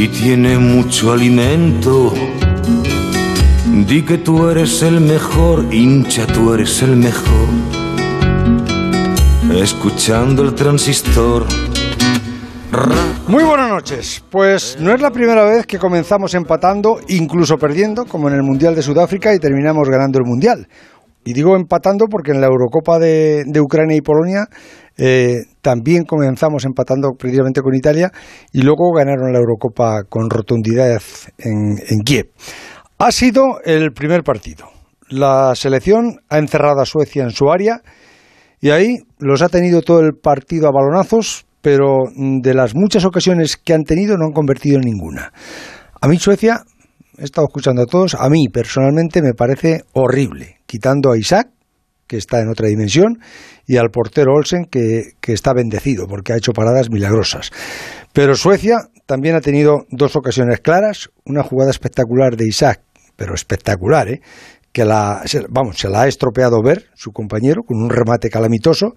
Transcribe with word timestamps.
y 0.00 0.08
tiene 0.08 0.56
mucho 0.56 1.12
alimento. 1.12 2.14
Di 3.86 4.02
que 4.02 4.16
tú 4.16 4.48
eres 4.48 4.80
el 4.82 4.98
mejor, 4.98 5.74
hincha, 5.74 6.26
tú 6.26 6.54
eres 6.54 6.80
el 6.80 6.96
mejor. 6.96 7.48
Escuchando 9.54 10.42
el 10.42 10.54
transistor. 10.54 11.44
Muy 13.28 13.44
buenas 13.44 13.68
noches. 13.68 14.24
Pues 14.30 14.78
no 14.80 14.94
es 14.94 15.02
la 15.02 15.10
primera 15.10 15.44
vez 15.44 15.66
que 15.66 15.78
comenzamos 15.78 16.32
empatando, 16.32 16.98
incluso 17.08 17.58
perdiendo, 17.58 18.06
como 18.06 18.28
en 18.28 18.36
el 18.36 18.42
Mundial 18.42 18.74
de 18.74 18.80
Sudáfrica, 18.80 19.34
y 19.34 19.38
terminamos 19.38 19.86
ganando 19.90 20.18
el 20.18 20.24
Mundial. 20.24 20.66
Y 21.24 21.34
digo 21.34 21.54
empatando 21.54 22.06
porque 22.10 22.30
en 22.30 22.40
la 22.40 22.46
Eurocopa 22.46 22.98
de, 22.98 23.44
Ucrania 23.60 23.96
y 23.96 24.00
Polonia 24.00 24.46
eh, 25.02 25.46
también 25.62 26.04
comenzamos 26.04 26.66
empatando 26.66 27.12
precisamente 27.18 27.62
con 27.62 27.74
Italia 27.74 28.12
y 28.52 28.60
luego 28.60 28.92
ganaron 28.92 29.32
la 29.32 29.38
Eurocopa 29.38 30.04
con 30.06 30.28
rotundidad 30.28 31.00
en, 31.38 31.78
en 31.88 32.00
Kiev. 32.04 32.26
Ha 32.98 33.10
sido 33.10 33.62
el 33.64 33.92
primer 33.92 34.22
partido. 34.22 34.68
La 35.08 35.54
selección 35.54 36.20
ha 36.28 36.36
encerrado 36.36 36.82
a 36.82 36.84
Suecia 36.84 37.22
en 37.22 37.30
su 37.30 37.50
área 37.50 37.80
y 38.60 38.70
ahí 38.70 38.98
los 39.18 39.40
ha 39.40 39.48
tenido 39.48 39.80
todo 39.80 40.00
el 40.00 40.12
partido 40.22 40.68
a 40.68 40.72
balonazos, 40.72 41.46
pero 41.62 42.04
de 42.14 42.52
las 42.52 42.74
muchas 42.74 43.06
ocasiones 43.06 43.56
que 43.56 43.72
han 43.72 43.84
tenido 43.84 44.18
no 44.18 44.26
han 44.26 44.32
convertido 44.32 44.76
en 44.76 44.82
ninguna. 44.82 45.32
A 45.98 46.08
mí 46.08 46.18
Suecia, 46.18 46.60
he 47.16 47.24
estado 47.24 47.46
escuchando 47.46 47.82
a 47.82 47.86
todos, 47.86 48.14
a 48.14 48.28
mí 48.28 48.48
personalmente 48.52 49.22
me 49.22 49.32
parece 49.32 49.80
horrible, 49.94 50.58
quitando 50.66 51.10
a 51.10 51.16
Isaac, 51.16 51.48
que 52.10 52.16
está 52.16 52.40
en 52.40 52.48
otra 52.48 52.66
dimensión, 52.66 53.20
y 53.68 53.76
al 53.76 53.90
portero 53.90 54.34
Olsen, 54.34 54.64
que, 54.64 55.12
está 55.22 55.52
bendecido, 55.54 56.08
porque 56.08 56.32
ha 56.32 56.36
hecho 56.36 56.52
paradas 56.52 56.90
milagrosas. 56.90 57.52
Pero 58.12 58.34
Suecia 58.34 58.78
también 59.06 59.36
ha 59.36 59.40
tenido 59.40 59.86
dos 59.90 60.16
ocasiones 60.16 60.58
claras, 60.58 61.10
una 61.24 61.44
jugada 61.44 61.70
espectacular 61.70 62.36
de 62.36 62.48
Isaac, 62.48 62.80
pero 63.14 63.32
espectacular, 63.32 64.08
¿eh? 64.08 64.22
que 64.72 64.84
la, 64.84 65.22
vamos, 65.50 65.78
se 65.78 65.88
la 65.88 66.02
ha 66.02 66.08
estropeado 66.08 66.60
Ver, 66.64 66.86
su 66.94 67.12
compañero, 67.12 67.62
con 67.62 67.80
un 67.80 67.90
remate 67.90 68.28
calamitoso, 68.28 68.94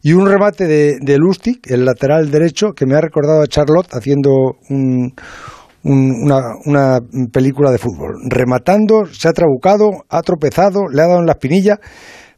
y 0.00 0.12
un 0.12 0.28
remate 0.28 0.68
de, 0.68 0.98
de 1.00 1.18
Lustig, 1.18 1.58
el 1.64 1.84
lateral 1.84 2.30
derecho, 2.30 2.72
que 2.76 2.86
me 2.86 2.94
ha 2.94 3.00
recordado 3.00 3.42
a 3.42 3.48
Charlotte 3.48 3.88
haciendo 3.94 4.58
una, 5.84 6.54
una, 6.64 7.00
película 7.32 7.70
de 7.70 7.78
fútbol. 7.78 8.14
Rematando, 8.28 9.04
se 9.06 9.28
ha 9.28 9.32
trabucado, 9.32 10.04
ha 10.08 10.22
tropezado, 10.22 10.88
le 10.90 11.02
ha 11.02 11.06
dado 11.06 11.20
en 11.20 11.26
la 11.26 11.32
espinilla, 11.32 11.78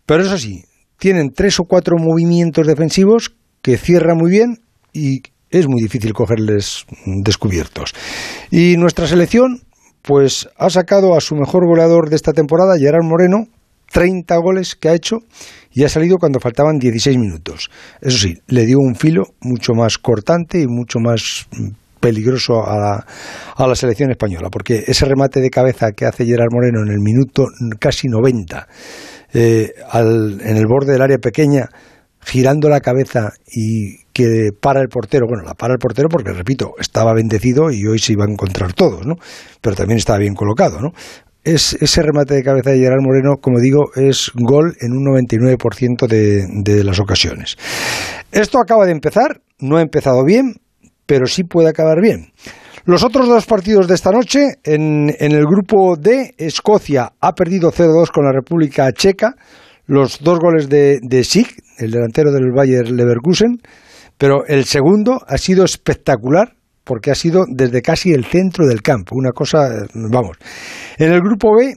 pero 0.06 0.22
eso 0.22 0.38
sí, 0.38 0.64
tienen 0.98 1.32
tres 1.32 1.60
o 1.60 1.64
cuatro 1.64 1.96
movimientos 1.98 2.66
defensivos 2.66 3.34
que 3.60 3.76
cierran 3.76 4.16
muy 4.16 4.30
bien 4.30 4.60
y 4.92 5.22
es 5.50 5.68
muy 5.68 5.82
difícil 5.82 6.12
cogerles 6.12 6.86
descubiertos. 7.04 7.94
Y 8.50 8.76
nuestra 8.76 9.06
selección, 9.06 9.62
pues 10.02 10.48
ha 10.56 10.70
sacado 10.70 11.16
a 11.16 11.20
su 11.20 11.34
mejor 11.34 11.66
goleador 11.66 12.08
de 12.08 12.16
esta 12.16 12.32
temporada, 12.32 12.78
Gerard 12.78 13.04
Moreno, 13.04 13.46
30 13.92 14.36
goles 14.38 14.74
que 14.74 14.88
ha 14.88 14.94
hecho 14.94 15.18
y 15.72 15.84
ha 15.84 15.88
salido 15.88 16.16
cuando 16.18 16.40
faltaban 16.40 16.78
16 16.78 17.18
minutos. 17.18 17.70
Eso 18.00 18.18
sí, 18.18 18.38
le 18.48 18.66
dio 18.66 18.78
un 18.78 18.94
filo 18.94 19.24
mucho 19.40 19.74
más 19.74 19.98
cortante 19.98 20.60
y 20.60 20.66
mucho 20.66 20.98
más 20.98 21.46
mm, 21.52 21.68
peligroso 22.00 22.66
a 22.66 22.78
la, 22.78 23.06
a 23.56 23.66
la 23.66 23.74
selección 23.74 24.10
española, 24.10 24.48
porque 24.50 24.84
ese 24.86 25.04
remate 25.04 25.40
de 25.40 25.50
cabeza 25.50 25.92
que 25.92 26.06
hace 26.06 26.24
Gerard 26.24 26.52
Moreno 26.52 26.82
en 26.82 26.92
el 26.92 27.00
minuto 27.00 27.46
casi 27.78 28.08
90, 28.08 28.66
eh, 29.38 29.74
en 29.92 30.56
el 30.56 30.66
borde 30.66 30.92
del 30.92 31.02
área 31.02 31.18
pequeña, 31.18 31.68
girando 32.24 32.70
la 32.70 32.80
cabeza 32.80 33.32
y 33.46 33.98
que 34.14 34.48
para 34.58 34.80
el 34.80 34.88
portero, 34.88 35.26
bueno, 35.28 35.44
la 35.44 35.52
para 35.52 35.74
el 35.74 35.78
portero 35.78 36.08
porque, 36.08 36.32
repito, 36.32 36.72
estaba 36.78 37.12
bendecido 37.12 37.70
y 37.70 37.86
hoy 37.86 37.98
se 37.98 38.14
iba 38.14 38.24
a 38.24 38.30
encontrar 38.30 38.72
todos, 38.72 39.06
¿no? 39.06 39.16
Pero 39.60 39.76
también 39.76 39.98
estaba 39.98 40.18
bien 40.18 40.34
colocado, 40.34 40.80
¿no? 40.80 40.92
Es, 41.44 41.74
ese 41.80 42.02
remate 42.02 42.34
de 42.34 42.42
cabeza 42.42 42.70
de 42.70 42.78
Gerard 42.78 43.02
Moreno, 43.02 43.36
como 43.40 43.60
digo, 43.60 43.90
es 43.94 44.32
gol 44.34 44.74
en 44.80 44.92
un 44.92 45.04
99% 45.04 46.08
de, 46.08 46.46
de 46.50 46.82
las 46.82 46.98
ocasiones. 46.98 47.56
Esto 48.32 48.58
acaba 48.58 48.86
de 48.86 48.92
empezar, 48.92 49.42
no 49.60 49.76
ha 49.76 49.82
empezado 49.82 50.24
bien, 50.24 50.54
pero 51.04 51.26
sí 51.26 51.44
puede 51.44 51.68
acabar 51.68 52.00
bien. 52.00 52.32
Los 52.86 53.02
otros 53.02 53.26
dos 53.26 53.46
partidos 53.46 53.88
de 53.88 53.96
esta 53.96 54.12
noche, 54.12 54.58
en, 54.62 55.10
el 55.18 55.44
grupo 55.44 55.96
D, 55.96 56.36
Escocia 56.38 57.10
ha 57.20 57.32
perdido 57.32 57.72
0-2 57.72 58.12
con 58.12 58.24
la 58.24 58.30
República 58.30 58.92
Checa, 58.92 59.34
los 59.86 60.20
dos 60.20 60.38
goles 60.38 60.68
de, 60.68 61.00
de 61.02 61.24
Sig, 61.24 61.48
el 61.78 61.90
delantero 61.90 62.30
del 62.30 62.52
Bayer 62.54 62.88
Leverkusen, 62.88 63.58
pero 64.16 64.46
el 64.46 64.66
segundo 64.66 65.18
ha 65.26 65.36
sido 65.36 65.64
espectacular 65.64 66.52
porque 66.84 67.10
ha 67.10 67.16
sido 67.16 67.42
desde 67.48 67.82
casi 67.82 68.12
el 68.12 68.24
centro 68.24 68.68
del 68.68 68.82
campo, 68.82 69.16
una 69.16 69.32
cosa, 69.32 69.68
vamos. 69.92 70.36
En 70.96 71.12
el 71.12 71.20
grupo 71.22 71.56
B, 71.56 71.74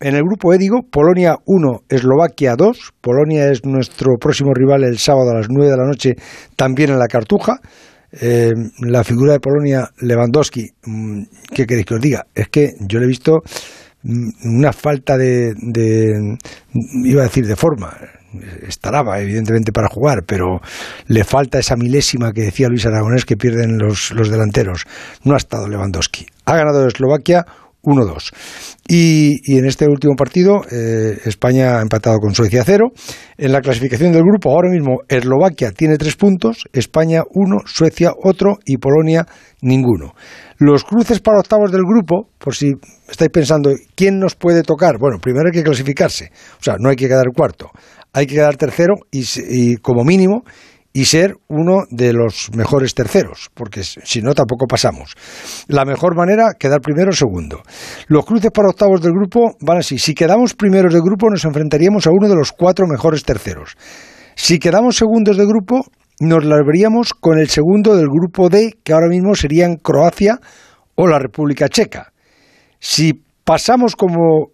en 0.00 0.14
el 0.14 0.22
grupo 0.22 0.52
E 0.52 0.58
digo, 0.58 0.80
Polonia 0.82 1.36
1, 1.46 1.84
Eslovaquia 1.88 2.54
2. 2.56 2.92
Polonia 3.00 3.50
es 3.50 3.64
nuestro 3.64 4.16
próximo 4.20 4.52
rival 4.52 4.84
el 4.84 4.98
sábado 4.98 5.30
a 5.30 5.36
las 5.36 5.48
9 5.48 5.70
de 5.70 5.76
la 5.78 5.86
noche, 5.86 6.16
también 6.54 6.90
en 6.90 6.98
la 6.98 7.06
Cartuja. 7.06 7.60
Eh, 8.12 8.52
la 8.80 9.04
figura 9.04 9.34
de 9.34 9.40
Polonia, 9.40 9.88
Lewandowski, 10.00 10.68
mm, 10.84 11.22
¿qué 11.54 11.66
queréis 11.66 11.86
que 11.86 11.94
os 11.94 12.00
diga? 12.00 12.26
Es 12.34 12.48
que 12.48 12.74
yo 12.80 12.98
le 12.98 13.04
he 13.04 13.08
visto 13.08 13.42
mm, 14.02 14.56
una 14.58 14.72
falta 14.72 15.16
de, 15.16 15.54
de 15.56 16.36
iba 17.04 17.20
a 17.22 17.24
decir 17.24 17.46
de 17.46 17.56
forma, 17.56 17.96
estará 18.66 19.02
evidentemente 19.20 19.72
para 19.72 19.88
jugar, 19.88 20.24
pero 20.26 20.60
le 21.06 21.24
falta 21.24 21.58
esa 21.58 21.76
milésima 21.76 22.32
que 22.32 22.42
decía 22.42 22.68
Luis 22.68 22.86
Aragonés 22.86 23.24
que 23.24 23.36
pierden 23.36 23.78
los, 23.78 24.12
los 24.12 24.30
delanteros. 24.30 24.84
No 25.24 25.34
ha 25.34 25.38
estado 25.38 25.68
Lewandowski. 25.68 26.26
Ha 26.46 26.56
ganado 26.56 26.86
Eslovaquia 26.86 27.44
1-2. 27.82 28.32
Y, 28.88 29.56
en 29.56 29.66
este 29.66 29.86
último 29.86 30.14
partido, 30.16 30.62
eh, 30.70 31.18
España 31.24 31.78
ha 31.78 31.82
empatado 31.82 32.18
con 32.18 32.34
Suecia 32.34 32.62
0. 32.64 32.90
En 33.38 33.52
la 33.52 33.60
clasificación 33.60 34.12
del 34.12 34.22
grupo, 34.22 34.50
ahora 34.50 34.70
mismo 34.70 34.98
Eslovaquia 35.08 35.72
tiene 35.72 35.96
3 35.96 36.16
puntos, 36.16 36.64
España 36.72 37.22
1, 37.30 37.58
Suecia 37.66 38.12
otro 38.22 38.58
y 38.64 38.78
Polonia 38.78 39.26
ninguno. 39.62 40.14
Los 40.58 40.84
cruces 40.84 41.20
para 41.20 41.38
octavos 41.38 41.72
del 41.72 41.82
grupo, 41.82 42.28
por 42.38 42.54
si 42.54 42.72
estáis 43.08 43.30
pensando, 43.30 43.70
¿quién 43.94 44.18
nos 44.18 44.34
puede 44.34 44.62
tocar? 44.62 44.98
Bueno, 44.98 45.18
primero 45.18 45.46
hay 45.46 45.52
que 45.52 45.64
clasificarse, 45.64 46.30
o 46.58 46.62
sea, 46.62 46.76
no 46.78 46.90
hay 46.90 46.96
que 46.96 47.08
quedar 47.08 47.26
cuarto 47.34 47.70
hay 48.12 48.26
que 48.26 48.34
quedar 48.34 48.56
tercero 48.56 48.94
y, 49.10 49.76
como 49.76 50.04
mínimo 50.04 50.42
y 50.92 51.04
ser 51.04 51.36
uno 51.48 51.84
de 51.90 52.12
los 52.12 52.50
mejores 52.54 52.94
terceros, 52.94 53.50
porque 53.54 53.82
si 53.84 54.22
no 54.22 54.34
tampoco 54.34 54.66
pasamos. 54.66 55.14
La 55.68 55.84
mejor 55.84 56.16
manera, 56.16 56.54
quedar 56.58 56.80
primero 56.80 57.10
o 57.10 57.14
segundo. 57.14 57.62
Los 58.08 58.24
cruces 58.26 58.50
para 58.50 58.68
octavos 58.68 59.00
del 59.00 59.12
grupo 59.12 59.56
van 59.60 59.78
así. 59.78 59.98
Si 59.98 60.14
quedamos 60.14 60.54
primeros 60.54 60.92
del 60.92 61.02
grupo, 61.02 61.30
nos 61.30 61.44
enfrentaríamos 61.44 62.06
a 62.06 62.10
uno 62.10 62.28
de 62.28 62.34
los 62.34 62.52
cuatro 62.52 62.86
mejores 62.88 63.22
terceros. 63.22 63.76
Si 64.34 64.58
quedamos 64.58 64.96
segundos 64.96 65.36
de 65.36 65.46
grupo, 65.46 65.84
nos 66.18 66.44
la 66.44 66.56
veríamos 66.64 67.14
con 67.14 67.38
el 67.38 67.48
segundo 67.48 67.96
del 67.96 68.08
grupo 68.08 68.48
D, 68.48 68.78
que 68.82 68.92
ahora 68.92 69.08
mismo 69.08 69.34
serían 69.34 69.76
Croacia 69.76 70.38
o 70.96 71.06
la 71.06 71.18
República 71.18 71.68
Checa. 71.68 72.12
Si 72.78 73.12
pasamos 73.44 73.94
como 73.94 74.48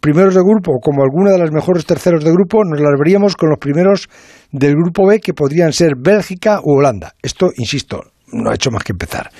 primeros 0.00 0.34
de 0.34 0.42
grupo, 0.42 0.78
como 0.80 1.02
alguna 1.02 1.32
de 1.32 1.38
las 1.38 1.50
mejores 1.50 1.86
terceros 1.86 2.24
de 2.24 2.32
grupo, 2.32 2.64
nos 2.64 2.80
las 2.80 2.92
veríamos 2.98 3.34
con 3.36 3.48
los 3.48 3.58
primeros 3.58 4.08
del 4.52 4.74
grupo 4.74 5.06
B, 5.06 5.20
que 5.20 5.32
podrían 5.32 5.72
ser 5.72 5.94
Bélgica 5.98 6.60
u 6.62 6.78
Holanda. 6.78 7.14
Esto, 7.22 7.50
insisto, 7.56 8.02
no 8.32 8.50
ha 8.50 8.54
hecho 8.54 8.70
más 8.70 8.84
que 8.84 8.92
empezar. 8.92 9.30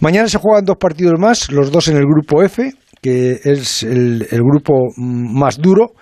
Mañana 0.00 0.28
se 0.28 0.38
juegan 0.38 0.64
dos 0.64 0.78
partidos 0.78 1.18
más, 1.18 1.50
los 1.52 1.70
dos 1.70 1.88
en 1.88 1.96
el 1.96 2.04
grupo 2.04 2.42
F, 2.42 2.72
que 3.02 3.40
es 3.44 3.82
el, 3.82 4.26
grupo 4.30 4.92
más 4.96 5.58
duro. 5.58 5.92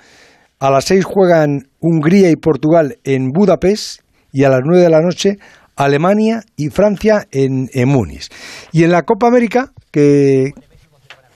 A 0.61 0.71
las 0.71 0.85
seis 0.85 1.05
juegan 1.05 1.69
Hungría 1.81 2.31
y 2.31 2.37
Portugal 2.37 2.99
en 3.03 3.31
Budapest 3.31 4.03
y 4.33 4.45
a 4.45 4.51
las 4.51 4.61
nueve 4.65 4.85
de 4.85 4.91
la 4.91 5.01
noche 5.01 5.37
Alemania 5.75 6.43
y 6.57 6.69
Francia 6.69 7.27
en, 7.33 7.69
en 7.73 7.89
Múnich. 7.89 8.29
Y 8.71 8.85
en 8.85 8.93
la 8.93 9.03
Copa 9.03 9.27
América, 9.27 9.73
que, 9.91 10.53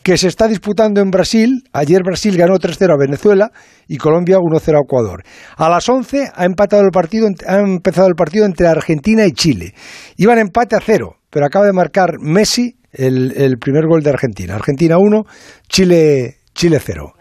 que 0.07 0.17
se 0.17 0.29
está 0.29 0.47
disputando 0.47 1.01
en 1.01 1.11
Brasil. 1.11 1.65
Ayer 1.73 2.05
Brasil 2.05 2.37
ganó 2.37 2.61
3-0 2.61 2.93
a 2.93 2.97
Venezuela 2.97 3.51
y 3.89 3.97
Colombia 3.97 4.37
1-0 4.37 4.77
a 4.77 4.83
Ecuador. 4.85 5.25
A 5.57 5.69
las 5.69 5.89
11 5.89 6.31
ha, 6.33 6.45
empatado 6.45 6.85
el 6.85 6.93
partido, 6.93 7.27
ha 7.45 7.57
empezado 7.57 8.07
el 8.07 8.15
partido 8.15 8.47
entre 8.47 8.69
Argentina 8.69 9.27
y 9.27 9.33
Chile. 9.33 9.75
Iban 10.17 10.39
empate 10.39 10.77
a 10.77 10.81
cero, 10.81 11.17
pero 11.29 11.45
acaba 11.45 11.67
de 11.67 11.73
marcar 11.73 12.21
Messi 12.21 12.77
el, 12.93 13.59
primer 13.59 13.89
gol 13.89 14.05
de 14.05 14.11
Argentina. 14.11 14.55
Argentina 14.55 14.97
1, 14.97 15.25
Chile, 15.69 16.37
Chile 16.55 16.79
0. 16.81 17.16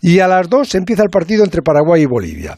Y 0.00 0.20
a 0.20 0.28
las 0.28 0.48
2 0.48 0.74
empieza 0.74 1.02
el 1.02 1.10
partido 1.10 1.44
entre 1.44 1.62
Paraguay 1.62 2.02
y 2.02 2.06
Bolivia. 2.06 2.56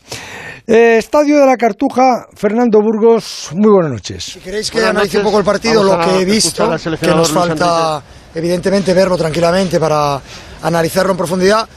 Eh, 0.66 0.96
Estadio 0.98 1.38
de 1.38 1.46
la 1.46 1.56
Cartuja, 1.56 2.26
Fernando 2.34 2.80
Burgos, 2.80 3.50
muy 3.54 3.70
buenas 3.70 3.92
noches. 3.92 4.24
Si 4.24 4.40
queréis 4.40 4.68
que 4.70 4.84
analice 4.84 5.18
un 5.18 5.24
poco 5.24 5.38
el 5.38 5.44
partido, 5.44 5.84
lo 5.84 6.00
que 6.00 6.22
he 6.22 6.24
visto, 6.24 6.68
que 7.00 7.06
nos 7.08 7.30
falta 7.30 8.02
evidentemente 8.34 8.92
verlo 8.92 9.16
tranquilamente 9.16 9.78
para 9.78 10.20
analizarlo 10.62 11.12
en 11.12 11.18
profundidad. 11.18 11.68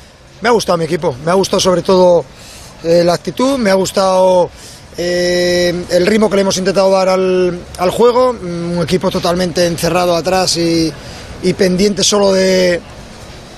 Me 0.42 0.50
ha 0.50 0.52
gustado 0.52 0.78
mi 0.78 0.86
equipo, 0.86 1.16
me 1.24 1.30
ha 1.30 1.36
gustado 1.36 1.60
sobre 1.60 1.84
todo 1.84 2.26
eh, 2.84 3.04
la 3.04 3.14
actitud, 3.14 3.60
me 3.60 3.70
ha 3.70 3.76
gustado 3.76 4.50
eh, 4.98 5.86
el 5.92 6.08
ritmo 6.08 6.28
que 6.30 6.38
le 6.38 6.42
hemos 6.42 6.58
intentado 6.58 6.90
dar 6.90 7.10
al, 7.10 7.60
al, 7.78 7.90
juego, 7.92 8.32
un 8.32 8.80
equipo 8.82 9.12
totalmente 9.12 9.68
encerrado 9.68 10.16
atrás 10.16 10.58
y, 10.58 10.92
y 11.44 11.54
pendiente 11.54 12.04
solo 12.04 12.34
de, 12.34 12.82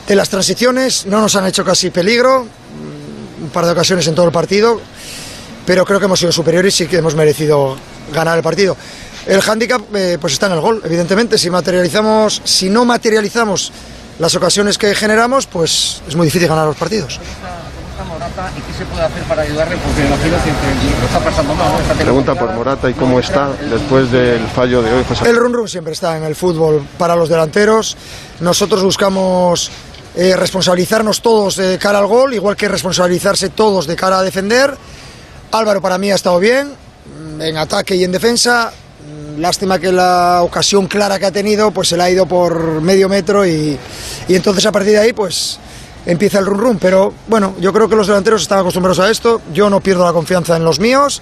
de 0.07 0.15
las 0.15 0.29
transiciones, 0.29 1.05
no 1.05 1.21
nos 1.21 1.35
han 1.35 1.45
hecho 1.45 1.63
casi 1.63 1.89
peligro, 1.89 2.45
un 3.41 3.49
par 3.49 3.65
de 3.65 3.71
ocasiones 3.71 4.07
en 4.07 4.15
todo 4.15 4.25
el 4.25 4.31
partido, 4.31 4.79
pero 5.65 5.85
creo 5.85 5.99
que 5.99 6.05
hemos 6.05 6.19
sido 6.19 6.31
superiores 6.31 6.79
y 6.81 6.87
que 6.87 6.97
hemos 6.97 7.15
merecido 7.15 7.75
ganar 8.13 8.37
el 8.37 8.43
partido. 8.43 8.75
El 9.25 9.41
hándicap 9.41 9.81
eh, 9.95 10.17
pues 10.19 10.33
está 10.33 10.47
en 10.47 10.53
el 10.53 10.61
gol, 10.61 10.81
evidentemente. 10.83 11.37
Si 11.37 11.49
materializamos, 11.49 12.41
si 12.43 12.69
no 12.69 12.85
materializamos 12.85 13.71
las 14.19 14.35
ocasiones 14.35 14.77
que 14.77 14.93
generamos, 14.95 15.45
pues 15.45 16.01
es 16.07 16.15
muy 16.15 16.25
difícil 16.27 16.47
ganar 16.47 16.65
los 16.65 16.75
partidos. 16.75 17.19
Morata 18.07 18.51
y 18.57 18.61
qué 18.61 18.73
se 18.73 18.85
puede 18.85 19.03
hacer 19.03 19.23
para 19.23 19.41
ayudarle? 19.43 19.77
Porque 19.77 20.05
imagino 20.05 20.37
que 20.43 20.99
lo 20.99 21.05
está 21.05 21.19
pasando 21.19 21.53
mal. 21.53 21.71
Pregunta 21.97 22.35
por 22.35 22.51
Morata 22.53 22.89
y 22.89 22.93
cómo 22.93 23.19
está 23.19 23.49
después 23.69 24.11
del 24.11 24.45
fallo 24.47 24.81
de 24.81 24.93
hoy, 24.93 25.03
José. 25.07 25.29
El 25.29 25.35
run 25.35 25.53
run 25.53 25.67
siempre 25.67 25.93
está 25.93 26.17
en 26.17 26.23
el 26.23 26.35
fútbol 26.35 26.85
para 26.97 27.15
los 27.15 27.29
delanteros. 27.29 27.95
Nosotros 28.39 28.83
buscamos 28.83 29.71
eh, 30.15 30.35
responsabilizarnos 30.35 31.21
todos 31.21 31.55
de 31.55 31.77
cara 31.77 31.99
al 31.99 32.07
gol, 32.07 32.33
igual 32.33 32.55
que 32.55 32.67
responsabilizarse 32.67 33.49
todos 33.49 33.87
de 33.87 33.95
cara 33.95 34.19
a 34.19 34.23
defender. 34.23 34.75
Álvaro 35.51 35.81
para 35.81 35.97
mí 35.97 36.11
ha 36.11 36.15
estado 36.15 36.39
bien, 36.39 36.73
en 37.39 37.57
ataque 37.57 37.95
y 37.95 38.03
en 38.03 38.11
defensa. 38.11 38.71
Lástima 39.37 39.79
que 39.79 39.91
la 39.91 40.41
ocasión 40.43 40.87
clara 40.87 41.17
que 41.17 41.25
ha 41.25 41.31
tenido, 41.31 41.71
pues 41.71 41.87
se 41.87 41.97
le 41.97 42.03
ha 42.03 42.09
ido 42.09 42.25
por 42.25 42.81
medio 42.81 43.09
metro 43.09 43.45
y, 43.45 43.77
y 44.27 44.35
entonces 44.35 44.65
a 44.65 44.71
partir 44.71 44.91
de 44.93 44.99
ahí, 44.99 45.13
pues 45.13 45.57
empieza 46.05 46.39
el 46.39 46.45
run 46.45 46.59
run. 46.59 46.77
Pero 46.77 47.13
bueno, 47.27 47.55
yo 47.59 47.71
creo 47.73 47.87
que 47.87 47.95
los 47.95 48.07
delanteros 48.07 48.41
están 48.41 48.59
acostumbrados 48.59 48.99
a 48.99 49.09
esto. 49.09 49.41
Yo 49.53 49.69
no 49.69 49.79
pierdo 49.79 50.05
la 50.05 50.13
confianza 50.13 50.55
en 50.57 50.63
los 50.63 50.79
míos 50.79 51.21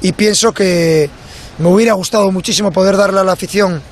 y 0.00 0.12
pienso 0.12 0.52
que 0.52 1.10
me 1.58 1.68
hubiera 1.68 1.92
gustado 1.92 2.30
muchísimo 2.32 2.72
poder 2.72 2.96
darle 2.96 3.20
a 3.20 3.24
la 3.24 3.32
afición 3.32 3.82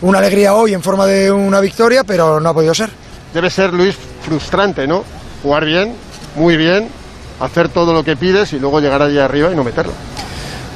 una 0.00 0.18
alegría 0.18 0.54
hoy 0.54 0.74
en 0.74 0.82
forma 0.82 1.06
de 1.06 1.30
una 1.30 1.60
victoria, 1.60 2.04
pero 2.04 2.40
no 2.40 2.48
ha 2.48 2.54
podido 2.54 2.74
ser. 2.74 2.90
Debe 3.34 3.50
ser, 3.50 3.74
Luis, 3.74 3.96
frustrante, 4.22 4.86
¿no? 4.86 5.04
Jugar 5.42 5.64
bien, 5.64 5.92
muy 6.36 6.56
bien, 6.56 6.88
hacer 7.40 7.68
todo 7.68 7.92
lo 7.92 8.04
que 8.04 8.16
pides 8.16 8.52
y 8.52 8.60
luego 8.60 8.80
llegar 8.80 9.02
allí 9.02 9.18
arriba 9.18 9.50
y 9.52 9.56
no 9.56 9.64
meterlo. 9.64 9.92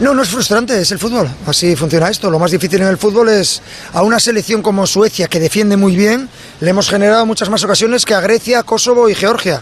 No, 0.00 0.12
no 0.12 0.22
es 0.22 0.28
frustrante, 0.28 0.80
es 0.80 0.90
el 0.92 0.98
fútbol. 0.98 1.28
Así 1.46 1.74
funciona 1.74 2.08
esto. 2.08 2.30
Lo 2.30 2.38
más 2.38 2.50
difícil 2.50 2.82
en 2.82 2.88
el 2.88 2.98
fútbol 2.98 3.28
es 3.28 3.62
a 3.92 4.02
una 4.02 4.20
selección 4.20 4.62
como 4.62 4.86
Suecia, 4.86 5.28
que 5.28 5.40
defiende 5.40 5.76
muy 5.76 5.96
bien, 5.96 6.28
le 6.60 6.70
hemos 6.70 6.88
generado 6.88 7.26
muchas 7.26 7.48
más 7.48 7.62
ocasiones 7.64 8.04
que 8.04 8.14
a 8.14 8.20
Grecia, 8.20 8.62
Kosovo 8.62 9.08
y 9.08 9.14
Georgia. 9.14 9.60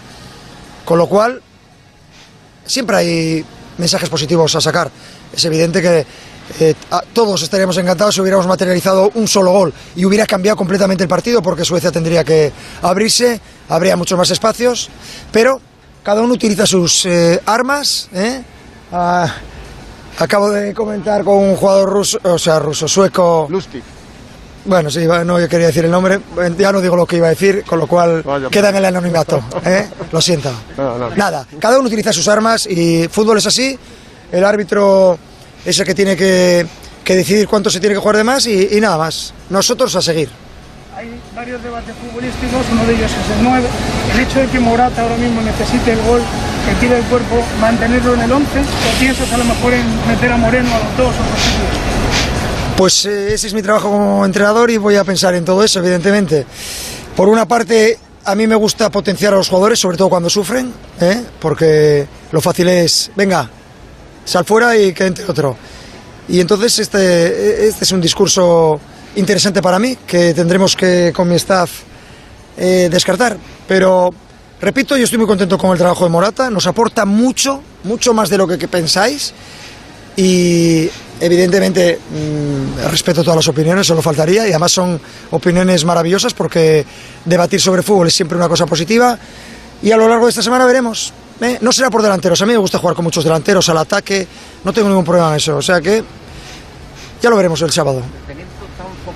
Con 0.85 0.99
lo 0.99 1.07
cual, 1.07 1.43
siempre 2.65 2.97
hay 2.97 3.45
mensajes 3.79 4.09
positivos 4.09 4.55
a 4.57 4.61
sacar. 4.61 4.91
Es 5.35 5.45
evidente 5.45 5.83
que 5.83 6.07
eh, 6.61 6.75
todos 7.13 7.43
estaríamos 7.43 7.77
encantados 7.79 8.15
si 8.15 8.21
hubiéramos 8.21 8.47
materializado 8.47 9.11
un 9.15 9.29
solo 9.29 9.53
gol 9.53 9.73
y 9.95 10.05
hubiera 10.05 10.27
cambiado 10.27 10.57
completamente 10.57 11.03
el 11.03 11.09
partido 11.09 11.43
porque 11.43 11.65
Suecia 11.65 11.91
tendría 11.91 12.25
que 12.25 12.53
abrirse, 12.83 13.41
habría 13.69 13.97
muchos 13.97 14.19
más 14.19 14.31
espacios, 14.31 14.89
pero 15.33 15.61
cada 16.03 16.23
uno 16.23 16.35
utiliza 16.35 16.67
sus 16.67 17.05
eh, 17.07 17.41
armas. 17.47 18.09
¿eh? 18.13 18.43
Ah, 18.93 19.35
Acabo 20.19 20.51
de 20.51 20.73
comentar 20.73 21.23
con 21.25 21.37
un 21.37 21.57
jugador 21.57 21.91
ruso, 21.91 22.19
o 22.23 22.39
sea, 22.39 22.59
ruso, 22.59 22.89
sueco. 22.89 23.47
Lustig. 23.51 23.83
Bueno, 24.65 24.91
sí, 24.91 25.07
no 25.07 25.39
yo 25.39 25.49
quería 25.49 25.67
decir 25.67 25.85
el 25.85 25.91
nombre, 25.91 26.19
ya 26.59 26.73
no 26.73 26.81
digo 26.81 26.97
lo 26.97 27.07
que 27.07 27.17
iba 27.17 27.27
a 27.27 27.31
decir, 27.31 27.63
con 27.65 27.79
lo 27.79 27.87
cual 27.87 28.25
queda 28.51 28.71
en 28.71 28.77
el 28.77 28.85
anonimato. 28.87 29.41
¿eh? 29.65 29.87
Lo 30.11 30.21
siento. 30.21 30.51
Nada, 31.15 31.47
cada 31.61 31.79
uno 31.79 31.87
utiliza 31.87 32.13
sus 32.13 32.27
armas 32.29 32.67
y 32.67 33.07
fútbol 33.09 33.39
es 33.39 33.47
así. 33.47 33.79
El 34.33 34.45
árbitro 34.45 35.19
es 35.67 35.79
el 35.79 35.85
que 35.85 35.95
tiene 35.95 36.17
que, 36.17 36.67
que 37.05 37.15
decidir 37.17 37.47
cuánto 37.47 37.69
se 37.69 37.81
tiene 37.81 37.95
que 37.95 38.01
jugar 38.01 38.17
de 38.17 38.25
más 38.25 38.47
y, 38.47 38.69
y 38.73 38.81
nada 38.81 38.97
más. 38.97 39.35
Nosotros 39.51 39.95
a 39.97 40.01
seguir 40.01 40.31
hay 40.97 41.11
varios 41.35 41.63
debates 41.63 41.95
futbolísticos, 41.97 42.65
uno 42.73 42.87
de 42.87 42.95
ellos 42.95 43.11
es 43.11 43.37
el 43.37 43.45
9. 43.45 43.69
El 44.15 44.21
hecho 44.21 44.41
de 44.41 44.47
que 44.47 44.59
Morata 44.59 45.03
ahora 45.03 45.19
mismo 45.19 45.43
necesite 45.43 45.93
el 45.93 46.01
gol 46.01 46.23
que 46.67 46.75
tire 46.81 46.97
el 46.97 47.05
cuerpo, 47.05 47.45
mantenerlo 47.61 48.15
en 48.15 48.23
el 48.23 48.33
11, 48.33 48.61
o 48.61 48.99
piensas 48.99 49.31
a 49.31 49.37
lo 49.37 49.45
mejor 49.45 49.75
en 49.75 50.09
meter 50.09 50.33
a 50.33 50.39
Moreno 50.39 50.75
a 50.75 50.79
los 50.79 50.97
dos 50.97 51.15
o 51.15 51.19
los 51.19 52.77
Pues 52.79 53.05
eh, 53.05 53.35
ese 53.35 53.49
es 53.49 53.53
mi 53.53 53.61
trabajo 53.61 53.91
como 53.91 54.25
entrenador 54.25 54.71
y 54.71 54.79
voy 54.79 54.97
a 54.97 55.05
pensar 55.05 55.35
en 55.35 55.45
todo 55.45 55.63
eso, 55.63 55.81
evidentemente. 55.81 56.47
Por 57.15 57.29
una 57.29 57.47
parte, 57.47 57.99
a 58.25 58.35
mí 58.35 58.47
me 58.47 58.57
gusta 58.57 58.89
potenciar 58.91 59.35
a 59.35 59.37
los 59.37 59.51
jugadores, 59.51 59.79
sobre 59.79 59.99
todo 59.99 60.09
cuando 60.09 60.31
sufren, 60.31 60.73
¿eh? 60.99 61.23
porque 61.39 62.07
lo 62.33 62.41
fácil 62.41 62.69
es, 62.69 63.11
venga, 63.15 63.51
sal 64.27 64.45
fuera 64.45 64.77
y 64.77 64.93
que 64.93 65.07
entre 65.07 65.25
otro. 65.25 65.57
Y 66.29 66.41
entonces 66.41 66.81
este, 66.81 67.67
este 67.69 67.85
es 67.85 67.93
un 67.93 68.01
discurso 68.01 68.79
interesante 69.15 69.63
para 69.63 69.79
mí, 69.79 69.97
que 70.07 70.35
tendremos 70.35 70.77
que 70.77 71.13
con 71.15 71.29
mi 71.29 71.37
staff 71.37 71.71
eh, 72.59 72.89
descartar. 72.91 73.37
Pero, 73.67 74.13
repito, 74.61 74.97
yo 74.97 75.05
estoy 75.05 75.19
muy 75.19 75.27
contento 75.27 75.57
con 75.57 75.71
el 75.71 75.79
trabajo 75.79 76.05
de 76.05 76.11
Morata, 76.11 76.51
nos 76.51 76.67
aporta 76.67 77.05
mucho, 77.05 77.63
mucho 77.85 78.13
más 78.13 78.29
de 78.29 78.39
lo 78.39 78.47
que, 78.47 78.69
pensáis. 78.69 79.33
Y 80.17 80.89
evidentemente 81.21 81.99
mm, 81.99 82.89
respeto 82.91 83.23
todas 83.23 83.37
las 83.37 83.49
opiniones, 83.49 83.87
solo 83.87 84.03
faltaría, 84.03 84.47
y 84.47 84.51
además 84.51 84.73
son 84.73 85.01
opiniones 85.31 85.85
maravillosas 85.85 86.35
porque 86.35 86.85
debatir 87.25 87.61
sobre 87.61 87.83
fútbol 87.83 88.09
es 88.09 88.15
siempre 88.15 88.37
una 88.37 88.49
cosa 88.49 88.67
positiva. 88.67 89.19
Y 89.83 89.93
a 89.93 89.97
lo 89.97 90.09
largo 90.09 90.27
de 90.27 90.31
esta 90.31 90.43
semana 90.43 90.67
veremos. 90.67 91.13
¿Eh? 91.41 91.59
No 91.61 91.73
será 91.73 91.91
por 91.91 92.03
delanteros, 92.03 92.41
a 92.43 92.47
mí 92.47 92.53
me 92.53 92.59
gusta 92.59 92.79
jugar 92.79 92.95
con 92.95 93.05
muchos 93.05 93.25
delanteros 93.25 93.69
al 93.69 93.79
ataque, 93.79 94.27
no 94.65 94.73
tengo 94.73 94.89
ningún 94.89 95.05
problema 95.05 95.31
en 95.31 95.37
eso, 95.37 95.57
o 95.57 95.63
sea 95.63 95.81
que 95.81 96.03
ya 97.21 97.31
lo 97.31 97.37
veremos 97.37 97.61
el 97.63 97.71
sábado 97.71 98.03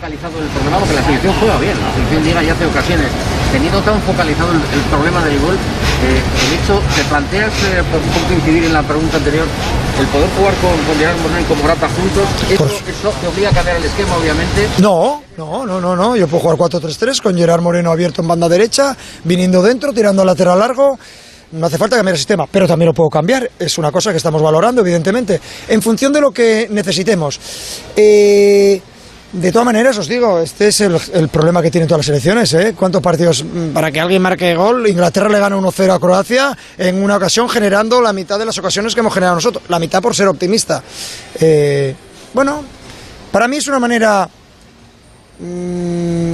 focalizado 0.01 0.39
el 0.41 0.49
problema, 0.49 0.79
porque 0.79 0.95
la 0.95 1.05
selección 1.05 1.35
juega 1.39 1.59
bien, 1.59 1.77
la 1.77 1.93
selección 1.93 2.25
llega 2.25 2.43
y 2.43 2.49
hace 2.49 2.65
ocasiones. 2.65 3.07
Teniendo 3.53 3.81
tan 3.83 4.01
focalizado 4.03 4.53
el, 4.53 4.81
problema 4.89 5.23
del 5.25 5.39
gol, 5.41 5.55
eh, 5.55 6.23
el 6.47 6.51
hecho, 6.57 6.81
¿te 6.97 7.05
planteas, 7.05 7.53
eh, 7.69 7.83
por 7.91 8.01
un 8.01 8.09
poco 8.09 8.33
incidir 8.33 8.65
en 8.65 8.73
la 8.73 8.83
pregunta 8.83 9.19
anterior, 9.19 9.45
el 10.01 10.07
poder 10.07 10.31
jugar 10.39 10.55
con, 10.63 10.73
con 10.89 10.97
Gerard 10.97 11.19
Moreno 11.21 11.41
y 11.41 11.45
con 11.45 11.61
Morata 11.61 11.89
juntos, 11.89 12.25
¿eso, 12.49 12.65
¿eso, 12.65 13.13
te 13.21 13.27
obliga 13.27 13.51
a 13.51 13.53
cambiar 13.53 13.77
el 13.77 13.85
esquema, 13.85 14.17
obviamente? 14.17 14.69
No, 14.79 15.23
no, 15.37 15.67
no, 15.67 15.81
no, 15.81 15.95
no. 15.95 16.17
yo 16.17 16.27
puedo 16.29 16.43
jugar 16.43 16.57
4-3-3 16.57 17.21
con 17.21 17.37
Gerard 17.37 17.61
Moreno 17.61 17.91
abierto 17.91 18.23
en 18.23 18.29
banda 18.29 18.49
derecha, 18.49 18.97
viniendo 19.25 19.61
dentro, 19.61 19.93
tirando 19.93 20.25
lateral 20.25 20.59
largo 20.59 20.99
no 21.53 21.67
hace 21.67 21.79
falta 21.79 21.97
cambiar 21.97 22.15
el 22.15 22.19
sistema, 22.19 22.47
pero 22.47 22.67
también 22.67 22.87
lo 22.87 22.95
puedo 22.95 23.11
cambiar. 23.11 23.51
Es 23.59 23.79
una 23.79 23.91
cosa 23.91 24.11
que 24.11 24.19
estamos 24.19 24.43
valorando, 24.43 24.81
evidentemente, 24.81 25.41
en 25.69 25.83
función 25.83 26.13
de 26.13 26.21
lo 26.21 26.31
que 26.31 26.69
necesitemos. 26.71 27.41
Eh, 27.97 28.81
de 29.33 29.53
todas 29.53 29.65
maneras, 29.65 29.97
os 29.97 30.09
digo, 30.09 30.41
este 30.41 30.69
es 30.69 30.81
el, 30.81 31.29
problema 31.29 31.63
que 31.63 31.71
tienen 31.71 31.87
todas 31.87 32.01
las 32.01 32.07
selecciones. 32.07 32.53
¿eh? 32.55 32.75
¿Cuántos 32.77 33.01
partidos 33.01 33.45
mm, 33.45 33.69
para 33.73 33.93
que 33.93 34.01
alguien 34.01 34.21
marque 34.21 34.55
gol? 34.57 34.89
Inglaterra 34.89 35.29
le 35.29 35.39
gana 35.39 35.57
1-0 35.57 35.95
a 35.95 36.01
Croacia 36.01 36.57
en 36.77 37.03
una 37.03 37.17
ocasión 37.17 37.49
generando 37.49 38.01
la 38.01 38.13
mitad 38.13 38.39
de 38.39 38.47
las 38.47 38.59
ocasiones 38.59 38.95
que 38.95 39.01
hemos 39.01 39.15
generado 39.15 39.37
nosotros. 39.37 39.63
La 39.69 39.79
mitad 39.79 40.03
por 40.03 40.17
ser 40.17 40.27
optimista. 40.27 40.83
Eh, 41.41 41.95
bueno, 42.35 42.65
para 43.31 43.47
mí 43.47 43.59
es 43.59 43.69
una 43.69 43.79
manera 43.79 44.29
mm, 45.39 46.33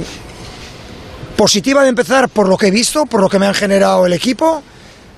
positiva 1.35 1.83
de 1.83 1.89
empezar 1.89 2.29
por 2.29 2.49
lo 2.49 2.57
que 2.57 2.67
he 2.67 2.71
visto, 2.71 3.05
por 3.05 3.21
lo 3.21 3.29
que 3.29 3.37
me 3.37 3.45
han 3.45 3.53
generado 3.53 4.07
el 4.07 4.13
equipo, 4.13 4.63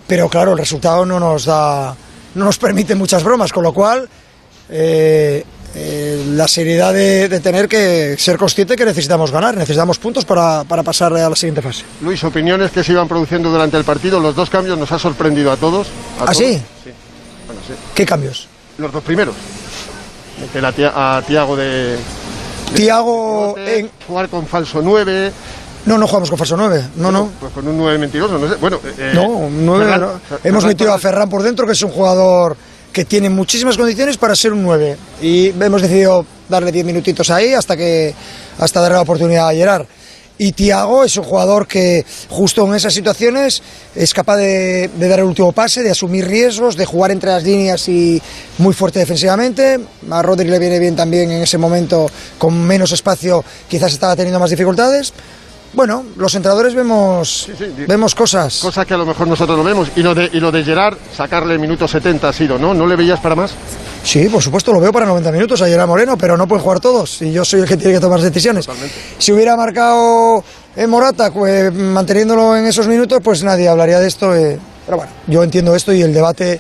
pero 0.09 0.27
claro, 0.27 0.51
el 0.51 0.57
resultado 0.57 1.05
no 1.05 1.19
nos 1.19 1.45
da, 1.45 1.95
no 2.35 2.45
nos 2.45 2.57
permite 2.57 2.95
muchas 2.95 3.23
bromas, 3.23 3.53
con 3.53 3.63
lo 3.63 3.71
cual... 3.71 4.09
Eh, 4.71 5.45
eh, 5.75 6.25
la 6.29 6.47
seriedad 6.47 6.91
de, 6.91 7.39
tener 7.41 7.67
que 7.67 8.15
ser 8.17 8.37
consciente 8.37 8.75
que 8.75 8.85
necesitamos 8.85 9.31
ganar, 9.31 9.55
necesitamos 9.55 9.99
puntos 9.99 10.25
para, 10.25 10.63
pasar 10.63 11.13
a 11.13 11.29
la 11.29 11.35
siguiente 11.35 11.61
fase. 11.61 11.83
Luis, 12.01 12.23
opiniones 12.23 12.71
que 12.71 12.83
se 12.83 12.91
iban 12.91 13.07
produciendo 13.07 13.51
durante 13.51 13.77
el 13.77 13.83
partido, 13.83 14.19
los 14.19 14.35
dos 14.35 14.49
cambios 14.49 14.79
nos 14.79 14.91
ha 14.91 14.97
sorprendido 14.97 15.51
a 15.51 15.57
todos. 15.57 15.87
¿Ah, 16.19 16.33
sí? 16.33 16.59
¿Qué 17.93 18.03
cambios? 18.03 18.47
Los 18.79 18.91
dos 18.91 19.03
primeros. 19.03 19.35
a 20.95 21.21
Tiago 21.27 21.55
de, 21.55 21.99
Tiago 22.73 23.55
en... 23.57 23.89
Jugar 24.07 24.29
con 24.29 24.45
falso 24.45 24.81
9. 24.81 25.31
No, 25.89 25.97
no 25.97 26.05
jugamos 26.05 26.29
con 26.29 26.37
falso 26.37 26.55
9, 26.55 26.89
no, 26.97 27.11
no. 27.11 27.31
Pues 27.39 27.51
con 27.51 27.67
un 27.67 27.75
9 27.75 27.97
mentiroso, 27.97 28.37
no 28.37 28.47
sé. 28.47 28.57
Bueno, 28.57 28.79
eh, 28.95 29.11
no, 29.15 29.49
9, 29.49 30.07
hemos 30.43 30.63
metido 30.63 30.93
a 30.93 30.99
Ferran 30.99 31.27
por 31.27 31.41
dentro, 31.41 31.65
que 31.65 31.71
es 31.71 31.81
un 31.81 31.89
jugador 31.89 32.55
que 32.93 33.05
tiene 33.05 33.27
muchísimas 33.27 33.75
condiciones 33.75 34.15
para 34.15 34.35
ser 34.35 34.53
un 34.53 34.61
9. 34.61 34.95
Y 35.23 35.47
hemos 35.47 35.81
decidido 35.81 36.27
darle 36.47 36.71
10 36.71 36.85
minutitos 36.85 37.31
ahí 37.31 37.55
hasta, 37.55 37.75
que, 37.75 38.13
hasta 38.59 38.81
darle 38.81 38.97
la 38.97 39.01
oportunidad 39.01 39.49
a 39.49 39.51
Gerard. 39.51 39.87
Y 40.37 40.51
Tiago 40.51 41.03
es 41.03 41.17
un 41.17 41.23
jugador 41.23 41.65
que 41.67 42.05
justo 42.29 42.67
en 42.67 42.75
esas 42.75 42.93
situaciones 42.93 43.63
es 43.95 44.13
capaz 44.13 44.37
de, 44.37 44.91
dar 44.99 45.17
el 45.17 45.25
último 45.25 45.51
pase, 45.53 45.81
de 45.81 45.89
asumir 45.89 46.27
riesgos, 46.27 46.77
de 46.77 46.85
jugar 46.85 47.09
entre 47.09 47.31
las 47.31 47.43
líneas 47.43 47.89
y 47.89 48.21
muy 48.59 48.75
fuerte 48.75 48.99
defensivamente. 48.99 49.79
A 50.11 50.21
Rodri 50.21 50.47
le 50.47 50.59
viene 50.59 50.77
bien 50.77 50.95
también 50.95 51.31
en 51.31 51.41
ese 51.41 51.57
momento, 51.57 52.05
con 52.37 52.61
menos 52.61 52.91
espacio, 52.91 53.43
quizás 53.67 53.91
estaba 53.91 54.15
teniendo 54.15 54.39
más 54.39 54.51
dificultades. 54.51 55.13
Bueno, 55.73 56.03
los 56.15 56.33
entrenadores 56.33 56.73
vemos, 56.73 57.47
vemos 57.87 58.15
cosas. 58.15 58.59
Cosas 58.59 58.85
que 58.85 58.93
a 58.95 58.97
lo 58.97 59.05
mejor 59.05 59.27
nosotros 59.27 59.57
no 59.57 59.63
vemos. 59.63 59.91
Y 59.95 60.01
lo 60.01 60.15
de, 60.15 60.29
y 60.33 60.39
lo 60.39 60.51
de 60.51 60.63
Gerard, 60.63 60.97
sacarle 61.15 61.59
minuto 61.59 61.87
70 61.87 62.27
ha 62.27 62.33
sido, 62.33 62.57
¿no? 62.57 62.73
¿No 62.73 62.87
le 62.87 62.95
veías 62.95 63.19
para 63.19 63.35
más? 63.35 63.51
Sí, 64.03 64.27
por 64.29 64.41
supuesto, 64.41 64.73
lo 64.73 64.79
veo 64.79 64.91
para 64.91 65.05
90 65.05 65.31
minutos. 65.31 65.61
Ayer 65.61 65.75
era 65.75 65.85
Moreno, 65.85 66.17
pero 66.17 66.35
no 66.35 66.47
pueden 66.47 66.63
jugar 66.63 66.79
todos. 66.79 67.21
Y 67.21 67.31
yo 67.31 67.45
soy 67.45 67.61
el 67.61 67.67
que 67.67 67.77
tiene 67.77 67.93
que 67.93 67.99
tomar 67.99 68.19
decisiones. 68.19 68.67
Si 69.19 69.31
hubiera 69.31 69.55
marcado 69.55 70.43
en 70.75 70.83
eh, 70.83 70.87
Morata, 70.87 71.31
pues, 71.31 71.71
manteniéndolo 71.73 72.57
en 72.57 72.65
esos 72.65 72.87
minutos, 72.87 73.19
pues 73.23 73.43
nadie 73.43 73.67
hablaría 73.67 73.99
de 73.99 74.07
esto. 74.07 74.35
Eh. 74.35 74.59
Pero 74.85 74.97
bueno, 74.97 75.11
yo 75.27 75.43
entiendo 75.43 75.75
esto 75.75 75.93
y 75.93 76.01
el 76.01 76.13
debate 76.13 76.59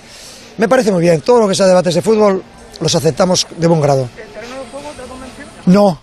me 0.57 0.69
parece 0.69 0.91
muy 0.91 1.01
bien. 1.01 1.21
Todo 1.21 1.39
lo 1.39 1.47
que 1.47 1.55
sea 1.55 1.65
debates 1.65 1.95
de 1.95 2.01
fútbol 2.01 2.43
los 2.79 2.95
aceptamos 2.95 3.47
de 3.57 3.67
buen 3.67 3.81
grado. 3.81 4.07
No, 5.65 5.99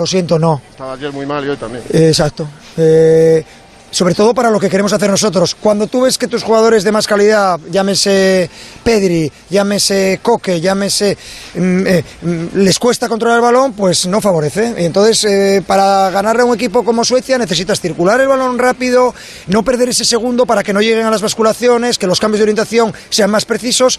lo 0.00 0.06
siento, 0.06 0.38
no. 0.38 0.62
Estaba 0.70 0.94
ayer 0.94 1.12
muy 1.12 1.26
mal 1.26 1.44
y 1.44 1.50
hoy 1.50 1.56
también. 1.56 1.84
Exacto. 1.92 2.48
Eh, 2.76 3.44
sobre 3.90 4.14
todo 4.14 4.32
para 4.32 4.50
lo 4.50 4.58
que 4.58 4.70
queremos 4.70 4.92
hacer 4.92 5.10
nosotros. 5.10 5.54
Cuando 5.54 5.86
tú 5.86 6.02
ves 6.02 6.16
que 6.16 6.26
tus 6.26 6.42
jugadores 6.42 6.84
de 6.84 6.92
más 6.92 7.06
calidad, 7.06 7.58
llámese 7.70 8.48
Pedri, 8.82 9.30
llámese 9.50 10.20
Coque, 10.22 10.60
llámese, 10.60 11.18
mm, 11.54 11.86
eh, 11.86 12.04
mm, 12.22 12.46
les 12.54 12.78
cuesta 12.78 13.08
controlar 13.08 13.38
el 13.38 13.42
balón, 13.42 13.72
pues 13.72 14.06
no 14.06 14.20
favorece. 14.20 14.74
Y 14.78 14.84
entonces, 14.84 15.24
eh, 15.24 15.62
para 15.66 16.10
ganarle 16.10 16.42
a 16.42 16.44
un 16.46 16.54
equipo 16.54 16.84
como 16.84 17.04
Suecia 17.04 17.36
necesitas 17.36 17.80
circular 17.80 18.20
el 18.20 18.28
balón 18.28 18.58
rápido, 18.58 19.14
no 19.48 19.62
perder 19.62 19.90
ese 19.90 20.04
segundo 20.04 20.46
para 20.46 20.62
que 20.62 20.72
no 20.72 20.80
lleguen 20.80 21.06
a 21.06 21.10
las 21.10 21.20
basculaciones, 21.20 21.98
que 21.98 22.06
los 22.06 22.20
cambios 22.20 22.38
de 22.38 22.44
orientación 22.44 22.94
sean 23.10 23.30
más 23.30 23.44
precisos. 23.44 23.98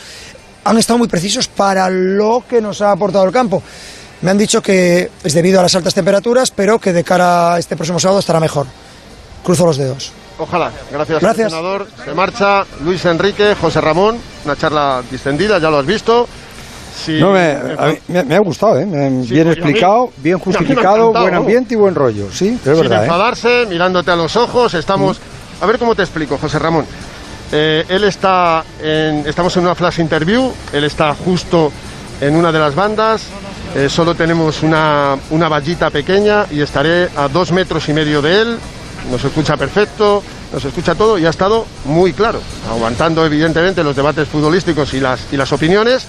Han 0.63 0.77
estado 0.77 0.99
muy 0.99 1.07
precisos 1.07 1.47
para 1.47 1.89
lo 1.89 2.43
que 2.47 2.61
nos 2.61 2.81
ha 2.81 2.91
aportado 2.91 3.25
el 3.25 3.31
campo. 3.31 3.61
Me 4.21 4.31
han 4.31 4.37
dicho 4.37 4.61
que 4.61 5.09
es 5.23 5.33
debido 5.33 5.59
a 5.59 5.63
las 5.63 5.73
altas 5.75 5.93
temperaturas, 5.93 6.51
pero 6.51 6.77
que 6.79 6.93
de 6.93 7.03
cara 7.03 7.55
a 7.55 7.59
este 7.59 7.75
próximo 7.75 7.99
sábado 7.99 8.19
estará 8.19 8.39
mejor. 8.39 8.67
Cruzo 9.43 9.65
los 9.65 9.77
dedos. 9.77 10.11
Ojalá. 10.37 10.71
Gracias, 10.91 11.19
Gracias. 11.21 11.51
senador. 11.51 11.87
Se 12.05 12.13
marcha 12.13 12.63
Luis 12.83 13.03
Enrique, 13.05 13.55
José 13.59 13.81
Ramón. 13.81 14.17
Una 14.45 14.55
charla 14.55 15.01
distendida, 15.09 15.57
ya 15.59 15.69
lo 15.69 15.79
has 15.79 15.85
visto. 15.85 16.27
Sí, 17.05 17.19
No, 17.19 17.31
me, 17.31 17.55
mí 17.55 17.97
me- 18.09 18.23
me 18.23 18.35
ha 18.35 18.39
gustado, 18.39 18.77
¿eh? 18.77 18.83
Sí, 18.83 18.89
bien 18.89 19.23
pues, 19.23 19.29
mí- 19.29 19.51
explicado, 19.63 20.11
bien 20.17 20.37
justificado, 20.39 21.11
buen 21.13 21.33
ambiente 21.33 21.73
y 21.73 21.77
buen 21.77 21.95
rollo. 21.95 22.27
Sí, 22.31 22.49
es 22.49 22.61
sin 22.63 22.81
verdad, 22.81 23.01
¿eh? 23.01 23.05
enfadarse, 23.05 23.65
mirándote 23.69 24.11
a 24.11 24.15
los 24.15 24.35
ojos. 24.35 24.73
Estamos. 24.73 25.19
A 25.61 25.65
ver 25.65 25.79
cómo 25.79 25.95
te 25.95 26.01
explico, 26.03 26.37
José 26.37 26.59
Ramón. 26.59 26.85
Eh, 27.51 27.85
él 27.89 28.03
está 28.03 28.63
en. 28.81 29.25
Estamos 29.27 29.55
en 29.57 29.63
una 29.63 29.73
flash 29.75 29.99
interview. 29.99 30.51
Él 30.73 30.83
está 30.83 31.15
justo 31.15 31.71
en 32.19 32.35
una 32.35 32.51
de 32.51 32.59
las 32.59 32.75
bandas. 32.75 33.23
Eh, 33.75 33.87
solo 33.87 34.13
tenemos 34.15 34.63
una, 34.63 35.15
una 35.29 35.47
vallita 35.47 35.89
pequeña 35.89 36.45
y 36.51 36.61
estaré 36.61 37.07
a 37.15 37.29
dos 37.29 37.51
metros 37.53 37.87
y 37.87 37.93
medio 37.93 38.21
de 38.21 38.41
él. 38.41 38.57
Nos 39.09 39.23
escucha 39.23 39.55
perfecto, 39.55 40.21
nos 40.53 40.63
escucha 40.65 40.93
todo 40.93 41.17
y 41.17 41.25
ha 41.25 41.29
estado 41.29 41.65
muy 41.85 42.13
claro, 42.13 42.39
aguantando 42.69 43.25
evidentemente 43.25 43.83
los 43.83 43.95
debates 43.95 44.27
futbolísticos 44.27 44.93
y 44.93 44.99
las, 44.99 45.21
y 45.31 45.37
las 45.37 45.51
opiniones. 45.53 46.05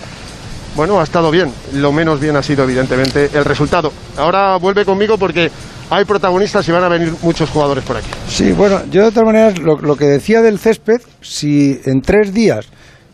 Bueno, 0.75 1.01
ha 1.01 1.05
estado 1.05 1.31
bien. 1.31 1.53
Lo 1.75 1.93
menos 1.93 2.19
bien 2.19 2.37
ha 2.37 2.43
sido, 2.43 2.65
evidentemente, 2.65 3.31
el 3.33 3.45
resultado. 3.45 3.93
Ahora 4.17 4.57
vuelve 4.57 4.85
conmigo 4.85 5.17
porque 5.17 5.51
hay 5.91 6.05
protagonistas 6.05 6.67
y 6.69 6.73
van 6.73 6.83
a 6.83 6.89
venir 6.89 7.15
muchos 7.23 7.49
jugadores 7.51 7.85
por 7.85 7.97
aquí. 7.97 8.09
Sí, 8.27 8.53
bueno, 8.53 8.81
yo 8.91 9.05
de 9.05 9.11
todas 9.11 9.27
maneras, 9.27 9.59
lo, 9.59 9.79
lo 9.79 9.97
que 9.97 10.07
decía 10.07 10.43
del 10.43 10.59
césped, 10.59 11.01
si 11.21 11.81
en 11.85 12.01
tres 12.01 12.33
días 12.33 12.67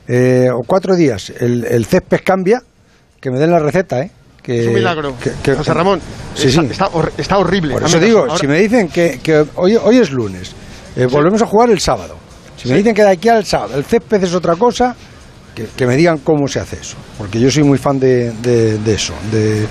eh, 0.07 0.49
o 0.53 0.63
cuatro 0.67 0.97
días 0.97 1.33
el, 1.39 1.65
el 1.65 1.85
césped 1.85 2.21
cambia, 2.25 2.63
que 3.21 3.31
me 3.31 3.39
den 3.39 3.51
la 3.51 3.59
receta, 3.59 4.01
¿eh? 4.01 4.11
Que, 4.49 4.61
Es 4.63 4.67
un 4.67 4.73
milagro. 4.75 5.15
que- 5.23 5.33
que- 5.43 5.55
José 5.55 5.75
Ramón, 5.75 6.01
Sí, 6.35 6.49
está, 6.49 6.63
sí. 6.63 6.69
está 6.71 6.87
hor- 6.91 7.13
está 7.19 7.37
horrible. 7.37 7.75
Por 7.75 7.83
eso 7.85 8.01
digo, 8.01 8.21
Ahora- 8.21 8.39
si 8.39 8.47
me 8.47 8.59
dicen 8.59 8.89
que, 8.89 9.21
que 9.23 9.45
hoy, 9.57 9.77
hoy 9.77 9.99
es 9.99 10.11
lunes, 10.11 10.53
eh, 10.97 11.05
volvemos 11.05 11.43
a 11.43 11.47
jugar 11.47 11.69
el 11.69 11.81
sábado. 11.81 12.17
Si 12.57 12.67
me 12.71 12.79
dicen 12.79 12.95
que 12.95 13.03
de 13.03 13.11
aquí 13.11 13.29
al 13.29 13.45
sábado 13.45 13.77
el 13.77 13.85
césped 13.85 14.25
es 14.25 14.33
otra 14.35 14.57
cosa, 14.57 14.97
que, 15.55 15.67
que 15.77 15.87
me 15.87 15.97
digan 15.97 16.19
cómo 16.25 16.49
se 16.49 16.61
hace 16.61 16.77
eso. 16.81 16.97
Porque 17.19 17.39
yo 17.39 17.51
soy 17.51 17.63
muy 17.65 17.77
fan 17.77 18.01
de, 18.01 18.33
de- 18.41 18.79
de 18.79 18.95
eso. 18.95 19.13
De, 19.31 19.67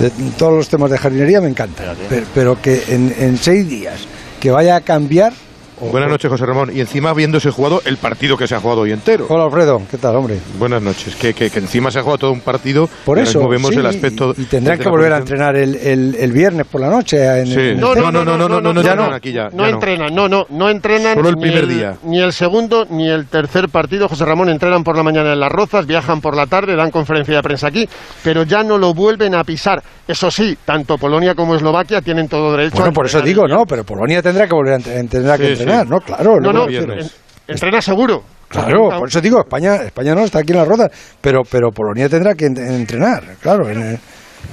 de 0.00 0.10
todos 0.36 0.54
los 0.54 0.68
temas 0.68 0.90
de 0.90 0.98
jardinería 0.98 1.40
me 1.40 1.48
encantan. 1.48 1.94
Pero, 2.08 2.26
pero 2.34 2.60
que 2.60 2.82
en, 2.88 3.14
en 3.18 3.36
seis 3.38 3.68
días 3.68 4.00
que 4.40 4.50
vaya 4.50 4.74
a 4.74 4.80
cambiar. 4.80 5.32
Buenas 5.80 6.08
noches, 6.08 6.30
José 6.30 6.46
Ramón. 6.46 6.70
Y 6.74 6.80
encima 6.80 7.10
habiéndose 7.10 7.50
jugado 7.50 7.82
el 7.84 7.98
partido 7.98 8.36
que 8.36 8.46
se 8.46 8.54
ha 8.54 8.60
jugado 8.60 8.80
hoy 8.82 8.92
entero. 8.92 9.26
Hola 9.28 9.44
Alfredo, 9.44 9.82
¿qué 9.90 9.98
tal, 9.98 10.16
hombre? 10.16 10.38
Buenas 10.58 10.80
noches. 10.80 11.14
Que, 11.16 11.34
que, 11.34 11.50
que 11.50 11.58
encima 11.58 11.90
se 11.90 11.98
ha 11.98 12.02
jugado 12.02 12.18
todo 12.18 12.32
un 12.32 12.40
partido. 12.40 12.88
Por 13.04 13.18
eso. 13.18 13.38
mismo 13.40 13.50
vemos 13.50 13.70
sí, 13.72 13.78
el 13.80 13.86
aspecto. 13.86 14.34
y, 14.36 14.42
y 14.42 14.44
tendrán 14.46 14.78
que 14.78 14.88
volver 14.88 15.12
a 15.12 15.18
entrenar 15.18 15.54
el, 15.56 15.74
el- 15.76 16.14
el 16.18 16.32
viernes 16.32 16.66
por 16.66 16.80
la 16.80 16.88
noche. 16.88 17.24
En, 17.40 17.46
Sí. 17.46 17.60
el 17.60 17.80
No, 17.80 17.88
césped. 17.88 18.02
no, 18.02 18.12
no, 18.12 18.24
no, 18.24 18.36
no, 18.48 18.60
no, 18.60 18.72
no 18.72 18.82
ya 18.82 18.90
entrenan 18.92 19.10
no. 19.10 19.16
aquí 19.16 19.32
ya. 19.32 19.48
no 19.52 19.64
ya 19.64 19.68
entrenan, 19.70 20.14
no, 20.14 20.28
no, 20.28 20.46
no 20.48 20.70
entrenan. 20.70 21.14
Solo 21.14 21.28
el 21.28 21.34
ni 21.36 21.42
primer 21.42 21.66
día. 21.66 21.96
Ni 22.04 22.20
el 22.20 22.32
segundo 22.32 22.86
ni 22.88 23.08
el 23.10 23.26
tercer 23.26 23.68
partido. 23.68 24.08
José 24.08 24.24
Ramón 24.24 24.48
entrenan 24.48 24.82
por 24.82 24.96
la 24.96 25.02
mañana 25.02 25.32
en 25.34 25.40
Las 25.40 25.52
Rozas, 25.52 25.86
viajan 25.86 26.20
por 26.22 26.34
la 26.36 26.46
tarde, 26.46 26.74
dan 26.74 26.90
conferencia 26.90 27.36
de 27.36 27.42
prensa 27.42 27.68
aquí, 27.68 27.86
pero 28.24 28.44
ya 28.44 28.62
no 28.62 28.78
lo 28.78 28.94
vuelven 28.94 29.34
a 29.34 29.44
pisar. 29.44 29.82
Eso 30.08 30.30
sí, 30.30 30.56
tanto 30.64 30.96
Polonia 30.98 31.34
como 31.34 31.54
Eslovaquia 31.56 32.00
tienen 32.00 32.28
todo 32.28 32.52
derecho 32.52 32.76
Bueno, 32.76 32.90
a 32.90 32.92
por 32.92 33.06
eso 33.06 33.18
entrenar 33.18 33.46
digo, 33.46 33.48
no, 33.58 33.66
pero 33.66 33.82
Polonia 33.84 34.22
tendrá 34.22 34.46
que 34.46 34.54
volver 34.54 34.74
a 34.74 35.36
que 35.36 35.56
Sí, 35.56 35.65
entrenar, 35.66 35.84
sí. 35.84 35.90
¿no? 35.90 36.00
Claro, 36.00 36.40
No, 36.40 36.68
en- 36.68 37.10
entrena 37.48 37.80
seguro. 37.80 38.22
Claro, 38.48 38.90
por 38.98 39.08
eso 39.08 39.20
digo, 39.20 39.40
España, 39.40 39.76
España 39.76 40.14
no 40.14 40.22
está 40.24 40.38
aquí 40.38 40.52
en 40.52 40.58
la 40.58 40.64
rueda, 40.64 40.88
pero, 41.20 41.40
pero 41.50 41.70
Polonia 41.72 42.08
tendrá 42.08 42.34
que 42.34 42.46
en- 42.46 42.56
entrenar, 42.58 43.36
claro. 43.40 43.68
en 43.68 43.82
el- 43.82 43.98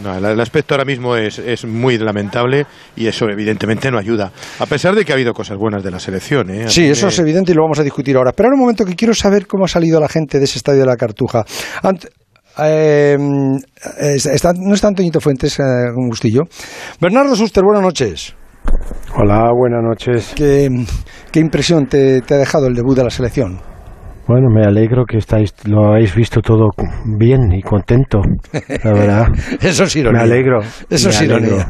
No, 0.01 0.17
el, 0.17 0.39
aspecto 0.41 0.74
ahora 0.74 0.86
mismo 0.86 1.15
es, 1.15 1.38
es 1.38 1.65
muy 1.65 2.00
lamentable 2.00 2.65
y 2.96 3.05
eso 3.05 3.25
evidentemente 3.29 3.91
no 3.91 4.00
ayuda. 4.00 4.32
A 4.60 4.65
pesar 4.65 4.96
de 4.96 5.05
que 5.05 5.12
ha 5.12 5.15
habido 5.15 5.34
cosas 5.34 5.58
buenas 5.60 5.84
de 5.84 5.91
la 5.91 6.00
selección. 6.00 6.50
¿eh? 6.50 6.67
Sí, 6.67 6.86
eso 6.89 7.10
es 7.10 7.20
evidente 7.20 7.51
y 7.51 7.55
lo 7.55 7.62
vamos 7.62 7.77
a 7.77 7.84
discutir 7.84 8.17
ahora. 8.17 8.32
Pero 8.36 8.48
ahora 8.48 8.55
un 8.55 8.62
momento 8.62 8.84
que 8.86 8.96
quiero 8.96 9.13
saber 9.13 9.46
cómo 9.46 9.65
ha 9.65 9.67
salido 9.67 10.00
la 10.00 10.10
gente 10.10 10.39
de 10.39 10.46
ese 10.46 10.58
estadio 10.58 10.79
de 10.79 10.88
la 10.88 10.96
Cartuja. 10.96 11.46
Ant- 11.84 12.10
eh, 12.58 13.15
eh, 14.01 14.15
está- 14.15 14.53
no 14.55 14.74
está 14.74 14.88
Antoñito 14.88 15.20
Fuentes, 15.22 15.60
eh, 15.60 15.63
un 15.96 16.08
gustillo. 16.10 16.41
Bernardo 17.00 17.36
Suster, 17.36 17.63
buenas 17.63 17.84
noches. 17.84 18.34
Hola, 19.15 19.51
buenas 19.55 19.84
noches. 19.84 20.34
¿Qué, 20.36 20.67
qué 21.32 21.39
impresión 21.39 21.86
te, 21.88 22.22
te 22.22 22.34
ha 22.34 22.38
dejado 22.38 22.67
el 22.67 22.74
debut 22.74 22.96
de 22.98 23.03
la 23.03 23.10
selección? 23.10 23.60
Bueno, 24.25 24.48
me 24.50 24.65
alegro 24.65 25.03
que 25.05 25.17
estáis, 25.17 25.53
lo 25.65 25.86
habéis 25.89 26.15
visto 26.15 26.39
todo 26.41 26.70
bien 27.17 27.51
y 27.51 27.62
contento, 27.62 28.22
la 28.84 28.93
verdad. 28.93 29.27
Eso 29.62 29.84
es 29.84 29.96
Me 29.96 30.01
ironía. 30.01 30.22
alegro. 30.22 30.60
Eso 30.89 31.10
me 31.10 31.13
es 31.13 31.20
alegro. 31.22 31.38
ironía. 31.46 31.67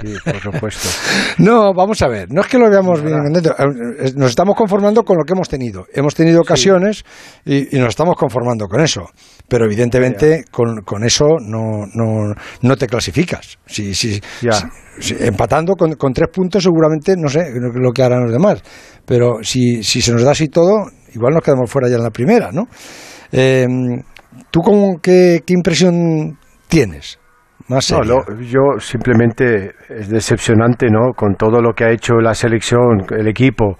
Sí, 0.00 0.14
por 0.24 0.36
supuesto. 0.40 0.88
No, 1.38 1.72
vamos 1.74 2.00
a 2.02 2.08
ver, 2.08 2.26
no 2.32 2.40
es 2.40 2.48
que 2.48 2.58
lo 2.58 2.68
veamos 2.68 3.00
bien 3.02 3.22
contento, 3.22 3.50
eh, 3.58 4.12
nos 4.16 4.30
estamos 4.30 4.56
conformando 4.56 5.04
con 5.04 5.16
lo 5.18 5.24
que 5.24 5.34
hemos 5.34 5.48
tenido. 5.48 5.84
Hemos 5.92 6.14
tenido 6.14 6.40
ocasiones 6.40 7.04
y, 7.44 7.76
y 7.76 7.78
nos 7.78 7.90
estamos 7.90 8.16
conformando 8.16 8.66
con 8.66 8.80
eso. 8.80 9.02
Pero 9.48 9.64
evidentemente 9.64 10.44
con, 10.50 10.82
con 10.82 11.04
eso 11.04 11.24
no, 11.40 11.86
no, 11.94 12.34
no 12.62 12.76
te 12.76 12.86
clasificas. 12.86 13.58
Si, 13.66 13.94
si, 13.94 14.20
empatando 15.20 15.74
con, 15.74 15.94
con 15.94 16.12
tres 16.12 16.28
puntos 16.32 16.62
seguramente, 16.62 17.14
no 17.16 17.28
sé 17.28 17.50
lo 17.74 17.92
que- 17.92 18.02
harán 18.02 18.24
los 18.24 18.32
demás. 18.32 18.62
Pero 19.06 19.38
si, 19.42 19.82
si 19.82 20.02
se 20.02 20.12
nos 20.12 20.22
da 20.22 20.32
así 20.32 20.48
todo, 20.48 20.90
igual 21.14 21.32
nos 21.32 21.42
quedamos 21.42 21.70
fuera 21.70 21.88
ya 21.88 21.96
en 21.96 22.02
la 22.02 22.10
primera, 22.10 22.50
¿no? 22.52 22.64
Eh, 23.32 23.66
¿Tú 24.50 24.60
cómo, 24.60 24.98
qué, 25.02 25.40
qué 25.46 25.54
impresión 25.54 26.38
tienes? 26.68 27.18
Más 27.68 27.90
No, 27.92 28.02
yo 28.40 28.78
simplemente 28.80 29.72
es 29.88 30.08
decepcionante, 30.08 30.86
¿no? 30.90 31.12
Con 31.14 31.34
todo 31.34 31.60
lo 31.60 31.72
que 31.72 31.84
ha 31.84 31.90
hecho 31.90 32.14
la 32.14 32.34
selección, 32.34 33.04
el 33.10 33.28
equipo, 33.28 33.76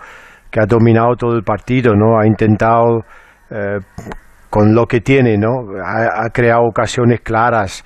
que 0.50 0.60
ha 0.60 0.66
dominado 0.66 1.14
todo 1.16 1.34
el 1.34 1.42
partido, 1.42 1.94
¿no? 1.94 2.18
Ha 2.18 2.26
intentado, 2.26 3.04
eh, 3.50 3.78
con 4.50 4.74
lo 4.74 4.86
que 4.86 5.00
tiene, 5.00 5.36
¿no? 5.36 5.60
Ha, 5.84 6.24
ha 6.26 6.30
creado 6.30 6.62
ocasiones 6.64 7.20
claras. 7.20 7.84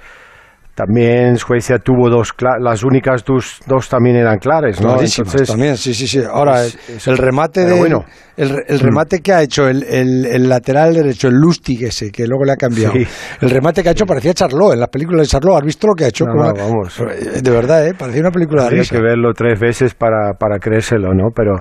También 0.74 1.36
Suecia 1.36 1.78
tuvo 1.78 2.08
dos, 2.08 2.32
las 2.58 2.82
únicas 2.82 3.22
dos, 3.26 3.60
dos 3.66 3.90
también 3.90 4.16
eran 4.16 4.38
claras, 4.38 4.80
¿no? 4.80 4.92
Entonces, 4.98 5.46
también, 5.46 5.76
sí, 5.76 5.92
sí, 5.92 6.06
sí. 6.06 6.22
Ahora, 6.26 6.64
es- 6.64 6.78
el, 6.88 6.96
es- 6.96 7.08
el 7.08 7.18
remate 7.18 7.66
de, 7.66 7.78
bueno. 7.78 8.06
el, 8.38 8.56
el 8.66 8.80
remate 8.80 9.20
que 9.20 9.34
ha 9.34 9.42
hecho 9.42 9.68
el, 9.68 9.82
el- 9.82 10.24
el 10.24 10.48
lateral 10.48 10.94
derecho, 10.94 11.28
el 11.28 11.34
Lustig 11.34 11.84
ese, 11.84 12.10
que 12.10 12.26
luego 12.26 12.44
le 12.46 12.52
ha 12.52 12.56
cambiado. 12.56 12.94
Sí. 12.94 13.06
El 13.42 13.50
remate 13.50 13.82
que 13.82 13.90
ha 13.90 13.92
hecho 13.92 14.06
parecía 14.06 14.32
Charlot, 14.32 14.72
en 14.72 14.80
las 14.80 14.88
películas 14.88 15.26
de 15.26 15.32
Charlot. 15.32 15.58
¿Has 15.58 15.66
visto 15.66 15.86
lo 15.88 15.92
que 15.94 16.04
ha 16.04 16.08
hecho? 16.08 16.24
No, 16.24 16.32
Con 16.32 16.40
no, 16.40 16.52
la- 16.54 16.62
vamos. 16.64 17.02
De 17.42 17.50
verdad, 17.50 17.86
¿eh? 17.86 17.92
Parecía 17.92 18.22
una 18.22 18.30
película 18.30 18.62
de 18.62 18.66
Habría 18.68 18.80
risa. 18.82 18.96
que 18.96 19.02
verlo 19.02 19.34
tres 19.34 19.60
veces 19.60 19.92
para, 19.94 20.32
para 20.38 20.58
creérselo, 20.58 21.12
¿no? 21.12 21.28
Pero, 21.36 21.56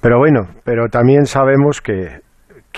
pero 0.00 0.16
bueno, 0.16 0.48
pero 0.64 0.88
también 0.88 1.26
sabemos 1.26 1.82
que, 1.82 2.20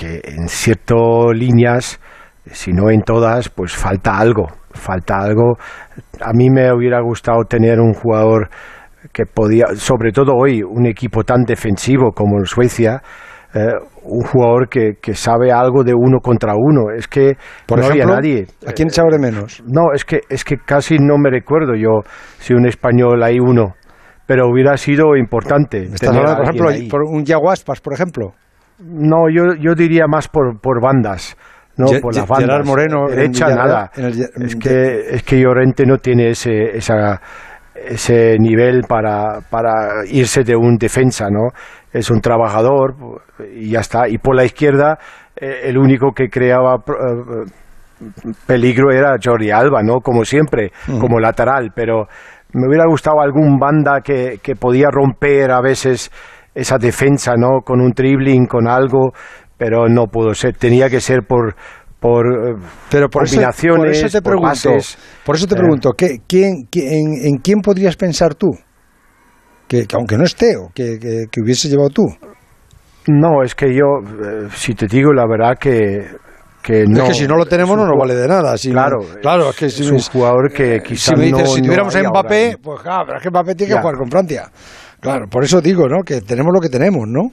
que 0.00 0.22
en 0.24 0.48
ciertas 0.48 0.98
líneas, 1.34 2.00
si 2.46 2.72
no 2.72 2.90
en 2.90 3.02
todas, 3.02 3.50
pues 3.50 3.76
falta 3.76 4.16
algo, 4.16 4.46
falta 4.72 5.18
algo. 5.18 5.58
A 6.22 6.32
mí 6.32 6.48
me 6.48 6.72
hubiera 6.72 7.02
gustado 7.02 7.44
tener 7.44 7.78
un 7.80 7.92
jugador 7.92 8.48
que 9.12 9.26
podía, 9.26 9.66
sobre 9.74 10.10
todo 10.10 10.32
hoy, 10.34 10.62
un 10.62 10.86
equipo 10.86 11.22
tan 11.22 11.42
defensivo 11.42 12.12
como 12.12 12.38
en 12.38 12.46
Suecia, 12.46 13.02
eh, 13.52 13.74
un 14.04 14.22
jugador 14.22 14.70
que, 14.70 14.94
que 15.02 15.12
sabe 15.12 15.52
algo 15.52 15.84
de 15.84 15.92
uno 15.92 16.20
contra 16.20 16.54
uno. 16.56 16.90
Es 16.96 17.06
que 17.06 17.34
Por 17.66 17.80
no 17.80 17.84
ejemplo, 17.84 18.14
había 18.14 18.16
nadie. 18.16 18.46
¿a 18.66 18.72
quién 18.72 18.88
de 18.88 19.18
menos? 19.18 19.62
No, 19.66 19.92
es 19.94 20.06
que, 20.06 20.20
es 20.30 20.44
que 20.44 20.56
casi 20.56 20.96
no 20.98 21.18
me 21.18 21.28
recuerdo 21.28 21.74
yo 21.74 22.00
si 22.38 22.54
un 22.54 22.66
español 22.66 23.22
hay 23.22 23.38
uno, 23.38 23.74
pero 24.26 24.48
hubiera 24.48 24.78
sido 24.78 25.14
importante. 25.14 25.90
Tener 25.90 26.20
hablando, 26.20 26.36
por 26.36 26.44
ejemplo, 26.44 26.68
ahí. 26.70 26.88
por 26.88 27.02
un 27.02 27.22
Yaguaspas, 27.22 27.82
por 27.82 27.92
ejemplo. 27.92 28.32
No, 28.82 29.28
yo, 29.28 29.54
yo 29.60 29.74
diría 29.74 30.06
más 30.08 30.28
por, 30.28 30.58
por 30.60 30.80
bandas, 30.82 31.36
¿no? 31.76 31.86
Por 32.00 32.14
las 32.14 32.26
bandas. 32.26 32.48
Gerard 32.48 32.66
Moreno 32.66 33.08
derecha 33.08 33.48
nada. 33.54 33.90
en 33.96 34.04
el 34.06 34.14
Ge- 34.14 34.30
es 34.44 34.56
que 34.56 35.00
es 35.16 35.22
que 35.22 35.40
Llorente 35.40 35.84
no 35.86 35.98
tiene 35.98 36.30
ese 36.30 36.76
esa, 36.76 37.20
ese 37.74 38.36
nivel 38.38 38.82
para, 38.88 39.40
para 39.50 40.04
irse 40.10 40.42
de 40.44 40.56
un 40.56 40.76
defensa, 40.76 41.28
¿no? 41.30 41.48
Es 41.92 42.10
un 42.10 42.20
trabajador 42.20 42.94
y 43.54 43.70
ya 43.70 43.80
está. 43.80 44.08
Y 44.08 44.18
por 44.18 44.34
la 44.36 44.44
izquierda 44.44 44.98
eh, 45.36 45.62
el 45.64 45.76
único 45.78 46.12
que 46.12 46.28
creaba 46.28 46.76
eh, 46.76 47.44
peligro 48.46 48.90
era 48.90 49.16
Jordi 49.22 49.50
Alba, 49.50 49.82
¿no? 49.82 50.00
Como 50.00 50.24
siempre, 50.24 50.72
como 51.00 51.18
lateral, 51.20 51.70
pero 51.74 52.06
me 52.52 52.66
hubiera 52.66 52.84
gustado 52.86 53.20
algún 53.20 53.58
banda 53.58 54.00
que, 54.00 54.38
que 54.42 54.56
podía 54.56 54.88
romper 54.90 55.50
a 55.50 55.60
veces 55.60 56.10
esa 56.54 56.78
defensa, 56.78 57.34
¿no? 57.36 57.60
Con 57.64 57.80
un 57.80 57.90
dribbling, 57.92 58.46
con 58.46 58.68
algo, 58.68 59.12
pero 59.56 59.88
no 59.88 60.06
pudo 60.06 60.34
ser. 60.34 60.56
Tenía 60.56 60.88
que 60.90 61.00
ser 61.00 61.20
por 61.26 61.54
por 62.00 62.26
eh, 62.26 62.54
Pero 62.90 63.08
por 63.10 63.24
eso, 63.24 63.34
combinaciones, 63.34 63.78
por 63.78 63.88
eso 64.06 64.08
te 64.08 64.22
por 64.22 64.32
pregunto, 64.32 64.70
por 65.24 65.36
eso 65.36 65.46
te 65.46 65.54
Eh. 65.54 65.58
pregunto, 65.58 65.90
¿qué, 65.96 66.18
quién, 66.26 66.64
quién- 66.70 66.88
en, 66.92 67.26
en 67.26 67.36
quién 67.42 67.60
podrías 67.60 67.94
pensar 67.96 68.34
tú? 68.34 68.48
Que, 69.68 69.86
que 69.86 69.96
aunque 69.96 70.16
no 70.16 70.24
esté, 70.24 70.56
o 70.56 70.70
que, 70.74 70.98
que, 70.98 71.24
que 71.30 71.40
hubiese 71.44 71.68
llevado 71.68 71.90
tú. 71.90 72.06
No, 73.06 73.42
es 73.44 73.54
que 73.54 73.72
yo, 73.74 73.84
eh, 74.02 74.48
si 74.54 74.74
te 74.74 74.86
digo 74.86 75.12
la 75.12 75.26
verdad 75.26 75.56
que 75.60 76.06
que 76.62 76.84
no. 76.86 77.02
es 77.04 77.08
que 77.08 77.14
si 77.14 77.26
no 77.26 77.36
lo 77.36 77.46
tenemos 77.46 77.74
no 77.76 77.86
nos 77.86 77.98
vale 77.98 78.14
de 78.14 78.28
nada. 78.28 78.56
Si 78.58 78.70
Claro, 78.70 78.98
claro, 79.22 79.50
es 79.50 79.56
que 79.56 79.70
si, 79.70 79.82
es 79.82 79.90
un 79.90 79.98
jugador 80.00 80.52
que 80.52 80.80
quizás 80.82 81.14
si 81.14 81.16
me 81.16 81.24
dices, 81.26 81.48
no- 81.48 81.54
si 81.54 81.62
tuviéramos 81.62 81.94
a 81.96 82.02
Mbappé, 82.02 82.56
pues 82.62 82.80
claro, 82.82 83.04
pero 83.06 83.16
es 83.18 83.22
que 83.22 83.30
Mbappé 83.30 83.54
tiene 83.54 83.68
que 83.70 83.74
Ya. 83.76 83.80
jugar 83.82 83.96
con 83.96 84.10
Francia. 84.10 84.50
Claro, 85.00 85.26
por 85.28 85.44
eso 85.44 85.60
digo, 85.60 85.88
¿no? 85.88 86.02
Que 86.02 86.20
tenemos 86.20 86.52
lo 86.54 86.60
que 86.60 86.68
tenemos, 86.68 87.06
¿no? 87.08 87.30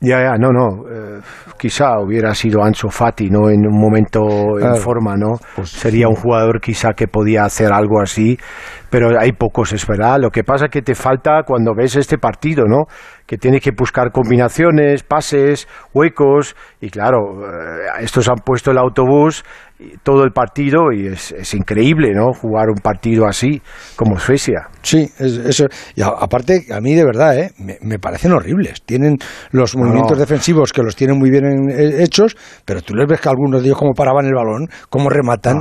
Ya, 0.00 0.18
ya, 0.22 0.36
no, 0.36 0.50
no. 0.50 0.84
eh, 0.90 1.20
quizá 1.56 1.98
hubiera 1.98 2.34
sido 2.34 2.62
Ansu 2.62 2.90
Fati, 2.90 3.30
¿no? 3.30 3.48
En 3.48 3.66
un 3.66 3.80
momento 3.80 4.20
Claro. 4.58 4.74
en 4.74 4.80
forma, 4.82 5.16
¿no? 5.16 5.38
Pues- 5.56 5.70
Sería 5.70 6.08
un 6.08 6.14
jugador 6.16 6.60
quizá 6.60 6.92
que 6.92 7.06
podía 7.08 7.44
hacer 7.44 7.72
algo 7.72 8.02
así, 8.02 8.36
pero 8.90 9.18
hay 9.18 9.32
pocos, 9.32 9.72
es 9.72 9.86
verdad. 9.86 10.18
Lo 10.20 10.28
que 10.30 10.44
pasa 10.44 10.68
que 10.68 10.82
te 10.82 10.94
falta 10.94 11.44
cuando 11.46 11.74
ves 11.74 11.96
este 11.96 12.18
partido, 12.18 12.64
¿no? 12.66 12.84
Que 13.26 13.38
tienes 13.38 13.62
que 13.62 13.70
buscar 13.70 14.10
combinaciones, 14.10 15.04
pases, 15.04 15.68
huecos, 15.94 16.54
y 16.82 16.90
claro, 16.90 17.40
eh, 17.46 17.86
estos 18.00 18.28
han 18.28 18.40
puesto 18.44 18.72
el 18.72 18.78
autobús 18.78 19.42
todo 20.02 20.24
el 20.24 20.32
partido 20.32 20.92
y 20.92 21.06
es, 21.08 21.32
es 21.32 21.54
increíble, 21.54 22.12
¿no? 22.14 22.32
Jugar 22.32 22.68
un 22.68 22.76
partido 22.82 23.26
así, 23.26 23.60
como 23.96 24.18
Suecia. 24.18 24.68
Sí, 24.82 25.08
es- 25.18 25.38
eso. 25.38 25.66
Y 25.94 26.02
a- 26.02 26.08
aparte, 26.20 26.66
a 26.72 26.80
mí 26.80 26.94
de 26.94 27.04
verdad, 27.04 27.38
¿eh? 27.38 27.50
me, 27.58 27.76
me 27.82 27.98
parecen 27.98 28.32
horribles. 28.32 28.82
Tienen 28.84 29.16
los 29.52 29.76
movimientos 29.76 30.18
defensivos 30.18 30.72
que 30.72 30.82
los 30.82 30.96
tienen 30.96 31.18
muy 31.18 31.30
bien 31.30 31.44
en- 31.44 31.70
eh, 31.70 32.02
hechos, 32.02 32.36
pero 32.64 32.82
tú 32.82 32.94
les 32.94 33.08
ves 33.08 33.20
que 33.20 33.28
algunos 33.28 33.60
de 33.62 33.68
ellos 33.68 33.78
cómo 33.78 33.92
paraban 33.94 34.26
el 34.26 34.34
balón, 34.34 34.68
cómo 34.88 35.08
rematan. 35.08 35.60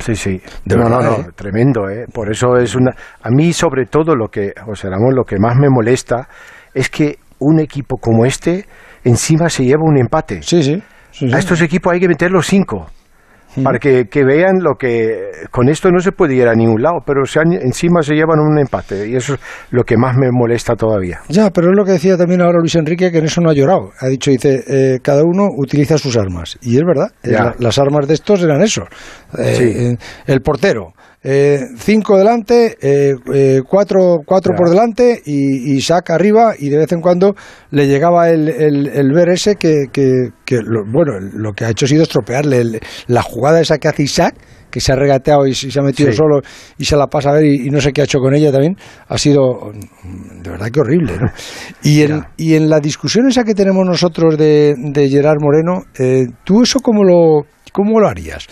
Sí, 0.00 0.14
sí. 0.16 0.40
De 0.64 0.76
no, 0.76 0.84
verdad, 0.84 1.00
no, 1.02 1.10
no, 1.10 1.16
¿eh? 1.24 1.26
tremendo, 1.36 1.88
¿eh? 1.88 2.04
Por 2.12 2.30
eso 2.30 2.56
es 2.56 2.74
una... 2.74 2.90
A 3.22 3.30
mí, 3.30 3.52
sobre 3.52 3.86
todo, 3.86 4.14
lo 4.16 4.28
que, 4.28 4.52
José 4.64 4.88
Ramón, 4.88 5.14
lo 5.14 5.24
que 5.24 5.38
más 5.38 5.56
me 5.56 5.68
molesta 5.68 6.28
es 6.74 6.88
que 6.90 7.18
un 7.40 7.60
equipo 7.60 7.96
como 7.98 8.24
este 8.24 8.66
encima 9.04 9.48
se 9.48 9.64
lleva 9.64 9.82
un 9.84 9.96
empate. 9.98 10.42
Sí, 10.42 10.62
sí. 10.62 10.82
sí, 11.12 11.28
sí. 11.28 11.34
A 11.34 11.38
estos 11.38 11.60
equipos 11.62 11.92
hay 11.92 12.00
que 12.00 12.08
meter 12.08 12.30
los 12.32 12.46
cinco. 12.46 12.86
Para 13.62 13.78
que, 13.78 14.06
que 14.08 14.24
vean 14.24 14.58
lo 14.62 14.74
que... 14.78 15.30
Con 15.50 15.68
esto 15.68 15.90
no 15.90 16.00
se 16.00 16.12
puede 16.12 16.34
ir 16.34 16.46
a 16.48 16.54
ningún 16.54 16.82
lado, 16.82 16.98
pero 17.06 17.24
se 17.24 17.40
han- 17.40 17.52
encima 17.52 18.02
se 18.02 18.14
llevan 18.14 18.38
un 18.40 18.58
empate. 18.58 19.08
Y 19.08 19.16
eso 19.16 19.34
es 19.34 19.40
lo 19.70 19.84
que 19.84 19.96
más 19.96 20.16
me 20.16 20.28
molesta 20.30 20.74
todavía. 20.74 21.20
Ya, 21.28 21.50
pero 21.50 21.70
es 21.70 21.76
lo 21.76 21.84
que 21.84 21.92
decía 21.92 22.16
también 22.16 22.40
ahora 22.40 22.58
Luis 22.60 22.74
Enrique, 22.74 23.10
que 23.10 23.18
en 23.18 23.24
eso 23.26 23.40
no 23.40 23.50
ha 23.50 23.54
llorado. 23.54 23.90
Ha 24.00 24.06
dicho, 24.08 24.30
dice, 24.30 24.62
eh, 24.68 24.98
cada 25.02 25.22
uno 25.24 25.46
utiliza 25.56 25.98
sus 25.98 26.16
armas. 26.16 26.58
Y 26.62 26.76
es 26.76 26.82
verdad, 26.84 27.08
la- 27.22 27.54
las 27.58 27.78
armas 27.78 28.06
de 28.08 28.14
estos 28.14 28.42
eran 28.42 28.62
eso. 28.62 28.82
Eh, 29.38 29.54
Sí. 29.56 29.64
eh, 29.64 29.96
el 30.26 30.40
portero, 30.40 30.92
eh, 31.24 31.60
cinco 31.76 32.16
delante, 32.16 32.76
eh, 32.80 33.14
eh, 33.34 33.60
cuatro, 33.68 34.18
cuatro 34.24 34.54
por 34.56 34.70
delante 34.70 35.20
y, 35.24 35.74
y 35.74 35.80
saca 35.80 36.14
arriba 36.14 36.54
y 36.58 36.68
de 36.68 36.78
vez 36.78 36.92
en 36.92 37.00
cuando 37.00 37.34
le 37.70 37.86
llegaba 37.88 38.30
el, 38.30 38.48
el, 38.48 38.86
el 38.86 39.12
ver 39.12 39.30
ese 39.30 39.56
que, 39.56 39.86
que, 39.92 40.28
que 40.44 40.58
lo, 40.62 40.84
bueno, 40.86 41.18
lo 41.20 41.52
que 41.52 41.64
ha 41.64 41.70
hecho 41.70 41.86
ha 41.86 41.88
sido 41.88 42.02
estropearle 42.04 42.60
el- 42.60 42.80
la 43.08 43.22
jugada 43.22 43.60
esa 43.60 43.78
que 43.78 43.88
hace 43.88 44.04
Isaac 44.04 44.34
que 44.70 44.80
se 44.80 44.92
ha 44.92 44.96
regateado 44.96 45.46
y, 45.46 45.54
se 45.54 45.78
ha 45.80 45.82
metido 45.82 46.10
Sí. 46.10 46.16
solo 46.18 46.40
y 46.76 46.84
se 46.84 46.94
la 46.94 47.06
pasa 47.06 47.30
a 47.30 47.32
ver 47.32 47.46
y, 47.46 47.66
y 47.66 47.70
no 47.70 47.80
sé 47.80 47.90
qué 47.92 48.02
ha 48.02 48.04
hecho 48.04 48.18
con 48.18 48.34
ella 48.34 48.52
también, 48.52 48.76
ha 49.08 49.16
sido 49.16 49.72
mm, 50.04 50.42
de 50.42 50.50
verdad 50.50 50.68
que 50.70 50.80
horrible. 50.80 51.14
¿no? 51.18 51.26
Y, 51.82 52.02
en, 52.02 52.22
y 52.36 52.54
en 52.54 52.68
la 52.68 52.78
discusión 52.78 53.26
esa 53.28 53.44
que 53.44 53.54
tenemos 53.54 53.84
nosotros 53.86 54.36
de, 54.36 54.74
de 54.76 55.08
Gerard 55.08 55.40
Moreno, 55.40 55.84
eh, 55.98 56.26
¿tú 56.44 56.62
eso 56.62 56.80
cómo 56.80 57.02
lo, 57.02 57.46
cómo 57.72 57.98
lo 57.98 58.08
harías? 58.08 58.46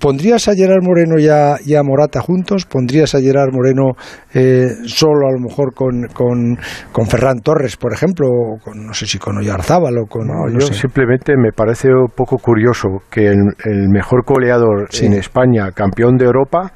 ¿Pondrías 0.00 0.48
a 0.48 0.54
Gerard 0.54 0.82
Moreno 0.82 1.18
y 1.18 1.28
a, 1.28 1.56
y 1.64 1.74
a 1.74 1.82
Morata 1.82 2.20
juntos? 2.20 2.66
¿Pondrías 2.66 3.14
a 3.14 3.20
Gerard 3.20 3.52
Moreno 3.52 3.92
eh, 4.34 4.66
solo 4.86 5.28
a 5.28 5.32
lo 5.32 5.38
mejor 5.38 5.72
con, 5.72 6.08
con, 6.12 6.58
con 6.92 7.06
Ferran 7.06 7.38
Torres, 7.40 7.76
por 7.76 7.92
ejemplo? 7.92 8.26
O 8.28 8.58
con, 8.58 8.84
no 8.86 8.92
sé 8.92 9.06
si 9.06 9.18
con 9.18 9.38
Oyarzábal 9.38 9.96
o 9.98 10.06
con... 10.06 10.26
No, 10.26 10.46
no 10.46 10.58
yo 10.58 10.66
sé. 10.66 10.74
simplemente 10.74 11.34
me 11.36 11.52
parece 11.52 11.88
un 11.88 12.08
poco 12.14 12.38
curioso 12.38 12.88
que 13.10 13.26
el, 13.28 13.38
el 13.64 13.88
mejor 13.88 14.24
goleador 14.26 14.88
Sí. 14.90 15.06
en 15.06 15.14
España, 15.14 15.70
campeón 15.72 16.16
de 16.16 16.24
Europa, 16.26 16.72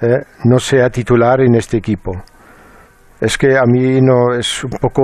eh, 0.00 0.22
no 0.44 0.58
sea 0.58 0.88
titular 0.90 1.40
en 1.42 1.54
este 1.54 1.76
equipo. 1.76 2.12
Es 3.20 3.38
que 3.38 3.56
a 3.56 3.62
mí 3.66 4.00
no 4.00 4.34
es 4.36 4.64
un 4.64 4.70
poco 4.70 5.02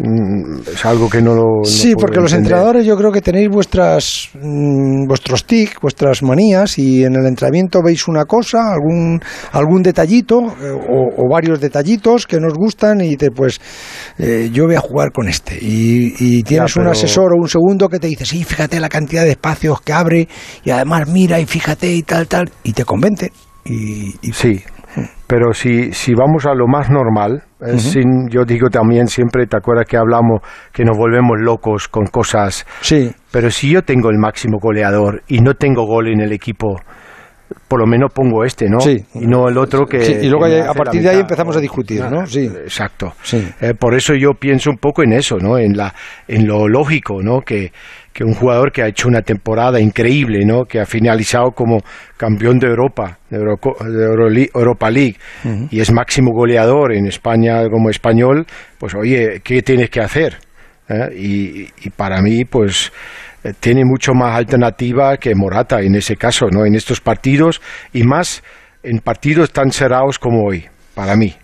es 0.00 0.84
algo 0.86 1.08
que 1.10 1.20
no 1.20 1.34
lo 1.34 1.42
no 1.42 1.64
Sí, 1.64 1.94
porque 1.94 2.20
los 2.20 2.32
entender. 2.32 2.52
entrenadores 2.52 2.86
yo 2.86 2.96
creo 2.96 3.10
que 3.10 3.20
tenéis 3.20 3.48
vuestras 3.48 4.30
mm, 4.34 5.06
vuestros 5.06 5.44
tics, 5.44 5.74
vuestras 5.82 6.22
manías 6.22 6.78
y 6.78 7.04
en 7.04 7.16
el 7.16 7.26
entrenamiento 7.26 7.80
veis 7.82 8.06
una 8.08 8.24
cosa, 8.24 8.72
algún 8.72 9.20
algún 9.52 9.82
detallito 9.82 10.40
eh, 10.62 10.70
o, 10.70 11.24
o 11.24 11.28
varios 11.28 11.60
detallitos 11.60 12.26
que 12.26 12.38
nos 12.40 12.54
gustan 12.54 13.00
y 13.00 13.16
te 13.16 13.30
pues 13.30 13.60
eh, 14.18 14.50
yo 14.52 14.66
voy 14.66 14.76
a 14.76 14.80
jugar 14.80 15.10
con 15.12 15.28
este 15.28 15.58
y, 15.60 16.14
y 16.18 16.42
tienes 16.44 16.76
un 16.76 16.82
pero- 16.84 16.92
asesor 16.92 17.32
o 17.32 17.40
un 17.40 17.48
segundo 17.48 17.88
que 17.88 17.98
te 17.98 18.06
dice 18.06 18.24
sí, 18.24 18.44
fíjate 18.44 18.78
la 18.80 18.88
cantidad 18.88 19.24
de 19.24 19.30
espacios 19.32 19.80
que 19.80 19.92
abre 19.92 20.28
y 20.64 20.70
además 20.70 21.08
mira 21.08 21.40
y 21.40 21.46
fíjate 21.46 21.92
y 21.92 22.02
tal 22.02 22.28
tal 22.28 22.50
y 22.62 22.72
te 22.72 22.84
convence 22.84 23.32
y, 23.64 24.14
y- 24.22 24.32
Sí, 24.32 24.60
pero 25.28 25.52
si, 25.52 25.92
si 25.92 26.14
vamos 26.14 26.46
a 26.46 26.54
lo 26.54 26.66
más 26.66 26.90
normal, 26.90 27.42
eh, 27.60 27.78
sin, 27.78 28.28
yo 28.30 28.46
digo 28.46 28.70
también 28.70 29.08
siempre, 29.08 29.46
¿te 29.46 29.58
acuerdas 29.58 29.84
que 29.86 29.98
hablamos 29.98 30.40
que 30.72 30.84
nos 30.84 30.96
volvemos 30.96 31.36
locos 31.38 31.86
con 31.86 32.06
cosas? 32.06 32.66
sí, 32.80 33.12
Pero 33.30 33.50
si 33.50 33.70
yo 33.70 33.82
tengo 33.82 34.08
el 34.08 34.16
máximo 34.18 34.56
goleador 34.58 35.22
y 35.28 35.40
no 35.40 35.52
tengo 35.52 35.84
gol 35.84 36.08
en 36.08 36.22
el 36.22 36.32
equipo, 36.32 36.80
por 37.68 37.78
lo 37.78 37.86
menos 37.86 38.10
pongo 38.12 38.42
este, 38.42 38.70
¿no? 38.70 38.80
Sí. 38.80 38.96
Y 39.14 39.26
no 39.26 39.48
el 39.48 39.58
otro 39.58 39.84
que... 39.84 40.00
Sí, 40.00 40.16
y 40.22 40.28
luego 40.30 40.46
que 40.46 40.62
a 40.62 40.72
partir 40.72 41.02
de 41.02 41.10
ahí 41.10 41.20
empezamos 41.20 41.54
a 41.56 41.60
discutir, 41.60 42.02
¿no? 42.10 42.26
Sí. 42.26 42.46
Exacto. 42.46 43.12
Sí. 43.22 43.46
Eh, 43.60 43.74
por 43.74 43.94
eso 43.94 44.14
yo 44.14 44.32
pienso 44.32 44.70
un 44.70 44.78
poco 44.78 45.02
en 45.02 45.12
eso, 45.12 45.36
¿no? 45.36 45.58
En, 45.58 45.76
la, 45.76 45.94
en 46.26 46.46
lo 46.46 46.68
lógico, 46.68 47.22
¿no? 47.22 47.40
Que, 47.42 47.70
que 48.18 48.24
un 48.24 48.34
jugador 48.34 48.72
que 48.72 48.82
ha 48.82 48.88
hecho 48.88 49.06
una 49.06 49.22
temporada 49.22 49.78
increíble, 49.78 50.40
¿no? 50.44 50.64
Que 50.64 50.80
ha 50.80 50.86
finalizado 50.86 51.52
como 51.52 51.78
campeón 52.16 52.58
de 52.58 52.66
Europa, 52.66 53.16
de, 53.30 53.38
de 53.38 54.50
Europa 54.52 54.90
League, 54.90 55.16
y 55.70 55.78
es 55.78 55.92
máximo 55.92 56.32
goleador 56.32 56.92
en 56.94 57.06
España 57.06 57.62
como 57.70 57.90
español, 57.90 58.44
pues 58.76 58.96
oye, 58.96 59.40
¿qué 59.44 59.62
tienes 59.62 59.88
que 59.90 60.00
hacer? 60.00 60.36
¿Eh? 60.88 61.14
Y, 61.16 61.86
y 61.86 61.90
para 61.96 62.20
mí, 62.20 62.44
pues 62.44 62.90
eh, 63.44 63.52
tiene 63.60 63.84
mucho 63.84 64.14
más 64.14 64.36
alternativa 64.36 65.16
que 65.16 65.36
Morata 65.36 65.80
en 65.80 65.94
ese 65.94 66.16
caso, 66.16 66.48
¿no? 66.50 66.66
En 66.66 66.74
estos 66.74 67.00
partidos 67.00 67.60
y 67.92 68.02
más 68.02 68.42
en 68.82 68.98
partidos 68.98 69.52
tan 69.52 69.70
cerrados 69.70 70.18
como 70.18 70.44
hoy, 70.44 70.64
para 70.96 71.14
mí. 71.14 71.36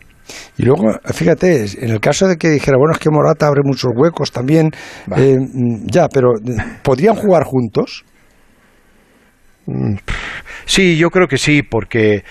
Y 0.56 0.62
luego, 0.64 0.92
fíjate, 1.12 1.66
en 1.80 1.90
el 1.90 2.00
caso 2.00 2.26
de 2.26 2.36
que 2.36 2.50
dijera, 2.50 2.76
bueno, 2.78 2.92
es 2.92 2.98
que 2.98 3.10
Morata 3.10 3.46
abre 3.46 3.62
muchos 3.64 3.90
huecos 3.94 4.32
también, 4.32 4.70
eh, 5.16 5.36
mm, 5.38 5.86
ya, 5.86 6.08
pero 6.08 6.32
¿podrían 6.82 7.14
jugar 7.14 7.44
juntos? 7.44 8.04
Sí, 10.66 10.96
yo 10.96 11.10
creo 11.10 11.26
que 11.26 11.38
sí, 11.38 11.62
porque, 11.62 12.24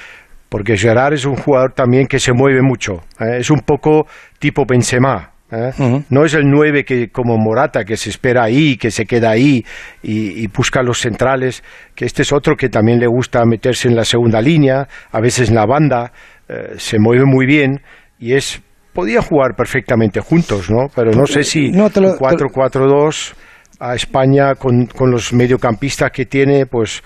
porque 0.49 0.77
Gerard 0.77 1.13
es 1.13 1.25
un 1.25 1.35
jugador 1.35 1.73
también 1.73 2.07
que 2.07 2.19
se 2.19 2.33
mueve 2.33 2.61
mucho. 2.61 3.03
¿eh? 3.19 3.37
Es 3.39 3.49
un 3.49 3.59
poco 3.59 4.07
tipo 4.39 4.65
Benzema. 4.67 5.31
¿eh? 5.51 5.71
No 6.09 6.25
es 6.25 6.33
el 6.33 6.49
9 6.49 6.83
que, 6.83 7.09
como 7.09 7.37
Morata, 7.37 7.83
que 7.83 7.97
se 7.97 8.09
espera 8.09 8.43
ahí, 8.43 8.77
que 8.77 8.91
se 8.91 9.05
queda 9.05 9.31
ahí 9.31 9.63
y, 10.01 10.43
y 10.43 10.47
busca 10.47 10.81
los 10.81 10.99
centrales, 10.99 11.63
que 11.95 12.05
este 12.05 12.23
es 12.23 12.31
otro 12.31 12.55
que 12.55 12.69
también 12.69 12.99
le 12.99 13.07
gusta 13.07 13.43
meterse 13.45 13.87
en 13.87 13.95
la 13.95 14.05
segunda 14.05 14.41
línea, 14.41 14.87
a 15.11 15.21
veces 15.21 15.49
en 15.49 15.55
la 15.55 15.65
banda, 15.65 16.11
eh, 16.53 16.75
se 16.77 16.97
mueve 16.99 17.25
muy 17.25 17.45
bien 17.45 17.81
y 18.19 18.33
es 18.33 18.61
podía 18.93 19.21
jugar 19.21 19.55
perfectamente 19.55 20.19
juntos, 20.19 20.69
¿no? 20.69 20.87
Pero 20.95 21.11
no 21.11 21.25
sé 21.25 21.43
si 21.43 21.71
No, 21.71 21.89
te 21.89 21.99
lo- 21.99 22.13
te 22.15 22.19
lo- 22.37 22.49
4-4-2 22.49 23.33
a 23.79 23.95
España 23.95 24.53
con, 24.55 24.85
con 24.85 25.09
los 25.09 25.33
mediocampistas 25.33 26.11
que 26.11 26.25
tiene, 26.25 26.65
pues 26.67 27.01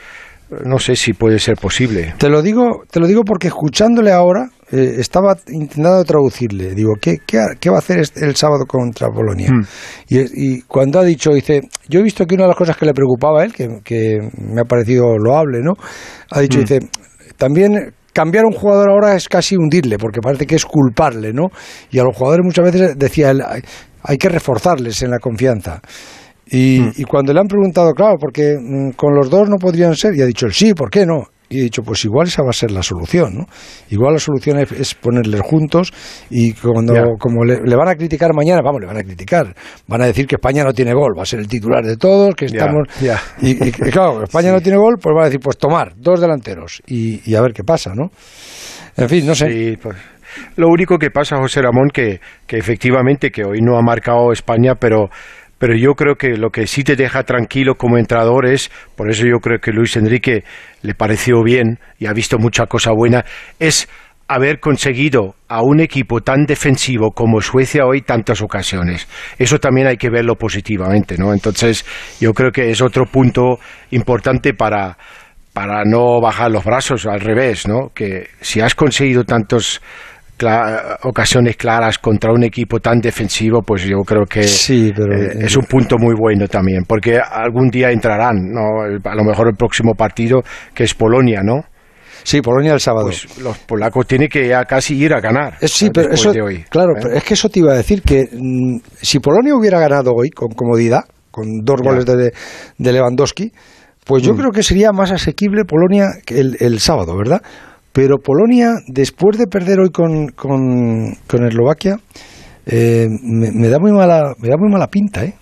no 0.66 0.80
sé 0.80 0.96
si 0.96 1.14
puede 1.14 1.40
ser 1.40 1.56
posible. 1.56 2.14
Te 2.18 2.30
lo 2.30 2.42
digo, 2.42 2.84
te 2.92 3.00
lo 3.00 3.08
digo 3.08 3.24
porque 3.24 3.48
escuchándole 3.48 4.12
ahora, 4.12 4.50
eh, 4.72 4.96
estaba 4.98 5.36
intentando 5.50 6.04
traducirle. 6.06 6.74
Digo, 6.74 6.94
¿qué, 7.02 7.18
qué, 7.26 7.40
qué 7.60 7.70
va 7.70 7.78
a 7.78 7.80
hacer 7.80 8.00
este- 8.00 8.26
el 8.26 8.36
sábado 8.36 8.66
contra 8.66 9.08
Polonia? 9.10 9.50
Hmm. 9.52 9.64
Y, 10.10 10.20
y 10.58 10.62
cuando 10.62 11.00
ha 11.00 11.04
dicho, 11.04 11.32
dice, 11.34 11.62
yo 11.90 12.00
he 12.00 12.04
visto 12.04 12.26
que 12.26 12.36
una 12.36 12.44
de 12.46 12.50
las 12.50 12.58
cosas 12.58 12.78
que 12.78 12.86
le 12.86 12.94
preocupaba 12.94 13.42
a 13.42 13.46
él, 13.46 13.54
que, 13.54 13.68
que 13.84 14.20
me 14.38 14.62
ha 14.62 14.66
parecido 14.66 15.18
loable, 15.18 15.60
¿no? 15.62 15.74
Ha 16.32 16.40
dicho, 16.42 16.60
Hmm. 16.60 16.62
dice, 16.62 16.80
también 17.38 17.94
cambiar 18.18 18.46
a 18.46 18.48
un 18.48 18.54
jugador 18.54 18.90
ahora 18.90 19.16
es 19.16 19.30
casi 19.30 19.56
hundirle, 19.56 20.00
porque 20.00 20.22
parece 20.22 20.48
que 20.48 20.56
es 20.56 20.66
culparle, 20.66 21.34
¿no? 21.34 21.50
Y 21.92 22.00
a 22.00 22.04
los 22.04 22.18
jugadores 22.18 22.44
muchas 22.44 22.66
veces 22.66 22.98
decía 22.98 23.30
él, 23.30 23.44
hay, 23.46 23.62
hay 24.02 24.18
que 24.18 24.28
reforzarles 24.28 25.04
en 25.04 25.12
la 25.12 25.20
confianza. 25.20 25.80
Y, 26.48 27.00
y 27.00 27.04
cuando 27.04 27.32
le 27.32 27.42
han 27.42 27.46
preguntado, 27.46 27.94
claro, 27.94 28.16
porque 28.20 28.56
mm, 28.60 28.94
con 28.96 29.14
los 29.14 29.30
dos 29.30 29.48
no 29.48 29.58
podrían 29.58 29.94
ser, 29.94 30.16
y 30.16 30.24
ha 30.24 30.26
dicho, 30.26 30.50
sí, 30.50 30.74
¿por 30.74 30.90
qué 30.90 31.06
no? 31.06 31.26
Y 31.50 31.60
he 31.60 31.64
dicho, 31.64 31.82
pues 31.82 32.04
igual 32.04 32.28
esa 32.28 32.44
va 32.44 32.50
a 32.50 32.54
ser 32.54 32.72
la 32.72 32.84
solución, 32.84 33.36
¿no? 33.38 33.46
Igual 33.90 34.14
la 34.14 34.20
solución 34.20 34.60
es, 34.60 34.72
es 34.74 34.94
ponerles 34.96 35.40
juntos 35.42 35.94
y 36.30 36.52
cuando, 36.54 36.94
como 37.18 37.46
le, 37.46 37.62
le 37.64 37.76
van 37.76 37.88
a 37.88 37.96
criticar 37.96 38.34
mañana, 38.34 38.62
vamos, 38.62 38.82
le 38.82 38.88
van 38.88 38.98
a 38.98 39.04
criticar, 39.04 39.56
van 39.88 40.02
a 40.02 40.06
decir 40.08 40.28
que 40.28 40.36
España 40.36 40.64
no 40.66 40.74
tiene 40.74 40.94
gol, 40.94 41.14
va 41.18 41.24
a 41.24 41.26
ser 41.26 41.40
el 41.40 41.48
titular 41.48 41.86
de 41.86 41.96
todos, 41.96 42.36
que 42.36 42.46
estamos... 42.48 42.88
Y, 43.42 43.52
y- 43.52 43.68
y 43.70 43.72
claro, 43.72 44.24
España 44.26 44.52
no 44.52 44.60
tiene 44.60 44.78
gol, 44.78 44.98
pues 45.02 45.14
van 45.14 45.24
a 45.24 45.26
decir, 45.28 45.40
pues 45.40 45.58
tomar, 45.58 45.94
dos 45.96 46.20
delanteros 46.20 46.82
y, 46.86 47.22
y 47.30 47.36
a 47.36 47.42
ver 47.42 47.54
qué 47.54 47.64
pasa, 47.64 47.92
¿no? 47.96 48.12
En 48.98 49.08
fin, 49.08 49.26
no 49.26 49.34
sé. 49.36 49.50
Sí, 49.50 49.78
pues, 49.82 49.96
lo 50.58 50.68
único 50.68 50.98
que 50.98 51.12
pasa, 51.12 51.38
José 51.38 51.62
Ramón, 51.62 51.90
que, 51.94 52.20
que 52.46 52.58
efectivamente 52.58 53.32
que 53.32 53.44
hoy 53.46 53.62
no 53.62 53.78
ha 53.78 53.82
marcado 53.82 54.32
España, 54.34 54.74
pero, 54.76 55.10
pero 55.58 55.76
yo 55.76 55.94
creo 55.94 56.16
que 56.16 56.38
lo 56.38 56.50
que 56.50 56.68
sí 56.68 56.84
te 56.84 56.96
deja 56.96 57.24
tranquilo 57.24 57.76
como 57.76 57.98
entrenador 57.98 58.46
es, 58.46 58.72
por 58.96 59.10
eso 59.10 59.26
yo 59.26 59.40
creo 59.40 59.60
que 59.60 59.72
Luis 59.72 59.96
Enrique 59.98 60.44
le 60.82 60.94
pareció 60.94 61.44
bien 61.44 61.80
y 62.00 62.06
ha 62.06 62.14
visto 62.14 62.38
mucha 62.38 62.66
cosa 62.68 62.92
buena, 62.92 63.26
es 63.60 63.88
haber 64.28 64.60
conseguido 64.60 65.36
a 65.48 65.62
un 65.62 65.80
equipo 65.80 66.22
tan 66.22 66.46
defensivo 66.46 67.12
como 67.12 67.42
Suecia 67.42 67.86
hoy 67.86 68.02
tantas 68.02 68.42
ocasiones. 68.42 69.08
Eso 69.40 69.58
también 69.58 69.88
hay 69.88 69.98
que 69.98 70.10
verlo 70.10 70.36
positivamente, 70.36 71.18
¿no? 71.18 71.34
Entonces, 71.34 71.86
yo 72.20 72.34
creo 72.34 72.52
que 72.52 72.70
es 72.70 72.82
otro 72.82 73.06
punto 73.06 73.58
importante 73.92 74.54
para, 74.54 74.98
para 75.54 75.86
no 75.86 76.20
bajar 76.22 76.52
los 76.52 76.66
brazos, 76.66 77.06
al 77.06 77.22
revés, 77.22 77.68
¿no? 77.68 77.90
Que 77.94 78.28
si 78.42 78.60
has 78.60 78.76
conseguido 78.76 79.24
ocasiones 81.04 81.56
claras 81.58 81.98
contra 81.98 82.32
un 82.32 82.44
equipo 82.44 82.80
tan 82.80 83.00
defensivo, 83.00 83.62
pues 83.62 83.84
yo 83.84 83.98
creo 84.06 84.24
que 84.26 84.44
Sí, 84.44 84.92
pero- 84.96 85.14
eh, 85.14 85.46
es 85.46 85.56
un 85.58 85.66
punto 85.66 85.98
muy 85.98 86.14
bueno 86.18 86.48
también, 86.48 86.84
porque 86.88 87.20
algún 87.20 87.70
día 87.70 87.92
entrarán, 87.92 88.36
¿no? 88.52 88.82
A 89.04 89.16
lo 89.16 89.24
mejor 89.24 89.48
el 89.50 89.56
próximo 89.56 89.94
partido, 89.96 90.42
que 90.74 90.84
es 90.84 90.94
Polonia, 90.94 91.42
¿no? 91.44 91.62
Sí, 92.24 92.42
Polonia 92.42 92.74
el 92.74 92.80
sábado. 92.82 93.06
Pues 93.06 93.40
los 93.40 93.58
polacos 93.60 94.06
tienen 94.06 94.28
que 94.28 94.48
ya 94.50 94.66
casi 94.66 94.96
ir 94.98 95.14
a 95.14 95.22
ganar. 95.22 95.56
Es- 95.62 95.72
sí, 95.72 95.86
¿eh? 95.88 95.92
pero 95.94 96.12
eso, 96.12 96.34
de 96.34 96.42
hoy, 96.42 96.66
claro, 96.70 96.92
¿eh? 96.98 97.00
pero 97.02 97.16
es 97.16 97.24
que 97.24 97.34
eso 97.36 97.48
te 97.50 97.60
iba 97.60 97.72
a 97.72 97.78
decir 97.78 98.02
que 98.02 98.28
mm, 98.32 98.80
si 99.02 99.20
Polonia 99.20 99.56
hubiera 99.56 99.80
ganado 99.80 100.12
hoy 100.14 100.30
con 100.30 100.50
comodidad, 100.50 101.02
con 101.32 101.64
dos 101.64 101.82
goles 101.82 102.06
de, 102.06 102.34
de 102.78 102.92
Lewandowski, 102.92 103.52
pues 104.06 104.24
yo 104.24 104.34
Mm. 104.34 104.38
creo 104.38 104.52
que 104.52 104.64
sería 104.64 104.92
más 104.92 105.12
asequible 105.12 105.64
Polonia 105.66 106.08
que 106.26 106.40
el, 106.40 106.58
el 106.60 106.80
sábado, 106.80 107.16
¿verdad? 107.16 107.42
Pero 107.98 108.20
Polonia, 108.20 108.74
después 108.88 109.40
de 109.40 109.48
perder 109.48 109.80
hoy 109.80 109.90
con, 109.90 110.28
con, 110.28 111.16
con 111.26 111.48
Eslovaquia, 111.48 111.96
eh, 112.68 113.08
me, 113.10 113.52
me 113.52 113.70
da 113.70 113.80
muy 113.80 113.92
mala, 113.92 114.36
me 114.40 114.50
da 114.50 114.56
muy 114.56 114.70
mala 114.72 114.86
pinta, 114.86 115.26
¿eh? 115.26 115.34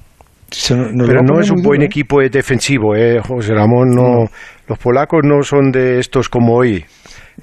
Pero 0.70 1.22
no 1.22 1.42
es 1.42 1.52
un 1.52 1.62
buen 1.62 1.80
duro, 1.80 1.82
¿eh? 1.82 1.86
equipo 1.86 2.22
eh, 2.22 2.30
defensivo, 2.30 2.96
eh, 2.96 3.20
José 3.20 3.54
Ramón. 3.54 3.90
No, 3.90 4.26
Los 4.70 4.78
polacos 4.80 5.20
no 5.26 5.44
son 5.44 5.70
de 5.72 6.00
estos 6.00 6.30
como 6.30 6.56
hoy. 6.56 6.86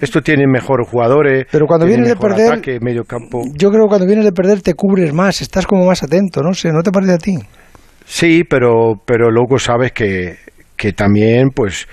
Esto 0.01 0.23
tienen 0.23 0.51
mejores 0.51 0.89
jugadores. 0.89 1.45
Pero 1.53 1.67
cuando 1.67 1.85
vienes 1.85 2.09
de 2.09 2.17
perder- 2.17 2.53
ataque, 2.53 2.79
medio 2.81 3.05
campo. 3.05 3.43
Yo 3.55 3.69
creo 3.69 3.83
que 3.83 3.89
cuando 3.89 4.07
vienes 4.07 4.25
de 4.25 4.33
perder 4.33 4.63
te 4.63 4.73
cubres 4.73 5.13
más, 5.13 5.43
estás 5.43 5.67
como 5.67 5.85
más 5.85 6.03
atento, 6.03 6.41
no 6.41 6.55
sé, 6.55 6.73
¿no 6.73 6.83
te 6.83 6.91
parece 6.91 7.13
a 7.13 7.19
ti? 7.19 7.37
Sí, 8.07 8.45
pero, 8.49 8.95
pero 9.05 9.31
luego 9.31 9.59
sabes 9.59 9.93
que, 9.93 10.37
que 10.75 10.93
también, 10.95 11.51
pues, 11.55 11.87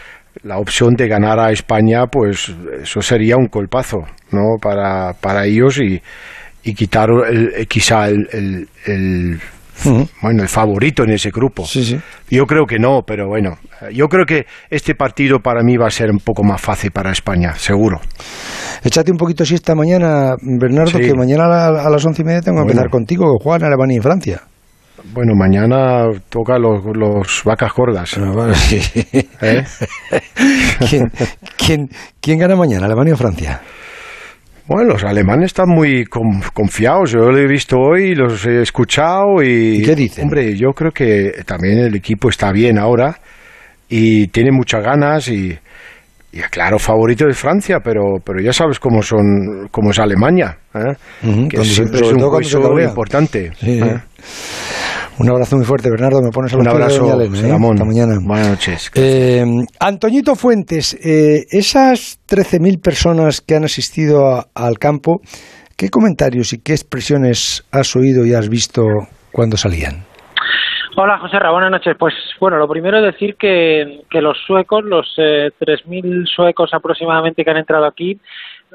la 0.44 0.58
opción 0.58 0.94
de 0.96 1.08
ganar 1.08 1.40
a 1.40 1.52
España, 1.52 2.06
pues, 2.08 2.54
eso 2.82 3.02
sería 3.02 3.36
un 3.38 3.48
colpazo, 3.48 3.98
¿no? 4.32 4.58
Para, 4.62 5.14
para 5.14 5.46
ellos 5.46 5.80
y, 5.80 6.02
y 6.64 6.74
quitar 6.74 7.10
el, 7.30 7.52
eh, 7.56 7.66
quizá 7.66 8.08
el, 8.08 8.28
el- 8.32 8.68
el- 8.86 9.40
bueno, 10.22 10.44
el 10.44 10.50
favorito 10.50 11.04
en 11.04 11.12
ese 11.12 11.30
grupo. 11.32 11.64
Sí, 11.66 11.86
sí. 11.86 11.98
Yo 12.30 12.46
creo 12.46 12.66
que 12.66 12.78
no, 12.80 13.02
pero 13.08 13.28
bueno, 13.30 13.58
yo 13.94 14.08
creo 14.08 14.26
que 14.26 14.46
este 14.70 14.94
partido 14.94 15.40
para 15.40 15.64
mí 15.64 15.78
va 15.78 15.88
a 15.88 15.90
ser 15.90 16.12
un 16.12 16.20
poco 16.20 16.44
más 16.44 16.60
fácil 16.60 16.92
para 16.92 17.12
España, 17.12 17.54
seguro. 17.56 18.02
Échate 18.84 19.10
un 19.12 19.18
poquito 19.18 19.46
siesta 19.46 19.76
mañana, 19.76 20.36
Bernardo, 20.42 20.92
Sí. 20.92 21.00
que 21.00 21.14
mañana 21.14 21.46
a, 21.46 21.72
la- 21.72 21.84
a 21.86 21.90
las 21.90 22.06
once 22.06 22.22
y 22.22 22.26
media 22.26 22.42
tengo 22.42 22.58
que 22.58 22.64
Bueno. 22.64 22.72
empezar 22.72 22.90
contigo, 22.90 23.38
juegan 23.42 23.64
Alemania 23.68 23.98
y 23.98 24.02
Francia. 24.02 24.42
Bueno, 25.14 25.34
mañana 25.36 26.06
toca 26.30 26.58
los, 26.60 26.84
los 26.96 27.42
vacas 27.46 27.72
gordas. 27.76 28.18
¿Eh? 28.18 29.64
¿Quién, 30.90 31.12
quién, 31.58 31.90
quién 32.22 32.40
gana 32.40 32.56
mañana, 32.56 32.86
Alemania 32.86 33.14
o 33.14 33.18
Francia? 33.18 33.62
Bueno, 34.68 34.92
los 34.94 35.04
alemanes 35.04 35.48
están 35.48 35.70
muy 35.70 36.06
con- 36.06 36.42
confiados. 36.54 37.12
Yo 37.12 37.20
lo 37.32 37.38
he 37.38 37.48
visto 37.48 37.78
hoy, 37.80 38.14
los 38.14 38.46
he 38.46 38.62
escuchado 38.62 39.42
y... 39.42 39.78
¿Y 39.78 39.82
qué 39.84 39.96
dicen? 39.96 40.26
Hombre, 40.26 40.56
yo 40.56 40.70
creo 40.74 40.92
que 40.92 41.42
también 41.46 41.80
el 41.80 41.96
equipo 41.96 42.30
está 42.30 42.52
bien 42.52 42.78
ahora 42.78 43.18
y 43.90 44.28
tiene 44.28 44.52
muchas 44.52 44.84
ganas 44.84 45.28
y, 45.28 45.58
y 46.32 46.40
claro, 46.52 46.78
favorito 46.78 47.26
de 47.26 47.34
Francia, 47.34 47.80
pero, 47.84 48.18
pero 48.24 48.40
ya 48.42 48.54
sabes 48.54 48.80
cómo 48.80 49.02
son, 49.02 49.68
cómo 49.72 49.90
es 49.90 49.98
Alemania, 49.98 50.56
¿eh? 50.76 50.94
Ujú, 51.28 51.48
que 51.48 51.66
siempre 51.66 52.02
es 52.02 52.14
un 52.14 52.20
cabrea. 52.62 52.88
importante. 52.90 53.52
Sí, 53.60 53.80
¿eh? 53.80 53.98
Un 55.20 55.30
abrazo 55.30 55.58
muy 55.58 55.66
fuerte, 55.66 55.90
Bernardo. 55.90 56.22
Me 56.22 56.32
pones 56.32 56.54
a 56.54 56.58
Un 56.58 56.64
los 56.66 56.74
de 56.74 56.82
abrazo, 56.84 57.04
Doña 57.06 57.24
Elena, 57.26 57.48
¿eh? 57.48 57.52
Ramón. 57.52 57.74
Hasta 57.74 57.86
mañana. 57.86 58.14
Buenas 58.22 58.50
noches. 58.50 58.92
Eh, 58.96 59.44
Antoñito 59.80 60.36
Fuentes, 60.36 60.94
eh, 61.06 61.46
esas 61.52 62.20
13.000 62.28 62.80
personas 62.82 63.42
que 63.42 63.56
han 63.56 63.66
asistido 63.66 64.28
a- 64.28 64.46
al 64.56 64.78
campo, 64.80 65.20
¿qué 65.76 65.90
comentarios 65.90 66.54
y 66.54 66.62
qué 66.62 66.72
expresiones 66.72 67.66
has 67.72 67.96
oído 67.98 68.26
y 68.26 68.34
has 68.34 68.48
visto 68.50 68.84
cuando 69.32 69.58
salían? 69.58 70.06
Hola, 70.96 71.18
José 71.20 71.38
Ra, 71.40 71.52
buenas 71.52 71.72
noches. 71.72 71.96
Pues 72.00 72.14
bueno, 72.40 72.58
lo 72.58 72.68
primero 72.68 72.98
es 73.00 73.14
decir 73.14 73.36
que, 73.36 74.02
que 74.10 74.22
los 74.22 74.38
suecos, 74.46 74.84
los 74.84 75.06
eh, 75.18 75.50
3.000 75.60 76.26
suecos 76.28 76.72
aproximadamente 76.74 77.44
que 77.44 77.52
han 77.52 77.58
entrado 77.58 77.86
aquí, 77.86 78.18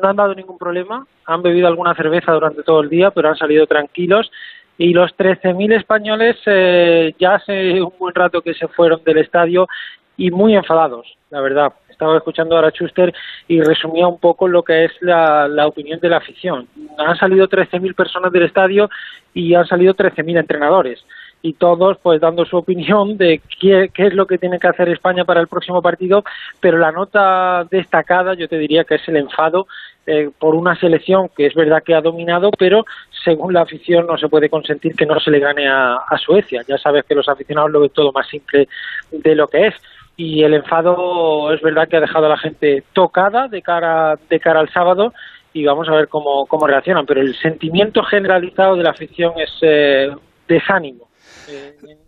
no 0.01 0.09
han 0.09 0.17
dado 0.17 0.35
ningún 0.35 0.59
problema, 0.59 1.07
han 1.27 1.43
bebido 1.43 1.69
alguna 1.69 1.95
cerveza 1.95 2.33
durante 2.33 2.63
todo 2.63 2.81
el 2.81 2.89
día, 2.89 3.11
pero 3.11 3.29
han 3.29 3.37
salido 3.37 3.67
tranquilos. 3.67 4.31
Y 4.77 4.93
los 4.93 5.17
13.000 5.17 5.77
españoles 5.77 6.37
eh, 6.47 7.15
ya 7.19 7.37
hace 7.37 7.81
un 7.81 7.93
buen 7.99 8.15
rato 8.15 8.43
que 8.43 8.55
se 8.55 8.67
fueron 8.69 9.03
del 9.05 9.19
estadio 9.19 9.69
y 10.17 10.31
muy 10.31 10.55
enfadados, 10.55 11.07
la 11.31 11.41
verdad. 11.41 11.73
Estaba 11.89 12.17
escuchando 12.17 12.57
ahora 12.57 12.69
a 12.69 12.71
Schuster 12.73 13.15
y 13.47 13.61
resumía 13.61 14.09
un 14.09 14.19
poco 14.19 14.49
lo 14.49 14.65
que 14.65 14.87
es 14.87 14.93
la, 15.01 15.49
opinión 15.67 16.01
de 16.01 16.09
la 16.09 16.17
afición. 16.17 16.67
Han 16.99 17.17
salido 17.17 17.49
13.000 17.49 17.95
personas 17.95 18.33
del 18.33 18.43
estadio 18.43 18.91
y 19.33 19.55
han 19.55 19.67
salido 19.67 19.95
13.000 19.95 20.41
entrenadores 20.41 21.05
y 21.41 21.53
todos 21.53 21.99
pues 21.99 22.21
dando 22.21 22.45
su 22.47 22.57
opinión 22.57 23.17
de 23.17 23.41
qué, 23.61 23.91
qué 23.93 24.07
es 24.07 24.15
lo 24.15 24.27
que 24.27 24.39
tiene 24.39 24.59
que 24.59 24.67
hacer 24.67 24.89
España 24.89 25.25
para 25.25 25.41
el 25.41 25.47
próximo 25.47 25.83
partido, 25.83 26.25
pero 26.59 26.79
la 26.79 26.91
nota 26.91 27.65
destacada 27.71 28.35
yo 28.35 28.49
te 28.49 28.59
diría 28.59 28.85
que 28.85 28.95
es 28.95 29.07
el 29.09 29.19
enfado 29.19 29.67
eh, 30.07 30.31
por 30.39 30.55
una 30.55 30.79
selección 30.79 31.31
que 31.35 31.47
es 31.47 31.55
verdad 31.55 31.83
que 31.83 31.95
ha 31.95 32.01
dominado, 32.01 32.51
pero 32.59 32.85
según 33.25 33.55
la 33.55 33.63
afición 33.63 34.07
no 34.07 34.19
se 34.19 34.29
puede 34.29 34.51
consentir 34.51 34.95
que 34.95 35.07
no 35.07 35.19
se 35.19 35.31
le 35.31 35.39
gane 35.39 35.69
a, 35.69 35.99
Suecia. 36.19 36.63
Ya 36.67 36.79
sabes 36.79 37.05
que 37.05 37.15
los 37.15 37.29
aficionados 37.29 37.71
lo 37.71 37.81
ven 37.81 37.91
todo 37.91 38.13
más 38.13 38.29
simple 38.29 38.69
de 39.11 39.35
lo 39.35 39.49
que 39.49 39.69
es. 39.69 39.75
Y 40.17 40.43
el 40.43 40.55
enfado 40.55 41.53
es 41.53 41.61
verdad 41.61 41.89
que 41.89 41.97
ha 41.97 42.01
dejado 42.01 42.27
a 42.27 42.31
la 42.31 42.39
gente 42.39 42.85
tocada 42.93 43.49
de 43.49 43.63
cara, 43.63 44.17
de 44.29 44.39
cara 44.39 44.61
al 44.61 44.69
sábado 44.71 45.13
y 45.53 45.65
vamos 45.65 45.89
a 45.89 45.95
ver 45.95 46.09
cómo, 46.09 46.47
cómo 46.47 46.67
reaccionan. 46.67 47.07
Pero 47.07 47.21
el 47.21 47.35
sentimiento 47.37 48.03
generalizado 48.03 48.77
de 48.77 48.83
la 48.83 48.91
afición 48.91 49.33
es 49.37 49.51
eh, 49.63 50.11
desánimo. 50.47 51.09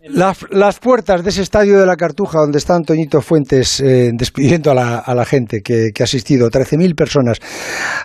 Las, 0.09 0.45
las 0.51 0.79
puertas 0.79 1.23
de 1.23 1.29
ese 1.29 1.41
estadio 1.41 1.79
de 1.79 1.85
la 1.85 1.95
Cartuja, 1.95 2.39
donde 2.39 2.57
está 2.57 2.75
Antoñito 2.75 3.21
Fuentes 3.21 3.79
eh, 3.81 4.11
despidiendo 4.13 4.71
a 4.71 4.73
la, 4.73 4.97
a 4.99 5.13
la 5.13 5.25
gente 5.25 5.61
que, 5.61 5.89
que 5.93 6.03
ha 6.03 6.05
asistido, 6.05 6.49
13.000 6.49 6.95
personas. 6.95 7.37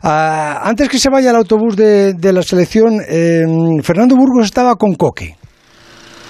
Ah, 0.02 0.60
antes 0.64 0.88
que 0.88 0.98
se 0.98 1.10
vaya 1.10 1.30
el 1.30 1.36
autobús 1.36 1.76
de, 1.76 2.14
de 2.14 2.32
la 2.32 2.42
selección, 2.42 3.00
eh, 3.08 3.44
Fernando 3.82 4.16
Burgos 4.16 4.46
estaba 4.46 4.74
con 4.76 4.94
Coque. 4.94 5.36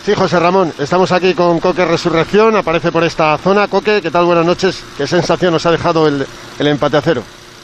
Sí, 0.04 0.14
José 0.14 0.40
Ramón, 0.40 0.72
estamos 0.80 1.12
aquí 1.12 1.32
con 1.32 1.60
Coque 1.60 1.84
Resurrección, 1.84 2.56
aparece 2.56 2.90
por 2.90 3.04
esta 3.04 3.38
zona. 3.38 3.68
Coque, 3.68 4.00
¿qué 4.02 4.10
tal? 4.10 4.26
Buenas 4.26 4.44
noches. 4.44 4.82
¿Qué 4.96 5.06
sensación 5.06 5.52
nos 5.52 5.64
ha 5.64 5.70
dejado 5.70 6.08
el, 6.08 6.26
el 6.58 6.66
empate 6.66 6.96
a 6.96 7.02
cero? 7.02 7.22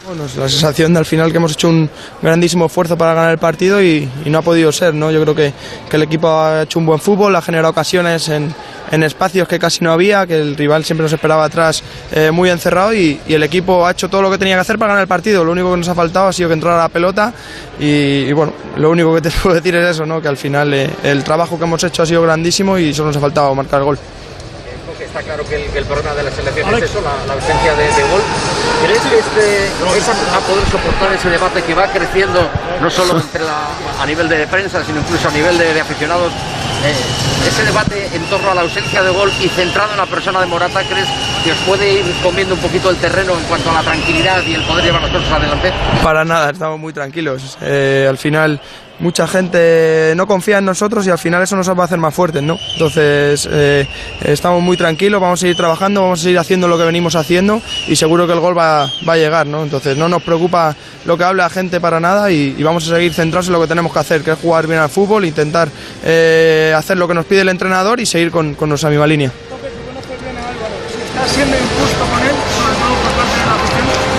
Bueno, 0.09 0.25
es 0.25 0.37
la 0.37 0.49
sensación 0.49 0.95
de 0.95 1.01
al 1.01 1.05
final 1.05 1.31
que 1.31 1.37
hemos 1.37 1.53
hecho 1.53 1.69
un 1.69 1.91
grandísimo 2.23 2.65
esfuerzo 2.65 2.97
para 2.97 3.13
ganar 3.13 3.31
el 3.31 3.37
partido 3.37 3.83
y, 3.83 4.09
no 4.25 4.39
ha 4.39 4.43
podido 4.43 4.73
ser, 4.73 4.95
¿no? 4.95 5.11
Yo 5.11 5.21
creo 5.21 5.35
que, 5.35 5.53
que, 5.91 5.97
el 5.97 6.03
equipo 6.03 6.31
ha 6.31 6.63
hecho 6.63 6.79
un 6.79 6.87
buen 6.87 6.99
fútbol, 6.99 7.37
ha 7.37 7.43
generado 7.43 7.73
ocasiones 7.73 8.27
en, 8.31 8.55
en 8.91 9.03
espacios 9.03 9.47
que 9.47 9.59
casi 9.59 9.85
no 9.85 9.93
había, 9.93 10.27
que 10.27 10.41
el 10.41 10.57
rival 10.57 10.83
siempre 10.83 11.03
nos 11.03 11.13
esperaba 11.13 11.45
atrás 11.45 11.83
eh, 12.11 12.31
muy 12.31 12.49
encerrado 12.49 12.95
y, 12.95 13.21
y, 13.29 13.35
el 13.35 13.43
equipo 13.43 13.87
ha 13.87 13.91
hecho 13.91 14.09
todo 14.09 14.23
lo 14.23 14.31
que 14.31 14.39
tenía 14.39 14.55
que 14.55 14.63
hacer 14.63 14.79
para 14.79 14.93
ganar 14.93 15.03
el 15.03 15.09
partido. 15.09 15.45
Lo 15.45 15.53
único 15.53 15.73
que 15.73 15.77
nos 15.77 15.89
ha 15.89 15.95
faltado 15.95 16.29
ha 16.29 16.33
sido 16.33 16.49
que 16.49 16.55
entrara 16.55 16.79
la 16.79 16.89
pelota 16.89 17.35
y, 17.79 17.85
y 17.85 18.33
bueno, 18.33 18.55
lo 18.77 18.89
único 18.91 19.15
que 19.15 19.21
te 19.21 19.31
puedo 19.43 19.57
decir 19.57 19.75
es 19.75 19.91
eso, 19.91 20.07
¿no? 20.07 20.23
Que 20.23 20.29
al 20.29 20.39
final 20.39 20.73
eh, 20.73 20.89
el 21.03 21.23
trabajo 21.23 21.59
que 21.59 21.65
hemos 21.65 21.85
hecho 21.85 22.03
ha 22.03 22.07
sido 22.07 22.23
grandísimo 22.23 22.79
y 22.79 22.95
solo 22.95 23.09
nos 23.09 23.19
ha 23.19 23.21
faltado 23.21 23.55
marcar 23.55 23.81
el 23.81 23.85
gol 23.85 23.99
está 25.09 25.23
claro 25.23 25.45
que 25.45 25.57
el, 25.57 25.71
que 25.71 25.79
el, 25.79 25.85
problema 25.85 26.15
de 26.15 26.23
la 26.23 26.31
selección 26.31 26.75
es 26.75 26.83
eso, 26.83 27.01
la, 27.01 27.27
la 27.27 27.33
ausencia 27.33 27.75
de, 27.75 27.85
de, 27.85 28.03
gol. 28.11 28.21
¿Crees 28.85 29.01
que 29.03 29.19
este, 29.19 29.67
es 29.67 30.09
a, 30.09 30.41
poder 30.41 30.65
soportar 30.71 31.13
ese 31.13 31.29
debate 31.31 31.63
que 31.63 31.75
va 31.75 31.89
creciendo, 31.89 32.49
no 32.81 32.91
solo 32.91 33.19
entre 33.21 33.45
la, 33.45 33.69
a 34.01 34.07
nivel 34.07 34.29
de 34.29 34.47
prensa, 34.47 34.85
sino 34.85 35.01
incluso 35.01 35.29
a 35.29 35.33
nivel 35.33 35.59
de, 35.59 35.75
de 35.75 35.81
aficionados? 35.81 36.33
Eh, 36.85 37.49
ese 37.49 37.65
debate 37.65 38.09
en 38.13 38.23
torno 38.27 38.51
a 38.53 38.55
la 38.55 38.61
ausencia 38.61 39.03
de 39.03 39.11
gol 39.11 39.33
y 39.41 39.49
centrado 39.49 39.91
en 39.93 39.99
la 39.99 40.07
persona 40.07 40.41
de 40.41 40.47
Morata, 40.47 40.83
¿crees 40.85 41.09
que 41.43 41.51
os 41.53 41.59
puede 41.59 41.95
ir 41.95 42.15
comiendo 42.23 42.55
un 42.55 42.61
poquito 42.61 42.91
el 42.91 42.97
terreno 42.97 43.33
en 43.37 43.45
cuanto 43.45 43.71
a 43.71 43.75
la 43.75 43.83
tranquilidad 43.83 44.43
y 44.47 44.55
el 44.55 44.63
poder 44.63 44.85
llevar 44.85 45.03
las 45.03 45.11
cosas 45.11 45.33
adelante? 45.33 45.73
Para 46.03 46.25
nada, 46.25 46.51
estamos 46.51 46.79
muy 46.79 46.93
tranquilos. 46.93 47.59
Eh, 47.61 48.07
al 48.09 48.17
final 48.17 48.61
mucha 49.01 49.27
gente 49.27 50.13
no 50.17 50.27
confía 50.27 50.59
en 50.59 50.65
nosotros 50.65 51.07
y 51.07 51.11
al 51.11 51.19
final 51.19 51.43
eso 51.43 51.57
nos 51.57 51.69
va 51.69 51.83
a 51.83 51.85
hacer 51.85 51.99
más 51.99 52.15
fuertes, 52.15 52.43
¿no? 52.43 52.59
Entonces 52.73 53.49
eh, 53.51 53.87
estamos 54.23 54.63
muy 54.63 54.77
tranquilos, 54.77 55.21
vamos 55.21 55.41
a 55.41 55.43
seguir 55.43 55.57
trabajando, 55.57 56.03
vamos 56.03 56.21
a 56.21 56.23
seguir 56.25 56.39
haciendo 56.39 56.69
lo 56.69 56.79
que 56.79 56.85
venimos 56.85 57.15
haciendo 57.15 57.61
y 57.87 57.97
seguro 57.97 58.27
que 58.27 58.33
el 58.33 58.41
gol 58.41 58.57
va, 58.57 58.91
va 59.09 59.13
a 59.13 59.17
llegar, 59.17 59.47
¿no? 59.47 59.63
Entonces 59.63 59.97
no 59.97 60.09
nos 60.09 60.23
preocupa 60.23 60.75
lo 61.05 61.17
que 61.17 61.25
hable 61.25 61.43
la 61.43 61.51
gente 61.51 61.81
para 61.81 62.01
nada 62.01 62.31
y, 62.31 62.63
vamos 62.63 62.87
a 62.91 62.97
seguir 62.97 63.15
centrados 63.15 63.47
en 63.47 63.55
lo 63.55 63.61
que 63.61 63.67
tenemos 63.67 63.93
que 63.93 63.99
hacer, 63.99 64.23
que 64.23 64.33
es 64.33 64.39
jugar 64.39 64.67
bien 64.67 64.79
al 64.79 64.91
fútbol, 64.91 65.25
intentar 65.25 65.69
eh, 66.05 66.75
hacer 66.77 66.99
lo 66.99 67.09
que 67.09 67.15
nos 67.15 67.25
pide 67.25 67.41
el 67.41 67.49
entrenador 67.49 68.01
y 68.01 68.07
seguir 68.07 68.31
con, 68.31 68.55
con 68.55 68.69
nuestra 68.69 68.91
misma 68.91 69.07
línea. 69.07 69.33
¿Estás 71.15 71.31
siendo 71.33 71.57
injusto 71.57 72.05
con 72.13 72.23
él, 72.23 72.35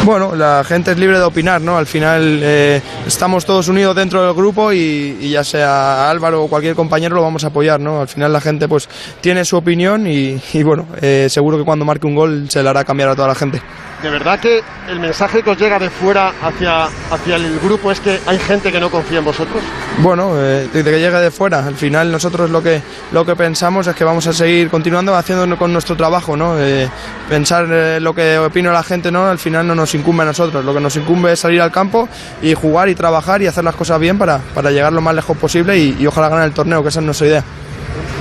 Bueno, 0.05 0.33
la 0.33 0.63
gente 0.63 0.91
es 0.91 0.97
libre 0.97 1.17
de 1.17 1.23
opinar, 1.23 1.61
¿no? 1.61 1.77
Al 1.77 1.85
final 1.85 2.39
eh, 2.41 2.81
estamos 3.05 3.45
todos 3.45 3.67
unidos 3.67 3.95
dentro 3.95 4.25
del 4.25 4.33
grupo 4.33 4.71
y, 4.71 5.29
ya 5.29 5.43
sea 5.43 6.09
Álvaro 6.09 6.43
o 6.43 6.47
cualquier 6.47 6.73
compañero 6.73 7.15
lo 7.15 7.21
vamos 7.21 7.43
a 7.43 7.47
apoyar, 7.47 7.79
¿no? 7.79 8.01
Al 8.01 8.07
final 8.07 8.31
la 8.31 8.41
gente 8.41 8.67
pues 8.67 8.87
tiene 9.21 9.43
su 9.43 9.57
opinión 9.57 10.07
y, 10.07 10.41
y 10.53 10.63
bueno, 10.63 10.87
eh, 11.01 11.27
seguro 11.29 11.57
que 11.57 11.65
cuando 11.65 11.85
marque 11.85 12.07
un 12.07 12.15
gol 12.15 12.49
se 12.49 12.63
le 12.63 12.69
hará 12.69 12.83
cambiar 12.85 13.09
a 13.09 13.15
toda 13.15 13.27
la 13.27 13.35
gente. 13.35 13.61
De 14.01 14.09
verdad 14.09 14.39
que 14.39 14.63
el 14.87 14.99
mensaje 14.99 15.43
que 15.43 15.49
os 15.49 15.57
llega 15.57 15.77
de 15.77 15.89
fuera 15.89 16.31
hacia, 16.41 16.85
hacia 16.85 17.35
el 17.35 17.59
grupo 17.59 17.91
es 17.91 17.99
que 17.99 18.19
hay 18.25 18.39
gente 18.39 18.71
que 18.71 18.79
no 18.79 18.89
confía 18.89 19.19
en 19.19 19.25
vosotros. 19.25 19.61
Bueno, 19.97 20.33
eh, 20.37 20.69
de 20.71 20.83
que 20.83 20.99
llegue 20.99 21.17
de 21.17 21.31
fuera. 21.31 21.65
Al 21.65 21.75
final 21.75 22.09
nosotros 22.09 22.49
lo 22.49 22.63
que 22.63 22.81
lo 23.11 23.25
que 23.25 23.35
pensamos 23.35 23.87
es 23.87 23.95
que 23.95 24.05
vamos 24.05 24.25
a 24.27 24.33
seguir 24.33 24.69
continuando 24.69 25.13
haciendo 25.15 25.57
con 25.57 25.73
nuestro 25.73 25.97
trabajo, 25.97 26.37
¿no? 26.37 26.57
Eh, 26.57 26.89
pensar 27.27 27.67
eh, 27.69 27.99
lo 27.99 28.13
que 28.15 28.37
opina 28.37 28.71
la 28.71 28.83
gente, 28.83 29.11
¿no? 29.11 29.27
Al 29.27 29.37
final 29.37 29.67
no 29.67 29.75
nos 29.75 29.93
incumbe 29.93 30.23
a 30.23 30.27
nosotros. 30.27 30.63
Lo 30.63 30.73
que 30.73 30.79
nos 30.79 30.95
incumbe 30.95 31.33
es 31.33 31.39
salir 31.41 31.61
al 31.61 31.71
campo 31.71 32.07
y 32.41 32.53
jugar 32.53 32.87
y 32.87 32.95
trabajar 32.95 33.41
y 33.41 33.47
hacer 33.47 33.65
las 33.65 33.75
cosas 33.75 33.99
bien 33.99 34.17
para, 34.17 34.37
para 34.37 34.71
llegar 34.71 34.93
lo 34.93 35.01
más 35.01 35.13
lejos 35.13 35.35
posible 35.37 35.77
y, 35.77 35.97
y 35.99 36.07
ojalá 36.07 36.29
ganar 36.29 36.45
el 36.45 36.53
torneo, 36.53 36.81
que 36.81 36.89
esa 36.89 37.01
es 37.01 37.05
nuestra 37.05 37.27
idea 37.27 37.43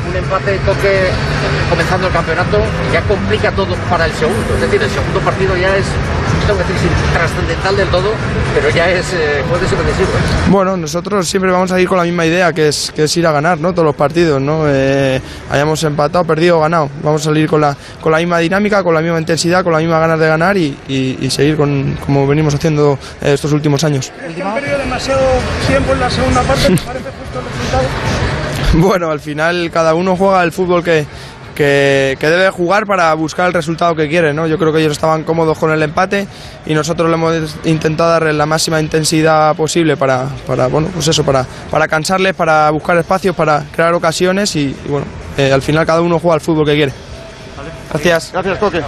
un 0.09 0.17
empate 0.17 0.59
toque 0.65 1.11
comenzando 1.69 2.07
el 2.07 2.13
campeonato 2.13 2.59
ya 2.93 3.03
complica 3.03 3.51
todo 3.53 3.75
para 3.91 4.07
el 4.07 4.13
segundo. 4.13 4.55
Es 4.55 4.61
decir, 4.61 4.83
el 4.83 4.91
segundo 4.91 5.21
partido 5.21 5.57
ya 5.57 5.77
es, 5.77 5.87
tengo 6.47 6.59
que 6.59 6.73
decir, 6.73 6.91
trascendental 7.13 7.77
del 7.77 7.89
todo, 7.89 8.13
pero 8.55 8.71
ya 8.71 8.91
es, 8.91 9.13
eh, 9.13 9.43
decisivo. 9.43 10.11
¿eh? 10.11 10.51
Bueno, 10.51 10.77
nosotros 10.77 11.29
siempre 11.29 11.51
vamos 11.51 11.71
a 11.73 11.81
ir 11.81 11.89
con 11.89 11.99
la 11.99 12.05
misma 12.05 12.27
idea, 12.27 12.53
que 12.53 12.69
es, 12.69 12.93
que 12.95 13.05
es 13.05 13.17
ir 13.17 13.27
a 13.27 13.33
ganar, 13.33 13.59
¿no? 13.59 13.73
Todos 13.73 13.87
los 13.87 13.97
partidos, 13.97 14.41
¿no? 14.41 14.63
Eh, 14.67 15.21
hayamos 15.51 15.83
empatado, 15.85 16.25
perdido 16.25 16.59
o 16.59 16.61
ganado. 16.61 16.91
Vamos 17.03 17.23
a 17.23 17.25
salir 17.25 17.49
con 17.49 17.61
la, 17.61 17.77
con 18.01 18.13
la 18.13 18.19
misma 18.19 18.39
dinámica, 18.39 18.83
con 18.83 18.95
la 18.95 19.01
misma 19.01 19.19
intensidad, 19.19 19.63
con 19.63 19.73
la 19.73 19.79
misma 19.79 19.99
ganas 19.99 20.19
de 20.19 20.27
ganar 20.27 20.57
y, 20.57 20.77
y, 20.89 21.19
y 21.21 21.31
seguir 21.31 21.57
con, 21.57 21.99
como 22.05 22.27
venimos 22.27 22.55
haciendo 22.55 22.99
estos 23.21 23.53
últimos 23.53 23.85
años. 23.85 24.13
Es 24.27 24.35
que 24.35 24.43
han 24.43 24.55
perdido 24.55 24.79
demasiado 24.79 25.21
tiempo 25.67 25.93
en 25.93 26.01
la 26.01 26.11
segunda 26.11 26.43
parte, 26.43 26.71
me 26.71 26.77
parece 26.79 27.05
justo 27.05 27.39
el 27.39 27.45
resultado. 27.45 27.89
Bueno, 28.75 29.11
al 29.11 29.21
final 29.21 29.71
cada 29.73 29.95
uno 29.95 30.15
juega 30.15 30.43
el 30.45 30.53
fútbol 30.53 30.85
que, 30.85 31.07
que, 31.59 32.17
que, 32.21 32.31
debe 32.31 32.51
jugar 32.51 32.87
para 32.87 33.13
buscar 33.15 33.49
el 33.49 33.53
resultado 33.53 33.97
que 33.97 34.09
quiere. 34.09 34.33
¿no? 34.33 34.47
Yo 34.47 34.59
creo 34.59 34.73
que 34.73 34.79
ellos 34.79 34.93
estaban 34.93 35.25
cómodos 35.25 35.59
con 35.59 35.73
el 35.73 35.83
empate 35.83 36.29
y 36.65 36.73
nosotros 36.73 37.09
le 37.09 37.15
hemos 37.17 37.57
intentado 37.65 38.11
darle 38.11 38.33
la 38.33 38.47
máxima 38.47 38.81
intensidad 38.81 39.57
posible 39.57 39.97
para, 39.97 40.29
para 40.47 40.69
bueno, 40.69 40.89
pues 40.95 41.09
eso, 41.09 41.25
para, 41.25 41.45
para 41.69 41.89
cansarles, 41.89 42.35
para 42.35 42.71
buscar 42.71 42.97
espacios, 42.99 43.35
para 43.35 43.65
crear 43.73 43.93
ocasiones 43.93 44.55
y, 44.55 44.69
y 44.85 44.89
bueno, 44.89 45.07
eh, 45.37 45.53
al 45.53 45.63
final 45.63 45.85
cada 45.85 46.01
uno 46.01 46.21
juega 46.21 46.37
el 46.37 46.41
fútbol 46.41 46.65
que 46.65 46.77
quiere. 46.77 46.93
Gracias. 47.91 48.31
Gracias, 48.33 48.59
Coque. 48.59 48.83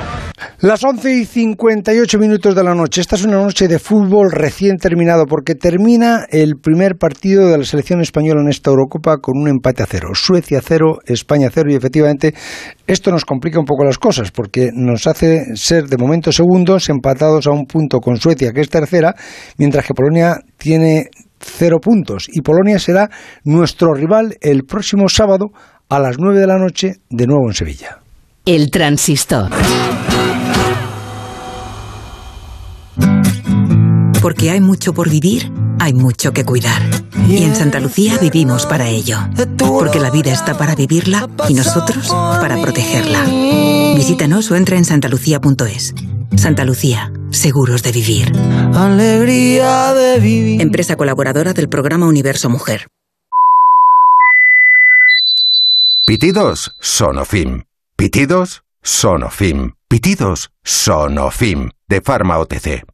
Las 0.62 0.84
11 0.84 1.16
y 1.16 1.24
58 1.24 2.18
minutos 2.18 2.54
de 2.54 2.62
la 2.62 2.74
noche. 2.74 3.00
Esta 3.00 3.16
es 3.16 3.24
una 3.24 3.38
noche 3.38 3.66
de 3.66 3.78
fútbol 3.78 4.30
recién 4.30 4.76
terminado 4.76 5.24
porque 5.24 5.54
termina 5.54 6.26
el 6.28 6.56
primer 6.60 6.96
partido 6.96 7.48
de 7.48 7.56
la 7.56 7.64
selección 7.64 8.02
española 8.02 8.42
en 8.42 8.50
esta 8.50 8.68
Eurocopa 8.68 9.16
con 9.22 9.38
un 9.38 9.48
empate 9.48 9.82
a 9.82 9.86
cero. 9.86 10.10
Suecia 10.12 10.60
cero, 10.62 10.98
España 11.06 11.48
cero 11.50 11.70
y 11.72 11.76
efectivamente 11.76 12.34
esto 12.86 13.10
nos 13.10 13.24
complica 13.24 13.58
un 13.58 13.64
poco 13.64 13.84
las 13.84 13.96
cosas 13.96 14.32
porque 14.32 14.68
nos 14.74 15.06
hace 15.06 15.56
ser 15.56 15.86
de 15.86 15.96
momento 15.96 16.30
segundos 16.30 16.90
empatados 16.90 17.46
a 17.46 17.52
un 17.52 17.64
punto 17.64 17.98
con 18.00 18.18
Suecia 18.18 18.52
que 18.52 18.60
es 18.60 18.68
tercera, 18.68 19.14
mientras 19.56 19.86
que 19.86 19.94
Polonia 19.94 20.40
tiene 20.58 21.06
cero 21.40 21.78
puntos 21.80 22.26
y 22.30 22.42
Polonia 22.42 22.78
será 22.78 23.08
nuestro 23.44 23.94
rival 23.94 24.36
el 24.42 24.64
próximo 24.64 25.08
sábado 25.08 25.52
a 25.88 25.98
las 25.98 26.16
9 26.18 26.38
de 26.38 26.46
la 26.46 26.58
noche 26.58 26.96
de 27.08 27.26
nuevo 27.26 27.48
en 27.48 27.54
Sevilla. 27.54 28.00
El 28.44 28.70
transistor. 28.70 29.48
Porque 34.20 34.50
hay 34.50 34.60
mucho 34.60 34.92
por 34.92 35.08
vivir, 35.08 35.50
hay 35.78 35.94
mucho 35.94 36.32
que 36.32 36.44
cuidar. 36.44 36.82
Y 37.26 37.42
en 37.42 37.54
Santa 37.54 37.80
Lucía 37.80 38.18
vivimos 38.18 38.66
para 38.66 38.88
ello. 38.88 39.18
Porque 39.56 39.98
la 39.98 40.10
vida 40.10 40.32
está 40.32 40.58
para 40.58 40.74
vivirla 40.74 41.28
y 41.48 41.54
nosotros 41.54 42.08
para 42.08 42.60
protegerla. 42.60 43.24
Visítanos 43.96 44.50
o 44.50 44.56
entra 44.56 44.76
en 44.76 44.84
santalucía.es. 44.84 45.94
Santa 46.36 46.64
Lucía, 46.64 47.12
seguros 47.30 47.82
de 47.82 47.92
vivir. 47.92 48.32
Alegría 48.74 49.94
de 49.94 50.20
vivir. 50.20 50.60
Empresa 50.60 50.96
colaboradora 50.96 51.54
del 51.54 51.68
programa 51.68 52.06
Universo 52.06 52.50
Mujer. 52.50 52.88
Pitidos 56.06 56.74
Sonofim. 56.80 57.62
Pitidos 57.96 58.62
Sonofim. 58.82 59.72
Pitidos 59.88 60.50
Sonofim. 60.64 61.70
De 61.88 62.00
Pharma 62.00 62.38
OTC. 62.38 62.84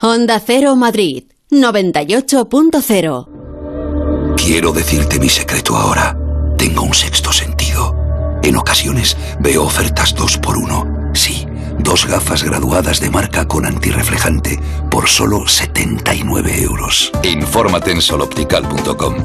Onda 0.00 0.38
Cero 0.38 0.76
Madrid 0.76 1.24
98.0 1.50 4.36
Quiero 4.36 4.72
decirte 4.72 5.18
mi 5.18 5.28
secreto 5.28 5.76
ahora. 5.76 6.16
Tengo 6.56 6.82
un 6.82 6.94
sexto 6.94 7.32
sentido. 7.32 7.96
En 8.44 8.54
ocasiones 8.54 9.16
veo 9.40 9.64
ofertas 9.64 10.14
dos 10.14 10.38
por 10.38 10.56
uno. 10.56 11.10
Sí, 11.14 11.48
dos 11.80 12.06
gafas 12.06 12.44
graduadas 12.44 13.00
de 13.00 13.10
marca 13.10 13.48
con 13.48 13.66
antirreflejante 13.66 14.60
por 14.88 15.08
solo 15.08 15.48
79 15.48 16.62
euros. 16.62 17.10
Infórmate 17.24 17.90
en 17.90 18.00
soloptical.com. 18.00 19.16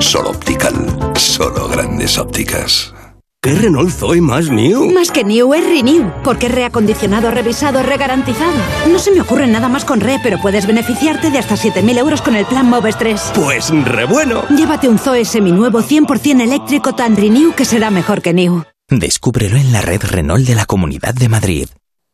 Soloptical. 0.00 1.12
Solo 1.14 1.68
grandes 1.68 2.18
ópticas. 2.18 2.92
¿Qué 3.40 3.54
Renault 3.54 3.90
Zoe 3.90 4.20
más 4.20 4.50
new? 4.50 4.92
Más 4.92 5.12
que 5.12 5.22
new 5.22 5.54
es 5.54 5.64
renew, 5.64 6.10
porque 6.24 6.46
es 6.46 6.52
reacondicionado, 6.52 7.30
revisado, 7.30 7.84
regarantizado. 7.84 8.52
No 8.90 8.98
se 8.98 9.12
me 9.12 9.20
ocurre 9.20 9.46
nada 9.46 9.68
más 9.68 9.84
con 9.84 10.00
re, 10.00 10.18
pero 10.24 10.38
puedes 10.42 10.66
beneficiarte 10.66 11.30
de 11.30 11.38
hasta 11.38 11.54
7.000 11.54 11.98
euros 11.98 12.20
con 12.20 12.34
el 12.34 12.46
plan 12.46 12.68
Moves 12.68 12.98
3. 12.98 13.32
Pues 13.36 13.70
re 13.70 14.06
bueno. 14.06 14.42
Llévate 14.48 14.88
un 14.88 14.98
Zoe 14.98 15.24
seminuevo 15.24 15.82
100% 15.82 16.40
eléctrico 16.40 16.96
tan 16.96 17.16
renew 17.16 17.54
que 17.54 17.64
será 17.64 17.90
mejor 17.90 18.22
que 18.22 18.34
new. 18.34 18.64
Descúbrelo 18.90 19.56
en 19.56 19.70
la 19.70 19.82
red 19.82 20.02
Renault 20.02 20.44
de 20.44 20.56
la 20.56 20.66
Comunidad 20.66 21.14
de 21.14 21.28
Madrid. 21.28 21.68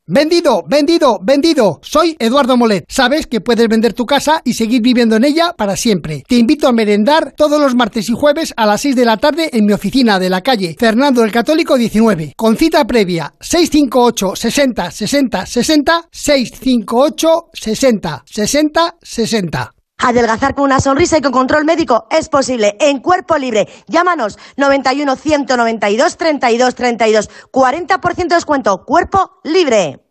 Vendido, 0.07 0.63
vendido, 0.69 1.19
vendido. 1.23 1.81
Soy 1.83 2.15
Eduardo 2.19 2.59
Molet. 2.59 2.85
Sabes 2.91 3.27
que 3.27 3.41
puedes 3.41 3.67
vender 3.69 3.95
tu 3.95 4.05
casa 4.05 4.43
y 4.45 4.53
seguir 4.53 4.83
viviendo 4.83 5.17
en 5.17 5.25
ella 5.25 5.55
para 5.57 5.77
siempre. 5.77 6.25
Te 6.29 6.37
invito 6.37 6.69
a 6.69 6.73
merendar 6.73 7.33
todos 7.35 7.59
los 7.59 7.75
martes 7.75 8.11
y 8.11 8.13
jueves 8.13 8.53
a 8.55 8.67
las 8.67 8.83
6 8.83 8.97
de 8.97 9.05
la 9.07 9.17
tarde 9.17 9.49
en 9.55 9.65
mi 9.65 9.73
oficina 9.73 10.19
de 10.19 10.29
la 10.29 10.43
calle 10.43 10.77
Fernando 10.79 11.25
el 11.25 11.33
Católico 11.33 11.79
19. 11.79 12.35
Con 12.37 12.59
cita 12.59 12.87
previa 12.87 13.33
658 13.41 14.37
60 14.37 14.91
60 14.91 15.47
60 15.47 16.09
658 16.13 17.47
60 17.55 18.25
60 18.27 18.97
60. 19.01 19.74
Adelgazar 19.99 20.55
con 20.55 20.65
una 20.65 20.81
sonrisa 20.81 21.19
y 21.19 21.23
con 21.23 21.33
control 21.33 21.65
médico 21.65 22.07
es 22.11 22.29
posible 22.29 22.77
en 22.81 23.01
cuerpo 23.01 23.39
libre. 23.39 23.69
Llámanos 23.87 24.39
91 24.57 25.17
192 25.17 26.17
32 26.17 26.75
32. 26.75 27.31
40% 27.51 28.29
de 28.29 28.35
descuento. 28.35 28.85
Cuerpo 28.85 29.41
libre. 29.45 30.04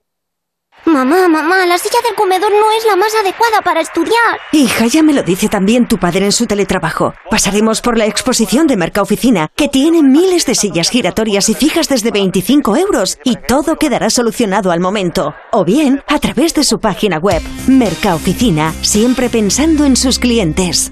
Mamá, 0.85 1.29
mamá, 1.29 1.65
la 1.65 1.77
silla 1.77 1.99
del 2.05 2.15
comedor 2.15 2.51
no 2.51 2.71
es 2.77 2.85
la 2.85 2.95
más 2.95 3.13
adecuada 3.15 3.61
para 3.61 3.81
estudiar. 3.81 4.39
Hija, 4.51 4.87
ya 4.87 5.01
me 5.01 5.13
lo 5.13 5.23
dice 5.23 5.47
también 5.47 5.87
tu 5.87 5.97
padre 5.97 6.25
en 6.25 6.31
su 6.31 6.45
teletrabajo. 6.45 7.13
Pasaremos 7.29 7.81
por 7.81 7.97
la 7.97 8.05
exposición 8.05 8.67
de 8.67 8.75
Mercaoficina, 8.75 9.49
que 9.55 9.69
tiene 9.69 10.03
miles 10.03 10.45
de 10.45 10.55
sillas 10.55 10.89
giratorias 10.89 11.47
y 11.49 11.53
fijas 11.53 11.87
desde 11.87 12.11
25 12.11 12.75
euros, 12.75 13.17
y 13.23 13.37
todo 13.37 13.77
quedará 13.77 14.09
solucionado 14.09 14.71
al 14.71 14.81
momento. 14.81 15.33
O 15.51 15.63
bien, 15.63 16.03
a 16.07 16.19
través 16.19 16.53
de 16.53 16.63
su 16.63 16.79
página 16.79 17.17
web. 17.17 17.41
Mercaoficina, 17.67 18.73
siempre 18.81 19.29
pensando 19.29 19.85
en 19.85 19.95
sus 19.95 20.19
clientes. 20.19 20.91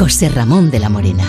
José 0.00 0.30
Ramón 0.30 0.70
de 0.70 0.78
la 0.78 0.88
Morena. 0.88 1.24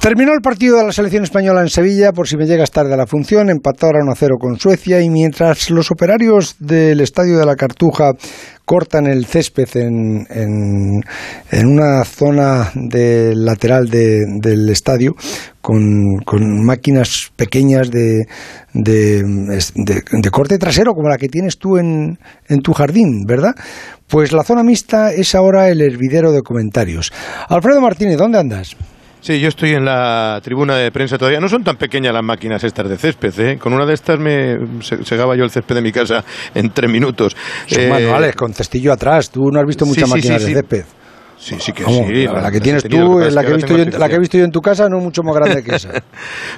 Terminó 0.00 0.32
el 0.32 0.40
partido 0.40 0.78
de 0.78 0.86
la 0.86 0.90
selección 0.92 1.22
española 1.22 1.60
en 1.60 1.68
Sevilla, 1.68 2.10
por 2.10 2.26
si 2.26 2.36
me 2.36 2.46
llegas 2.46 2.72
tarde 2.72 2.94
a 2.94 2.96
la 2.96 3.06
función, 3.06 3.48
empataron 3.48 4.10
a 4.10 4.16
cero 4.16 4.34
con 4.40 4.58
Suecia 4.58 5.00
y 5.00 5.08
mientras 5.08 5.70
los 5.70 5.92
operarios 5.92 6.56
del 6.58 7.00
Estadio 7.00 7.38
de 7.38 7.46
la 7.46 7.54
Cartuja 7.54 8.10
cortan 8.64 9.06
el 9.06 9.26
césped 9.26 9.68
en, 9.76 10.26
en, 10.30 11.66
una 11.66 12.04
zona 12.04 12.70
de, 12.74 13.34
lateral 13.34 13.88
del 13.88 14.68
estadio 14.70 15.14
con, 15.60 16.22
máquinas 16.64 17.32
pequeñas 17.36 17.90
de, 17.90 18.26
de, 18.72 19.22
de, 19.22 20.30
corte 20.30 20.58
trasero 20.58 20.94
como 20.94 21.08
la 21.08 21.18
que 21.18 21.28
tienes 21.28 21.58
tú 21.58 21.78
en, 21.78 22.18
en 22.48 22.60
tu 22.60 22.72
jardín, 22.72 23.24
¿verdad? 23.26 23.54
Pues 24.06 24.32
la 24.32 24.44
zona 24.44 24.62
mixta 24.62 25.12
es 25.12 25.34
ahora 25.34 25.68
el 25.68 25.80
hervidero 25.80 26.32
de 26.32 26.42
comentarios. 26.42 27.12
Alfredo 27.48 27.80
Martínez, 27.80 28.18
¿dónde 28.18 28.38
andas? 28.38 28.76
Sí, 29.24 29.40
yo 29.40 29.48
estoy 29.48 29.70
en 29.70 29.86
la 29.86 30.38
tribuna 30.42 30.76
de 30.76 30.92
prensa 30.92 31.16
todavía. 31.16 31.40
No 31.40 31.48
son 31.48 31.64
tan 31.64 31.76
pequeñas 31.76 32.12
las 32.12 32.22
máquinas 32.22 32.62
estas 32.62 32.86
de 32.86 32.98
césped, 32.98 33.40
¿eh? 33.40 33.58
Con 33.58 33.72
una 33.72 33.86
de 33.86 33.94
estas 33.94 34.18
me 34.18 34.58
segaba 34.82 35.34
yo 35.34 35.44
el 35.44 35.50
césped 35.50 35.76
de 35.76 35.80
mi 35.80 35.92
casa 35.92 36.22
en 36.54 36.68
tres 36.68 36.90
minutos. 36.90 37.34
Son 37.64 37.84
eh, 37.84 37.88
manuales, 37.88 38.36
con 38.36 38.52
cestillo 38.52 38.92
atrás. 38.92 39.30
Tú 39.30 39.40
no 39.50 39.58
has 39.58 39.66
visto 39.66 39.86
muchas 39.86 40.10
máquinas 40.10 40.44
de 40.44 40.52
césped. 40.52 40.84
Sí, 41.38 41.56
sí 41.58 41.72
que 41.72 41.84
sí. 41.84 42.26
La, 42.26 42.50
que 42.50 42.60
tienes 42.60 42.82
tú, 42.84 43.18
la 43.18 43.42
que, 43.42 43.52
he 43.52 43.54
visto 43.54 43.76
yo, 43.76 43.98
la 43.98 44.08
que 44.10 44.14
he 44.16 44.18
visto 44.18 44.36
yo 44.36 44.44
en 44.44 44.50
tu 44.50 44.60
casa, 44.60 44.88
no 44.90 44.98
mucho 44.98 45.22
más 45.22 45.34
grande 45.34 45.62
que 45.62 45.74
esa. 45.76 45.90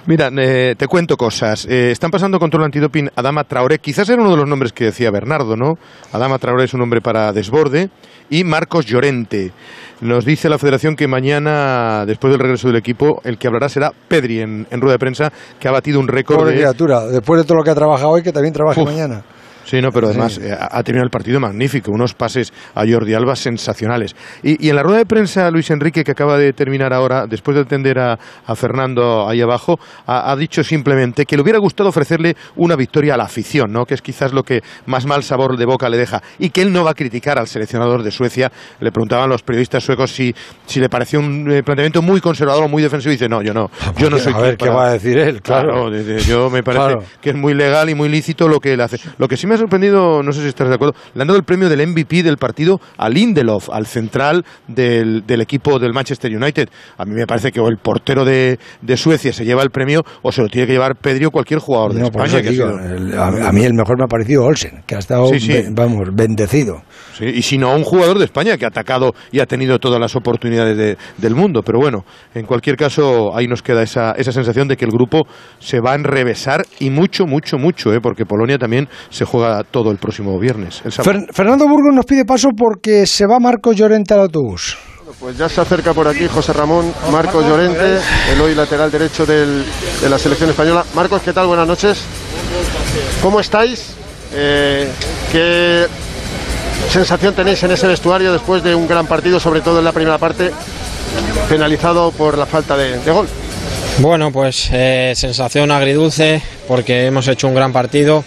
Mira, 0.07 0.29
eh, 0.37 0.74
te 0.76 0.88
cuento 0.88 1.16
cosas. 1.16 1.66
Eh, 1.66 1.92
están 1.92 2.11
pasando 2.11 2.40
control 2.40 2.64
antidoping 2.64 3.11
Adama 3.14 3.44
Traoré. 3.44 3.79
Quizás 3.79 4.09
era 4.09 4.20
uno 4.20 4.33
de 4.33 4.38
los 4.38 4.48
nombres 4.48 4.72
que 4.72 4.87
decía 4.87 5.12
Bernardo, 5.12 5.55
¿no? 5.57 5.74
Adama 6.12 6.38
Traoré 6.40 6.64
es 6.64 6.74
un 6.74 6.81
nombre 6.81 7.00
para 7.00 7.33
desborde. 7.33 7.90
Y 8.29 8.42
Marcos 8.42 8.87
Llorente. 8.87 9.52
Nos 10.00 10.26
dice 10.26 10.50
la 10.50 10.59
federación 10.59 10.94
que 10.94 11.09
mañana, 11.09 12.04
después 12.04 12.30
del 12.30 12.40
regreso 12.40 12.68
del 12.68 12.76
equipo, 12.76 13.22
el 13.24 13.38
que 13.38 13.46
hablará 13.46 13.68
será 13.70 13.92
Pedri 14.09 14.40
en, 14.40 14.66
rueda 14.72 14.92
de 14.92 14.98
prensa, 14.98 15.32
que 15.59 15.68
ha 15.68 15.70
batido 15.70 15.98
un 15.98 16.06
récord. 16.06 16.38
Pobre 16.38 16.54
criatura, 16.54 17.06
después 17.06 17.40
de 17.40 17.46
todo 17.46 17.56
lo 17.56 17.64
que 17.64 17.70
ha 17.70 17.74
trabajado 17.74 18.11
hoy, 18.11 18.22
que 18.22 18.32
también 18.32 18.52
trabaje 18.52 18.85
mañana. 18.85 19.22
Sí, 19.66 19.83
no, 19.83 19.90
pero 19.90 20.07
además 20.07 20.38
eh, 20.38 20.57
ha 20.57 20.81
terminado 20.85 21.07
el 21.07 21.11
partido 21.11 21.40
magnífico, 21.40 21.90
unos 21.90 22.14
pases 22.14 22.52
a 22.72 22.85
Jordi 22.87 23.14
Alba 23.14 23.35
sensacionales. 23.35 24.14
Y, 24.40 24.68
en 24.68 24.76
la 24.76 24.85
rueda 24.85 24.98
de 24.98 25.07
prensa, 25.07 25.50
Luis 25.50 25.68
Enrique, 25.70 26.05
que 26.05 26.12
acaba 26.12 26.38
de 26.38 26.52
terminar 26.52 26.92
ahora, 26.92 27.26
después 27.26 27.57
de 27.57 27.62
atender 27.62 27.98
a, 27.98 28.16
Fernando 28.55 29.29
ahí 29.29 29.40
abajo, 29.40 29.81
ha, 30.07 30.35
dicho 30.37 30.62
simplemente 30.62 31.26
que 31.26 31.35
le 31.37 31.42
hubiera 31.42 31.59
gustado 31.59 31.88
ofrecerle 31.88 32.37
una 32.55 32.76
victoria 32.76 33.14
a 33.14 33.16
la 33.16 33.24
afición, 33.24 33.72
¿no? 33.72 33.85
que 33.85 33.94
es 33.94 34.02
quizás 34.02 34.33
lo 34.33 34.44
que 34.44 34.61
más 34.87 35.05
mal 35.05 35.24
sabor 35.24 35.57
de 35.57 35.66
boca 35.66 35.88
le 35.88 35.96
deja, 35.96 36.22
y 36.38 36.50
que 36.50 36.62
él 36.62 36.72
no 36.72 36.85
va 36.85 36.92
a 36.92 36.94
criticar 36.94 37.37
al 37.37 37.48
seleccionador 37.48 38.05
de 38.05 38.12
Suecia. 38.12 38.52
Le 38.79 38.92
preguntaban 38.92 39.29
los 39.29 39.42
periodistas 39.42 39.83
suecos 39.83 40.12
si, 40.12 40.33
si 40.66 40.79
le 40.79 40.88
pareció 40.88 41.18
un 41.18 41.50
eh, 41.50 41.64
planteamiento 41.64 42.02
muy 42.02 42.20
conservador 42.20 42.64
o 42.64 42.68
muy 42.68 42.85
defensivo, 42.85 43.11
y 43.11 43.16
dice, 43.16 43.29
no, 43.29 43.42
yo 43.42 43.52
no, 43.52 43.68
yo 43.98 44.11
no 44.11 44.18
soy... 44.18 44.33
A 44.33 44.38
ver, 44.38 44.57
¿qué 44.57 44.68
va 44.68 44.87
a 44.87 44.92
decir 44.92 45.18
él? 45.18 45.42
Claro, 45.42 45.90
yo 45.90 46.50
me 46.50 46.62
parece 46.62 46.98
que 47.20 47.31
es 47.31 47.37
muy 47.37 47.55
legal 47.55 47.90
y 47.90 47.96
muy 47.96 48.09
lícito 48.09 48.46
lo 48.46 48.61
que 48.61 48.72
él 48.72 48.81
hace. 48.81 48.98
Lo 49.18 49.26
que 49.26 49.37
sí 49.37 49.48
me 49.48 49.55
ha 49.56 49.58
sorprendido, 49.58 50.22
no 50.22 50.32
sé 50.32 50.42
si 50.42 50.48
estás 50.48 50.68
de 50.68 50.74
acuerdo, 50.74 50.94
le 51.14 51.22
han 51.22 51.28
dado 51.28 51.38
el 51.38 51.44
premio 51.44 51.68
del 51.68 51.86
MVP 51.86 52.22
del 52.22 52.36
partido 52.36 52.80
a 52.96 53.08
Lindelof, 53.08 53.70
al 53.70 53.86
central 53.86 54.44
del, 54.68 55.24
equipo 55.40 55.78
del 55.78 55.92
Manchester 55.92 56.34
United. 56.34 56.68
A 56.98 57.04
mí 57.04 57.14
me 57.14 57.26
parece 57.26 57.52
que 57.52 57.60
o 57.60 57.68
el 57.68 57.78
portero 57.78 58.24
de, 58.24 58.58
Suecia 58.96 59.32
se 59.32 59.44
lleva 59.44 59.62
el 59.62 59.70
premio 59.70 60.02
o 60.22 60.32
se 60.32 60.40
lo 60.40 60.48
tiene 60.48 60.66
que 60.66 60.72
llevar 60.72 60.96
Pedro 60.96 61.28
o 61.28 61.30
cualquier 61.30 61.60
jugador 61.60 61.92
de 61.92 62.02
España. 62.02 62.38
a, 63.18 63.52
mí 63.52 63.64
el 63.64 63.74
mejor 63.74 63.98
me 63.98 64.04
ha 64.04 64.08
parecido 64.08 64.44
Olsen, 64.44 64.82
que 64.86 64.94
ha 64.94 64.98
estado, 64.98 65.30
vamos, 65.72 66.08
bendecido. 66.14 66.82
y 67.20 67.42
si 67.42 67.58
no, 67.58 67.74
un 67.74 67.84
jugador 67.84 68.18
de 68.18 68.24
España 68.24 68.56
que 68.56 68.64
ha 68.64 68.68
atacado 68.68 69.14
y 69.30 69.40
ha 69.40 69.46
tenido 69.46 69.78
todas 69.78 70.00
las 70.00 70.16
oportunidades 70.16 70.96
del 71.16 71.34
mundo. 71.34 71.62
Pero 71.62 71.78
bueno, 71.78 72.04
en 72.34 72.46
cualquier 72.46 72.76
caso, 72.76 73.36
ahí 73.36 73.46
nos 73.46 73.62
queda 73.62 73.82
esa, 73.82 74.12
esa 74.12 74.32
sensación 74.32 74.68
de 74.68 74.76
que 74.76 74.84
el 74.84 74.90
grupo 74.90 75.26
se 75.58 75.80
va 75.80 75.92
a 75.92 75.94
enrevesar 75.94 76.64
y 76.78 76.90
mucho, 76.90 77.26
mucho, 77.26 77.58
mucho, 77.58 77.92
¿eh? 77.92 78.00
porque 78.00 78.24
Polonia 78.24 78.58
también 78.58 78.88
se 79.10 79.24
juega 79.24 79.45
todo 79.70 79.90
el 79.90 79.98
próximo 79.98 80.38
viernes. 80.38 80.82
Fernando 81.32 81.66
Burgos 81.66 81.94
nos 81.94 82.04
pide 82.04 82.24
paso 82.24 82.50
porque 82.56 83.06
se 83.06 83.26
va 83.26 83.38
Marco 83.38 83.72
Llorente 83.72 84.14
al 84.14 84.20
autobús. 84.20 84.76
Pues 85.20 85.38
ya 85.38 85.48
se 85.48 85.61
acerca 85.61 85.94
por 85.94 86.09
aquí 86.09 86.26
José 86.26 86.52
Ramón 86.52 86.92
Marcos 87.11 87.44
Llorente, 87.46 88.00
el 88.32 88.40
hoy 88.40 88.54
lateral 88.54 88.90
derecho 88.90 89.24
de 89.24 89.64
la 90.09 90.18
selección 90.18 90.50
española. 90.50 90.85
Marcos, 90.94 91.22
¿qué 91.22 91.32
tal? 91.32 91.46
Buenas 91.46 91.66
noches. 91.66 92.02
¿Cómo 93.22 93.40
estáis? 93.40 93.94
Eh, 94.32 94.90
¿Qué 95.32 95.87
sensación 96.90 97.35
tenéis 97.35 97.62
en 97.62 97.70
ese 97.70 97.87
vestuario 97.87 98.32
después 98.32 98.62
de 98.62 98.74
un 98.74 98.87
gran 98.87 99.06
partido, 99.06 99.40
sobre 99.40 99.61
todo 99.61 99.78
en 99.78 99.85
la 99.85 99.92
primera 99.92 100.18
parte, 100.18 100.50
penalizado 101.48 102.11
por 102.11 102.37
la 102.37 102.46
falta 102.46 102.76
de 102.76 102.98
gol? 103.11 103.26
Bueno, 103.98 104.30
pues 104.30 104.68
eh, 104.72 105.12
sensación 105.16 105.70
agridulce 105.70 106.42
porque 106.68 107.06
hemos 107.06 107.28
hecho 107.28 107.48
un 107.48 107.54
gran 107.54 107.72
partido, 107.72 108.24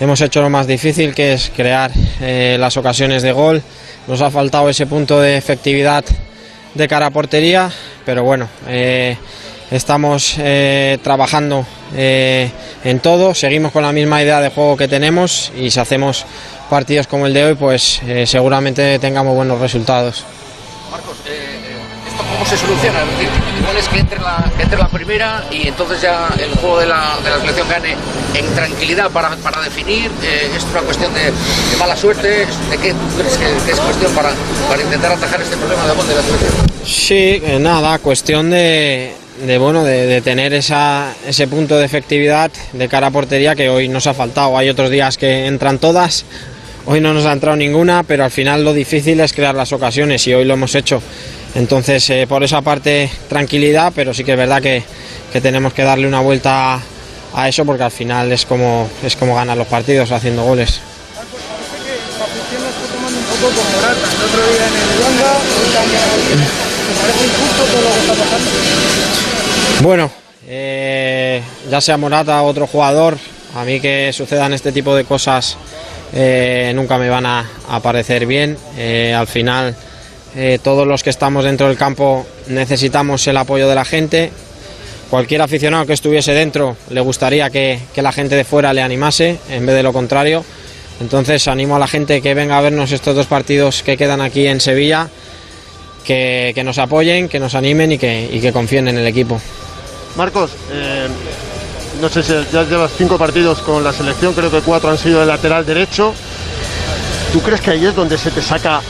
hemos 0.00 0.20
hecho 0.20 0.40
lo 0.40 0.50
más 0.50 0.66
difícil 0.66 1.14
que 1.14 1.34
es 1.34 1.50
crear 1.54 1.90
eh, 2.20 2.56
las 2.58 2.76
ocasiones 2.76 3.22
de 3.22 3.32
gol, 3.32 3.62
nos 4.06 4.20
ha 4.20 4.30
faltado 4.30 4.68
ese 4.68 4.86
punto 4.86 5.20
de 5.20 5.36
efectividad 5.36 6.04
de 6.74 6.88
cara 6.88 7.06
a 7.06 7.10
portería, 7.10 7.70
pero 8.04 8.24
bueno, 8.24 8.48
eh, 8.68 9.16
estamos 9.70 10.36
trabajando 11.02 11.66
en 11.94 13.00
todo, 13.00 13.34
seguimos 13.34 13.72
con 13.72 13.82
la 13.82 13.92
misma 13.92 14.22
idea 14.22 14.40
de 14.40 14.50
juego 14.50 14.76
que 14.76 14.88
tenemos 14.88 15.52
y 15.56 15.70
si 15.70 15.80
hacemos 15.80 16.24
partidos 16.70 17.06
como 17.06 17.26
el 17.26 17.34
de 17.34 17.44
hoy, 17.44 17.54
pues 17.54 18.00
seguramente 18.24 18.98
tengamos 18.98 19.34
buenos 19.34 19.60
resultados. 19.60 20.24
Marcos, 20.90 21.16
¿esto 21.26 22.24
cómo 22.32 22.46
se 22.46 22.56
soluciona? 22.56 23.00
Es 23.78 23.88
que 23.88 24.00
entre, 24.00 24.18
la, 24.18 24.50
que 24.56 24.62
entre 24.64 24.78
la 24.78 24.88
primera 24.88 25.44
y 25.52 25.68
entonces 25.68 26.02
ya 26.02 26.28
el 26.38 26.50
juego 26.56 26.80
de 26.80 26.86
la, 26.86 27.16
de 27.22 27.30
la 27.30 27.38
selección 27.38 27.68
gane 27.68 27.94
en 28.34 28.54
tranquilidad 28.54 29.10
para, 29.10 29.30
para 29.36 29.60
definir. 29.62 30.10
Eh, 30.22 30.50
¿Es 30.56 30.64
una 30.64 30.80
cuestión 30.80 31.12
de, 31.14 31.32
mala 31.78 31.96
suerte? 31.96 32.28
¿De 32.28 32.78
qué 32.82 32.92
crees 33.16 33.36
que, 33.36 33.72
es 33.72 33.80
cuestión 33.80 34.12
para, 34.12 34.30
para, 34.68 34.82
intentar 34.82 35.12
atajar 35.12 35.40
este 35.40 35.56
problema 35.56 35.82
de 35.82 35.88
de 35.88 36.14
la 36.14 36.22
selección? 36.22 36.66
Sí, 36.84 37.40
eh, 37.44 37.58
nada, 37.60 37.98
cuestión 38.00 38.50
de, 38.50 39.12
de 39.46 39.58
bueno 39.58 39.84
de, 39.84 40.06
de, 40.06 40.20
tener 40.22 40.54
esa, 40.54 41.14
ese 41.26 41.46
punto 41.46 41.76
de 41.76 41.84
efectividad 41.84 42.50
de 42.72 42.88
cara 42.88 43.08
a 43.08 43.10
portería 43.10 43.54
que 43.54 43.68
hoy 43.68 43.88
nos 43.88 44.08
ha 44.08 44.14
faltado. 44.14 44.58
Hay 44.58 44.68
otros 44.68 44.90
días 44.90 45.16
que 45.16 45.46
entran 45.46 45.78
todas, 45.78 46.24
hoy 46.86 47.00
no 47.00 47.14
nos 47.14 47.26
ha 47.26 47.32
entrado 47.32 47.56
ninguna, 47.56 48.02
pero 48.02 48.24
al 48.24 48.32
final 48.32 48.64
lo 48.64 48.72
difícil 48.72 49.20
es 49.20 49.32
crear 49.32 49.54
las 49.54 49.72
ocasiones 49.72 50.26
y 50.26 50.34
hoy 50.34 50.44
lo 50.44 50.54
hemos 50.54 50.74
hecho. 50.74 51.00
Entonces, 51.54 52.08
eh, 52.10 52.26
por 52.28 52.44
esa 52.44 52.62
parte, 52.62 53.10
tranquilidad, 53.28 53.92
pero 53.94 54.12
sí 54.12 54.24
que 54.24 54.32
es 54.32 54.38
verdad 54.38 54.62
que, 54.62 54.82
tenemos 55.40 55.72
que 55.72 55.82
darle 55.82 56.06
una 56.06 56.20
vuelta 56.20 56.80
a 57.34 57.48
eso 57.48 57.64
porque 57.64 57.84
al 57.84 57.90
final 57.90 58.32
es 58.32 58.44
como, 58.44 58.88
es 59.02 59.14
como 59.14 59.34
ganar 59.34 59.56
los 59.56 59.66
partidos 59.66 60.10
haciendo 60.10 60.42
goles. 60.42 60.80
Bueno, 69.80 70.10
eh, 70.48 71.42
ya 71.70 71.80
sea 71.80 71.96
Morata 71.96 72.42
o 72.42 72.46
otro 72.46 72.66
jugador, 72.66 73.16
a 73.54 73.64
mí 73.64 73.80
que 73.80 74.12
sucedan 74.12 74.54
este 74.54 74.72
tipo 74.72 74.94
de 74.96 75.04
cosas 75.04 75.56
eh, 76.12 76.72
nunca 76.74 76.98
me 76.98 77.08
van 77.08 77.26
a, 77.26 77.48
a 77.68 77.80
parecer 77.80 78.26
bien. 78.26 78.56
al 79.14 79.26
final 79.26 79.76
eh, 80.36 80.58
todos 80.62 80.86
los 80.86 81.02
que 81.02 81.10
estamos 81.10 81.44
dentro 81.44 81.68
del 81.68 81.76
campo 81.76 82.26
necesitamos 82.48 83.26
el 83.26 83.36
apoyo 83.36 83.68
de 83.68 83.74
la 83.74 83.84
gente 83.84 84.30
cualquier 85.10 85.42
aficionado 85.42 85.86
que 85.86 85.92
estuviese 85.92 86.32
dentro 86.32 86.76
le 86.90 87.00
gustaría 87.00 87.50
que, 87.50 87.80
que 87.94 88.02
la 88.02 88.12
gente 88.12 88.34
de 88.34 88.44
fuera 88.44 88.72
le 88.72 88.82
animase 88.82 89.38
en 89.50 89.66
vez 89.66 89.74
de 89.74 89.82
lo 89.82 89.92
contrario. 89.92 90.44
Entonces 91.00 91.46
animo 91.48 91.76
a 91.76 91.78
la 91.78 91.86
gente 91.86 92.20
que 92.20 92.34
venga 92.34 92.58
a 92.58 92.60
vernos 92.60 92.92
estos 92.92 93.14
dos 93.14 93.26
partidos 93.26 93.82
que 93.82 93.96
quedan 93.96 94.20
aquí 94.20 94.46
en 94.46 94.60
Sevilla, 94.60 95.08
que, 96.04 96.52
que 96.54 96.64
nos 96.64 96.78
apoyen, 96.78 97.28
que 97.28 97.38
nos 97.38 97.54
animen 97.54 97.92
y 97.92 97.98
que, 97.98 98.38
que 98.40 98.52
confíen 98.52 98.88
en 98.88 98.98
el 98.98 99.06
equipo. 99.06 99.40
Marcos, 100.16 100.50
eh, 100.72 101.06
no 102.00 102.08
sé 102.08 102.22
si 102.22 102.32
ya 102.52 102.64
llevas 102.64 102.90
cinco 102.98 103.16
partidos 103.16 103.60
con 103.60 103.84
la 103.84 103.92
selección, 103.92 104.34
creo 104.34 104.50
que 104.50 104.60
cuatro 104.60 104.90
han 104.90 104.98
sido 104.98 105.20
de 105.20 105.26
lateral 105.26 105.64
derecho. 105.64 106.12
¿Tú 107.32 107.40
crees 107.42 107.60
que 107.60 107.70
ahí 107.70 107.86
es 107.86 107.94
donde 107.94 108.18
se 108.18 108.30
te 108.30 108.42
saca 108.42 108.80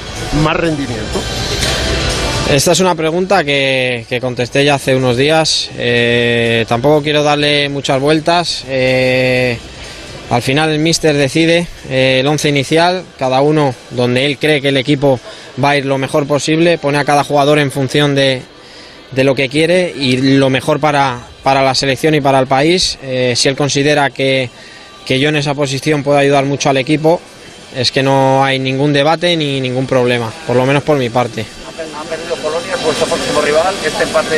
más 0.43 0.57
rendimiento? 0.57 1.21
Esta 2.51 2.73
es 2.73 2.81
una 2.81 2.95
pregunta 2.95 3.45
que, 3.45 4.07
que 4.09 4.23
contesté 4.23 4.65
ya 4.65 4.77
hace 4.77 4.97
unos 4.97 5.19
días. 5.19 5.69
Eh, 5.77 6.65
tampoco 6.67 7.03
quiero 7.03 7.23
darle 7.23 7.69
muchas 7.69 8.01
vueltas. 8.01 8.65
Eh, 8.67 9.59
al 10.31 10.41
final 10.41 10.71
el 10.71 10.79
míster 10.79 11.15
decide 11.15 11.67
eh, 11.91 12.21
el 12.21 12.27
once 12.27 12.49
inicial, 12.49 13.05
cada 13.19 13.43
uno 13.43 13.75
donde 13.91 14.25
él 14.25 14.39
cree 14.39 14.63
que 14.63 14.69
el 14.69 14.79
equipo 14.79 15.21
va 15.63 15.71
a 15.71 15.77
ir 15.77 15.85
lo 15.85 15.99
mejor 15.99 16.27
posible, 16.27 16.79
pone 16.79 16.97
a 16.97 17.05
cada 17.05 17.23
jugador 17.23 17.59
en 17.59 17.71
función 17.71 18.15
de, 18.15 18.41
de 19.13 19.25
lo 19.25 19.35
que 19.35 19.51
quiere 19.51 19.93
y 19.95 20.17
lo 20.39 20.49
mejor 20.49 20.81
para, 20.81 21.19
para 21.43 21.63
la 21.63 21.75
selección 21.75 22.15
y 22.15 22.23
para 22.23 22.39
el 22.39 22.47
país. 22.47 22.99
Si 23.35 23.49
él 23.49 23.57
considera 23.57 24.09
que, 24.09 24.49
que 25.05 25.21
yo 25.21 25.29
en 25.29 25.37
esa 25.37 25.53
posición 25.53 26.03
puedo 26.03 26.17
ayudar 26.17 26.47
mucho 26.47 26.71
al 26.71 26.79
equipo, 26.79 27.21
es 27.75 27.93
que 27.93 28.03
no 28.03 28.45
hay 28.45 28.59
ningún 28.59 28.93
debate 28.93 29.37
ni 29.37 29.61
ningún 29.61 29.87
problema, 29.87 30.33
por 30.47 30.57
lo 30.57 30.67
menos 30.67 30.83
por 30.83 30.99
mi 30.99 31.11
parte. 31.11 31.45
Han 31.99 32.07
perdido 32.07 32.37
Polonia, 32.37 32.75
es 32.75 32.85
vuestro 32.85 33.07
próximo 33.07 33.41
rival. 33.41 33.75
Este 33.85 34.05
empate 34.05 34.37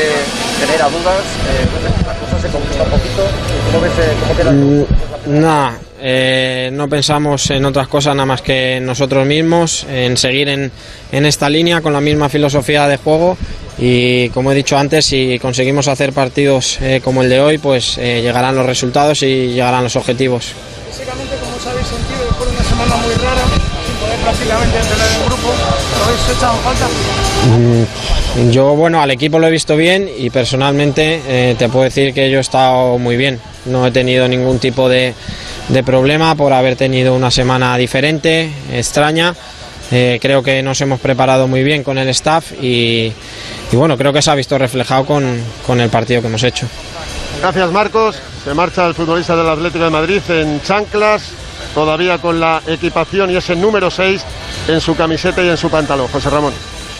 genera 0.59 0.89
dudas. 0.89 1.23
Eh, 1.51 2.07
la 2.07 2.15
cosa 2.15 2.41
se 2.41 2.49
complica 2.49 2.83
un 2.85 2.91
poquito. 2.91 3.27
¿Cómo 3.67 3.81
ves 3.83 3.93
eh, 3.99 4.17
cómo 4.21 4.37
queda 4.37 4.51
el 4.51 5.41
Nada, 5.41 5.79
eh, 6.01 6.71
no 6.73 6.89
pensamos 6.89 7.51
en 7.51 7.65
otras 7.67 7.87
cosas 7.89 8.15
nada 8.15 8.27
más 8.27 8.41
que 8.41 8.77
en 8.77 8.87
nosotros 8.87 9.27
mismos, 9.27 9.85
en 9.91 10.17
seguir 10.17 10.49
en, 10.49 10.73
en 11.13 11.27
esta 11.27 11.51
línea 11.51 11.83
con 11.83 11.93
la 11.93 12.01
misma 12.01 12.31
filosofía 12.31 12.89
de 12.89 12.97
juego 12.97 13.37
y 13.83 14.29
como 14.31 14.53
he 14.53 14.55
dicho 14.55 14.77
antes, 14.77 15.07
si 15.07 15.39
conseguimos 15.39 15.89
hacer 15.89 16.13
partidos 16.13 16.79
eh, 16.83 17.01
como 17.03 17.23
el 17.23 17.31
de 17.31 17.41
hoy, 17.41 17.57
pues 17.57 17.97
eh, 17.97 18.21
llegarán 18.21 18.55
los 18.55 18.67
resultados 18.67 19.23
y 19.23 19.49
llegarán 19.49 19.85
los 19.85 19.97
objetivos. 19.97 20.53
Prácticamente 24.41 24.79
entrenar 24.79 25.09
en 25.13 25.27
grupo? 25.27 25.49
¿Lo 25.99 26.05
habéis 26.05 26.29
echado 26.37 26.57
en 26.57 26.63
falta? 26.63 26.89
Mm, 27.47 28.51
Yo, 28.51 28.75
bueno, 28.77 29.01
al 29.03 29.11
equipo 29.11 29.39
lo 29.39 29.47
he 29.47 29.51
visto 29.51 29.77
bien 29.77 30.09
y 30.17 30.31
personalmente 30.31 31.21
eh, 31.27 31.55
te 31.59 31.69
puedo 31.69 31.85
decir 31.85 32.15
que 32.15 32.31
yo 32.31 32.39
he 32.39 32.41
estado 32.41 32.99
muy 32.99 33.17
bien. 33.17 33.41
No 33.67 33.87
he 33.87 33.91
tenido 33.91 34.27
ningún 34.29 34.59
tipo 34.59 34.89
de, 34.89 35.15
de 35.69 35.83
problema 35.85 36.35
por 36.35 36.53
haber 36.53 36.77
tenido 36.77 37.15
una 37.15 37.31
semana 37.31 37.77
diferente, 37.77 38.51
extraña. 38.73 39.35
Eh, 39.93 40.19
creo 40.23 40.43
que 40.43 40.63
nos 40.63 40.81
hemos 40.81 41.01
preparado 41.01 41.49
muy 41.49 41.65
bien 41.65 41.83
con 41.83 41.99
el 41.99 42.09
staff 42.11 42.53
y, 42.63 43.13
y 43.73 43.77
bueno, 43.77 43.99
creo 43.99 44.13
que 44.13 44.23
se 44.23 44.31
ha 44.31 44.35
visto 44.37 44.57
reflejado 44.57 45.05
con, 45.05 45.43
con 45.67 45.81
el 45.81 45.91
partido 45.91 46.21
que 46.21 46.29
hemos 46.29 46.45
hecho. 46.45 46.67
Gracias 47.41 47.71
Marcos. 47.73 48.17
Se 48.45 48.55
marcha 48.55 48.87
el 48.87 48.95
futbolista 48.95 49.35
del 49.37 49.49
Atlético 49.49 49.85
de 49.85 49.91
Madrid 49.91 50.21
en 50.29 50.63
chanclas, 50.63 51.23
todavía 51.75 52.19
con 52.19 52.41
la 52.41 52.63
equipación 52.67 53.31
y 53.31 53.37
ese 53.37 53.57
número 53.57 53.91
6 53.91 54.25
en 54.69 54.81
su 54.81 54.97
camiseta 54.97 55.43
y 55.43 55.49
en 55.49 55.57
su 55.57 55.71
pantalón. 55.71 56.09
José 56.09 56.31
Ramón. 56.31 56.53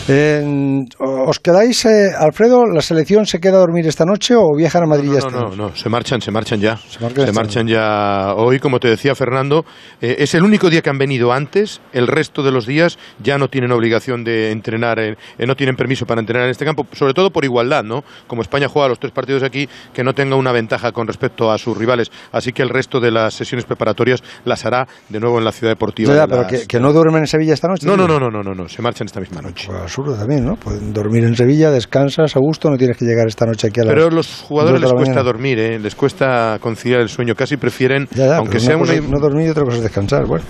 Eh, 0.07 0.83
¿Os 0.99 1.39
quedáis, 1.39 1.85
eh, 1.85 2.09
Alfredo? 2.17 2.65
¿La 2.65 2.81
selección 2.81 3.25
se 3.25 3.39
queda 3.39 3.57
a 3.57 3.59
dormir 3.59 3.85
esta 3.87 4.03
noche 4.03 4.35
o 4.35 4.55
viajan 4.57 4.83
a 4.83 4.87
Madrid 4.87 5.09
No, 5.09 5.13
ya 5.13 5.19
no, 5.21 5.27
esta 5.27 5.39
no, 5.39 5.45
noche? 5.45 5.57
no, 5.57 5.75
se 5.75 5.89
marchan, 5.89 6.21
se 6.21 6.31
marchan 6.31 6.59
ya. 6.59 6.77
Se 6.77 7.05
esta 7.05 7.31
marchan 7.31 7.67
ya 7.67 8.33
hoy, 8.35 8.59
como 8.59 8.79
te 8.79 8.87
decía 8.89 9.13
Fernando. 9.15 9.63
eh, 10.01 10.15
es 10.19 10.33
el 10.33 10.43
único 10.43 10.69
día 10.69 10.81
que 10.81 10.89
han 10.89 10.97
venido 10.97 11.31
antes. 11.31 11.81
El 11.93 12.07
resto 12.07 12.41
de 12.43 12.51
los 12.51 12.65
días 12.65 12.97
ya 13.23 13.37
no 13.37 13.47
tienen 13.47 13.71
obligación 13.71 14.23
de 14.23 14.51
entrenar, 14.51 14.99
en- 14.99 15.17
eh, 15.37 15.45
no 15.45 15.55
tienen 15.55 15.75
permiso 15.75 16.05
para 16.05 16.19
entrenar 16.19 16.45
en 16.45 16.51
este 16.51 16.65
campo, 16.65 16.85
sobre 16.93 17.13
todo 17.13 17.29
por 17.29 17.45
igualdad, 17.45 17.83
¿no? 17.83 18.03
Como 18.27 18.41
España 18.41 18.67
juega 18.67 18.89
los 18.89 18.99
tres 18.99 19.13
partidos 19.13 19.43
aquí, 19.43 19.69
que 19.93 20.03
no 20.03 20.13
tenga 20.13 20.35
una 20.35 20.51
ventaja 20.51 20.91
con 20.91 21.05
respecto 21.07 21.51
a 21.51 21.57
sus 21.59 21.77
rivales. 21.77 22.11
Así 22.31 22.51
que 22.53 22.63
el 22.63 22.69
resto 22.69 22.99
de 22.99 23.11
las 23.11 23.35
sesiones 23.35 23.65
preparatorias 23.65 24.23
las 24.45 24.65
hará 24.65 24.87
de 25.09 25.19
nuevo 25.19 25.37
en 25.37 25.45
la 25.45 25.51
ciudad 25.51 25.71
deportiva. 25.71 26.09
Ya, 26.09 26.15
ya, 26.15 26.21
de 26.21 26.27
pero 26.27 26.41
las- 26.41 26.51
que, 26.51 26.67
que 26.67 26.79
no 26.79 26.91
duermen 26.91 27.21
en 27.21 27.27
Sevilla 27.27 27.53
esta 27.53 27.67
noche. 27.67 27.85
No, 27.85 27.95
no, 27.95 28.07
no, 28.07 28.19
no, 28.19 28.29
no, 28.31 28.41
no, 28.43 28.55
no, 28.55 28.67
se 28.67 28.81
marchan 28.81 29.05
esta 29.05 29.19
misma 29.19 29.41
noche. 29.41 29.67
Pues 29.69 29.90
absurdo 29.91 30.15
también, 30.15 30.45
¿no? 30.45 30.55
Pueden 30.55 30.93
dormir 30.93 31.25
en 31.25 31.35
Sevilla, 31.35 31.69
descansas 31.69 32.35
a 32.37 32.39
gusto, 32.39 32.69
no 32.69 32.77
tienes 32.77 32.97
que 32.97 33.03
llegar 33.03 33.27
esta 33.27 33.45
noche 33.45 33.67
aquí 33.67 33.81
a 33.81 33.83
las 33.83 33.93
Pero 33.93 34.09
los 34.09 34.41
jugadores 34.47 34.79
les 34.79 34.89
la 34.89 34.95
cuesta 34.95 35.21
dormir, 35.21 35.59
¿eh? 35.59 35.79
les 35.79 35.95
cuesta 35.95 36.57
conciliar 36.61 37.01
el 37.01 37.09
sueño. 37.09 37.35
Casi 37.35 37.57
prefieren, 37.57 38.07
Ya, 38.15 38.27
ya, 38.27 38.37
aunque 38.37 38.61
sea 38.61 38.77
una 38.77 38.93
una... 38.93 39.01
no 39.01 39.19
dormir 39.19 39.47
y 39.47 39.49
otra 39.49 39.63
cosa 39.65 39.77
es 39.77 39.83
descansar. 39.83 40.25
Bueno, 40.25 40.45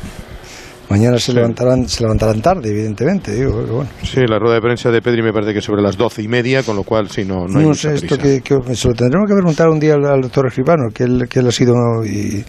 mañana 0.91 1.17
se 1.17 1.33
levantarán, 1.33 1.87
se 1.87 2.03
levantarán 2.03 2.41
tarde, 2.41 2.69
evidentemente. 2.69 3.33
Digo, 3.33 3.51
bueno. 3.63 3.89
Sí, 4.03 4.19
la 4.27 4.37
rueda 4.37 4.55
de 4.55 4.61
prensa 4.61 4.91
de 4.91 5.01
Pedri 5.01 5.21
me 5.23 5.33
parece 5.33 5.53
que 5.53 5.61
sobre 5.61 5.81
las 5.81 5.97
doce 5.97 6.21
y 6.21 6.27
media, 6.27 6.63
con 6.63 6.75
lo 6.75 6.83
cual 6.83 7.09
sí, 7.09 7.23
no, 7.25 7.47
no 7.47 7.53
No, 7.53 7.59
hay 7.59 7.65
mucha 7.65 7.89
sé, 7.89 7.95
esto 8.05 8.17
que, 8.17 8.41
que- 8.41 8.75
se 8.75 8.87
lo 8.89 8.93
tendremos 8.93 9.27
que 9.27 9.33
preguntar 9.35 9.69
un 9.69 9.79
día 9.79 9.95
al, 9.95 10.05
al 10.05 10.21
doctor 10.21 10.47
Escribano, 10.47 10.89
que 10.93 11.03
él, 11.03 11.27
que 11.29 11.39
él 11.39 11.47
ha 11.47 11.51
sido 11.51 11.73
y 12.05 12.43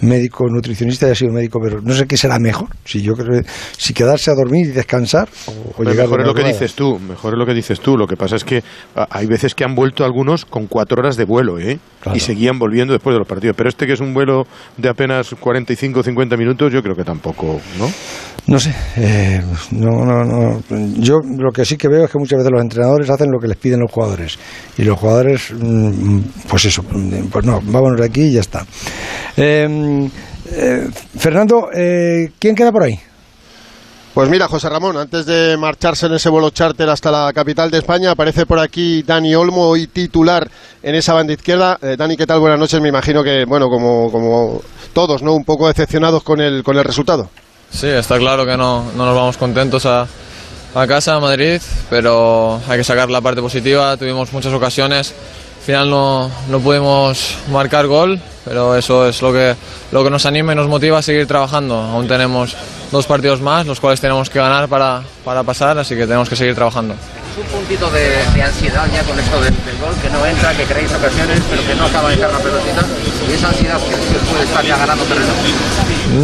médico 0.00 0.44
nutricionista 0.48 1.08
y 1.08 1.10
ha 1.10 1.14
sido 1.14 1.32
médico, 1.32 1.58
pero 1.62 1.80
no 1.82 1.92
sé 1.92 2.06
qué 2.06 2.16
será 2.16 2.38
mejor. 2.38 2.68
Si 2.84 3.02
yo 3.02 3.14
creo 3.14 3.42
si 3.76 3.92
quedarse 3.92 4.30
a 4.30 4.34
dormir 4.34 4.66
y 4.68 4.70
descansar 4.72 5.28
o, 5.46 5.50
o 5.76 5.84
llegar 5.84 6.06
mejor 6.06 6.18
de 6.18 6.22
es 6.22 6.26
lo 6.28 6.34
que 6.34 6.44
dices 6.44 6.74
tú, 6.74 6.98
mejor 7.00 7.32
es 7.34 7.38
lo 7.38 7.46
que 7.46 7.54
dices 7.54 7.80
tú. 7.80 7.96
Lo 7.96 8.06
que 8.06 8.16
pasa 8.16 8.36
es 8.36 8.44
que 8.44 8.62
ah, 8.96 9.06
hay 9.10 9.26
veces 9.26 9.54
que 9.54 9.64
han 9.64 9.74
vuelto 9.74 10.04
algunos 10.04 10.44
con 10.44 10.66
cuatro 10.66 11.00
horas 11.00 11.16
de 11.16 11.24
vuelo, 11.24 11.58
¿eh? 11.58 11.78
Y 12.14 12.20
seguían 12.20 12.58
volviendo 12.58 12.92
después 12.92 13.12
de 13.14 13.18
los 13.18 13.26
partidos. 13.28 13.56
Pero 13.56 13.68
este 13.68 13.86
que 13.86 13.92
es 13.94 14.00
un 14.00 14.14
vuelo 14.14 14.46
de 14.76 14.88
apenas 14.88 15.34
45 15.38 16.00
o 16.00 16.02
50 16.02 16.36
minutos, 16.36 16.72
yo 16.72 16.80
creo 16.82 16.94
que 16.94 17.04
tampoco, 17.04 17.60
¿no? 17.78 17.87
No 18.46 18.58
sé, 18.58 18.74
eh, 18.96 19.42
no, 19.72 20.06
no, 20.06 20.24
no. 20.24 20.62
Yo 20.96 21.18
lo 21.22 21.52
que 21.52 21.66
sí 21.66 21.76
que 21.76 21.88
veo 21.88 22.04
es 22.04 22.10
que 22.10 22.18
muchas 22.18 22.38
veces 22.38 22.50
los 22.50 22.62
entrenadores 22.62 23.10
hacen 23.10 23.30
lo 23.30 23.38
que 23.38 23.46
les 23.46 23.58
piden 23.58 23.80
los 23.80 23.92
jugadores. 23.92 24.38
Y 24.78 24.84
los 24.84 24.98
jugadores, 24.98 25.52
mm, 25.52 26.20
pues 26.48 26.64
eso, 26.64 26.82
mm, 26.82 27.26
pues 27.30 27.44
no, 27.44 27.60
vámonos 27.62 28.00
de 28.00 28.06
aquí 28.06 28.22
y 28.22 28.32
ya 28.32 28.40
está. 28.40 28.64
Eh, 29.36 30.08
eh, 30.50 30.88
Fernando, 31.18 31.68
eh, 31.74 32.30
¿quién 32.38 32.54
queda 32.54 32.72
por 32.72 32.84
ahí? 32.84 32.98
Pues 34.14 34.28
mira, 34.30 34.48
José 34.48 34.68
Ramón, 34.68 34.96
antes 34.96 35.26
de 35.26 35.56
marcharse 35.56 36.06
en 36.06 36.14
ese 36.14 36.28
vuelo 36.28 36.50
charter 36.50 36.88
hasta 36.88 37.10
la 37.10 37.32
capital 37.32 37.70
de 37.70 37.78
España, 37.78 38.10
aparece 38.10 38.46
por 38.46 38.58
aquí 38.58 39.02
Dani 39.02 39.34
Olmo, 39.34 39.68
hoy 39.68 39.86
titular 39.86 40.50
en 40.82 40.94
esa 40.94 41.12
banda 41.12 41.34
izquierda. 41.34 41.78
Eh, 41.80 41.94
Dani, 41.96 42.16
¿qué 42.16 42.26
tal? 42.26 42.40
Buenas 42.40 42.58
noches. 42.58 42.80
Me 42.80 42.88
imagino 42.88 43.22
que, 43.22 43.44
bueno, 43.46 43.68
como, 43.68 44.10
como 44.10 44.60
todos, 44.92 45.22
¿no? 45.22 45.34
Un 45.34 45.44
poco 45.44 45.68
decepcionados 45.68 46.24
con 46.24 46.40
el, 46.40 46.64
con 46.64 46.76
el 46.76 46.84
resultado. 46.84 47.30
Sí, 47.70 47.86
está 47.86 48.18
claro 48.18 48.44
que 48.44 48.56
no, 48.56 48.84
no 48.96 49.06
nos 49.06 49.14
vamos 49.14 49.36
contentos 49.36 49.86
a, 49.86 50.06
a 50.74 50.86
casa, 50.86 51.14
a 51.14 51.20
Madrid, 51.20 51.60
pero 51.90 52.60
hay 52.68 52.78
que 52.78 52.84
sacar 52.84 53.08
la 53.10 53.20
parte 53.20 53.40
positiva. 53.40 53.96
Tuvimos 53.96 54.32
muchas 54.32 54.52
ocasiones, 54.52 55.14
al 55.58 55.64
final 55.64 55.90
no, 55.90 56.30
no 56.48 56.58
pudimos 56.60 57.36
marcar 57.52 57.86
gol, 57.86 58.20
pero 58.44 58.74
eso 58.74 59.06
es 59.06 59.20
lo 59.22 59.32
que, 59.32 59.54
lo 59.92 60.02
que 60.02 60.10
nos 60.10 60.26
anima 60.26 60.52
y 60.52 60.56
nos 60.56 60.66
motiva 60.66 60.98
a 60.98 61.02
seguir 61.02 61.26
trabajando. 61.26 61.76
Aún 61.76 62.08
tenemos 62.08 62.56
dos 62.90 63.06
partidos 63.06 63.40
más, 63.40 63.66
los 63.66 63.78
cuales 63.78 64.00
tenemos 64.00 64.30
que 64.30 64.38
ganar 64.38 64.66
para, 64.68 65.02
para 65.24 65.42
pasar, 65.44 65.78
así 65.78 65.94
que 65.94 66.06
tenemos 66.06 66.28
que 66.28 66.36
seguir 66.36 66.54
trabajando. 66.54 66.94
Es 66.94 67.44
un 67.44 67.58
puntito 67.58 67.88
de, 67.90 68.08
de 68.34 68.42
ansiedad 68.42 68.86
ya 68.92 69.02
con 69.04 69.20
esto 69.20 69.40
del, 69.40 69.54
del 69.64 69.78
gol, 69.78 69.94
que 70.02 70.08
no 70.10 70.24
entra, 70.26 70.56
que 70.56 70.64
creéis 70.64 70.90
ocasiones, 70.92 71.40
pero 71.48 71.64
que 71.64 71.74
no 71.76 71.84
acaba 71.84 72.08
de 72.08 72.14
entrar 72.14 72.32
la 72.32 72.38
pelotita. 72.38 72.82
Y 73.28 73.32
esa 73.34 73.48
ansiedad 73.48 73.78
que, 73.78 73.90
que 73.90 74.18
puede 74.32 74.44
estar 74.44 74.64
ya 74.64 74.76
ganando 74.78 75.04
terreno. 75.04 75.32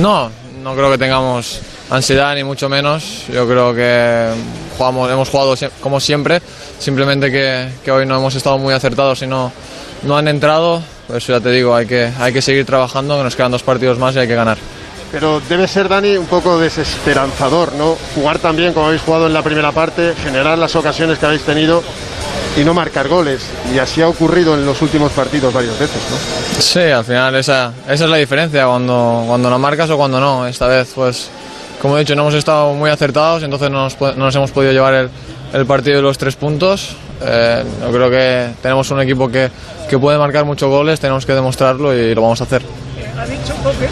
No, 0.01 0.31
no 0.65 0.75
creo 0.75 0.91
que 0.91 0.97
tengamos 0.97 1.61
ansiedad 1.91 2.35
ni 2.35 2.43
mucho 2.43 2.71
menos. 2.71 3.25
Yo 3.31 3.47
creo 3.47 3.75
que 3.75 4.31
jugamos, 4.79 5.11
hemos 5.11 5.29
jugado 5.29 5.55
como 5.81 6.01
siempre, 6.01 6.41
simplemente 6.79 7.31
que, 7.31 7.91
hoy 7.91 8.07
no 8.07 8.17
hemos 8.17 8.35
estado 8.35 8.57
muy 8.57 8.73
acertados 8.73 9.21
y 9.21 9.27
no, 9.27 9.53
han 10.11 10.27
entrado. 10.27 10.83
Por 11.07 11.19
ya 11.19 11.39
te 11.39 11.51
digo, 11.51 11.77
hay 11.77 11.85
que, 11.85 12.11
hay 12.19 12.33
que 12.33 12.41
seguir 12.41 12.65
trabajando, 12.65 13.19
que 13.19 13.25
nos 13.25 13.37
quedan 13.37 13.53
dos 13.53 13.63
partidos 13.63 13.99
más 13.99 14.17
y 14.17 14.21
hay 14.21 14.27
que 14.27 14.35
ganar. 14.35 14.57
Pero 15.13 15.41
debe 15.51 15.69
ser, 15.69 15.87
Dani, 15.87 16.17
un 16.17 16.27
poco 16.27 16.59
desesperanzador, 16.59 17.75
¿no? 17.75 17.97
Jugar 18.15 18.39
tan 18.39 18.57
bien 18.57 18.73
como 18.73 18.87
habéis 18.87 19.03
jugado 19.03 19.27
en 19.27 19.35
la 19.35 19.43
primera 19.43 19.71
parte, 19.71 20.15
generar 20.25 20.57
las 20.57 20.75
ocasiones 20.77 21.19
que 21.19 21.27
habéis 21.27 21.43
tenido 21.43 21.85
y 22.57 22.65
no 22.65 22.75
marcar 22.75 23.09
goles. 23.09 23.43
Y 23.75 23.79
así 23.79 24.03
ha 24.03 24.09
ocurrido 24.09 24.55
en 24.55 24.65
los 24.65 24.81
últimos 24.83 25.13
partidos 25.13 25.53
varias 25.53 25.79
veces, 25.79 26.01
¿no? 26.11 26.61
Sí, 26.61 26.81
al 26.81 27.05
final 27.05 27.35
esa, 27.37 27.73
esa 27.89 28.05
es 28.05 28.11
la 28.11 28.17
diferencia, 28.17 28.67
cuando, 28.67 29.25
cuando 29.27 29.51
no 29.51 29.59
marcas 29.59 29.91
o 29.91 29.97
cuando 29.97 30.21
no. 30.21 30.47
Esta 30.47 30.67
vez, 30.67 30.93
pues, 30.95 31.29
como 31.81 31.97
he 31.97 32.01
dicho, 32.01 32.15
no 32.15 32.23
hemos 32.23 32.35
estado 32.35 32.73
muy 32.75 32.91
acertados, 32.91 33.43
entonces 33.43 33.71
no 33.71 33.83
nos, 33.85 34.01
no 34.01 34.15
nos 34.15 34.35
hemos 34.35 34.51
podido 34.51 34.73
llevar 34.73 34.95
el, 34.95 35.11
el 35.53 35.67
partido 35.67 35.97
de 35.97 36.03
los 36.03 36.19
tres 36.19 36.37
puntos. 36.37 36.97
Eh, 37.23 37.65
yo 37.81 37.93
creo 37.93 38.11
que 38.11 38.51
tenemos 38.61 38.91
un 38.91 39.01
equipo 39.01 39.29
que, 39.29 39.51
que 39.89 39.99
puede 39.99 40.19
marcar 40.19 40.45
muchos 40.45 40.69
goles, 40.69 41.01
tenemos 41.01 41.25
que 41.25 41.33
demostrarlo 41.33 41.95
y 41.95 42.15
lo 42.15 42.23
vamos 42.23 42.41
a 42.41 42.45
hacer. 42.45 42.63
ha 43.19 43.27
dicho 43.27 43.55
que 43.79 43.89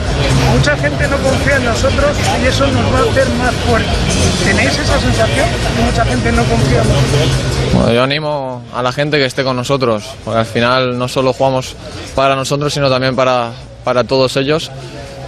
mucha 0.56 0.76
gente 0.76 1.08
no 1.08 1.16
confía 1.18 1.56
en 1.56 1.64
nosotros 1.64 2.10
y 2.42 2.46
eso 2.46 2.66
nos 2.66 2.92
va 2.92 2.98
a 2.98 3.10
hacer 3.10 3.28
más 3.38 3.54
fuertes. 3.66 3.92
¿Tenéis 4.44 4.78
esa 4.78 5.00
sensación 5.00 5.46
que 5.76 5.82
mucha 5.82 6.04
gente 6.04 6.32
no 6.32 6.44
confía 6.44 6.82
en 6.82 6.88
nosotros? 6.88 7.51
Bueno, 7.72 7.92
yo 7.92 8.02
animo 8.02 8.62
a 8.74 8.82
la 8.82 8.92
gente 8.92 9.18
que 9.18 9.24
esté 9.24 9.44
con 9.44 9.56
nosotros, 9.56 10.04
porque 10.24 10.40
al 10.40 10.46
final 10.46 10.98
no 10.98 11.08
solo 11.08 11.32
jugamos 11.32 11.74
para 12.14 12.36
nosotros, 12.36 12.72
sino 12.72 12.90
también 12.90 13.16
para, 13.16 13.52
para 13.84 14.04
todos 14.04 14.36
ellos. 14.36 14.70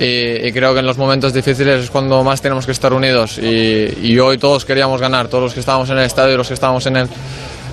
Y, 0.01 0.53
creo 0.53 0.75
que 0.75 0.81
en 0.81 0.87
los 0.87 0.99
momentos 0.99 1.33
difíciles 1.33 1.85
es 1.85 1.91
cuando 1.91 2.23
más 2.25 2.41
tenemos 2.41 2.67
que 2.67 2.73
estar 2.73 2.93
unidos. 2.93 3.39
Y, 3.39 4.19
hoy 4.19 4.39
todos 4.39 4.65
queríamos 4.65 5.01
ganar, 5.01 5.29
todos 5.29 5.45
los 5.45 5.55
que 5.55 5.61
estábamos 5.61 5.89
en 5.91 5.99
el 5.99 6.05
estadio 6.05 6.35
y 6.35 6.37
los 6.37 6.49
que 6.49 6.55
estábamos 6.55 6.85
en 6.87 6.97
el, 6.97 7.09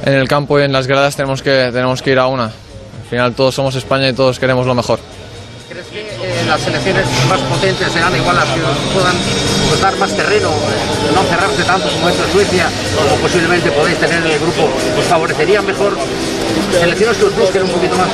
en 0.05 0.13
el 0.13 0.27
campo 0.27 0.59
y 0.59 0.63
en 0.63 0.71
las 0.71 0.87
gradas 0.87 1.15
tenemos 1.15 1.41
que, 1.41 1.69
tenemos 1.73 2.01
que 2.01 2.11
ir 2.11 2.19
a 2.19 2.27
una. 2.27 2.45
Al 2.45 3.09
final 3.09 3.33
todos 3.33 3.55
somos 3.55 3.75
España 3.75 4.09
y 4.09 4.13
todos 4.13 4.39
queremos 4.39 4.65
lo 4.65 4.75
mejor. 4.75 4.99
¿Crees 5.69 5.87
que 5.87 6.01
eh, 6.01 6.45
las 6.47 6.61
selecciones 6.61 7.05
más 7.27 7.39
potentes 7.41 7.91
serán 7.91 8.15
igual 8.15 8.35
las 8.35 8.45
que 8.45 8.61
puedan 8.93 9.15
pues, 9.71 9.81
dar 9.81 9.95
más 9.97 10.11
terreno, 10.13 10.49
no 11.15 11.23
cerrarse 11.23 11.63
tanto 11.63 11.87
como 11.89 12.09
es 12.09 12.15
Suecia, 12.33 12.67
o 12.99 13.15
posiblemente 13.21 13.71
podéis 13.71 13.97
tener 13.99 14.17
en 14.17 14.31
el 14.31 14.39
grupo, 14.39 14.69
os 14.99 15.05
favorecería 15.05 15.61
mejor 15.61 15.97
selecciones 16.77 17.17
que 17.17 17.25
os 17.25 17.35
busquen 17.37 17.63
un 17.63 17.69
poquito 17.69 17.95
más? 17.95 18.09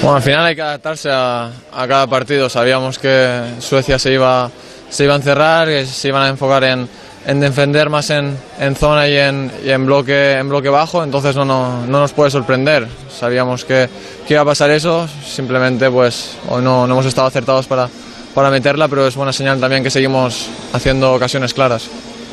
Bueno, 0.00 0.16
al 0.16 0.22
final 0.22 0.46
hay 0.46 0.54
que 0.54 0.62
adaptarse 0.62 1.10
a, 1.10 1.50
a 1.72 1.88
cada 1.88 2.06
partido. 2.06 2.48
Sabíamos 2.48 2.98
que 2.98 3.42
Suecia 3.58 3.98
se 3.98 4.12
iba, 4.12 4.50
se 4.88 5.04
iba 5.04 5.12
a 5.12 5.16
encerrar, 5.16 5.68
que 5.68 5.84
se 5.84 6.08
iban 6.08 6.22
a 6.22 6.28
enfocar 6.28 6.64
en, 6.64 6.88
en 7.26 7.40
defender 7.40 7.90
más 7.90 8.08
en, 8.08 8.34
en 8.58 8.76
zona 8.76 9.08
y, 9.08 9.18
en, 9.18 9.52
y 9.62 9.70
en, 9.70 9.84
bloque, 9.84 10.38
en 10.38 10.48
bloque 10.48 10.70
bajo, 10.70 11.04
entonces 11.04 11.36
no, 11.36 11.44
no, 11.44 11.86
no 11.86 12.00
nos 12.00 12.12
puede 12.12 12.30
sorprender. 12.30 12.88
Sabíamos 13.10 13.66
que, 13.66 13.90
que, 14.26 14.34
iba 14.34 14.42
a 14.42 14.46
pasar 14.46 14.70
eso, 14.70 15.06
simplemente 15.26 15.90
pues 15.90 16.36
hoy 16.48 16.62
no, 16.62 16.86
no 16.86 16.94
hemos 16.94 17.06
estado 17.06 17.26
acertados 17.26 17.66
para, 17.66 17.90
para 18.34 18.50
meterla, 18.50 18.88
pero 18.88 19.06
es 19.06 19.14
buena 19.14 19.32
señal 19.32 19.60
también 19.60 19.82
que 19.82 19.90
seguimos 19.90 20.48
haciendo 20.72 21.12
ocasiones 21.14 21.54
claras. 21.54 21.88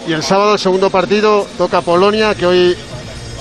Y 0.08 0.14
el 0.14 0.24
sábado, 0.24 0.54
el 0.54 0.60
segundo 0.60 0.90
partido, 0.90 1.46
toca 1.58 1.82
Polonia, 1.82 2.34
que 2.36 2.46
hoy 2.46 2.78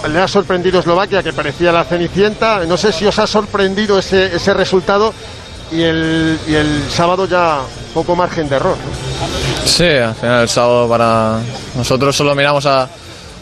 le 0.09 0.21
ha 0.21 0.29
sorprendido 0.29 0.81
Eslovaquia, 0.81 1.23
que 1.23 1.33
parecía 1.33 1.73
la 1.73 1.85
cenicienta. 1.85 2.65
No 2.67 2.77
sé 2.77 2.93
si 2.93 3.07
os 3.07 3.19
ha 3.19 3.27
sorprendido 3.27 3.99
ese, 3.99 4.35
ese 4.35 4.53
resultado 4.55 5.13
y 5.71 5.83
el, 5.83 6.39
y 6.47 6.55
el 6.55 6.85
sábado 6.91 7.27
ya 7.27 7.61
poco 7.95 8.17
margen 8.17 8.49
de 8.49 8.57
error. 8.57 8.77
Sí, 9.65 9.85
al 9.85 10.15
final 10.15 10.43
el 10.43 10.49
sábado 10.49 10.89
para 10.89 11.39
nosotros 11.77 12.17
solo 12.17 12.35
miramos 12.35 12.67
a, 12.67 12.89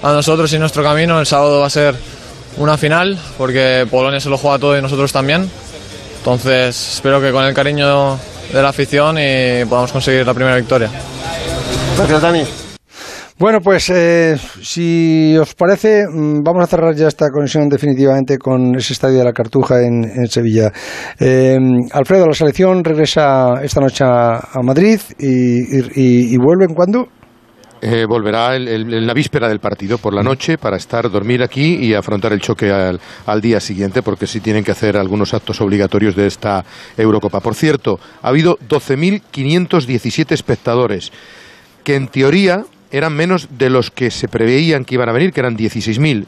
a 0.03 0.13
nosotros 0.13 0.53
y 0.53 0.59
nuestro 0.59 0.83
camino. 0.83 1.19
El 1.21 1.27
sábado 1.27 1.61
va 1.61 1.67
a 1.67 1.71
ser 1.71 1.95
una 2.57 2.77
final 2.77 3.19
porque 3.37 3.87
Polonia 3.91 4.21
se 4.21 4.29
lo 4.29 4.39
juega 4.39 4.59
todo 4.59 4.79
y 4.79 4.83
nosotros 4.83 5.13
también. 5.13 5.51
Entonces 6.19 6.95
espero 6.95 7.21
que 7.21 7.33
con 7.33 7.45
el 7.45 7.53
cariño 7.53 8.19
de 8.55 8.63
la 8.63 8.69
afición 8.69 9.17
y 9.19 9.65
podamos 9.69 9.93
conseguir 9.93 10.25
la 10.25 10.33
primera 10.33 10.57
victoria. 10.57 10.89
Gracias, 11.97 12.23
Dani. 12.23 12.45
Bueno, 13.37 13.59
pues 13.61 13.91
eh, 13.91 14.37
si 14.63 15.37
os 15.37 15.57
parece, 15.57 16.05
vamos 16.09 16.63
a 16.63 16.67
cerrar 16.69 16.95
ya 16.95 17.09
esta 17.09 17.31
conexión 17.31 17.69
definitivamente 17.69 18.39
con 18.39 18.77
ese 18.77 18.93
estadio 18.93 19.19
de 19.19 19.25
la 19.25 19.33
Cartuja 19.33 19.83
en, 19.83 20.05
en 20.05 20.29
Sevilla. 20.29 20.71
Eh, 21.19 21.59
Alfredo, 21.93 22.29
la 22.29 22.35
selección 22.35 22.85
regresa 22.85 23.55
esta 23.61 23.81
noche 23.81 24.05
a, 24.05 24.37
a 24.37 24.63
Madrid 24.63 25.01
y, 25.19 25.81
y, 25.91 26.35
y 26.35 26.37
vuelven 26.37 26.75
cuándo? 26.75 27.09
Eh, 27.87 28.07
volverá 28.07 28.57
el, 28.57 28.67
en 28.67 29.07
la 29.07 29.13
víspera 29.13 29.47
del 29.47 29.59
partido 29.59 29.99
por 29.99 30.15
la 30.15 30.23
noche 30.23 30.57
para 30.57 30.79
estar, 30.79 31.11
dormir 31.11 31.43
aquí 31.43 31.75
y 31.75 31.93
afrontar 31.93 32.33
el 32.33 32.41
choque 32.41 32.73
al, 32.73 32.99
al, 33.27 33.43
día 33.43 33.61
siguiente, 33.61 34.01
porque 34.01 34.27
sí 34.27 34.41
tienen 34.41 34.65
que 34.65 34.71
hacer 34.71 34.97
algunos 34.97 35.35
actos 35.35 35.61
obligatorios 35.61 36.17
de 36.17 36.27
esta 36.27 36.65
Eurocopa. 36.97 37.41
Por 37.41 37.55
cierto, 37.55 38.01
ha 38.23 38.29
habido 38.29 38.59
12.517 38.71 40.33
espectadores, 40.33 41.13
que 41.85 41.97
en 41.97 42.09
teoría 42.09 42.65
eran 42.91 43.13
menos 43.13 43.49
de 43.51 43.69
los 43.69 43.91
que 43.91 44.11
se 44.11 44.29
preveían 44.29 44.87
que 44.87 44.95
iban 44.95 45.11
a 45.11 45.13
venir, 45.13 45.35
que 45.35 45.41
eran 45.41 45.55
16.000 45.55 46.25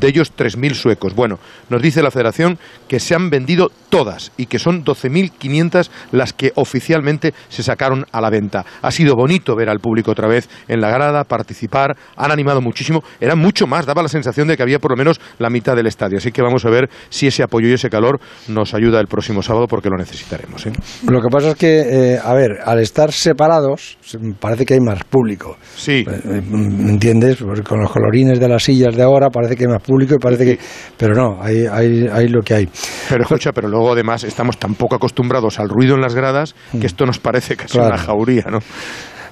de 0.00 0.08
ellos 0.08 0.32
3.000 0.36 0.74
suecos. 0.74 1.14
Bueno, 1.14 1.38
nos 1.68 1.82
dice 1.82 2.02
la 2.02 2.10
federación 2.10 2.58
que 2.88 3.00
se 3.00 3.14
han 3.14 3.30
vendido 3.30 3.70
todas 3.88 4.32
y 4.36 4.46
que 4.46 4.58
son 4.58 4.84
12.500 4.84 5.88
las 6.12 6.32
que 6.32 6.52
oficialmente 6.56 7.32
se 7.48 7.62
sacaron 7.62 8.04
a 8.12 8.20
la 8.20 8.30
venta. 8.30 8.64
Ha 8.82 8.90
sido 8.90 9.14
bonito 9.14 9.54
ver 9.56 9.68
al 9.68 9.80
público 9.80 10.10
otra 10.10 10.28
vez 10.28 10.48
en 10.68 10.80
la 10.80 10.90
grada, 10.90 11.24
participar, 11.24 11.96
han 12.16 12.30
animado 12.30 12.60
muchísimo, 12.60 13.02
era 13.20 13.36
mucho 13.36 13.66
más, 13.66 13.86
daba 13.86 14.02
la 14.02 14.08
sensación 14.08 14.48
de 14.48 14.56
que 14.56 14.62
había 14.62 14.78
por 14.78 14.90
lo 14.90 14.96
menos 14.96 15.20
la 15.38 15.50
mitad 15.50 15.76
del 15.76 15.86
estadio. 15.86 16.18
Así 16.18 16.32
que 16.32 16.42
vamos 16.42 16.64
a 16.64 16.70
ver 16.70 16.88
si 17.08 17.26
ese 17.26 17.42
apoyo 17.42 17.68
y 17.68 17.72
ese 17.72 17.90
calor 17.90 18.20
nos 18.48 18.74
ayuda 18.74 19.00
el 19.00 19.06
próximo 19.06 19.42
sábado 19.42 19.66
porque 19.68 19.88
lo 19.88 19.96
necesitaremos. 19.96 20.66
¿eh? 20.66 20.72
Lo 21.08 21.20
que 21.20 21.28
pasa 21.28 21.50
es 21.50 21.56
que, 21.56 22.14
eh, 22.14 22.18
a 22.22 22.34
ver, 22.34 22.58
al 22.64 22.80
estar 22.80 23.12
separados, 23.12 23.98
parece 24.40 24.64
que 24.66 24.74
hay 24.74 24.80
más 24.80 25.04
público. 25.04 25.56
Sí. 25.76 26.04
¿Me 26.24 26.90
entiendes? 26.90 27.36
Porque 27.36 27.62
con 27.62 27.80
los 27.80 27.90
colorines 27.90 28.40
de 28.40 28.48
las 28.48 28.64
sillas 28.64 28.94
de 28.96 29.02
ahora 29.02 29.30
parece 29.30 29.56
que 29.56 29.64
hay 29.64 29.70
más 29.70 29.82
público 29.84 30.14
y 30.14 30.18
parece 30.18 30.44
que... 30.44 30.58
Pero 30.96 31.14
no, 31.14 31.42
hay, 31.42 31.66
hay, 31.66 32.06
hay 32.12 32.28
lo 32.28 32.40
que 32.42 32.54
hay. 32.54 32.68
Pero 33.08 33.22
escucha, 33.22 33.52
pero 33.52 33.68
luego 33.68 33.92
además 33.92 34.24
estamos 34.24 34.58
tan 34.58 34.74
poco 34.74 34.96
acostumbrados 34.96 35.60
al 35.60 35.68
ruido 35.68 35.94
en 35.94 36.00
las 36.00 36.14
gradas 36.14 36.54
que 36.80 36.86
esto 36.86 37.06
nos 37.06 37.18
parece 37.18 37.56
casi 37.56 37.78
claro. 37.78 37.94
una 37.94 37.98
jauría, 37.98 38.44
¿no? 38.50 38.58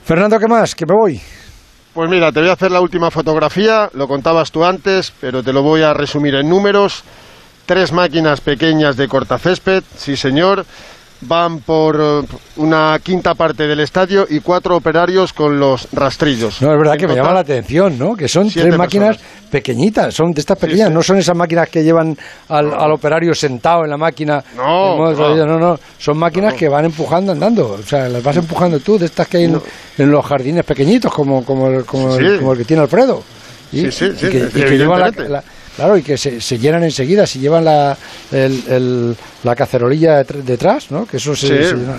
Fernando, 0.05 0.39
¿qué 0.39 0.49
más? 0.49 0.75
Que 0.75 0.85
me 0.87 0.95
voy. 0.95 1.21
Pues 1.95 2.09
mira, 2.09 2.33
te 2.33 2.41
voy 2.41 2.49
a 2.49 2.55
hacer 2.55 2.71
la 2.71 2.81
última 2.81 3.11
fotografía, 3.11 3.91
lo 3.93 4.09
contabas 4.09 4.51
tú 4.51 4.65
antes, 4.65 5.13
pero 5.21 5.43
te 5.43 5.53
lo 5.53 5.63
voy 5.63 5.83
a 5.83 5.93
resumir 5.93 6.35
en 6.35 6.49
números. 6.49 7.05
Tres 7.67 7.93
máquinas 7.93 8.41
pequeñas 8.41 8.97
de 8.97 9.09
cortacésped, 9.09 9.85
sí 9.97 10.17
señor, 10.17 10.65
van 11.23 11.61
por 11.61 12.01
uh, 12.01 12.27
una 12.57 12.99
quinta 13.03 13.35
parte 13.35 13.67
del 13.67 13.81
estadio 13.81 14.27
y 14.29 14.41
cuatro 14.41 14.77
operarios 14.77 15.33
con 15.33 15.59
los 15.59 15.89
rastrillos. 15.93 16.61
No, 16.61 16.73
es 16.73 16.79
verdad 16.79 16.95
en 16.95 17.01
que 17.01 17.07
total, 17.07 17.17
me 17.17 17.23
llama 17.23 17.35
la 17.35 17.41
atención, 17.41 17.99
¿no? 17.99 18.17
Que 18.17 18.29
son 18.29 18.51
tres 18.51 18.77
máquinas 18.77 19.17
personas. 19.17 19.51
pequeñitas, 19.51 20.15
son 20.15 20.33
de 20.33 20.41
estas 20.41 20.59
pequeñas, 20.59 20.89
sí, 20.89 20.91
sí. 20.91 20.95
no 20.95 21.03
son 21.03 21.19
esas 21.19 21.37
máquinas 21.37 21.69
que 21.69 21.83
llevan 21.83 22.17
al, 22.49 22.75
al, 22.75 22.93
operario 22.93 23.35
sentado 23.35 23.85
en 23.85 23.91
la 23.91 23.97
máquina. 23.97 24.43
No, 24.57 25.13
no. 25.13 25.47
no, 25.47 25.59
no, 25.59 25.81
son 25.99 26.19
máquinas 26.19 26.55
que 26.55 26.69
van 26.69 26.85
empujando 26.85 27.33
andando, 27.33 27.79
o 27.81 27.83
sea, 27.83 28.09
las 28.09 28.23
vas 28.23 28.37
empujando 28.37 28.81
tú, 28.81 28.99
de 28.99 29.07
estas 29.07 29.29
que 29.29 29.39
hay 29.39 29.45
en, 29.45 29.61
en 29.99 30.11
los 30.11 30.25
jardines 30.25 30.65
pequeñitos, 30.65 31.13
como, 31.13 31.45
como, 31.45 31.69
el, 31.69 31.85
como, 31.85 32.17
el, 32.17 32.39
como 32.39 32.53
el 32.53 32.59
que 32.59 32.65
tiene 32.65 32.83
Alfredo. 32.83 33.23
Y, 33.71 33.91
sí, 33.91 33.93
sí, 33.93 34.13
sí, 34.19 34.27
y 34.27 34.31
que, 34.31 34.39
y 34.39 34.63
que 34.65 34.79
la, 34.79 35.11
la 35.29 35.45
Claro, 35.77 35.97
y 35.97 36.03
que 36.03 36.19
se, 36.19 36.41
se, 36.41 36.59
llenan 36.59 36.85
enseguida 36.85 37.27
si 37.27 37.39
llevan 37.39 37.65
la, 37.65 37.97
el, 38.31 38.63
el, 38.69 39.17
la 39.43 39.57
cacerolilla 39.57 40.23
detrás, 40.23 40.91
¿no? 40.91 41.07
Que 41.07 41.17
eso 41.17 41.35
se, 41.35 41.47
sí. 41.47 41.55
se 41.71 41.75
llena. 41.77 41.95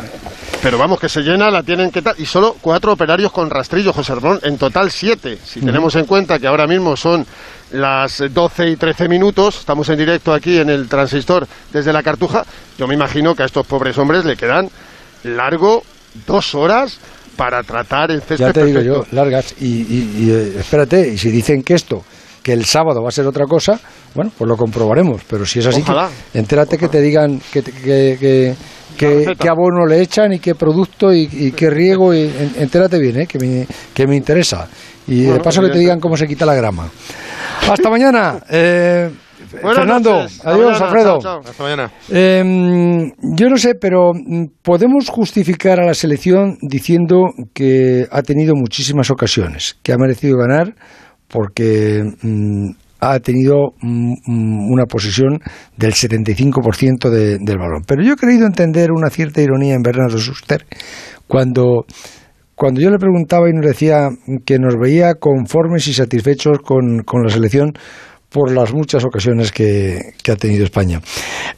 Pero 0.62 0.78
vamos, 0.78 1.00
que 1.00 1.10
se 1.10 1.22
llena, 1.22 1.50
la 1.50 1.64
tienen 1.64 1.90
que 1.92 2.02
tal. 2.02 2.16
Y 2.20 2.26
solo 2.26 2.56
cuatro 2.62 2.94
operarios 2.94 3.32
con 3.32 3.50
rastrillo, 3.50 3.92
José 3.92 4.14
Ramón. 4.16 4.40
En 4.44 4.58
total 4.58 4.92
siete. 4.92 5.38
Si 5.44 5.60
uh 5.60 5.64
-huh. 5.64 5.66
tenemos 5.66 5.96
en 5.96 6.06
cuenta 6.06 6.38
que 6.40 6.48
ahora 6.48 6.68
mismo 6.68 6.96
son 6.96 7.26
las 7.72 8.24
12 8.32 8.70
y 8.70 8.76
13 8.76 9.10
minutos, 9.10 9.60
estamos 9.60 9.90
en 9.90 9.98
directo 9.98 10.32
aquí 10.34 10.60
en 10.60 10.70
el 10.70 10.88
transistor 10.88 11.48
desde 11.72 11.92
la 11.92 12.04
Cartuja. 12.04 12.46
Yo 12.78 12.88
me 12.88 12.94
imagino 12.94 13.34
que 13.36 13.42
a 13.44 13.48
estos 13.48 13.66
pobres 13.66 13.98
hombres 13.98 14.24
le 14.24 14.38
quedan 14.38 14.70
largo 15.24 15.84
dos 16.28 16.54
horas 16.54 17.00
para 17.36 17.64
tratar 17.64 18.12
el 18.12 18.22
césped. 18.22 18.38
Ya 18.38 18.54
te 18.54 18.60
perfecto. 18.62 18.82
digo 18.82 18.96
yo, 18.98 19.06
largas. 19.12 19.56
Y, 19.60 19.66
y, 19.66 20.14
y 20.20 20.30
eh, 20.32 20.54
espérate, 20.60 21.10
y 21.10 21.18
si 21.18 21.32
dicen 21.32 21.64
que 21.64 21.74
esto 21.74 22.04
que 22.44 22.54
el 22.54 22.66
sábado 22.66 23.02
va 23.02 23.08
a 23.08 23.12
ser 23.12 23.26
otra 23.26 23.46
cosa, 23.46 23.80
bueno, 24.14 24.32
pues 24.38 24.48
lo 24.48 24.58
comprobaremos. 24.58 25.24
Pero 25.28 25.46
si 25.46 25.60
es 25.60 25.66
así, 25.66 25.82
que, 25.82 25.92
entérate 26.38 26.76
Ojalá. 26.76 26.92
que 26.92 26.98
te 26.98 27.02
digan 27.02 27.42
que, 27.52 27.64
que, 27.64 28.18
que, 28.20 28.56
que, 28.98 29.36
qué 29.40 29.50
abono 29.50 29.86
le 29.88 30.02
echan 30.02 30.34
y 30.34 30.40
qué 30.40 30.54
producto 30.54 31.14
y, 31.14 31.30
y 31.32 31.52
qué 31.54 31.70
riego. 31.70 32.14
Y, 32.14 32.30
entérate 32.58 33.00
bien, 33.00 33.22
¿eh? 33.22 33.28
que, 33.28 33.40
me, 33.40 33.66
que 33.94 34.06
me 34.06 34.16
interesa. 34.16 34.68
Y 35.08 35.24
bueno, 35.24 35.38
de 35.38 35.40
paso 35.40 35.62
que 35.62 35.70
te 35.70 35.80
digan 35.80 36.00
cómo 36.00 36.18
se 36.18 36.28
quita 36.28 36.46
la 36.46 36.54
grama. 36.54 36.90
Hasta 37.70 37.90
mañana. 37.90 38.40
Eh, 38.50 39.10
Fernando, 39.62 40.24
noches. 40.24 40.46
adiós, 40.46 40.66
mañana, 40.66 40.86
Alfredo. 40.86 41.20
Chao, 41.20 41.42
chao. 41.42 41.52
Hasta 41.52 41.64
mañana. 41.64 41.92
Eh, 42.10 43.12
yo 43.22 43.50
no 43.50 43.58
sé, 43.58 43.76
pero 43.76 44.12
mm, 44.14 44.46
podemos 44.62 45.10
justificar 45.10 45.80
a 45.80 45.86
la 45.86 45.94
selección 45.94 46.58
diciendo 46.62 47.26
que 47.54 48.08
ha 48.12 48.22
tenido 48.22 48.56
muchísimas 48.56 49.12
ocasiones, 49.12 49.78
que 49.84 49.94
ha 49.94 49.98
merecido 49.98 50.38
ganar 50.38 50.74
porque 51.34 52.04
mmm, 52.22 52.70
ha 53.00 53.20
tenido 53.20 53.74
mmm, 53.82 54.72
una 54.72 54.86
posesión 54.86 55.40
del 55.76 55.94
75% 55.94 57.10
de, 57.10 57.40
del 57.40 57.58
balón. 57.58 57.82
Pero 57.88 58.04
yo 58.04 58.14
he 58.14 58.18
creído 58.18 58.46
entender 58.46 58.92
una 58.92 59.10
cierta 59.10 59.42
ironía 59.42 59.74
en 59.74 59.82
Bernardo 59.82 60.20
Suster 60.20 60.66
cuando, 61.28 61.86
cuando 62.56 62.80
yo 62.80 62.92
le 62.92 63.00
preguntaba 63.00 63.50
y 63.50 63.54
nos 63.54 63.66
decía 63.66 64.10
que 64.46 64.60
nos 64.60 64.76
veía 64.80 65.16
conformes 65.16 65.88
y 65.88 65.94
satisfechos 65.94 66.60
con, 66.60 67.00
con 67.04 67.24
la 67.24 67.30
selección 67.30 67.74
por 68.30 68.52
las 68.52 68.74
muchas 68.74 69.04
ocasiones 69.04 69.52
que, 69.52 70.00
que, 70.24 70.32
ha 70.32 70.36
tenido 70.36 70.64
España. 70.64 71.00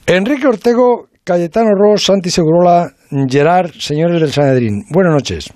Enrique 0.07 0.47
Ortego, 0.47 1.07
Cayetano 1.23 1.69
Ross, 1.73 2.03
Santi 2.03 2.29
Segurola, 2.29 2.91
Gerard, 3.29 3.71
señores 3.79 4.19
del 4.19 4.31
Sanedrín. 4.31 4.83
Buenas 4.89 5.13
noches. 5.13 5.53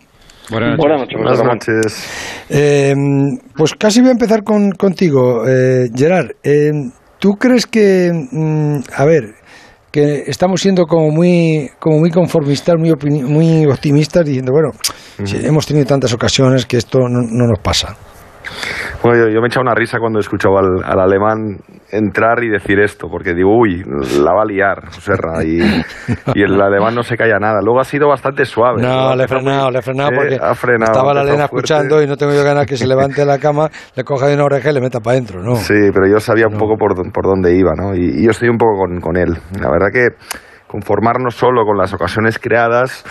Buenas 0.50 0.78
noches. 0.78 0.78
Buenas 0.78 1.00
noches. 1.00 1.18
Buenas 1.18 1.44
noches. 1.44 2.46
Eh, 2.50 2.94
pues 3.56 3.76
casi 3.76 4.02
voy 4.02 4.10
a 4.10 4.14
empezar 4.14 4.44
con, 4.44 4.72
contigo, 4.72 5.48
eh, 5.48 5.90
Gerard. 5.96 6.32
Eh, 6.44 6.72
¿Tú 7.20 7.34
crees 7.34 7.66
que, 7.66 8.12
mm, 8.32 8.80
a 8.96 9.06
ver, 9.06 9.36
que 9.92 10.24
estamos 10.28 10.62
siendo 10.62 10.86
como 10.86 11.10
muy, 11.12 11.70
como 11.80 12.00
muy 12.00 12.12
conformistas, 12.12 12.76
muy, 12.78 12.94
muy 13.24 13.66
optimistas, 13.66 14.26
diciendo, 14.26 14.52
bueno, 14.52 14.72
hemos 15.44 15.66
tenido 15.66 15.86
tantas 15.86 16.14
ocasiones 16.14 16.66
que 16.66 16.78
esto 16.78 17.00
no 17.10 17.48
nos 17.48 17.60
pasa. 17.60 17.98
Bueno, 19.04 19.30
yo, 19.30 19.40
me 19.40 19.48
he 19.48 19.48
echado 19.48 19.62
una 19.62 19.74
risa 19.74 20.00
cuando 20.00 20.20
he 20.20 20.22
escuchado 20.22 20.58
al, 20.58 21.00
alemán 21.00 21.58
entrar 21.92 22.44
y 22.44 22.50
decir 22.50 22.80
esto, 22.80 23.08
porque 23.10 23.34
digo, 23.34 23.58
uy, 23.58 23.84
la 24.22 24.34
va 24.34 24.44
a 24.44 24.46
liar, 24.46 24.92
Serra, 24.92 25.44
y, 25.44 25.60
y, 26.36 26.42
el 26.42 26.62
alemán 26.62 26.96
no 26.96 27.04
se 27.04 27.16
calla 27.16 27.40
nada. 27.40 27.62
Luego 27.64 27.80
ha 27.80 27.84
sido 27.84 28.08
bastante 28.08 28.46
suave. 28.46 28.82
No, 28.82 29.16
le 29.16 29.24
he 29.24 29.28
frenado, 29.28 29.72
le 29.72 29.80
he 29.80 29.82
frenado 29.82 30.12
porque 30.12 30.36
estaba 30.84 31.14
la 31.14 31.22
Elena 31.22 31.46
escuchando 31.46 32.02
y 32.02 32.08
no 32.08 32.18
tengo 32.18 32.34
yo 32.34 32.44
ganas 32.44 32.66
que 32.66 32.78
se 32.78 32.88
levante 32.88 33.22
de 33.22 33.28
la 33.28 33.38
cama, 33.38 33.70
le 33.96 34.04
coja 34.04 34.28
de 34.28 34.36
una 34.36 34.46
oreja 34.46 34.70
y 34.70 34.74
le 34.74 34.82
meta 34.82 35.00
para 35.00 35.18
adentro, 35.18 35.42
¿no? 35.42 35.56
Sí, 35.56 35.90
pero 35.94 36.08
yo 36.08 36.20
sabía 36.20 36.48
un 36.48 36.58
poco 36.58 36.76
por, 36.76 36.94
por 37.12 37.26
dónde 37.26 37.56
iba, 37.56 37.74
¿no? 37.76 37.96
Y, 37.96 38.20
y, 38.20 38.26
yo 38.26 38.32
estoy 38.32 38.50
un 38.50 38.58
poco 38.58 38.80
con, 38.80 39.00
con 39.00 39.18
él. 39.18 39.38
La 39.60 39.70
verdad 39.72 39.90
que 39.92 40.08
conformarnos 40.70 41.34
solo 41.34 41.66
con 41.66 41.78
las 41.78 41.96
ocasiones 41.96 42.38
creadas, 42.38 43.04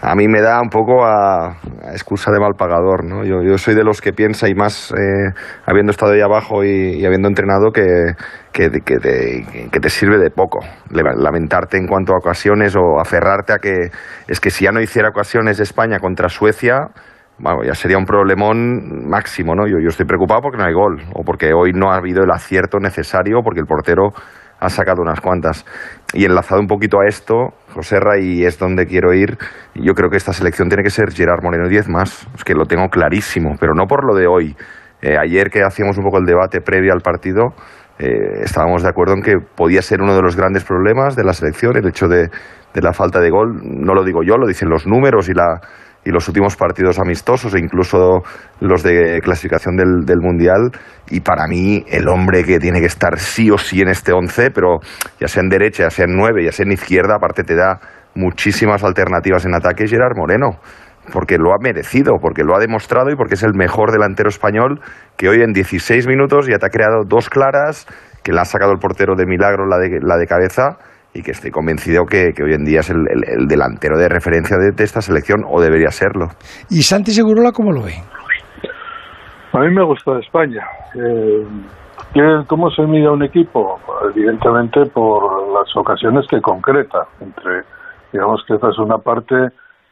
a 0.00 0.14
mí 0.14 0.28
me 0.28 0.40
da 0.40 0.60
un 0.62 0.68
poco 0.68 1.04
a, 1.04 1.56
excusa 1.92 2.30
de 2.30 2.38
mal 2.38 2.52
pagador. 2.56 3.04
¿no? 3.04 3.24
Yo, 3.24 3.42
yo, 3.42 3.58
soy 3.58 3.74
de 3.74 3.82
los 3.82 4.00
que 4.00 4.12
piensa, 4.12 4.48
y 4.48 4.54
más 4.54 4.92
eh, 4.92 5.32
habiendo 5.66 5.90
estado 5.90 6.12
ahí 6.12 6.20
abajo 6.20 6.62
y, 6.62 7.04
habiendo 7.04 7.26
entrenado, 7.26 7.72
que, 7.72 8.12
que, 8.52 8.70
te, 8.70 9.90
sirve 9.90 10.18
de 10.18 10.30
poco. 10.30 10.60
Lamentarte 10.90 11.78
en 11.78 11.88
cuanto 11.88 12.14
a 12.14 12.18
ocasiones 12.18 12.76
o 12.76 13.00
aferrarte 13.00 13.52
a 13.52 13.58
que 13.58 13.90
es 14.28 14.38
que 14.38 14.50
si 14.50 14.64
ya 14.64 14.70
no 14.70 14.80
hiciera 14.80 15.08
ocasiones 15.08 15.58
España 15.58 15.98
contra 15.98 16.28
Suecia, 16.28 16.90
bueno, 17.38 17.64
ya 17.64 17.74
sería 17.74 17.98
un 17.98 18.04
problemón 18.04 19.08
máximo. 19.08 19.56
¿no? 19.56 19.66
Yo, 19.66 19.78
yo 19.82 19.88
estoy 19.88 20.06
preocupado 20.06 20.42
porque 20.42 20.58
no 20.58 20.64
hay 20.64 20.74
gol 20.74 21.02
o 21.12 21.24
porque 21.24 21.52
hoy 21.52 21.72
no 21.72 21.90
ha 21.90 21.96
habido 21.96 22.22
el 22.22 22.30
acierto 22.30 22.78
necesario 22.78 23.40
porque 23.42 23.58
el 23.58 23.66
portero 23.66 24.10
ha 24.60 24.68
sacado 24.68 25.02
unas 25.02 25.20
cuantas. 25.20 25.64
Y 26.12 26.24
enlazado 26.24 26.60
un 26.60 26.66
poquito 26.66 27.00
a 27.00 27.06
esto, 27.06 27.54
José 27.72 27.98
y 28.20 28.44
es 28.44 28.58
donde 28.58 28.86
quiero 28.86 29.12
ir, 29.12 29.36
yo 29.74 29.94
creo 29.94 30.08
que 30.10 30.16
esta 30.16 30.32
selección 30.32 30.68
tiene 30.68 30.82
que 30.82 30.90
ser 30.90 31.12
Gerard 31.12 31.42
Moreno 31.42 31.68
10 31.68 31.88
más, 31.88 32.26
es 32.34 32.44
que 32.44 32.54
lo 32.54 32.66
tengo 32.66 32.88
clarísimo, 32.88 33.56
pero 33.58 33.74
no 33.74 33.86
por 33.86 34.04
lo 34.06 34.14
de 34.14 34.26
hoy. 34.26 34.56
Eh, 35.02 35.16
ayer 35.18 35.50
que 35.50 35.62
hacíamos 35.62 35.98
un 35.98 36.04
poco 36.04 36.18
el 36.18 36.24
debate 36.24 36.60
previo 36.60 36.92
al 36.92 37.00
partido, 37.00 37.54
eh, 37.98 38.42
estábamos 38.42 38.82
de 38.82 38.88
acuerdo 38.88 39.14
en 39.14 39.22
que 39.22 39.38
podía 39.38 39.82
ser 39.82 40.00
uno 40.00 40.14
de 40.14 40.22
los 40.22 40.36
grandes 40.36 40.64
problemas 40.64 41.14
de 41.14 41.24
la 41.24 41.32
selección 41.32 41.76
el 41.76 41.86
hecho 41.86 42.08
de, 42.08 42.28
de 42.72 42.82
la 42.82 42.92
falta 42.92 43.20
de 43.20 43.30
gol. 43.30 43.60
No 43.62 43.94
lo 43.94 44.04
digo 44.04 44.22
yo, 44.22 44.36
lo 44.36 44.46
dicen 44.46 44.68
los 44.68 44.86
números 44.86 45.28
y 45.28 45.34
la, 45.34 45.60
y 46.04 46.10
los 46.10 46.28
últimos 46.28 46.56
partidos 46.56 46.98
amistosos 46.98 47.54
e 47.54 47.58
incluso 47.58 48.22
los 48.60 48.82
de 48.82 49.20
clasificación 49.22 49.76
del, 49.76 50.04
del, 50.04 50.20
Mundial. 50.20 50.70
Y 51.10 51.20
para 51.20 51.46
mí, 51.46 51.84
el 51.88 52.08
hombre 52.08 52.44
que 52.44 52.58
tiene 52.58 52.80
que 52.80 52.86
estar 52.86 53.18
sí 53.18 53.50
o 53.50 53.58
sí 53.58 53.80
en 53.80 53.88
este 53.88 54.12
once, 54.12 54.50
pero 54.50 54.80
ya 55.18 55.28
sea 55.28 55.42
en 55.42 55.48
derecha, 55.48 55.84
ya 55.84 55.90
sea 55.90 56.04
en 56.04 56.16
nueve, 56.16 56.44
ya 56.44 56.52
sea 56.52 56.64
en 56.64 56.72
izquierda, 56.72 57.16
aparte 57.16 57.42
te 57.42 57.54
da 57.54 57.80
muchísimas 58.14 58.84
alternativas 58.84 59.44
en 59.46 59.54
ataque, 59.54 59.86
Gerard 59.86 60.16
Moreno. 60.16 60.58
Porque 61.12 61.36
lo 61.36 61.52
ha 61.52 61.58
merecido, 61.60 62.14
porque 62.20 62.44
lo 62.44 62.56
ha 62.56 62.58
demostrado 62.58 63.10
y 63.10 63.16
porque 63.16 63.34
es 63.34 63.42
el 63.42 63.52
mejor 63.54 63.92
delantero 63.92 64.30
español 64.30 64.80
que 65.18 65.28
hoy 65.28 65.42
en 65.42 65.52
16 65.52 66.06
minutos 66.06 66.46
ya 66.46 66.56
te 66.58 66.66
ha 66.66 66.70
creado 66.70 67.02
dos 67.06 67.28
claras, 67.28 67.86
que 68.22 68.32
la 68.32 68.42
ha 68.42 68.46
sacado 68.46 68.72
el 68.72 68.78
portero 68.78 69.14
de 69.14 69.26
milagro, 69.26 69.66
la 69.66 69.76
de, 69.76 69.98
la 70.00 70.16
de 70.16 70.26
cabeza 70.26 70.78
y 71.14 71.22
que 71.22 71.30
estoy 71.30 71.50
convencido 71.50 72.04
que, 72.04 72.32
que 72.34 72.42
hoy 72.42 72.54
en 72.54 72.64
día 72.64 72.80
es 72.80 72.90
el, 72.90 73.06
el, 73.08 73.46
delantero 73.46 73.96
de 73.96 74.08
referencia 74.08 74.56
de, 74.58 74.74
esta 74.82 75.00
selección 75.00 75.44
o 75.48 75.60
debería 75.60 75.90
serlo. 75.90 76.26
¿Y 76.68 76.82
Santi 76.82 77.12
Segurola 77.12 77.52
cómo 77.52 77.72
lo 77.72 77.82
ve? 77.82 77.94
A 79.52 79.58
mí 79.60 79.72
me 79.72 79.84
gusta 79.84 80.18
España. 80.18 80.66
Eh, 80.96 81.46
¿Cómo 82.48 82.70
se 82.70 82.82
mide 82.82 83.08
un 83.08 83.22
equipo? 83.22 83.78
Evidentemente 84.12 84.86
por 84.86 85.22
las 85.52 85.74
ocasiones 85.76 86.26
que 86.28 86.40
concreta. 86.40 87.06
Entre, 87.20 87.62
digamos 88.12 88.42
que 88.46 88.54
esta 88.54 88.70
es 88.70 88.78
una 88.78 88.98
parte 88.98 89.34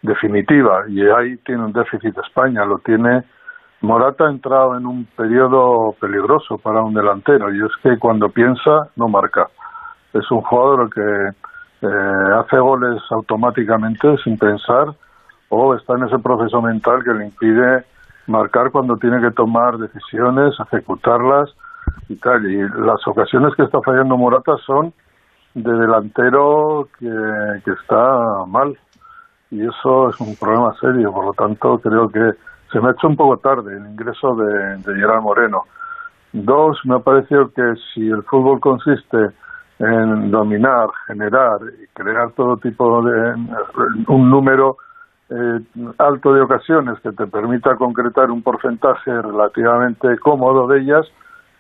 definitiva 0.03 0.85
y 0.89 1.03
ahí 1.03 1.37
tiene 1.47 1.64
un 1.64 1.73
déficit 1.73 2.16
España. 2.18 2.64
Lo 2.64 2.79
tiene 2.79 3.23
Morata 3.83 4.27
ha 4.27 4.31
entrado 4.31 4.77
en 4.77 4.87
un 4.87 5.07
periodo 5.16 5.95
peligroso 6.01 6.59
para 6.59 6.83
un 6.83 6.95
delantero 6.95 7.53
y 7.53 7.59
es 7.59 7.73
que 7.83 7.99
cuando 7.99 8.29
piensa 8.29 8.89
no 8.97 9.09
marca 9.09 9.49
es 10.13 10.31
un 10.31 10.43
jugador 10.43 10.91
que 10.91 11.29
eh, 11.83 12.33
hace 12.39 12.59
goles 12.59 13.03
automáticamente 13.11 14.17
sin 14.23 14.39
pensar 14.39 14.95
o 15.49 15.75
está 15.75 15.95
en 15.95 16.05
ese 16.05 16.19
proceso 16.19 16.63
mental 16.63 17.03
que 17.05 17.13
le 17.13 17.27
impide 17.27 17.85
marcar 18.27 18.71
cuando 18.71 18.97
tiene 18.97 19.21
que 19.21 19.33
tomar 19.33 19.77
decisiones, 19.79 20.55
ejecutarlas 20.61 21.51
y 22.09 22.17
tal. 22.17 22.51
Y 22.51 22.59
las 22.59 23.07
ocasiones 23.07 23.55
que 23.57 23.65
está 23.65 23.81
fallando 23.83 24.17
Morata 24.17 24.57
son 24.65 24.93
de 25.55 25.73
delantero 25.73 26.89
que, 26.99 27.11
que 27.65 27.71
está 27.73 28.45
mal. 28.47 28.79
Y 29.51 29.67
eso 29.67 30.09
es 30.09 30.21
un 30.21 30.35
problema 30.37 30.73
serio. 30.81 31.13
Por 31.13 31.27
lo 31.27 31.33
tanto, 31.35 31.79
creo 31.79 32.09
que 32.09 32.31
se 32.73 32.81
me 32.81 32.89
ha 32.89 32.93
hecho 32.93 33.09
un 33.09 33.17
poco 33.17 33.37
tarde 33.37 33.77
el 33.77 33.91
ingreso 33.91 34.35
de, 34.35 34.77
de 34.79 34.95
Gerard 34.95 35.21
Moreno. 35.21 35.65
Dos, 36.33 36.81
me 36.85 36.97
ha 36.97 37.01
parecido 37.01 37.51
que 37.53 37.75
si 37.93 38.09
el 38.09 38.23
fútbol 38.23 38.59
consiste 38.61 39.33
en 39.83 40.30
dominar, 40.30 40.89
generar 41.09 41.59
y 41.83 41.87
crear 41.89 42.30
todo 42.33 42.57
tipo 42.57 43.03
de 43.03 43.35
un 44.07 44.30
número 44.30 44.76
eh, 45.28 45.61
alto 45.99 46.33
de 46.35 46.41
ocasiones 46.41 47.01
que 47.01 47.11
te 47.11 47.26
permita 47.26 47.74
concretar 47.76 48.30
un 48.30 48.43
porcentaje 48.43 49.11
relativamente 49.11 50.18
cómodo 50.18 50.68
de 50.68 50.80
ellas, 50.80 51.07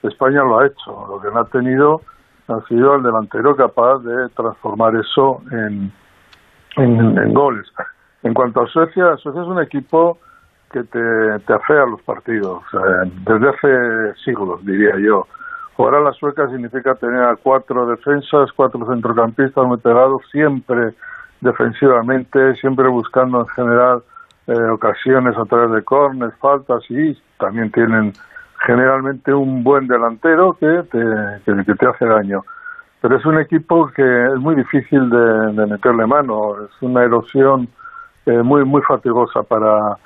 España 0.04 0.42
lo 0.44 0.60
ha 0.60 0.66
hecho. 0.66 1.06
Lo 1.08 1.20
que 1.20 1.34
no 1.34 1.40
ha 1.40 1.46
tenido 1.46 2.02
ha 2.46 2.60
sido 2.68 2.94
el 2.94 3.02
delantero 3.02 3.56
capaz 3.56 3.98
de 4.00 4.28
transformar 4.36 4.94
eso 4.94 5.42
en, 5.50 5.92
en, 6.76 7.34
goles. 7.34 7.66
En 8.22 8.34
cuanto 8.34 8.62
a 8.62 8.66
Suecia, 8.68 9.16
Suecia 9.16 9.42
es 9.42 9.48
un 9.48 9.60
equipo 9.60 10.18
que 10.70 10.84
te, 10.84 11.38
te 11.46 11.52
afea 11.52 11.86
los 11.86 12.02
partidos, 12.02 12.62
desde 13.26 13.48
hace 13.48 14.14
siglos, 14.24 14.64
diría 14.64 14.96
yo. 14.98 15.26
Jugar 15.82 16.00
la 16.00 16.12
sueca 16.12 16.48
significa 16.48 16.94
tener 16.94 17.24
a 17.24 17.34
cuatro 17.34 17.88
defensas, 17.88 18.52
cuatro 18.54 18.86
centrocampistas 18.86 19.66
muy 19.66 19.78
pegados, 19.78 20.22
siempre 20.30 20.94
defensivamente, 21.40 22.54
siempre 22.54 22.86
buscando 22.86 23.40
en 23.40 23.48
general 23.48 24.02
eh, 24.46 24.62
ocasiones 24.70 25.36
a 25.36 25.44
través 25.44 25.72
de 25.72 25.82
córneres, 25.82 26.36
faltas 26.38 26.88
y 26.88 27.20
también 27.36 27.72
tienen 27.72 28.12
generalmente 28.64 29.34
un 29.34 29.64
buen 29.64 29.88
delantero 29.88 30.52
que 30.52 30.84
te, 30.88 31.64
que, 31.64 31.74
te 31.74 31.86
hace 31.88 32.06
daño. 32.06 32.44
Pero 33.00 33.16
es 33.16 33.26
un 33.26 33.40
equipo 33.40 33.88
que 33.88 34.26
es 34.26 34.36
muy 34.36 34.54
difícil 34.54 35.10
de, 35.10 35.66
meterle 35.66 36.06
mano, 36.06 36.62
es 36.64 36.70
una 36.80 37.02
erosión 37.02 37.66
eh, 38.26 38.40
muy 38.40 38.64
muy 38.64 38.82
fatigosa 38.82 39.42
para 39.42 39.96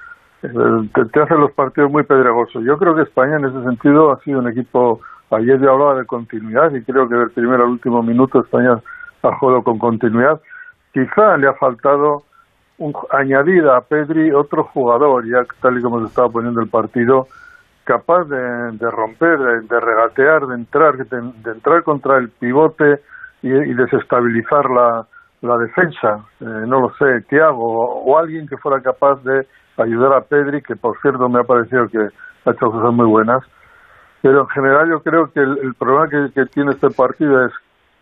eh, 0.42 0.88
te, 0.94 1.04
te, 1.04 1.20
hace 1.20 1.34
los 1.34 1.52
partidos 1.52 1.90
muy 1.90 2.04
pedregosos. 2.04 2.64
Yo 2.64 2.78
creo 2.78 2.94
que 2.94 3.02
España 3.02 3.36
en 3.36 3.44
ese 3.44 3.62
sentido 3.62 4.10
ha 4.10 4.18
sido 4.20 4.38
un 4.38 4.48
equipo 4.48 5.02
Ayer 5.30 5.60
yo 5.60 5.72
hablaba 5.72 5.96
de 5.96 6.06
continuidad 6.06 6.72
y 6.72 6.82
creo 6.82 7.08
que 7.08 7.16
del 7.16 7.30
primer 7.30 7.60
al 7.60 7.70
último 7.70 8.02
minuto 8.02 8.40
España 8.40 8.80
ha 9.22 9.38
jugado 9.38 9.62
con 9.62 9.78
continuidad. 9.78 10.40
Quizá 10.92 11.36
le 11.36 11.48
ha 11.48 11.54
faltado 11.54 12.22
un, 12.78 12.94
añadir 13.10 13.66
a 13.66 13.80
Pedri 13.80 14.32
otro 14.32 14.64
jugador, 14.64 15.26
ya 15.26 15.44
tal 15.60 15.78
y 15.78 15.82
como 15.82 16.00
se 16.00 16.06
estaba 16.06 16.28
poniendo 16.28 16.60
el 16.60 16.68
partido, 16.68 17.26
capaz 17.84 18.24
de, 18.24 18.90
romper, 18.90 19.38
de, 19.38 19.80
regatear, 19.80 20.46
de 20.46 20.54
entrar, 20.54 20.96
de, 20.96 21.50
entrar 21.50 21.82
contra 21.82 22.18
el 22.18 22.28
pivote 22.30 23.00
y, 23.42 23.48
desestabilizar 23.50 24.68
la, 24.70 25.06
defensa. 25.58 26.24
Eh, 26.40 26.64
no 26.66 26.80
lo 26.80 26.92
sé, 26.96 27.24
¿qué 27.28 27.40
hago? 27.40 28.02
O, 28.04 28.18
alguien 28.18 28.48
que 28.48 28.56
fuera 28.56 28.80
capaz 28.80 29.22
de 29.22 29.46
ayudar 29.76 30.14
a 30.14 30.22
Pedri, 30.22 30.62
que 30.62 30.74
por 30.74 31.00
cierto 31.00 31.28
me 31.28 31.40
ha 31.40 31.44
parecido 31.44 31.88
que 31.88 31.98
ha 31.98 32.50
hecho 32.50 32.70
cosas 32.70 32.92
muy 32.92 33.06
buenas, 33.06 33.44
pero 34.22 34.40
en 34.40 34.48
general 34.48 34.88
yo 34.90 35.00
creo 35.00 35.30
que 35.32 35.40
el, 35.40 35.74
problema 35.78 36.08
que, 36.08 36.46
tiene 36.46 36.72
este 36.72 36.90
partido 36.90 37.44
es 37.44 37.52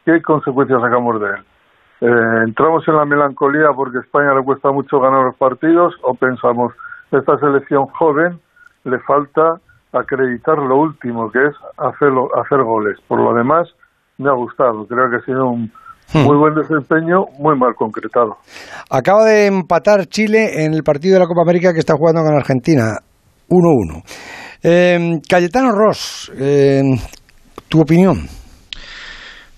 qué 0.05 0.21
consecuencias 0.23 0.81
sacamos 0.81 1.21
de 1.21 1.27
él. 1.27 1.45
Eh, 2.01 2.45
¿Entramos 2.47 2.87
en 2.89 2.97
la 2.97 3.05
melancolía 3.05 3.69
porque 3.75 3.99
a 3.99 4.01
España 4.01 4.35
le 4.35 4.45
cuesta 4.45 4.71
mucho 4.71 5.01
ganar 5.01 5.25
los 5.25 5.37
partidos 5.37 5.95
o 6.03 6.15
pensamos 6.15 6.73
esta 7.11 7.39
selección 7.39 7.87
joven 7.87 8.41
le 8.85 8.99
falta 9.01 9.61
acreditar 9.93 10.59
lo 10.59 10.77
último 10.77 11.31
que 11.31 11.39
es 11.39 11.55
hacerlo, 11.79 12.29
hacer 12.43 12.62
goles? 12.62 12.99
Por 13.07 13.21
lo 13.21 13.33
demás, 13.35 13.69
me 14.19 14.29
ha 14.29 14.35
gustado. 14.35 14.87
Creo 14.87 15.09
que 15.11 15.17
ha 15.17 15.25
sido 15.25 15.47
un, 15.47 15.71
hmm. 16.12 16.25
muy 16.25 16.37
buen 16.37 16.55
desempeño, 16.55 17.27
muy 17.39 17.57
mal 17.57 17.75
concretado. 17.75 18.37
Acaba 18.91 19.25
de 19.25 19.47
empatar 19.47 20.07
Chile 20.07 20.65
en 20.65 20.75
el 20.75 20.83
partido 20.83 21.15
de 21.15 21.21
la 21.21 21.27
Copa 21.27 21.43
América 21.43 21.73
que 21.73 21.79
está 21.79 21.95
jugando 21.95 22.23
con 22.23 22.35
Argentina. 22.35 22.99
1-1. 23.49 24.44
Eh, 24.67 25.21
Cayetano 25.29 25.73
Ross, 25.73 26.33
em, 26.39 26.99
¿tu 27.69 27.83
opinión? 27.83 28.27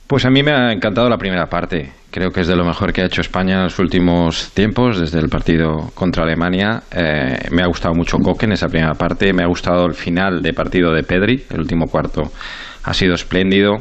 Pues 0.04 0.24
a 0.24 0.30
mí 0.30 0.42
me 0.42 0.50
ha 0.50 0.72
encantado 0.72 1.08
la 1.08 1.16
primera 1.16 1.46
parte. 1.46 1.92
Creo 2.10 2.30
que 2.30 2.40
es 2.40 2.48
de 2.48 2.56
lo 2.56 2.64
mejor 2.64 2.92
que 2.92 3.02
ha 3.02 3.06
hecho 3.06 3.20
España 3.20 3.54
en 3.54 3.62
los 3.64 3.78
últimos 3.78 4.50
tiempos, 4.52 4.98
desde 4.98 5.20
el 5.20 5.28
partido 5.28 5.92
contra 5.94 6.24
Alemania. 6.24 6.82
Eh, 6.90 7.38
me 7.52 7.62
ha 7.62 7.66
gustado 7.66 7.94
mucho 7.94 8.18
Coque 8.18 8.46
en 8.46 8.52
esa 8.52 8.66
primera 8.66 8.94
parte. 8.94 9.32
Me 9.32 9.44
ha 9.44 9.46
gustado 9.46 9.86
el 9.86 9.94
final 9.94 10.42
de 10.42 10.52
partido 10.52 10.92
de 10.92 11.04
Pedri. 11.04 11.44
El 11.50 11.60
último 11.60 11.86
cuarto 11.86 12.32
ha 12.82 12.92
sido 12.92 13.14
espléndido. 13.14 13.76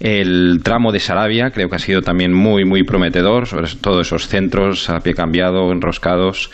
El 0.00 0.60
tramo 0.62 0.90
de 0.92 0.98
Sarabia 0.98 1.50
creo 1.50 1.68
que 1.68 1.76
ha 1.76 1.78
sido 1.78 2.02
también 2.02 2.32
muy, 2.32 2.64
muy 2.64 2.82
prometedor, 2.82 3.46
sobre 3.46 3.68
todo 3.80 4.00
esos 4.00 4.26
centros 4.26 4.90
a 4.90 4.98
pie 4.98 5.14
cambiado, 5.14 5.70
enroscados, 5.70 6.50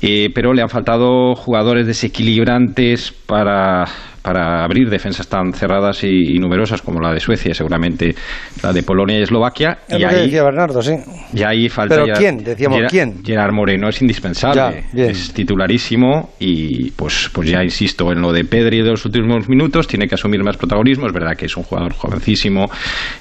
eh, 0.00 0.30
pero 0.34 0.52
le 0.52 0.62
han 0.62 0.68
faltado 0.68 1.34
jugadores 1.34 1.86
desequilibrantes 1.86 3.12
para, 3.12 3.86
para 4.22 4.64
abrir 4.64 4.88
defensas 4.90 5.28
tan 5.28 5.52
cerradas 5.52 6.02
y, 6.04 6.38
numerosas 6.38 6.82
como 6.82 7.00
la 7.00 7.12
de 7.12 7.20
Suecia, 7.20 7.54
seguramente 7.54 8.14
la 8.62 8.72
de 8.72 8.82
Polonia 8.82 9.18
y 9.18 9.22
Eslovaquia. 9.22 9.78
Es 9.88 9.98
y 9.98 10.04
ahí, 10.04 10.24
decía 10.26 10.42
Bernardo, 10.44 10.82
sí. 10.82 10.94
y 11.32 11.42
ahí 11.42 11.68
falta 11.68 11.94
¿Pero 11.96 12.06
ya- 12.08 12.14
quién? 12.14 12.38
Decíamos, 12.38 12.78
Gerard- 12.78 12.90
¿quién? 12.90 13.24
Gerard 13.24 13.52
Moreno 13.52 13.88
es 13.88 14.00
indispensable, 14.02 14.84
Ya, 14.92 15.06
es 15.06 15.32
titularísimo 15.32 16.30
y 16.38 16.90
pues, 16.92 17.30
pues 17.32 17.50
ya 17.50 17.62
insisto 17.62 18.10
en 18.12 18.20
lo 18.20 18.32
de 18.32 18.44
Pedri 18.44 18.82
de 18.82 18.90
los 18.90 19.04
últimos 19.04 19.48
minutos, 19.48 19.86
tiene 19.86 20.06
que 20.06 20.14
asumir 20.14 20.42
más 20.42 20.56
protagonismo, 20.56 21.06
es 21.06 21.12
verdad 21.12 21.36
que 21.36 21.46
es 21.46 21.56
un 21.56 21.62
jugador 21.64 21.92
jovencísimo, 21.94 22.66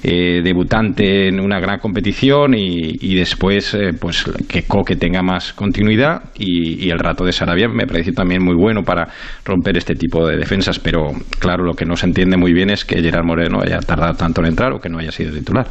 eh, 0.03 0.41
debutante 0.43 1.27
en 1.27 1.39
una 1.39 1.59
gran 1.59 1.79
competición 1.79 2.53
y, 2.55 2.95
y 3.01 3.15
después 3.15 3.73
eh, 3.73 3.91
pues 3.99 4.25
que 4.47 4.63
Coque 4.63 4.95
tenga 4.95 5.21
más 5.21 5.53
continuidad 5.53 6.23
y, 6.37 6.85
y 6.85 6.89
el 6.89 6.99
rato 6.99 7.23
de 7.23 7.31
Sarabia 7.31 7.67
me 7.67 7.85
parece 7.87 8.11
también 8.11 8.43
muy 8.43 8.55
bueno 8.55 8.83
para 8.83 9.07
romper 9.45 9.77
este 9.77 9.95
tipo 9.95 10.27
de 10.27 10.37
defensas, 10.37 10.79
pero 10.89 11.11
claro, 11.41 11.65
lo 11.65 11.73
que 11.73 11.83
no 11.83 11.97
se 11.97 12.05
entiende 12.05 12.37
muy 12.37 12.53
bien 12.53 12.69
es 12.69 12.85
que 12.85 13.01
Gerard 13.01 13.25
Moreno 13.25 13.59
haya 13.61 13.79
tardado 13.79 14.13
tanto 14.13 14.39
en 14.39 14.47
entrar 14.47 14.71
o 14.71 14.79
que 14.79 14.87
no 14.87 14.99
haya 14.99 15.11
sido 15.11 15.33
titular. 15.33 15.65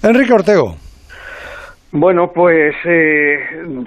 Enrique 0.00 0.32
Ortego. 0.32 0.76
Bueno, 1.90 2.30
pues 2.32 2.72
eh, 2.84 3.34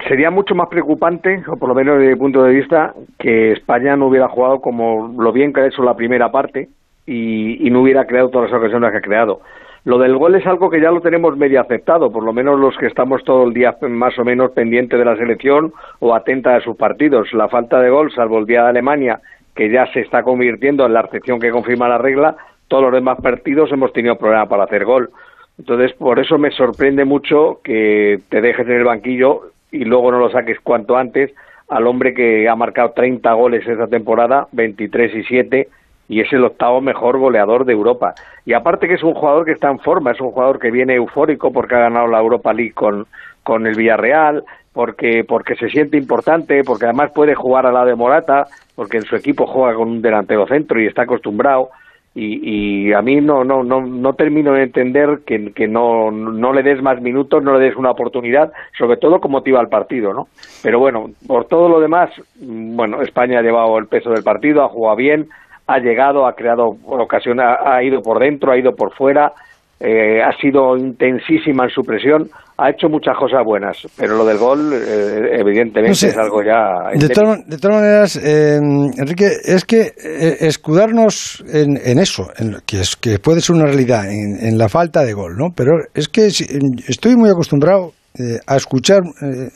sería 0.06 0.30
mucho 0.30 0.54
más 0.54 0.68
preocupante, 0.68 1.42
o 1.48 1.56
por 1.56 1.70
lo 1.70 1.74
menos 1.74 1.98
desde 1.98 2.12
mi 2.12 2.18
punto 2.18 2.42
de 2.42 2.52
vista, 2.52 2.92
que 3.18 3.52
España 3.52 3.96
no 3.96 4.08
hubiera 4.08 4.28
jugado 4.28 4.60
como 4.60 5.14
lo 5.18 5.32
bien 5.32 5.54
que 5.54 5.62
ha 5.62 5.66
hecho 5.68 5.82
la 5.82 5.94
primera 5.94 6.30
parte 6.30 6.68
y, 7.06 7.66
y 7.66 7.70
no 7.70 7.80
hubiera 7.80 8.04
creado 8.04 8.28
todas 8.28 8.50
las 8.50 8.60
ocasiones 8.60 8.90
que 8.90 8.98
ha 8.98 9.00
creado. 9.00 9.40
Lo 9.84 9.96
del 9.96 10.18
gol 10.18 10.34
es 10.34 10.46
algo 10.46 10.68
que 10.68 10.82
ya 10.82 10.90
lo 10.90 11.00
tenemos 11.00 11.34
medio 11.38 11.62
aceptado, 11.62 12.12
por 12.12 12.22
lo 12.22 12.34
menos 12.34 12.60
los 12.60 12.76
que 12.76 12.88
estamos 12.88 13.24
todo 13.24 13.44
el 13.44 13.54
día 13.54 13.74
más 13.88 14.18
o 14.18 14.24
menos 14.24 14.50
pendientes 14.50 14.98
de 14.98 15.04
la 15.06 15.16
selección 15.16 15.72
o 16.00 16.14
atenta 16.14 16.56
a 16.56 16.60
sus 16.60 16.76
partidos. 16.76 17.32
La 17.32 17.48
falta 17.48 17.80
de 17.80 17.88
gol, 17.88 18.12
salvo 18.14 18.38
el 18.38 18.44
día 18.44 18.64
de 18.64 18.68
Alemania, 18.68 19.20
que 19.58 19.68
ya 19.68 19.92
se 19.92 20.02
está 20.02 20.22
convirtiendo 20.22 20.86
en 20.86 20.92
la 20.92 21.00
excepción 21.00 21.40
que 21.40 21.50
confirma 21.50 21.88
la 21.88 21.98
regla, 21.98 22.36
todos 22.68 22.84
los 22.84 22.92
demás 22.92 23.18
partidos 23.20 23.72
hemos 23.72 23.92
tenido 23.92 24.16
problemas 24.16 24.46
para 24.46 24.62
hacer 24.62 24.84
gol. 24.84 25.10
Entonces, 25.58 25.92
por 25.94 26.20
eso 26.20 26.38
me 26.38 26.52
sorprende 26.52 27.04
mucho 27.04 27.58
que 27.64 28.20
te 28.28 28.40
dejes 28.40 28.68
en 28.68 28.76
el 28.76 28.84
banquillo 28.84 29.50
y 29.72 29.84
luego 29.84 30.12
no 30.12 30.20
lo 30.20 30.30
saques 30.30 30.60
cuanto 30.60 30.96
antes 30.96 31.32
al 31.68 31.88
hombre 31.88 32.14
que 32.14 32.48
ha 32.48 32.54
marcado 32.54 32.92
30 32.92 33.32
goles 33.32 33.66
esta 33.66 33.88
temporada, 33.88 34.46
23 34.52 35.16
y 35.16 35.24
7, 35.24 35.68
y 36.08 36.20
es 36.20 36.32
el 36.32 36.44
octavo 36.44 36.80
mejor 36.80 37.18
goleador 37.18 37.64
de 37.64 37.72
Europa. 37.72 38.14
Y 38.46 38.52
aparte 38.52 38.86
que 38.86 38.94
es 38.94 39.02
un 39.02 39.14
jugador 39.14 39.44
que 39.44 39.52
está 39.52 39.72
en 39.72 39.80
forma, 39.80 40.12
es 40.12 40.20
un 40.20 40.30
jugador 40.30 40.60
que 40.60 40.70
viene 40.70 40.94
eufórico 40.94 41.52
porque 41.52 41.74
ha 41.74 41.80
ganado 41.80 42.06
la 42.06 42.20
Europa 42.20 42.52
League 42.52 42.74
con, 42.74 43.08
con 43.42 43.66
el 43.66 43.74
Villarreal, 43.74 44.44
porque, 44.78 45.24
porque 45.26 45.56
se 45.56 45.70
siente 45.70 45.96
importante, 45.96 46.62
porque 46.62 46.84
además 46.84 47.10
puede 47.12 47.34
jugar 47.34 47.66
al 47.66 47.74
lado 47.74 47.86
de 47.86 47.96
Morata, 47.96 48.46
porque 48.76 48.98
en 48.98 49.02
su 49.02 49.16
equipo 49.16 49.44
juega 49.44 49.74
con 49.74 49.88
un 49.88 50.00
delantero 50.00 50.46
centro 50.46 50.80
y 50.80 50.86
está 50.86 51.02
acostumbrado. 51.02 51.70
Y, 52.14 52.86
y 52.88 52.92
a 52.92 53.02
mí 53.02 53.20
no 53.20 53.42
no 53.42 53.64
no 53.64 53.80
no 53.80 54.12
termino 54.12 54.52
de 54.52 54.62
entender 54.62 55.22
que, 55.26 55.52
que 55.52 55.66
no 55.66 56.12
no 56.12 56.52
le 56.52 56.62
des 56.62 56.80
más 56.80 57.00
minutos 57.00 57.42
no 57.42 57.58
le 57.58 57.66
des 57.66 57.76
una 57.76 57.90
oportunidad 57.90 58.52
sobre 58.76 58.96
todo 58.96 59.20
como 59.20 59.38
motiva 59.38 59.60
al 59.60 59.68
partido 59.68 60.12
no 60.14 60.28
pero 60.62 60.78
bueno 60.80 61.10
por 61.26 61.44
todo 61.46 61.68
lo 61.68 61.80
demás 61.80 62.10
mm, 62.40 62.74
bueno 62.74 63.02
España 63.02 63.40
ha 63.40 63.42
llevado 63.42 63.78
el 63.78 63.86
peso 63.86 64.10
del 64.10 64.24
partido 64.24 64.64
ha 64.64 64.68
jugado 64.68 64.96
bien 64.96 65.28
ha 65.66 65.78
llegado 65.78 66.26
ha 66.26 66.34
creado 66.34 66.76
ocasión 66.86 67.40
ha, 67.40 67.58
ha 67.62 67.84
ido 67.84 68.00
por 68.00 68.18
dentro 68.18 68.50
ha 68.50 68.58
ido 68.58 68.74
por 68.74 68.94
fuera 68.94 69.32
eh, 69.78 70.22
ha 70.22 70.32
sido 70.40 70.76
intensísima 70.76 71.64
en 71.64 71.70
su 71.70 71.84
presión 71.84 72.30
ha 72.60 72.70
hecho 72.70 72.88
muchas 72.88 73.16
cosas 73.16 73.40
buenas 73.44 73.78
pero 73.96 74.16
lo 74.16 74.24
del 74.24 74.36
gol 74.38 74.72
eh, 74.74 75.38
evidentemente 75.40 75.88
No 75.90 75.94
sé, 75.94 76.08
es 76.08 76.16
algo 76.18 76.42
ya 76.42 76.90
De 76.98 77.08
todas, 77.08 77.46
de 77.46 77.56
todas 77.56 77.76
maneras, 77.76 78.16
eh, 78.16 78.56
Enrique, 78.98 79.28
es 79.44 79.64
que 79.64 79.92
eh, 79.96 80.36
escudarnos 80.40 81.44
en, 81.52 81.78
en 81.82 81.98
eso, 82.00 82.28
en 82.36 82.56
que, 82.66 82.80
es, 82.80 82.96
que 82.96 83.18
puede 83.20 83.40
ser 83.40 83.54
una 83.56 83.66
realidad, 83.66 84.10
en, 84.10 84.36
en 84.44 84.58
la 84.58 84.68
falta 84.68 85.04
de 85.04 85.12
gol, 85.12 85.36
¿no? 85.36 85.50
Pero 85.54 85.70
es 85.94 86.08
que 86.08 86.30
si- 86.30 86.46
estoy 86.88 87.14
muy 87.16 87.30
acostumbrado 87.30 87.92
eh, 88.18 88.38
a 88.46 88.56
escuchar 88.56 89.02
eh, 89.22 89.48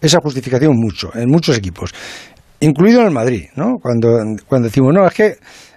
esa 0.00 0.18
justificación 0.20 0.72
mucho, 0.76 1.10
en 1.14 1.30
muchos 1.30 1.56
equipos, 1.56 1.94
incluido 2.60 3.00
en 3.00 3.06
el 3.06 3.12
Madrid, 3.12 3.44
¿no? 3.56 3.76
Cuando, 3.80 4.08
cuando 4.48 4.66
decimos, 4.68 4.92
no, 4.92 5.06
es 5.06 5.14
que 5.14 5.34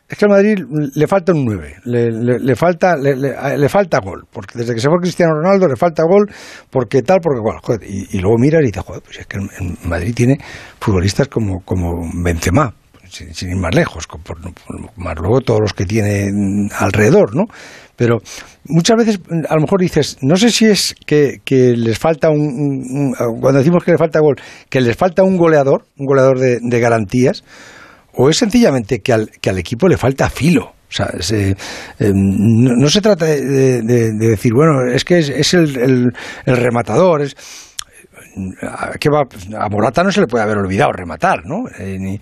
es 0.09 0.17
que 0.17 0.25
al 0.25 0.31
Madrid 0.31 0.59
le 0.95 1.07
falta 1.07 1.33
un 1.33 1.43
9, 1.45 1.75
le, 1.85 2.11
le- 2.11 2.39
le 2.39 2.55
falta 2.55 2.95
le, 2.95 3.15
le- 3.15 3.69
falta 3.69 3.99
gol, 3.99 4.23
porque 4.31 4.57
desde 4.59 4.73
que 4.73 4.79
se 4.79 4.87
fue 4.87 4.99
Cristiano 5.01 5.33
Ronaldo 5.33 5.67
le 5.67 5.75
falta 5.75 6.03
gol, 6.03 6.29
porque 6.69 7.01
tal, 7.01 7.19
porque 7.21 7.41
cual. 7.41 7.57
Joder, 7.61 7.81
y, 7.83 8.17
luego 8.19 8.37
miras 8.37 8.61
y 8.63 8.67
dices, 8.67 8.83
joder, 8.83 9.01
pues 9.03 9.19
es 9.19 9.27
que 9.27 9.37
el 9.37 9.49
Madrid 9.83 10.13
tiene 10.15 10.37
futbolistas 10.79 11.27
como, 11.27 11.59
como 11.65 12.09
Benzema, 12.23 12.73
sin, 13.09 13.33
sin 13.33 13.49
ir 13.49 13.57
más 13.57 13.75
lejos, 13.75 14.07
con- 14.07 14.21
por- 14.21 14.37
más 14.95 15.15
luego 15.17 15.41
todos 15.41 15.59
los 15.59 15.73
que 15.73 15.85
tiene 15.85 16.29
alrededor, 16.79 17.35
¿no? 17.35 17.43
Pero 17.97 18.19
muchas 18.65 18.95
veces 18.97 19.19
a 19.49 19.55
lo 19.55 19.61
mejor 19.61 19.81
dices, 19.81 20.17
no 20.21 20.35
sé 20.37 20.51
si 20.51 20.65
es 20.67 20.95
que, 21.05 21.41
que 21.43 21.73
les 21.75 21.97
falta 21.97 22.29
un- 22.29 23.13
cuando 23.41 23.59
decimos 23.59 23.83
que 23.83 23.91
les 23.91 23.99
falta 23.99 24.19
gol, 24.19 24.35
que 24.69 24.79
les 24.81 24.95
falta 24.95 25.23
un 25.23 25.35
goleador, 25.35 25.83
un 25.97 26.05
goleador 26.05 26.37
de, 26.39 26.59
de 26.61 26.79
garantías, 26.79 27.43
o 28.17 28.29
es 28.29 28.37
sencillamente 28.37 28.99
que 28.99 29.13
al, 29.13 29.29
que 29.41 29.49
al 29.49 29.57
equipo 29.59 29.87
le 29.87 29.97
falta 29.97 30.29
filo. 30.29 30.73
O 30.89 30.91
sea, 30.91 31.09
se- 31.19 31.51
eh, 31.51 32.11
no, 32.13 32.71
no 32.75 32.89
se 32.89 33.01
trata 33.01 33.25
de, 33.25 33.81
de- 33.81 34.11
de 34.13 34.27
decir, 34.27 34.53
bueno, 34.53 34.89
es 34.93 35.03
que 35.03 35.19
es, 35.19 35.53
el, 35.53 36.11
rematador, 36.45 37.21
es, 37.23 37.35
que 38.99 39.09
a 39.09 39.69
Morata 39.69 40.03
no 40.03 40.11
se 40.11 40.21
le 40.21 40.27
puede 40.27 40.43
haber 40.43 40.57
olvidado 40.57 40.91
rematar, 40.91 41.39
¿no? 41.45 41.63
Eh, 41.79 42.17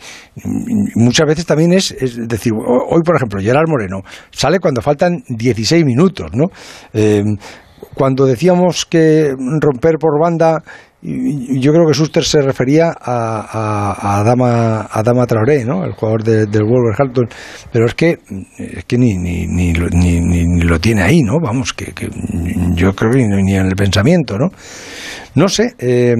muchas 0.95 1.27
veces 1.27 1.45
también 1.45 1.73
es, 1.73 1.93
decir, 2.27 2.53
ho- 2.53 2.85
hoy 2.89 3.01
por 3.03 3.15
ejemplo, 3.15 3.39
Gerard 3.41 3.67
Moreno 3.67 4.01
sale 4.31 4.59
cuando 4.59 4.81
faltan 4.81 5.23
16 5.27 5.85
minutos, 5.85 6.31
¿no? 6.33 6.45
Eh, 6.93 7.23
cuando 7.93 8.25
decíamos 8.25 8.85
que 8.85 9.33
romper 9.61 9.97
por 9.99 10.19
banda, 10.19 10.63
yo 11.59 11.71
creo 11.71 11.85
que 11.85 11.93
Suster 11.93 12.23
se 12.23 12.41
refería 12.41 12.87
a, 12.89 13.39
a, 13.39 13.91
a 13.93 14.19
Adama, 14.21 14.81
a 14.81 14.99
Adama 14.99 15.25
Traoré, 15.27 15.63
¿no? 15.65 15.83
El 15.85 15.91
jugador 15.93 16.23
de- 16.23 16.45
del 16.47 16.63
Wolverhampton, 16.63 17.25
pero 17.71 17.85
es 17.85 17.93
que, 17.93 18.17
es 18.57 18.85
que 18.85 18.97
ni, 18.97 19.13
ni, 19.17 19.45
ni, 19.47 19.73
lo, 19.73 19.87
ni, 19.89 20.19
ni- 20.19 20.61
lo 20.63 20.79
tiene 20.79 21.03
ahí, 21.03 21.21
¿no? 21.21 21.39
Vamos, 21.39 21.73
que, 21.73 21.93
que 21.93 22.07
yo 22.73 22.93
creo 22.93 23.11
que 23.11 23.17
ni, 23.19 23.43
ni 23.43 23.55
en 23.55 23.67
el 23.67 23.75
pensamiento, 23.75 24.37
¿no? 24.37 24.49
No 25.35 25.47
sé, 25.47 25.73
eh, 25.79 26.15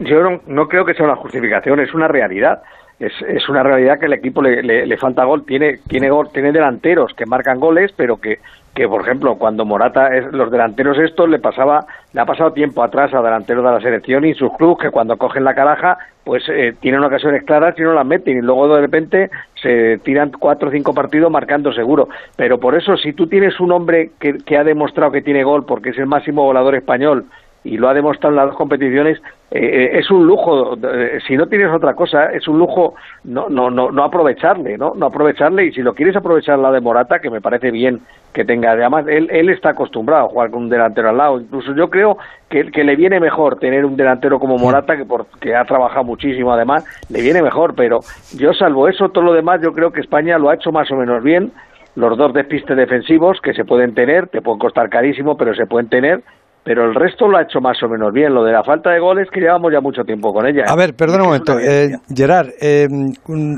Yo 0.00 0.22
no, 0.22 0.40
no 0.46 0.66
creo 0.66 0.84
que 0.84 0.94
sea 0.94 1.04
una 1.06 1.16
justificación, 1.16 1.80
es 1.80 1.94
una 1.94 2.08
realidad. 2.08 2.62
Es, 2.98 3.12
es 3.28 3.48
una 3.48 3.62
realidad 3.62 3.98
que 3.98 4.06
el 4.06 4.12
equipo 4.12 4.42
le, 4.42 4.62
le- 4.62 4.86
le 4.86 4.96
falta 4.98 5.24
gol. 5.24 5.44
Tiene, 5.46 5.78
tiene 5.88 6.10
gol, 6.10 6.28
tiene 6.32 6.52
delanteros 6.52 7.12
que 7.16 7.24
marcan 7.24 7.58
goles, 7.58 7.92
pero 7.96 8.16
que, 8.18 8.36
que 8.74 8.88
por 8.88 9.02
ejemplo, 9.02 9.36
cuando 9.36 9.64
Morata, 9.64 10.16
es, 10.16 10.32
los 10.32 10.50
delanteros 10.50 10.96
estos 10.98 11.28
le 11.28 11.38
pasaba, 11.38 11.86
le 12.12 12.20
ha 12.20 12.24
pasado 12.24 12.52
tiempo 12.52 12.82
atrás 12.82 13.12
a 13.12 13.22
delanteros 13.22 13.64
de 13.64 13.70
la 13.70 13.80
selección 13.80 14.24
y 14.24 14.34
sus 14.34 14.52
clubes 14.56 14.78
que 14.78 14.90
cuando 14.90 15.16
cogen 15.16 15.44
la 15.44 15.54
caraja, 15.54 15.98
pues 16.24 16.44
eh, 16.48 16.74
tienen 16.80 17.02
ocasiones 17.02 17.42
claras 17.44 17.74
y 17.78 17.82
no 17.82 17.92
las 17.94 18.06
meten 18.06 18.38
y 18.38 18.42
luego 18.42 18.74
de 18.74 18.80
repente 18.80 19.30
se 19.60 19.98
tiran 19.98 20.30
cuatro 20.30 20.68
o 20.68 20.72
cinco 20.72 20.94
partidos 20.94 21.30
marcando 21.30 21.72
seguro. 21.72 22.08
Pero 22.36 22.60
por 22.60 22.76
eso, 22.76 22.96
si 22.96 23.12
tú 23.12 23.26
tienes 23.26 23.58
un 23.58 23.72
hombre 23.72 24.10
que, 24.20 24.38
que 24.38 24.56
ha 24.56 24.64
demostrado 24.64 25.10
que 25.10 25.22
tiene 25.22 25.42
gol 25.42 25.64
porque 25.66 25.90
es 25.90 25.98
el 25.98 26.06
máximo 26.06 26.44
volador 26.44 26.76
español 26.76 27.24
y 27.64 27.76
lo 27.76 27.88
ha 27.88 27.94
demostrado 27.94 28.32
en 28.32 28.36
las 28.36 28.46
dos 28.46 28.56
competiciones, 28.56 29.20
eh, 29.52 29.98
es 29.98 30.08
un 30.12 30.26
lujo, 30.26 30.76
eh, 30.76 31.18
si 31.26 31.36
no 31.36 31.46
tienes 31.46 31.72
otra 31.72 31.94
cosa, 31.94 32.26
es 32.26 32.46
un 32.46 32.58
lujo 32.58 32.94
no, 33.24 33.48
no, 33.48 33.68
no, 33.68 33.90
no 33.90 34.04
aprovecharle, 34.04 34.78
¿no? 34.78 34.92
No 34.94 35.06
aprovecharle 35.06 35.66
y 35.66 35.72
si 35.72 35.82
lo 35.82 35.92
quieres 35.92 36.14
aprovechar 36.14 36.58
la 36.60 36.70
de 36.70 36.80
Morata, 36.80 37.18
que 37.18 37.30
me 37.30 37.40
parece 37.40 37.72
bien 37.72 38.00
que 38.32 38.44
tenga, 38.44 38.70
además 38.70 39.06
él, 39.08 39.28
él 39.32 39.48
está 39.48 39.70
acostumbrado 39.70 40.26
a 40.26 40.28
jugar 40.28 40.50
con 40.50 40.62
un 40.62 40.68
delantero 40.68 41.08
al 41.08 41.16
lado, 41.16 41.40
incluso 41.40 41.74
yo 41.74 41.90
creo 41.90 42.16
que, 42.48 42.70
que 42.70 42.84
le 42.84 42.94
viene 42.94 43.18
mejor 43.18 43.58
tener 43.58 43.84
un 43.84 43.96
delantero 43.96 44.38
como 44.38 44.56
Morata, 44.56 44.96
que, 44.96 45.04
por, 45.04 45.26
que 45.40 45.56
ha 45.56 45.64
trabajado 45.64 46.04
muchísimo 46.04 46.52
además, 46.52 46.84
le 47.08 47.20
viene 47.20 47.42
mejor, 47.42 47.74
pero 47.74 48.00
yo 48.36 48.52
salvo 48.54 48.86
eso, 48.86 49.08
todo 49.08 49.24
lo 49.24 49.32
demás, 49.32 49.60
yo 49.62 49.72
creo 49.72 49.90
que 49.90 50.00
España 50.00 50.38
lo 50.38 50.50
ha 50.50 50.54
hecho 50.54 50.70
más 50.70 50.88
o 50.92 50.96
menos 50.96 51.24
bien, 51.24 51.50
los 51.96 52.16
dos 52.16 52.32
despistes 52.32 52.76
defensivos 52.76 53.40
que 53.40 53.52
se 53.52 53.64
pueden 53.64 53.94
tener, 53.94 54.28
te 54.28 54.42
pueden 54.42 54.60
costar 54.60 54.88
carísimo, 54.88 55.36
pero 55.36 55.54
se 55.54 55.66
pueden 55.66 55.88
tener, 55.88 56.22
pero 56.64 56.84
el 56.84 56.94
resto 56.94 57.26
lo 57.28 57.38
ha 57.38 57.42
hecho 57.42 57.60
más 57.60 57.82
o 57.82 57.88
menos 57.88 58.12
bien. 58.12 58.34
Lo 58.34 58.44
de 58.44 58.52
la 58.52 58.62
falta 58.62 58.90
de 58.90 59.00
goles 59.00 59.28
que 59.32 59.40
llevamos 59.40 59.72
ya 59.72 59.80
mucho 59.80 60.02
tiempo 60.04 60.32
con 60.32 60.46
ella. 60.46 60.64
A 60.68 60.76
ver, 60.76 60.94
perdona 60.94 61.22
un 61.22 61.28
momento, 61.30 61.58
eh, 61.58 61.90
Gerard, 62.14 62.48
eh, 62.60 62.86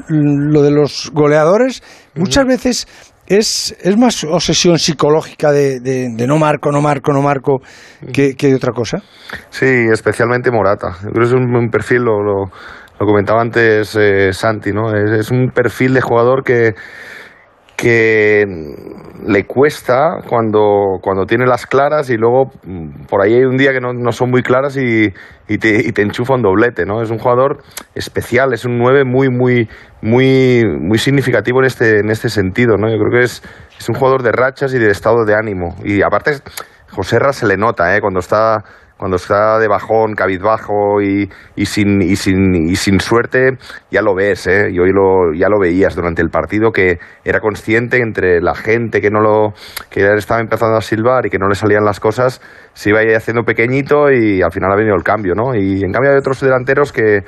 lo 0.08 0.62
de 0.62 0.70
los 0.70 1.10
goleadores 1.12 1.82
muchas 2.14 2.46
veces 2.46 2.86
es, 3.26 3.76
es 3.82 3.96
más 3.96 4.24
obsesión 4.24 4.78
psicológica 4.78 5.52
de, 5.52 5.80
de- 5.80 6.08
de 6.16 6.26
no 6.26 6.38
marco, 6.38 6.70
no 6.70 6.80
marco, 6.80 7.12
no 7.12 7.22
marco, 7.22 7.60
que, 8.12 8.34
que 8.36 8.48
de 8.48 8.54
otra 8.56 8.72
cosa. 8.72 8.98
Sí, 9.50 9.66
especialmente 9.92 10.50
Morata. 10.50 10.96
Yo 11.04 11.10
creo 11.10 11.22
que 11.22 11.28
es 11.28 11.32
un, 11.32 11.54
un 11.54 11.70
perfil, 11.70 12.02
lo, 12.02 12.22
lo, 12.22 12.44
lo 13.00 13.06
comentaba 13.06 13.40
antes 13.40 13.96
eh, 13.96 14.32
Santi, 14.32 14.72
¿no? 14.72 14.94
Es, 14.94 15.10
es 15.12 15.30
un 15.30 15.50
perfil 15.50 15.94
de 15.94 16.00
jugador 16.00 16.42
que, 16.44 16.74
que 17.82 18.46
le 19.26 19.44
cuesta 19.44 20.18
cuando, 20.28 21.00
cuando 21.02 21.26
tiene 21.26 21.46
las 21.46 21.66
claras 21.66 22.10
y 22.10 22.16
luego 22.16 22.52
mm, 22.62 23.06
por 23.08 23.20
ahí 23.20 23.34
hay 23.34 23.44
un 23.44 23.56
día 23.56 23.72
que 23.72 23.80
no, 23.80 23.92
no 23.92 24.12
son 24.12 24.30
muy 24.30 24.44
claras 24.44 24.76
y, 24.76 25.12
y, 25.48 25.58
te, 25.58 25.84
y 25.84 25.90
te 25.90 26.02
enchufa 26.02 26.34
un 26.34 26.42
doblete, 26.42 26.86
¿no? 26.86 27.02
Es 27.02 27.10
un 27.10 27.18
jugador 27.18 27.58
especial, 27.96 28.52
es 28.52 28.64
un 28.64 28.78
9 28.78 29.04
muy, 29.04 29.30
muy, 29.30 29.68
muy, 30.00 30.64
muy 30.64 30.98
significativo 30.98 31.58
en 31.58 31.64
este, 31.64 31.98
en 31.98 32.10
este 32.10 32.28
sentido, 32.28 32.76
¿no? 32.76 32.88
Yo 32.88 32.98
creo 32.98 33.10
que 33.10 33.24
es, 33.24 33.42
es 33.76 33.88
un 33.88 33.96
jugador 33.96 34.22
de 34.22 34.30
rachas 34.30 34.72
y 34.74 34.78
de 34.78 34.88
estado 34.88 35.24
de 35.24 35.34
ánimo. 35.34 35.74
Y 35.82 36.02
aparte, 36.02 36.34
José 36.92 37.18
Ra 37.18 37.32
se 37.32 37.48
le 37.48 37.56
nota, 37.56 37.96
¿eh? 37.96 38.00
Cuando 38.00 38.20
está 38.20 38.62
cuando 39.02 39.16
está 39.16 39.58
de 39.58 39.66
bajón, 39.66 40.14
cabizbajo 40.14 41.02
y, 41.02 41.28
y, 41.56 41.66
sin, 41.66 42.00
y, 42.00 42.14
sin, 42.14 42.54
y 42.54 42.76
sin 42.76 43.00
suerte, 43.00 43.58
ya 43.90 44.00
lo 44.00 44.14
ves, 44.14 44.46
¿eh? 44.46 44.70
y 44.70 44.78
hoy 44.78 44.92
lo, 44.92 45.34
ya 45.34 45.48
lo 45.48 45.58
veías 45.58 45.96
durante 45.96 46.22
el 46.22 46.28
partido, 46.28 46.70
que 46.70 47.00
era 47.24 47.40
consciente 47.40 47.96
entre 47.96 48.40
la 48.40 48.54
gente 48.54 49.00
que 49.00 49.10
no 49.10 49.18
lo 49.20 49.54
que 49.90 50.02
ya 50.02 50.12
estaba 50.16 50.40
empezando 50.40 50.76
a 50.76 50.82
silbar 50.82 51.26
y 51.26 51.30
que 51.30 51.38
no 51.38 51.48
le 51.48 51.56
salían 51.56 51.84
las 51.84 51.98
cosas, 51.98 52.40
se 52.74 52.90
iba 52.90 53.00
haciendo 53.16 53.42
pequeñito 53.42 54.08
y 54.12 54.40
al 54.40 54.52
final 54.52 54.70
ha 54.70 54.76
venido 54.76 54.94
el 54.94 55.02
cambio, 55.02 55.34
¿no? 55.34 55.52
Y 55.56 55.82
en 55.82 55.90
cambio 55.90 56.12
hay 56.12 56.18
otros 56.18 56.38
delanteros 56.38 56.92
que 56.92 57.24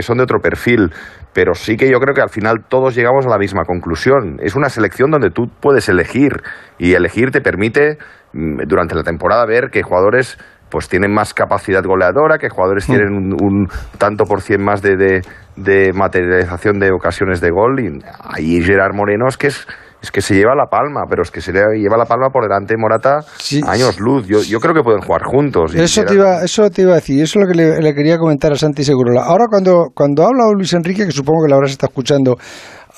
son 0.00 0.16
de 0.16 0.22
otro 0.22 0.38
perfil 0.40 0.90
pero 1.36 1.54
sí 1.54 1.76
que 1.76 1.90
yo 1.90 1.98
creo 1.98 2.14
que 2.14 2.22
al 2.22 2.30
final 2.30 2.64
todos 2.66 2.94
llegamos 2.94 3.26
a 3.26 3.28
la 3.28 3.36
misma 3.36 3.64
conclusión. 3.66 4.38
Es 4.40 4.56
una 4.56 4.70
selección 4.70 5.10
donde 5.10 5.28
tú 5.28 5.50
puedes 5.60 5.86
elegir 5.90 6.42
y 6.78 6.94
elegir 6.94 7.30
te 7.30 7.42
permite 7.42 7.98
mm, 8.32 8.62
durante 8.66 8.94
la 8.94 9.02
temporada 9.02 9.44
ver 9.44 9.68
que 9.70 9.82
jugadores 9.82 10.38
pues 10.68 10.88
tienen 10.88 11.12
más 11.12 11.32
capacidad 11.32 11.82
goleadora, 11.84 12.38
que 12.38 12.48
jugadores 12.48 12.86
tienen 12.86 13.12
un, 13.12 13.32
un 13.40 13.68
tanto 13.98 14.24
por 14.24 14.40
cien 14.42 14.62
más 14.64 14.82
de, 14.82 14.96
de, 14.96 15.22
de 15.56 15.92
materialización 15.92 16.78
de 16.80 16.90
ocasiones 16.90 17.40
de 17.40 17.50
gol. 17.50 17.80
Y 17.80 18.00
ahí 18.20 18.60
Gerard 18.62 18.94
Moreno 18.94 19.28
es 19.28 19.36
que 19.36 19.46
es, 19.46 19.66
es 20.02 20.10
que 20.10 20.20
se 20.20 20.34
lleva 20.34 20.54
la 20.56 20.66
palma, 20.66 21.04
pero 21.08 21.22
es 21.22 21.30
que 21.30 21.40
se 21.40 21.52
le 21.52 21.60
lleva 21.78 21.96
la 21.96 22.04
palma 22.04 22.30
por 22.30 22.42
delante 22.42 22.74
de 22.74 22.78
Morata 22.78 23.20
años 23.66 24.00
luz. 24.00 24.26
Yo, 24.26 24.42
yo 24.42 24.58
creo 24.58 24.74
que 24.74 24.82
pueden 24.82 25.02
jugar 25.02 25.22
juntos. 25.22 25.74
Eso 25.74 26.04
te, 26.04 26.14
iba, 26.14 26.42
eso 26.42 26.68
te 26.68 26.82
iba 26.82 26.92
a 26.92 26.96
decir, 26.96 27.22
eso 27.22 27.38
es 27.38 27.46
lo 27.46 27.52
que 27.52 27.56
le, 27.56 27.80
le 27.80 27.94
quería 27.94 28.18
comentar 28.18 28.52
a 28.52 28.56
Santi 28.56 28.82
Segurola. 28.82 29.22
Ahora, 29.22 29.46
cuando, 29.48 29.86
cuando 29.94 30.24
ha 30.24 30.26
hablado 30.26 30.52
Luis 30.52 30.72
Enrique, 30.72 31.06
que 31.06 31.12
supongo 31.12 31.44
que 31.44 31.50
lo 31.50 31.56
habrás 31.56 31.70
estado 31.70 31.90
escuchando, 31.90 32.36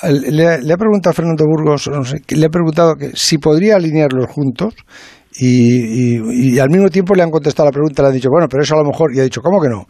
le, 0.05 0.63
le 0.63 0.73
ha 0.73 0.77
preguntado 0.77 1.11
a 1.11 1.15
Fernando 1.15 1.45
Burgos, 1.45 1.89
no 1.89 2.05
sé, 2.05 2.23
le 2.29 2.47
ha 2.47 2.51
preguntado 2.51 2.95
que 2.95 3.11
si 3.15 3.37
podría 3.37 3.77
alinearlos 3.77 4.27
juntos. 4.27 4.75
Y, 5.41 6.17
y- 6.19 6.55
y 6.55 6.59
al 6.59 6.69
mismo 6.69 6.89
tiempo 6.89 7.15
le 7.15 7.23
han 7.23 7.31
contestado 7.31 7.69
la 7.69 7.73
pregunta, 7.73 8.03
le 8.03 8.09
han 8.09 8.15
dicho, 8.15 8.29
bueno, 8.31 8.49
pero 8.51 8.63
eso 8.63 8.75
a 8.75 8.79
lo 8.83 8.85
mejor, 8.85 9.15
y 9.15 9.21
ha 9.21 9.23
dicho, 9.23 9.41
¿cómo 9.41 9.61
que 9.61 9.69
no? 9.69 9.85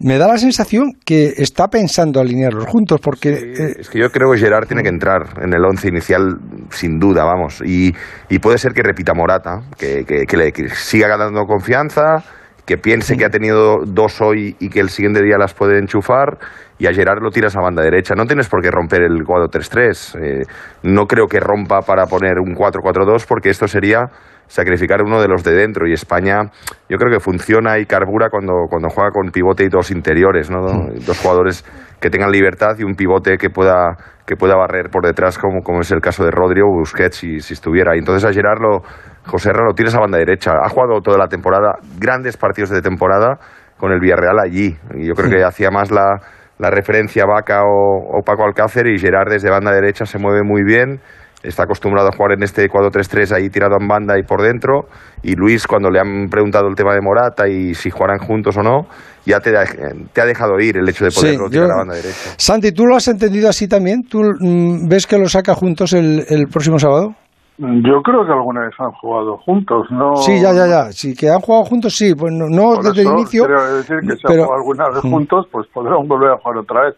Me 0.00 0.18
da 0.18 0.26
la 0.26 0.36
sensación 0.38 0.92
que 1.04 1.34
está 1.36 1.68
pensando 1.68 2.20
alinearlos 2.20 2.64
juntos, 2.66 2.98
porque 3.02 3.28
eh, 3.30 3.74
Es 3.78 3.88
que 3.90 4.00
yo 4.00 4.10
creo 4.10 4.32
que 4.32 4.38
Gerard 4.38 4.66
tiene 4.66 4.82
que 4.82 4.88
entrar 4.88 5.42
en 5.42 5.52
el 5.54 5.64
once 5.64 5.88
inicial 5.88 6.38
sin 6.70 6.98
duda, 6.98 7.24
vamos. 7.24 7.62
Y, 7.64 7.94
y 8.28 8.38
puede 8.40 8.58
ser 8.58 8.72
que 8.72 8.82
repita 8.82 9.12
Morata, 9.14 9.60
que, 9.78 10.04
que- 10.04 10.24
que 10.26 10.36
le 10.36 10.52
que 10.52 10.68
siga 10.70 11.06
ganando 11.06 11.44
confianza, 11.44 12.24
que 12.66 12.76
piense 12.78 13.16
que 13.16 13.24
ha 13.26 13.30
tenido 13.30 13.78
dos 13.86 14.20
hoy 14.20 14.56
y 14.58 14.70
que 14.70 14.80
el 14.80 14.88
siguiente 14.90 15.22
día 15.22 15.36
las 15.38 15.54
puede 15.54 15.78
enchufar. 15.78 16.38
Y 16.78 16.86
a 16.86 16.92
Gerard 16.94 17.20
lo 17.22 17.30
tiras 17.30 17.54
a 17.56 17.60
banda 17.60 17.82
derecha. 17.82 18.14
No 18.16 18.24
tienes 18.24 18.48
por 18.48 18.62
qué 18.62 18.70
romper 18.70 19.02
el 19.02 19.22
4-3-3. 19.24 20.18
Eh, 20.18 20.42
no 20.84 21.04
creo 21.06 21.26
que 21.26 21.38
rompa 21.40 21.80
para 21.82 22.06
poner 22.06 22.38
un 22.38 22.54
4-4-2 22.54 23.26
porque 23.28 23.50
esto 23.50 23.68
sería 23.68 24.06
sacrificar 24.50 25.00
uno 25.02 25.20
de 25.20 25.28
los 25.28 25.44
de 25.44 25.54
dentro 25.54 25.86
y 25.86 25.92
España 25.92 26.50
yo 26.88 26.98
creo 26.98 27.12
que 27.12 27.20
funciona 27.20 27.78
y 27.78 27.86
carbura 27.86 28.28
cuando, 28.30 28.66
cuando 28.68 28.88
juega 28.88 29.10
con 29.10 29.30
pivote 29.30 29.62
y 29.64 29.68
dos 29.68 29.92
interiores, 29.92 30.50
¿no? 30.50 30.60
dos 31.06 31.18
jugadores 31.20 31.64
que 32.00 32.10
tengan 32.10 32.32
libertad 32.32 32.76
y 32.78 32.82
un 32.82 32.94
pivote 32.94 33.38
que 33.38 33.48
pueda 33.48 33.96
que 34.26 34.36
pueda 34.36 34.56
barrer 34.56 34.90
por 34.90 35.04
detrás 35.04 35.38
como, 35.38 35.62
como 35.62 35.80
es 35.80 35.90
el 35.92 36.00
caso 36.00 36.24
de 36.24 36.30
Rodri 36.30 36.60
o 36.60 36.66
Busquets 36.66 37.16
si, 37.16 37.40
si 37.40 37.54
estuviera. 37.54 37.96
Y 37.96 37.98
entonces 37.98 38.28
a 38.28 38.32
Gerard 38.32 38.60
lo, 38.60 38.82
José 39.26 39.50
Herrera 39.50 39.66
lo 39.66 39.74
tienes 39.74 39.94
a 39.96 40.00
banda 40.00 40.18
derecha. 40.18 40.52
Ha 40.64 40.68
jugado 40.68 41.00
toda 41.00 41.18
la 41.18 41.26
temporada, 41.26 41.78
grandes 41.98 42.36
partidos 42.36 42.70
de 42.70 42.80
temporada 42.80 43.38
con 43.76 43.90
el 43.90 43.98
Villarreal 43.98 44.38
allí. 44.38 44.76
Y 44.94 45.08
yo 45.08 45.14
creo 45.14 45.30
que 45.30 45.42
hacía 45.44 45.70
más 45.72 45.90
la, 45.90 46.20
la 46.58 46.70
referencia 46.70 47.24
a 47.24 47.26
Vaca 47.26 47.64
o, 47.64 48.18
o 48.18 48.22
Paco 48.22 48.44
Alcácer 48.44 48.86
y 48.86 49.00
Gerard 49.00 49.30
desde 49.30 49.50
banda 49.50 49.72
derecha 49.72 50.06
se 50.06 50.18
mueve 50.18 50.42
muy 50.44 50.62
bien 50.62 51.00
está 51.42 51.62
acostumbrado 51.64 52.08
a 52.08 52.12
jugar 52.16 52.32
en 52.32 52.42
este 52.42 52.68
4-3-3 52.68 53.32
ahí 53.34 53.48
tirado 53.50 53.76
en 53.80 53.88
banda 53.88 54.18
y 54.18 54.22
por 54.22 54.42
dentro. 54.42 54.86
Y 55.22 55.34
Luis, 55.36 55.66
cuando 55.66 55.90
le 55.90 55.98
han 56.00 56.28
preguntado 56.28 56.68
el 56.68 56.74
tema 56.74 56.94
de 56.94 57.00
Morata 57.00 57.48
y 57.48 57.74
si 57.74 57.90
jugarán 57.90 58.18
juntos 58.18 58.56
o 58.56 58.62
no, 58.62 58.86
ya 59.24 59.40
te, 59.40 59.52
da- 59.52 59.64
te 60.12 60.20
ha 60.20 60.24
dejado 60.26 60.58
ir 60.60 60.76
el 60.76 60.88
hecho 60.88 61.04
de 61.04 61.10
poderlo 61.10 61.46
Sí, 61.46 61.52
tirar 61.52 61.68
yo- 61.68 61.72
a 61.74 61.76
banda 61.78 61.94
derecha. 61.94 62.30
Santi, 62.36 62.72
¿tú 62.72 62.86
lo 62.86 62.96
has 62.96 63.08
entendido 63.08 63.48
así 63.48 63.68
también? 63.68 64.02
¿Tú 64.04 64.20
mm, 64.38 64.88
ves 64.88 65.06
que 65.06 65.18
lo 65.18 65.28
saca 65.28 65.54
juntos 65.54 65.92
el, 65.92 66.24
el 66.28 66.46
próximo 66.48 66.78
sábado? 66.78 67.14
Yo 67.58 68.00
creo 68.02 68.24
que 68.24 68.32
alguna 68.32 68.62
vez 68.62 68.72
han 68.78 68.90
jugado 68.92 69.36
juntos, 69.36 69.86
¿no? 69.90 70.16
Sí, 70.16 70.40
ya, 70.40 70.50
ya, 70.54 70.66
ya. 70.66 70.92
Sí, 70.92 71.14
que 71.14 71.28
han 71.28 71.40
jugado 71.40 71.64
juntos, 71.66 71.94
sí. 71.94 72.14
Pues 72.14 72.32
no, 72.32 72.48
no 72.48 72.74
Por 72.76 72.84
desde 72.84 73.02
eso 73.02 73.10
el 73.12 73.18
inicio. 73.18 73.44
Quiero 73.44 73.76
decir 73.76 73.96
que 74.00 74.16
si 74.16 74.22
pero- 74.22 74.32
han 74.42 74.46
jugado 74.46 74.54
alguna 74.54 74.88
vez 74.88 75.04
Mm. 75.04 75.10
juntos, 75.10 75.46
pues 75.52 75.66
podrán 75.68 76.08
volver 76.08 76.30
a 76.30 76.36
jugar 76.38 76.56
otra 76.58 76.80
vez. 76.86 76.94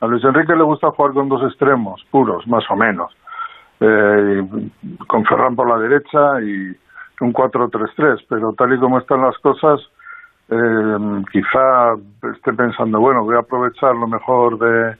A 0.00 0.06
Luis 0.06 0.24
Enrique 0.24 0.54
le 0.56 0.64
gusta 0.64 0.88
jugar 0.90 1.12
con 1.12 1.28
dos 1.28 1.42
extremos 1.46 2.00
puros, 2.10 2.46
más 2.46 2.64
o 2.70 2.76
menos. 2.76 3.12
Eh, 3.80 4.42
con 5.06 5.24
Ferran 5.26 5.54
por 5.54 5.68
la 5.68 5.78
derecha 5.78 6.40
y 6.40 6.74
un 7.20 7.32
4-3-3, 7.32 8.24
pero 8.28 8.52
tal 8.52 8.74
y 8.74 8.78
como 8.78 8.98
están 8.98 9.20
las 9.22 9.36
cosas, 9.38 9.80
eh, 10.48 11.22
quizá 11.32 11.94
esté 12.34 12.52
pensando, 12.52 13.00
bueno, 13.00 13.24
voy 13.24 13.36
a 13.36 13.40
aprovechar 13.40 13.94
lo 13.94 14.06
mejor 14.06 14.58
de, 14.58 14.96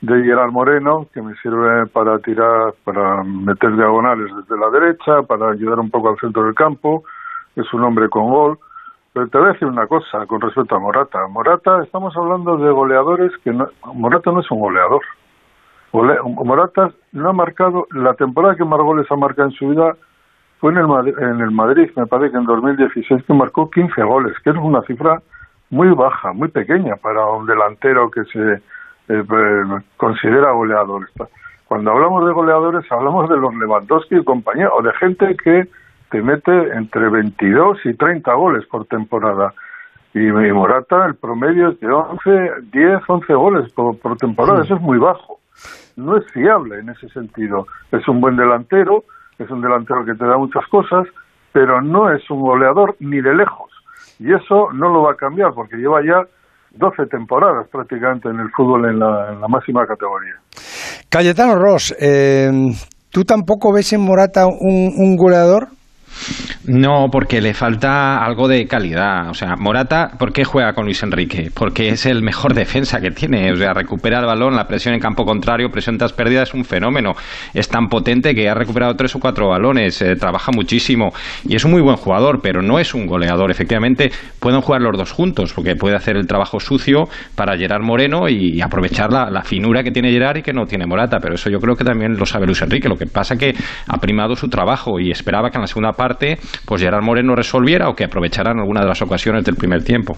de 0.00 0.24
Gerard 0.24 0.52
Moreno, 0.52 1.06
que 1.12 1.22
me 1.22 1.34
sirve 1.36 1.86
para 1.86 2.18
tirar, 2.18 2.74
para 2.84 3.22
meter 3.24 3.74
diagonales 3.76 4.30
desde 4.34 4.60
la 4.60 4.70
derecha, 4.70 5.22
para 5.22 5.50
ayudar 5.50 5.80
un 5.80 5.90
poco 5.90 6.10
al 6.10 6.18
centro 6.18 6.44
del 6.44 6.54
campo, 6.54 7.04
es 7.56 7.72
un 7.72 7.84
hombre 7.84 8.08
con 8.08 8.30
gol. 8.30 8.58
Pero 9.12 9.26
te 9.26 9.38
voy 9.38 9.48
a 9.48 9.52
decir 9.52 9.66
una 9.66 9.88
cosa 9.88 10.24
con 10.26 10.40
respecto 10.40 10.76
a 10.76 10.78
Morata. 10.78 11.18
Morata, 11.28 11.82
estamos 11.82 12.16
hablando 12.16 12.56
de 12.56 12.70
goleadores 12.70 13.32
que 13.42 13.52
no, 13.52 13.68
Morata 13.92 14.30
no 14.30 14.40
es 14.40 14.50
un 14.52 14.60
goleador. 14.60 15.02
Morata 15.92 16.92
no 17.12 17.30
ha 17.30 17.32
marcado, 17.32 17.86
la 17.90 18.14
temporada 18.14 18.54
que 18.54 18.64
más 18.64 18.80
goles 18.80 19.06
ha 19.10 19.16
marcado 19.16 19.48
en 19.48 19.54
su 19.54 19.68
vida 19.68 19.96
fue 20.60 20.72
en 20.72 20.78
el, 20.78 20.86
Madrid, 20.86 21.14
en 21.18 21.40
el 21.40 21.50
Madrid, 21.50 21.90
me 21.96 22.06
parece 22.06 22.32
que 22.32 22.38
en 22.38 22.44
2016, 22.44 23.24
que 23.24 23.32
marcó 23.32 23.70
15 23.70 24.02
goles, 24.02 24.36
que 24.44 24.50
es 24.50 24.56
una 24.56 24.82
cifra 24.82 25.20
muy 25.70 25.88
baja, 25.90 26.32
muy 26.32 26.48
pequeña 26.48 26.96
para 26.96 27.26
un 27.26 27.46
delantero 27.46 28.10
que 28.10 28.24
se 28.24 28.60
eh, 29.08 29.24
considera 29.96 30.52
goleador. 30.52 31.08
Cuando 31.66 31.92
hablamos 31.92 32.26
de 32.26 32.32
goleadores, 32.32 32.92
hablamos 32.92 33.28
de 33.28 33.36
los 33.38 33.54
Lewandowski 33.54 34.16
y 34.16 34.24
compañía, 34.24 34.68
o 34.70 34.82
de 34.82 34.92
gente 34.94 35.36
que 35.42 35.66
te 36.10 36.22
mete 36.22 36.52
entre 36.76 37.08
22 37.08 37.78
y 37.86 37.94
30 37.94 38.32
goles 38.34 38.66
por 38.66 38.84
temporada. 38.86 39.54
Y, 40.12 40.20
Morata, 40.30 41.06
el 41.06 41.14
promedio 41.14 41.70
es 41.70 41.80
de 41.80 41.90
11, 41.90 42.50
10, 42.72 43.00
11 43.08 43.34
goles 43.34 43.72
por, 43.72 43.98
por 43.98 44.16
temporada, 44.16 44.62
eso 44.62 44.74
es 44.74 44.80
muy 44.80 44.98
bajo 44.98 45.39
no 45.96 46.16
es 46.16 46.24
fiable 46.32 46.78
en 46.78 46.90
ese 46.90 47.08
sentido. 47.10 47.66
Es 47.92 48.06
un 48.08 48.20
buen 48.20 48.36
delantero, 48.36 49.04
es 49.38 49.50
un 49.50 49.60
delantero 49.60 50.04
que 50.04 50.14
te 50.14 50.24
da 50.24 50.36
muchas 50.36 50.66
cosas, 50.70 51.06
pero 51.52 51.80
no 51.80 52.12
es 52.12 52.28
un 52.30 52.40
goleador 52.40 52.96
ni 53.00 53.20
de 53.20 53.34
lejos. 53.34 53.70
Y 54.18 54.32
eso 54.32 54.72
no 54.72 54.90
lo 54.90 55.02
va 55.02 55.12
a 55.12 55.16
cambiar 55.16 55.52
porque 55.54 55.76
lleva 55.76 56.00
ya 56.04 56.26
12 56.72 57.06
temporadas 57.06 57.68
prácticamente 57.68 58.28
en 58.28 58.38
el 58.38 58.50
fútbol 58.50 58.86
en 58.86 58.98
la, 58.98 59.36
máxima 59.48 59.86
categoría. 59.86 60.34
Cayetano 61.08 61.56
Ross, 61.56 61.94
eh, 61.98 62.50
¿tú 63.10 63.24
tampoco 63.24 63.72
ves 63.72 63.92
en 63.92 64.02
Morata 64.02 64.46
un, 64.46 64.92
un 64.96 65.16
goleador? 65.16 65.68
No, 66.66 67.08
porque 67.10 67.40
le 67.40 67.54
falta 67.54 68.24
algo 68.24 68.46
de 68.46 68.66
calidad. 68.66 69.30
O 69.30 69.34
sea, 69.34 69.56
Morata, 69.56 70.10
¿por 70.18 70.32
qué 70.32 70.44
juega 70.44 70.72
con 70.72 70.84
Luis 70.84 71.02
Enrique? 71.02 71.50
Porque 71.52 71.88
es 71.88 72.06
el 72.06 72.22
mejor 72.22 72.54
defensa 72.54 73.00
que 73.00 73.10
tiene. 73.10 73.50
O 73.52 73.56
sea, 73.56 73.72
recupera 73.72 74.20
el 74.20 74.26
balón, 74.26 74.54
la 74.54 74.66
presión 74.66 74.94
en 74.94 75.00
campo 75.00 75.24
contrario, 75.24 75.70
presión 75.70 75.98
tras 75.98 76.12
pérdida 76.12 76.42
es 76.42 76.54
un 76.54 76.64
fenómeno. 76.64 77.14
Es 77.54 77.68
tan 77.68 77.88
potente 77.88 78.34
que 78.34 78.48
ha 78.48 78.54
recuperado 78.54 78.94
tres 78.94 79.14
o 79.16 79.20
cuatro 79.20 79.48
balones, 79.48 80.00
eh, 80.02 80.16
trabaja 80.16 80.52
muchísimo 80.52 81.12
y 81.44 81.56
es 81.56 81.64
un 81.64 81.70
muy 81.70 81.80
buen 81.80 81.96
jugador, 81.96 82.40
pero 82.42 82.62
no 82.62 82.78
es 82.78 82.94
un 82.94 83.06
goleador. 83.06 83.50
Efectivamente, 83.50 84.10
pueden 84.38 84.60
jugar 84.60 84.82
los 84.82 84.96
dos 84.96 85.12
juntos 85.12 85.52
porque 85.54 85.76
puede 85.76 85.96
hacer 85.96 86.16
el 86.16 86.26
trabajo 86.26 86.60
sucio 86.60 87.08
para 87.34 87.56
Gerard 87.56 87.82
Moreno 87.82 88.28
y 88.28 88.60
aprovechar 88.60 89.12
la, 89.12 89.30
la 89.30 89.42
finura 89.42 89.82
que 89.82 89.90
tiene 89.90 90.12
Gerard 90.12 90.38
y 90.38 90.42
que 90.42 90.52
no 90.52 90.66
tiene 90.66 90.86
Morata. 90.86 91.18
Pero 91.20 91.34
eso 91.34 91.50
yo 91.50 91.58
creo 91.58 91.74
que 91.74 91.84
también 91.84 92.16
lo 92.16 92.26
sabe 92.26 92.46
Luis 92.46 92.60
Enrique. 92.62 92.88
Lo 92.88 92.96
que 92.96 93.06
pasa 93.06 93.36
que 93.36 93.54
ha 93.88 93.96
primado 93.98 94.36
su 94.36 94.48
trabajo 94.48 95.00
y 95.00 95.10
esperaba 95.10 95.50
que 95.50 95.56
en 95.56 95.62
la 95.62 95.66
segunda 95.66 95.92
parte 96.00 96.38
pues 96.64 96.80
Gerard 96.80 97.04
Moreno 97.04 97.34
resolviera 97.34 97.90
o 97.90 97.94
que 97.94 98.04
aprovecharan 98.04 98.58
alguna 98.58 98.80
de 98.80 98.88
las 98.88 99.02
ocasiones 99.02 99.44
del 99.44 99.56
primer 99.56 99.82
tiempo. 99.84 100.16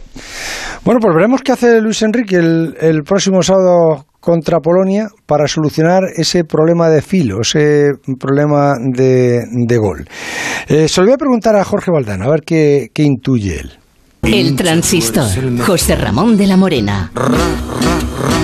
Bueno, 0.85 1.01
pues 1.01 1.14
veremos 1.14 1.41
qué 1.43 1.53
hace 1.53 1.80
Luis 1.80 2.03
Enrique 2.03 2.37
el, 2.37 2.74
el 2.80 3.03
próximo 3.03 3.43
sábado 3.43 4.07
contra 4.20 4.61
Polonia 4.61 5.09
para 5.26 5.49
solucionar 5.49 6.03
ese 6.16 6.45
problema 6.45 6.89
de 6.89 7.03
filo, 7.03 7.41
ese 7.41 7.91
problema 8.20 8.74
de, 8.78 9.41
de 9.51 9.76
gol. 9.78 10.07
Eh, 10.68 10.87
se 10.87 11.01
lo 11.01 11.07
voy 11.09 11.14
a 11.14 11.18
preguntar 11.18 11.57
a 11.57 11.64
Jorge 11.64 11.91
Valdán, 11.91 12.22
a 12.22 12.30
ver 12.30 12.43
qué, 12.47 12.89
qué 12.95 13.03
intuye 13.03 13.59
él. 13.59 13.72
El 14.22 14.55
transistor. 14.55 15.26
José 15.66 15.97
Ramón 15.97 16.37
de 16.37 16.47
la 16.47 16.57
Morena. 16.57 17.11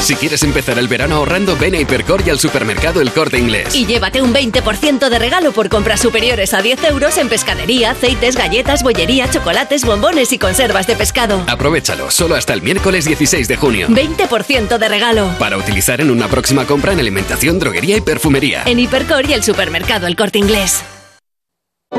Si 0.00 0.14
quieres 0.14 0.42
empezar 0.42 0.78
el 0.78 0.88
verano 0.88 1.16
ahorrando, 1.16 1.56
ven 1.56 1.74
a 1.74 1.80
Hipercor 1.80 2.22
y 2.26 2.30
al 2.30 2.38
supermercado 2.38 3.00
El 3.00 3.12
Corte 3.12 3.38
Inglés. 3.38 3.74
Y 3.74 3.84
llévate 3.84 4.22
un 4.22 4.32
20% 4.32 5.08
de 5.08 5.18
regalo 5.18 5.52
por 5.52 5.68
compras 5.68 6.00
superiores 6.00 6.54
a 6.54 6.62
10 6.62 6.84
euros 6.84 7.18
en 7.18 7.28
pescadería, 7.28 7.90
aceites, 7.90 8.36
galletas, 8.36 8.82
bollería, 8.82 9.28
chocolates, 9.30 9.84
bombones 9.84 10.32
y 10.32 10.38
conservas 10.38 10.86
de 10.86 10.96
pescado. 10.96 11.44
Aprovechalo, 11.46 12.10
solo 12.10 12.36
hasta 12.36 12.54
el 12.54 12.62
miércoles 12.62 13.04
16 13.04 13.48
de 13.48 13.56
junio. 13.56 13.88
20% 13.88 14.78
de 14.78 14.88
regalo. 14.88 15.30
Para 15.38 15.58
utilizar 15.58 16.00
en 16.00 16.10
una 16.10 16.28
próxima 16.28 16.64
compra 16.64 16.92
en 16.92 17.00
alimentación, 17.00 17.58
droguería 17.58 17.96
y 17.96 18.00
perfumería. 18.00 18.62
En 18.64 18.78
Hipercor 18.78 19.28
y 19.28 19.34
el 19.34 19.42
supermercado 19.44 20.06
El 20.06 20.16
Corte 20.16 20.38
Inglés. 20.38 20.82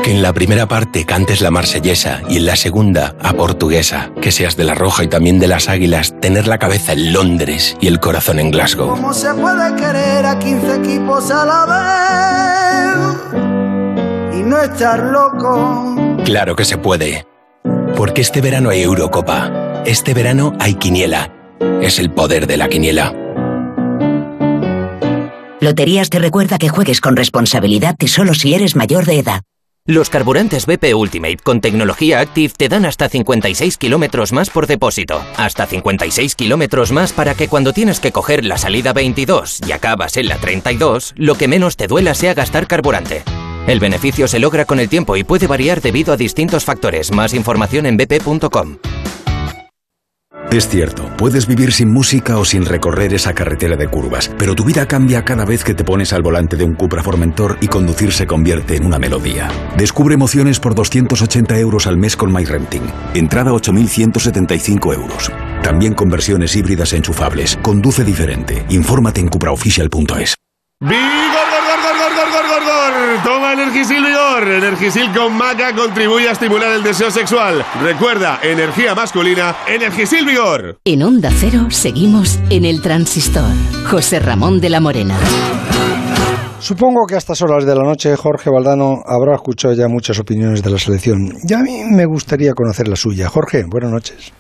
Que 0.04 0.12
en 0.12 0.22
la 0.22 0.34
primera 0.34 0.68
parte 0.68 1.04
cantes 1.06 1.42
la 1.42 1.50
marsellesa 1.50 2.22
y 2.30 2.38
en 2.38 2.46
la 2.46 2.56
segunda 2.56 3.16
a 3.22 3.34
portuguesa. 3.34 4.12
Que 4.22 4.32
seas 4.32 4.56
de 4.56 4.64
la 4.64 4.76
roja 4.76 5.04
y 5.04 5.08
también 5.08 5.40
de 5.40 5.48
las 5.48 5.68
águilas. 5.68 6.14
Tener 6.22 6.48
la 6.48 6.60
cabeza 6.60 6.94
en 6.94 7.12
Londres 7.12 7.76
y 7.82 7.88
el 7.88 8.00
corazón 8.00 8.40
en 8.40 8.52
Glasgow. 8.52 8.90
¿Cómo 8.90 9.14
se 9.14 9.34
puede 9.34 9.76
querer 9.76 10.26
a 10.28 10.38
15 10.38 10.76
equipos 10.76 11.32
a 11.32 11.44
la 11.46 11.66
vez? 13.34 14.40
Y 14.40 14.44
no 14.44 14.62
estar 14.62 15.00
loco. 15.00 15.96
Claro 16.24 16.56
que 16.56 16.66
se 16.66 16.78
puede. 16.78 17.26
Porque 17.98 18.22
este 18.22 18.42
verano 18.42 18.70
hay 18.70 18.84
Eurocopa. 18.84 19.82
Este 19.86 20.14
verano 20.14 20.54
hay 20.60 20.76
Quiniela. 20.76 21.34
Es 21.82 21.98
el 21.98 22.12
poder 22.12 22.46
de 22.46 22.58
la 22.58 22.70
Quiniela. 22.70 23.14
Loterías 25.62 26.10
te 26.10 26.20
recuerda 26.20 26.58
que 26.58 26.70
juegues 26.70 27.02
con 27.02 27.18
responsabilidad 27.18 27.96
y 28.00 28.08
solo 28.08 28.34
si 28.36 28.54
eres 28.54 28.76
mayor 28.76 29.06
de 29.06 29.20
edad. 29.20 29.42
Los 29.90 30.12
carburantes 30.12 30.68
BP 30.68 30.94
Ultimate 30.94 31.38
con 31.38 31.62
tecnología 31.62 32.20
Active 32.20 32.54
te 32.56 32.70
dan 32.70 32.86
hasta 32.86 33.10
56 33.10 33.76
kilómetros 33.78 34.34
más 34.34 34.52
por 34.52 34.68
depósito. 34.68 35.20
Hasta 35.36 35.66
56 35.66 36.36
kilómetros 36.36 36.92
más 36.92 37.12
para 37.12 37.34
que 37.34 37.48
cuando 37.48 37.74
tienes 37.74 38.00
que 38.00 38.12
coger 38.12 38.46
la 38.46 38.60
salida 38.60 38.94
22 38.94 39.62
y 39.68 39.72
acabas 39.72 40.16
en 40.18 40.28
la 40.28 40.38
32, 40.38 41.16
lo 41.18 41.34
que 41.34 41.48
menos 41.48 41.76
te 41.76 41.88
duela 41.88 42.14
sea 42.14 42.36
gastar 42.36 42.68
carburante. 42.68 43.24
El 43.66 43.80
beneficio 43.80 44.28
se 44.28 44.38
logra 44.38 44.66
con 44.66 44.80
el 44.80 44.90
tiempo 44.90 45.18
y 45.18 45.24
puede 45.24 45.48
variar 45.48 45.82
debido 45.82 46.14
a 46.14 46.18
distintos 46.18 46.66
factores. 46.66 47.12
Más 47.12 47.34
información 47.34 47.88
en 47.88 47.98
bp.com. 47.98 48.78
Es 50.52 50.68
cierto, 50.68 51.08
puedes 51.16 51.46
vivir 51.46 51.72
sin 51.72 51.92
música 51.92 52.40
o 52.40 52.46
sin 52.46 52.66
recorrer 52.66 53.14
esa 53.14 53.34
carretera 53.34 53.76
de 53.76 53.88
curvas, 53.88 54.32
pero 54.38 54.56
tu 54.56 54.64
vida 54.64 54.88
cambia 54.88 55.24
cada 55.24 55.46
vez 55.46 55.64
que 55.64 55.76
te 55.76 55.84
pones 55.84 56.12
al 56.12 56.24
volante 56.24 56.56
de 56.56 56.64
un 56.64 56.74
Cupra 56.74 57.04
Formentor 57.04 57.58
y 57.62 57.68
conducir 57.68 58.12
se 58.12 58.26
convierte 58.26 58.76
en 58.76 58.86
una 58.86 58.98
melodía. 58.98 59.48
Descubre 59.78 60.16
emociones 60.16 60.60
por 60.60 60.74
280 60.74 61.58
euros 61.60 61.86
al 61.86 61.98
mes 61.98 62.16
con 62.16 62.32
MyRenting. 62.32 62.84
Entrada 63.14 63.52
8.175 63.52 64.96
euros. 64.96 65.32
También 65.62 65.94
con 65.94 66.10
versiones 66.10 66.56
híbridas 66.56 66.94
enchufables. 66.94 67.58
Conduce 67.62 68.04
diferente. 68.04 68.66
Infórmate 68.70 69.22
en 69.22 69.28
cupraofficial.es. 69.28 70.36
¡Vigor, 70.82 71.39
Toma 73.24 73.54
Energisil 73.54 74.04
Vigor. 74.06 74.48
Energisil 74.48 75.12
con 75.14 75.36
maca 75.38 75.74
contribuye 75.76 76.30
a 76.30 76.32
estimular 76.34 76.72
el 76.74 76.84
deseo 76.84 77.10
sexual. 77.12 77.64
Recuerda, 77.82 78.40
energía 78.44 78.94
masculina, 78.96 79.56
Energisil 79.68 80.26
Vigor. 80.26 80.78
En 80.86 81.04
Onda 81.04 81.30
Cero 81.32 81.68
seguimos 81.70 82.40
en 82.50 82.66
el 82.66 82.82
transistor. 82.82 83.50
José 83.90 84.20
Ramón 84.20 84.62
de 84.62 84.70
la 84.70 84.80
Morena. 84.80 85.16
Supongo 86.60 87.06
que 87.08 87.16
a 87.16 87.18
estas 87.18 87.42
horas 87.42 87.66
de 87.66 87.74
la 87.76 87.84
noche 87.84 88.16
Jorge 88.16 88.50
Valdano 88.50 89.02
habrá 89.06 89.36
escuchado 89.36 89.74
ya 89.74 89.88
muchas 89.88 90.20
opiniones 90.20 90.62
de 90.62 90.70
la 90.70 90.78
selección. 90.78 91.34
Y 91.48 91.54
a 91.54 91.60
mí 91.60 91.84
me 91.90 92.06
gustaría 92.06 92.54
conocer 92.54 92.88
la 92.88 92.96
suya. 92.96 93.30
Jorge, 93.30 93.64
buenas 93.68 93.92
noches. 93.92 94.32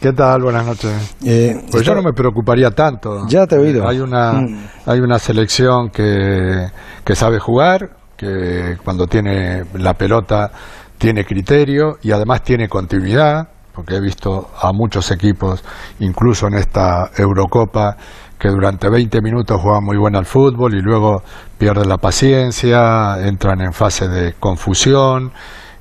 ¿Qué 0.00 0.12
tal? 0.12 0.42
Buenas 0.42 0.64
noches. 0.66 0.92
Eh, 1.24 1.56
pues 1.70 1.82
yo 1.82 1.94
no 1.94 2.02
me 2.02 2.12
preocuparía 2.12 2.70
tanto. 2.70 3.26
Ya 3.28 3.46
te 3.46 3.56
he 3.56 3.58
oído. 3.58 3.88
Hay 3.88 3.98
una, 4.00 4.32
Mm. 4.34 4.66
hay 4.86 5.00
una 5.00 5.18
selección 5.18 5.88
que, 5.90 6.66
que 7.04 7.14
sabe 7.14 7.38
jugar, 7.38 7.90
que 8.16 8.76
cuando 8.84 9.06
tiene 9.06 9.64
la 9.74 9.94
pelota 9.94 10.50
tiene 10.98 11.24
criterio 11.24 11.98
y 12.02 12.12
además 12.12 12.42
tiene 12.42 12.68
continuidad, 12.68 13.48
porque 13.74 13.96
he 13.96 14.00
visto 14.00 14.50
a 14.60 14.72
muchos 14.72 15.10
equipos, 15.10 15.64
incluso 15.98 16.46
en 16.46 16.54
esta 16.54 17.10
Eurocopa, 17.16 17.96
que 18.38 18.48
durante 18.48 18.88
20 18.88 19.20
minutos 19.20 19.60
juegan 19.60 19.84
muy 19.84 19.96
bien 19.96 20.16
al 20.16 20.26
fútbol 20.26 20.74
y 20.74 20.80
luego 20.80 21.22
pierden 21.58 21.88
la 21.88 21.98
paciencia, 21.98 23.16
entran 23.26 23.60
en 23.60 23.72
fase 23.72 24.08
de 24.08 24.34
confusión 24.34 25.32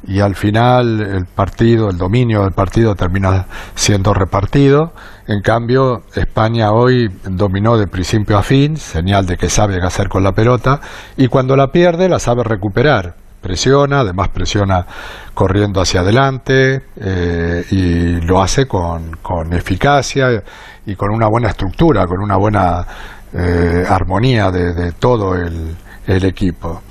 y 0.05 0.19
al 0.19 0.35
final 0.35 1.01
el 1.01 1.25
partido, 1.25 1.89
el 1.89 1.97
dominio 1.97 2.43
del 2.43 2.51
partido 2.51 2.95
termina 2.95 3.45
siendo 3.75 4.13
repartido. 4.13 4.93
En 5.27 5.41
cambio, 5.41 6.03
España 6.15 6.71
hoy 6.71 7.09
dominó 7.23 7.77
de 7.77 7.87
principio 7.87 8.37
a 8.37 8.43
fin, 8.43 8.75
señal 8.77 9.25
de 9.25 9.37
que 9.37 9.49
sabe 9.49 9.79
qué 9.79 9.85
hacer 9.85 10.09
con 10.09 10.23
la 10.23 10.33
pelota, 10.33 10.81
y 11.15 11.27
cuando 11.27 11.55
la 11.55 11.67
pierde 11.67 12.09
la 12.09 12.19
sabe 12.19 12.43
recuperar. 12.43 13.15
Presiona, 13.41 13.99
además 13.99 14.29
presiona 14.29 14.85
corriendo 15.33 15.81
hacia 15.81 15.99
adelante 15.99 16.81
eh, 16.95 17.65
y 17.71 18.21
lo 18.21 18.41
hace 18.41 18.65
con, 18.67 19.17
con 19.21 19.51
eficacia 19.51 20.41
y 20.85 20.95
con 20.95 21.11
una 21.11 21.27
buena 21.27 21.49
estructura, 21.49 22.07
con 22.07 22.21
una 22.21 22.37
buena 22.37 22.87
eh, 23.33 23.83
armonía 23.89 24.49
de, 24.49 24.73
de 24.73 24.91
todo 24.93 25.35
el, 25.35 25.75
el 26.07 26.25
equipo. 26.25 26.83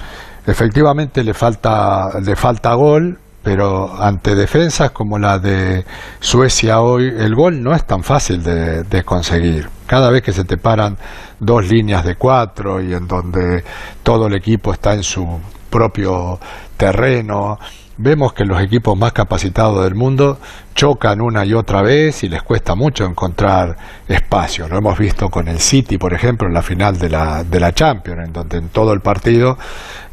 Efectivamente 0.47 1.23
le 1.23 1.35
falta, 1.35 2.19
le 2.21 2.35
falta 2.35 2.75
gol, 2.75 3.19
pero 3.43 3.95
ante 4.01 4.35
defensas 4.35 4.91
como 4.91 5.19
la 5.19 5.39
de 5.39 5.85
Suecia 6.21 6.81
hoy, 6.81 7.07
el 7.07 7.35
gol 7.35 7.63
no 7.63 7.75
es 7.75 7.85
tan 7.87 8.03
fácil 8.03 8.43
de, 8.43 8.85
de 8.85 9.03
conseguir. 9.05 9.69
Cada 9.87 10.11
vez 10.11 10.23
que 10.23 10.33
se 10.33 10.45
te 10.45 10.57
paran 10.57 10.97
dos 11.39 11.69
líneas 11.69 12.05
de 12.05 12.17
cuatro 12.17 12.81
y 12.81 12.93
en 12.93 13.07
donde 13.07 13.65
todo 14.03 14.27
el 14.27 14.35
equipo 14.35 14.73
está 14.73 14.95
en 14.95 15.03
su 15.03 15.27
propio 15.71 16.39
terreno, 16.77 17.59
vemos 17.97 18.33
que 18.33 18.45
los 18.45 18.61
equipos 18.61 18.97
más 18.99 19.13
capacitados 19.13 19.85
del 19.85 19.95
mundo 19.95 20.39
chocan 20.75 21.21
una 21.21 21.45
y 21.45 21.55
otra 21.55 21.83
vez 21.83 22.25
y 22.25 22.29
les 22.29 22.43
cuesta 22.43 22.75
mucho 22.75 23.05
encontrar 23.05 23.77
espacio. 24.09 24.69
Lo 24.69 24.79
hemos 24.79 24.99
visto 24.99 25.29
con 25.29 25.49
el 25.49 25.59
City, 25.61 25.99
por 25.99 26.15
ejemplo, 26.15 26.49
en 26.49 26.55
la 26.55 26.63
final 26.63 26.99
de 26.99 27.09
la, 27.09 27.45
de 27.45 27.61
la 27.61 27.73
Champions, 27.73 28.27
en 28.27 28.33
donde 28.33 28.59
en 28.59 28.69
todo 28.69 28.93
el 28.93 29.01
partido 29.01 29.59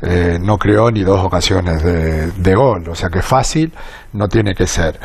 eh, 0.01 0.37
no 0.41 0.57
creó 0.57 0.91
ni 0.91 1.01
dos 1.01 1.23
ocasiones 1.23 1.83
de, 1.83 2.31
de 2.31 2.55
gol. 2.55 2.87
O 2.89 2.95
sea 2.95 3.09
que 3.09 3.21
fácil 3.21 3.73
no 4.13 4.27
tiene 4.27 4.53
que 4.55 4.67
ser. 4.67 4.99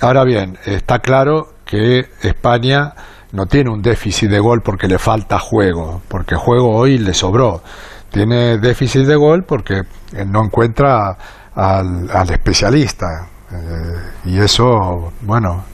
Ahora 0.00 0.24
bien, 0.24 0.58
está 0.64 1.00
claro 1.00 1.54
que 1.64 2.06
España 2.22 2.94
no 3.32 3.46
tiene 3.46 3.70
un 3.70 3.82
déficit 3.82 4.30
de 4.30 4.40
gol 4.40 4.62
porque 4.62 4.88
le 4.88 4.98
falta 4.98 5.38
juego, 5.38 6.02
porque 6.08 6.34
juego 6.34 6.74
hoy 6.74 6.98
le 6.98 7.14
sobró. 7.14 7.62
Tiene 8.10 8.58
déficit 8.58 9.02
de 9.02 9.14
gol 9.14 9.44
porque 9.44 9.82
no 10.26 10.44
encuentra 10.44 11.16
al, 11.60 12.10
al 12.10 12.30
especialista. 12.30 13.26
Eh, 13.52 14.26
y 14.26 14.38
eso, 14.38 15.12
bueno, 15.22 15.64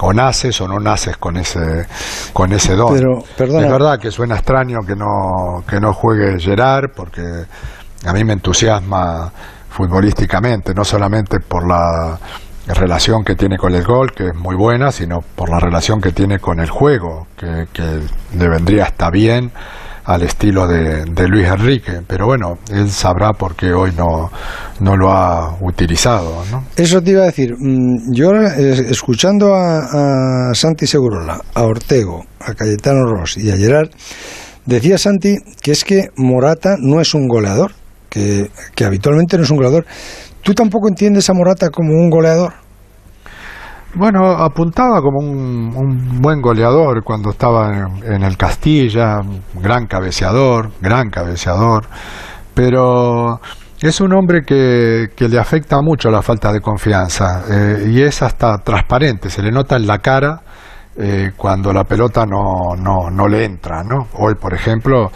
o 0.00 0.12
naces 0.12 0.60
o 0.60 0.68
no 0.68 0.80
naces 0.80 1.16
con 1.18 1.36
ese 1.36 1.86
con 2.32 2.52
ese 2.52 2.74
don. 2.74 2.94
Pero, 2.94 3.22
perdona. 3.36 3.66
Es 3.66 3.72
verdad 3.72 3.98
que 3.98 4.10
suena 4.10 4.36
extraño 4.36 4.80
que 4.86 4.96
no 4.96 5.64
que 5.68 5.80
no 5.80 5.92
juegue 5.92 6.38
Gerard 6.40 6.90
porque 6.94 7.22
a 8.04 8.12
mí 8.12 8.24
me 8.24 8.32
entusiasma 8.32 9.30
futbolísticamente, 9.70 10.74
no 10.74 10.84
solamente 10.84 11.40
por 11.40 11.66
la 11.66 12.18
relación 12.66 13.24
que 13.24 13.34
tiene 13.34 13.58
con 13.58 13.74
el 13.74 13.84
gol, 13.84 14.12
que 14.12 14.28
es 14.28 14.34
muy 14.34 14.56
buena, 14.56 14.90
sino 14.90 15.20
por 15.20 15.50
la 15.50 15.58
relación 15.58 16.00
que 16.00 16.12
tiene 16.12 16.38
con 16.38 16.60
el 16.60 16.70
juego, 16.70 17.26
que, 17.36 17.66
que 17.72 18.00
le 18.36 18.48
vendría 18.48 18.84
hasta 18.84 19.10
bien 19.10 19.52
al 20.04 20.22
estilo 20.22 20.66
de, 20.66 21.04
de, 21.04 21.28
Luis 21.28 21.46
Enrique. 21.46 22.00
Pero 22.06 22.26
bueno, 22.26 22.58
él 22.70 22.90
sabrá 22.90 23.32
por 23.32 23.56
qué 23.56 23.72
hoy 23.72 23.92
no, 23.96 24.30
no 24.80 24.96
lo 24.96 25.10
ha 25.10 25.56
utilizado. 25.60 26.44
¿no? 26.50 26.64
Eso 26.76 27.00
te 27.00 27.12
iba 27.12 27.22
a 27.22 27.26
decir. 27.26 27.54
Yo 28.12 28.32
eh, 28.32 28.86
escuchando 28.90 29.54
a, 29.54 30.50
a 30.50 30.54
Santi 30.54 30.86
Segurola, 30.86 31.40
a 31.54 31.62
Ortego, 31.62 32.24
a 32.40 32.54
Cayetano 32.54 33.04
Ross 33.06 33.36
y 33.38 33.50
a 33.50 33.56
Gerard, 33.56 33.90
decía 34.66 34.98
Santi 34.98 35.36
que 35.60 35.72
es 35.72 35.84
que 35.84 36.08
Morata 36.16 36.76
no 36.78 37.00
es 37.00 37.14
un 37.14 37.26
goleador, 37.26 37.72
que, 38.10 38.50
que 38.74 38.84
habitualmente 38.84 39.36
no 39.36 39.44
es 39.44 39.50
un 39.50 39.56
goleador. 39.56 39.86
¿Tú 40.42 40.52
tampoco 40.52 40.88
entiendes 40.88 41.30
a 41.30 41.32
Morata 41.32 41.70
como 41.70 41.94
un 41.94 42.10
goleador? 42.10 42.63
Bueno, 43.96 44.26
apuntaba 44.26 45.00
como 45.00 45.20
un, 45.20 46.20
buen 46.20 46.40
goleador 46.40 47.04
cuando 47.04 47.30
estaba 47.30 47.68
en, 47.68 48.12
en, 48.12 48.22
el 48.24 48.36
Castilla, 48.36 49.20
gran 49.54 49.86
cabeceador, 49.86 50.70
gran 50.80 51.10
cabeceador, 51.10 51.86
pero 52.54 53.40
es 53.80 54.00
un 54.00 54.12
hombre 54.12 54.42
que, 54.44 55.10
que 55.14 55.28
le 55.28 55.38
afecta 55.38 55.80
mucho 55.80 56.10
la 56.10 56.22
falta 56.22 56.52
de 56.52 56.60
confianza 56.60 57.44
eh, 57.48 57.86
y 57.88 58.02
es 58.02 58.22
hasta 58.22 58.58
transparente, 58.58 59.30
se 59.30 59.42
le 59.42 59.52
nota 59.52 59.76
en 59.76 59.86
la 59.86 59.98
cara 59.98 60.40
eh, 60.96 61.32
cuando 61.36 61.72
la 61.72 61.82
pelota 61.82 62.24
no, 62.24 62.76
no, 62.76 63.10
no 63.10 63.28
le 63.28 63.44
entra. 63.44 63.82
¿no? 63.82 64.06
Hoy, 64.14 64.34
por 64.40 64.54
ejemplo, 64.54 65.10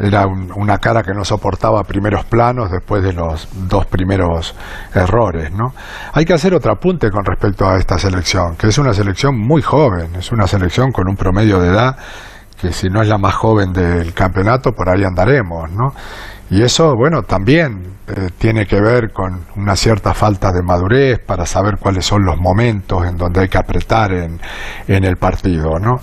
era 0.00 0.26
una 0.26 0.78
cara 0.78 1.02
que 1.02 1.12
no 1.12 1.24
soportaba 1.24 1.82
primeros 1.84 2.24
planos 2.24 2.70
después 2.70 3.02
de 3.02 3.12
los 3.12 3.48
dos 3.68 3.86
primeros 3.86 4.54
errores, 4.94 5.52
¿no? 5.52 5.74
Hay 6.12 6.24
que 6.24 6.32
hacer 6.32 6.54
otro 6.54 6.72
apunte 6.72 7.10
con 7.10 7.24
respecto 7.24 7.68
a 7.68 7.76
esta 7.76 7.98
selección, 7.98 8.56
que 8.56 8.68
es 8.68 8.78
una 8.78 8.94
selección 8.94 9.38
muy 9.38 9.62
joven, 9.62 10.14
es 10.16 10.32
una 10.32 10.46
selección 10.46 10.92
con 10.92 11.08
un 11.08 11.16
promedio 11.16 11.60
de 11.60 11.68
edad 11.68 11.96
que 12.60 12.72
si 12.72 12.88
no 12.88 13.02
es 13.02 13.08
la 13.08 13.18
más 13.18 13.34
joven 13.34 13.72
del 13.72 14.14
campeonato, 14.14 14.70
por 14.70 14.88
ahí 14.88 15.02
andaremos, 15.02 15.68
¿no? 15.72 15.94
Y 16.52 16.60
eso, 16.60 16.94
bueno, 16.94 17.22
también 17.22 17.94
eh, 18.06 18.28
tiene 18.36 18.66
que 18.66 18.78
ver 18.78 19.10
con 19.10 19.40
una 19.56 19.74
cierta 19.74 20.12
falta 20.12 20.52
de 20.52 20.62
madurez 20.62 21.18
para 21.18 21.46
saber 21.46 21.78
cuáles 21.78 22.04
son 22.04 22.26
los 22.26 22.36
momentos 22.36 23.06
en 23.06 23.16
donde 23.16 23.40
hay 23.40 23.48
que 23.48 23.56
apretar 23.56 24.12
en, 24.12 24.38
en 24.86 25.02
el 25.04 25.16
partido, 25.16 25.78
¿no? 25.80 25.96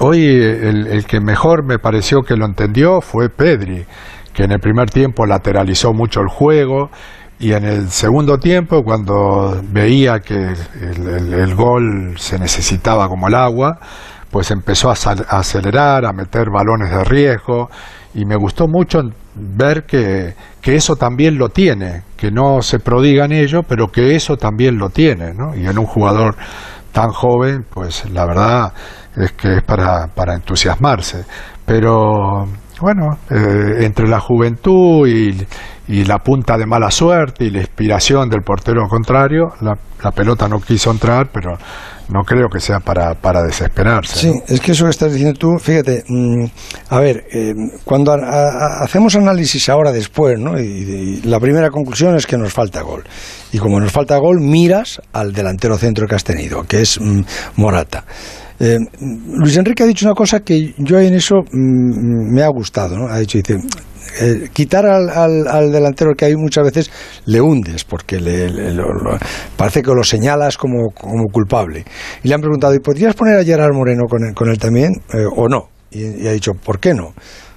Hoy 0.00 0.24
el, 0.26 0.88
el, 0.88 1.06
que 1.06 1.20
mejor 1.20 1.64
me 1.64 1.78
pareció 1.78 2.22
que 2.22 2.34
lo 2.34 2.44
entendió 2.44 3.00
fue 3.00 3.28
Pedri, 3.28 3.86
que 4.32 4.42
en 4.42 4.50
el 4.50 4.58
primer 4.58 4.90
tiempo 4.90 5.26
lateralizó 5.26 5.92
mucho 5.92 6.22
el 6.22 6.28
juego 6.28 6.90
y 7.38 7.52
en 7.52 7.64
el 7.64 7.88
segundo 7.88 8.38
tiempo, 8.38 8.82
cuando 8.82 9.62
veía 9.62 10.18
que 10.18 10.34
el, 10.34 11.34
el 11.34 11.54
gol 11.54 12.14
se 12.16 12.36
necesitaba 12.40 13.06
como 13.06 13.28
el 13.28 13.34
agua, 13.36 13.78
pues 14.32 14.50
empezó 14.50 14.90
a, 14.90 14.94
a 14.94 15.38
acelerar, 15.38 16.04
a 16.04 16.12
meter 16.12 16.46
balones 16.50 16.90
de 16.90 17.04
riesgo 17.04 17.70
y 18.12 18.24
me 18.24 18.34
gustó 18.34 18.66
mucho 18.66 19.00
ver 19.34 19.84
que, 19.84 20.34
que, 20.60 20.76
eso 20.76 20.96
también 20.96 21.38
lo 21.38 21.48
tiene, 21.48 22.02
que 22.16 22.30
no 22.30 22.62
se 22.62 22.78
prodiga 22.78 23.24
en 23.24 23.32
ello, 23.32 23.62
pero 23.62 23.88
que 23.88 24.14
eso 24.14 24.36
también 24.36 24.78
lo 24.78 24.90
tiene, 24.90 25.34
¿no? 25.34 25.54
Y 25.56 25.66
en 25.66 25.78
un 25.78 25.86
jugador 25.86 26.36
tan 26.92 27.10
joven, 27.10 27.66
pues 27.68 28.08
la 28.10 28.24
verdad 28.24 28.72
es 29.16 29.32
que 29.32 29.56
es 29.56 29.62
para, 29.62 30.06
para 30.06 30.34
entusiasmarse. 30.34 31.24
Pero 31.66 32.46
bueno, 32.80 33.18
eh, 33.30 33.84
entre 33.84 34.08
la 34.08 34.20
juventud 34.20 35.06
y, 35.06 35.46
y, 35.88 36.04
la 36.04 36.18
punta 36.18 36.56
de 36.56 36.66
mala 36.66 36.90
suerte 36.90 37.44
y 37.44 37.50
la 37.50 37.60
inspiración 37.60 38.28
del 38.28 38.42
portero 38.42 38.86
contrario, 38.88 39.52
la, 39.60 39.74
la 40.02 40.10
pelota 40.10 40.48
no 40.48 40.60
quiso 40.60 40.90
entrar, 40.90 41.28
pero 41.32 41.56
no 42.08 42.22
creo 42.22 42.48
que 42.48 42.60
sea 42.60 42.80
para, 42.80 43.14
para 43.14 43.42
desesperarse. 43.42 44.18
Sí, 44.18 44.32
es 44.48 44.60
que 44.60 44.72
eso 44.72 44.84
que 44.84 44.90
estás 44.90 45.12
diciendo 45.12 45.38
tú, 45.38 45.58
fíjate, 45.58 46.04
mmm, 46.08 46.44
a 46.90 47.00
ver, 47.00 47.24
eh, 47.32 47.54
cuando 47.84 48.12
a, 48.12 48.16
a, 48.16 48.84
hacemos 48.84 49.16
análisis 49.16 49.68
ahora 49.68 49.92
después, 49.92 50.38
¿no? 50.38 50.58
Y, 50.58 50.64
y, 50.64 51.22
la 51.22 51.40
primera 51.40 51.70
conclusión 51.70 52.16
es 52.16 52.26
que 52.26 52.36
nos 52.36 52.52
falta 52.52 52.82
gol. 52.82 53.04
Y 53.52 53.58
como 53.58 53.80
nos 53.80 53.92
falta 53.92 54.16
gol, 54.18 54.40
miras 54.40 55.00
al 55.12 55.32
delantero 55.32 55.78
centro 55.78 56.06
que 56.06 56.14
has 56.14 56.24
tenido, 56.24 56.64
que 56.64 56.82
es 56.82 57.00
mmm, 57.00 57.22
Morata. 57.56 58.04
Eh, 58.60 58.78
Luis 59.36 59.56
Enrique 59.56 59.82
ha 59.82 59.86
dicho 59.86 60.06
una 60.06 60.14
cosa 60.14 60.40
que 60.40 60.74
yo 60.78 60.98
en 61.00 61.14
eso 61.14 61.36
mmm, 61.50 62.32
me 62.32 62.42
ha 62.42 62.48
gustado, 62.48 62.96
¿no? 62.96 63.08
Ha 63.08 63.18
dicho, 63.18 63.38
dice, 63.38 63.58
eh, 64.20 64.48
quitar 64.52 64.86
al, 64.86 65.10
al, 65.10 65.48
al, 65.48 65.72
delantero 65.72 66.14
que 66.14 66.26
hay 66.26 66.36
muchas 66.36 66.64
veces 66.64 66.90
le 67.26 67.40
hundes, 67.40 67.84
porque 67.84 68.20
le, 68.20 68.72
lo, 68.72 68.84
parece 69.56 69.82
que 69.82 69.92
lo 69.92 70.04
señalas 70.04 70.56
como, 70.56 70.90
como, 70.90 71.24
culpable. 71.32 71.84
Y 72.22 72.28
le 72.28 72.34
han 72.34 72.40
preguntado, 72.40 72.74
¿y 72.74 72.78
podrías 72.78 73.14
poner 73.14 73.38
a 73.38 73.44
Gerard 73.44 73.74
Moreno 73.74 74.02
con 74.08 74.48
él, 74.48 74.58
también 74.58 74.92
eh, 75.12 75.24
o 75.34 75.48
no? 75.48 75.68
Y, 75.90 76.24
y, 76.24 76.28
ha 76.28 76.32
dicho, 76.32 76.52
¿por 76.52 76.78
qué 76.78 76.94
no? 76.94 77.12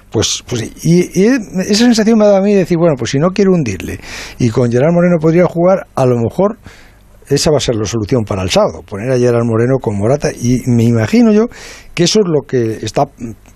Pues, 0.10 0.44
pues 0.48 0.64
y, 0.84 1.22
y, 1.22 1.26
esa 1.26 1.86
sensación 1.86 2.18
me 2.18 2.24
ha 2.24 2.28
dado 2.28 2.40
a 2.40 2.42
mí 2.42 2.54
de 2.54 2.60
decir, 2.60 2.78
bueno, 2.78 2.96
pues 2.98 3.12
si 3.12 3.20
no 3.20 3.30
quiero 3.32 3.52
hundirle 3.54 4.00
y 4.40 4.50
con 4.50 4.72
Gerard 4.72 4.94
Moreno 4.94 5.18
podría 5.20 5.46
jugar, 5.46 5.86
a 5.94 6.06
lo 6.06 6.18
mejor 6.18 6.58
esa 7.30 7.52
va 7.52 7.58
a 7.58 7.62
ser 7.62 7.76
la 7.76 7.86
solución 7.86 8.24
para 8.24 8.42
el 8.42 8.50
sábado, 8.50 8.82
poner 8.84 9.12
a 9.12 9.18
Gerard 9.18 9.46
Moreno 9.46 9.78
con 9.82 9.98
Morata 9.98 10.32
y 10.32 10.62
me 10.68 10.84
imagino 10.84 11.32
yo 11.32 11.48
que 11.94 12.04
eso 12.04 12.20
es 12.20 12.26
lo 12.28 12.42
que 12.48 12.78
está 12.86 13.06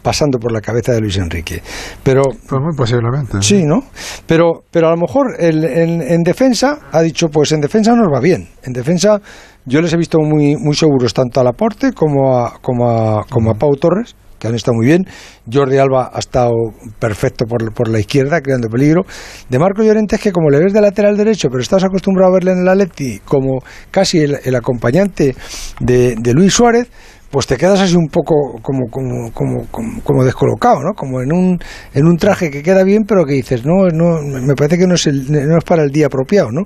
pasando 0.01 0.39
por 0.39 0.51
la 0.51 0.61
cabeza 0.61 0.91
de 0.93 0.99
Luis 0.99 1.17
Enrique. 1.17 1.61
Pero 2.03 2.23
pues 2.23 2.61
muy 2.61 2.75
posiblemente. 2.75 3.41
Sí, 3.41 3.63
¿no? 3.63 3.83
Pero 4.25 4.63
pero 4.71 4.87
a 4.87 4.91
lo 4.91 4.97
mejor 4.97 5.35
el, 5.39 5.63
en, 5.63 6.01
en, 6.01 6.23
defensa 6.23 6.79
ha 6.91 7.01
dicho, 7.01 7.27
pues 7.27 7.51
en 7.51 7.61
defensa 7.61 7.95
nos 7.95 8.07
va 8.13 8.19
bien. 8.19 8.49
En 8.63 8.73
defensa 8.73 9.21
yo 9.65 9.81
les 9.81 9.93
he 9.93 9.97
visto 9.97 10.17
muy 10.19 10.55
muy 10.57 10.75
seguros 10.75 11.13
tanto 11.13 11.39
a 11.39 11.43
Laporte 11.43 11.93
como 11.93 12.37
a 12.37 12.59
como 12.61 12.89
a, 12.89 13.25
como 13.29 13.51
a 13.51 13.53
Pau 13.53 13.75
Torres 13.75 14.15
que 14.41 14.47
han 14.47 14.55
estado 14.55 14.75
muy 14.75 14.87
bien. 14.87 15.05
Jordi 15.51 15.77
Alba 15.77 16.09
ha 16.11 16.19
estado 16.19 16.51
perfecto 16.99 17.45
por, 17.45 17.73
por 17.73 17.87
la 17.87 17.99
izquierda, 17.99 18.41
creando 18.41 18.67
peligro. 18.67 19.03
De 19.47 19.59
Marco 19.59 19.83
Llorente 19.83 20.15
es 20.15 20.21
que 20.21 20.31
como 20.31 20.49
le 20.49 20.59
ves 20.59 20.73
de 20.73 20.81
lateral 20.81 21.15
derecho, 21.15 21.47
pero 21.49 21.61
estás 21.61 21.83
acostumbrado 21.83 22.31
a 22.31 22.35
verle 22.35 22.51
en 22.53 22.61
el 22.61 22.67
Atleti 22.67 23.19
como 23.23 23.59
casi 23.91 24.19
el, 24.19 24.55
acompañante 24.55 25.35
de 25.79 26.33
Luis 26.33 26.53
Suárez, 26.53 26.89
pues 27.31 27.47
te 27.47 27.55
quedas 27.55 27.79
así 27.79 27.95
un 27.95 28.09
poco 28.09 28.35
como, 28.61 28.89
como, 28.91 29.31
como, 29.31 29.65
como, 29.71 30.01
como 30.03 30.23
descolocado, 30.23 30.81
¿no? 30.81 30.93
Como 30.93 31.21
en 31.21 31.31
un, 31.31 31.59
en 31.93 32.05
un 32.05 32.17
traje 32.17 32.51
que 32.51 32.61
queda 32.61 32.83
bien, 32.83 33.03
pero 33.07 33.25
que 33.25 33.33
dices, 33.33 33.65
no, 33.65 33.87
no 33.87 34.21
me 34.21 34.53
parece 34.53 34.77
que 34.77 34.85
no 34.85 34.95
es, 34.95 35.07
el, 35.07 35.31
no 35.31 35.57
es 35.57 35.63
para 35.63 35.83
el 35.83 35.91
día 35.91 36.07
apropiado, 36.07 36.49
¿no? 36.51 36.63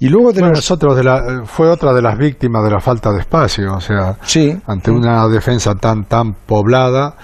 Y 0.00 0.08
luego 0.08 0.32
de 0.32 0.40
bueno, 0.40 0.94
de 0.94 1.04
la, 1.04 1.42
fue 1.44 1.68
otra 1.68 1.92
de 1.92 2.00
las 2.00 2.16
víctimas 2.16 2.64
de 2.64 2.70
la 2.70 2.80
falta 2.80 3.12
de 3.12 3.20
espacio, 3.20 3.74
o 3.74 3.80
sea, 3.80 4.16
sí. 4.22 4.56
ante 4.66 4.90
una 4.90 5.28
defensa 5.28 5.74
tan, 5.74 6.04
tan 6.04 6.32
poblada, 6.46 7.14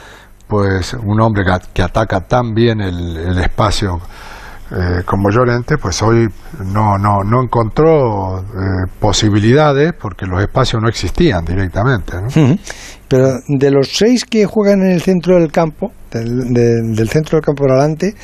pues 0.47 0.93
un 0.93 1.21
hombre 1.21 1.45
que, 1.45 1.53
que 1.73 1.83
ataca 1.83 2.21
tan 2.21 2.53
bien 2.53 2.81
el, 2.83 3.17
el 3.17 3.39
espacio 3.39 3.99
eh, 4.77 5.03
como 5.05 5.31
Llorente, 5.31 5.79
pues 5.79 6.03
hoy 6.03 6.29
no, 6.73 6.99
no, 6.99 7.23
no 7.23 7.43
encontró 7.43 8.41
eh, 8.41 8.91
posibilidades 8.99 9.93
porque 9.93 10.27
los 10.27 10.41
espacios 10.43 10.83
no 10.83 10.89
existían 10.89 11.45
directamente. 11.45 12.17
¿no? 12.21 12.57
Pero 13.09 13.39
de 13.47 13.71
los 13.71 13.89
seis 13.93 14.25
que 14.25 14.47
juegan 14.47 14.81
en 14.81 14.93
el 14.93 15.01
centro 15.01 15.37
del 15.39 15.53
campo, 15.53 15.93
del, 16.19 16.53
de, 16.53 16.83
del 16.83 17.09
centro 17.09 17.37
del 17.37 17.45
campo 17.45 17.65
para 17.65 17.79
adelante, 17.79 18.15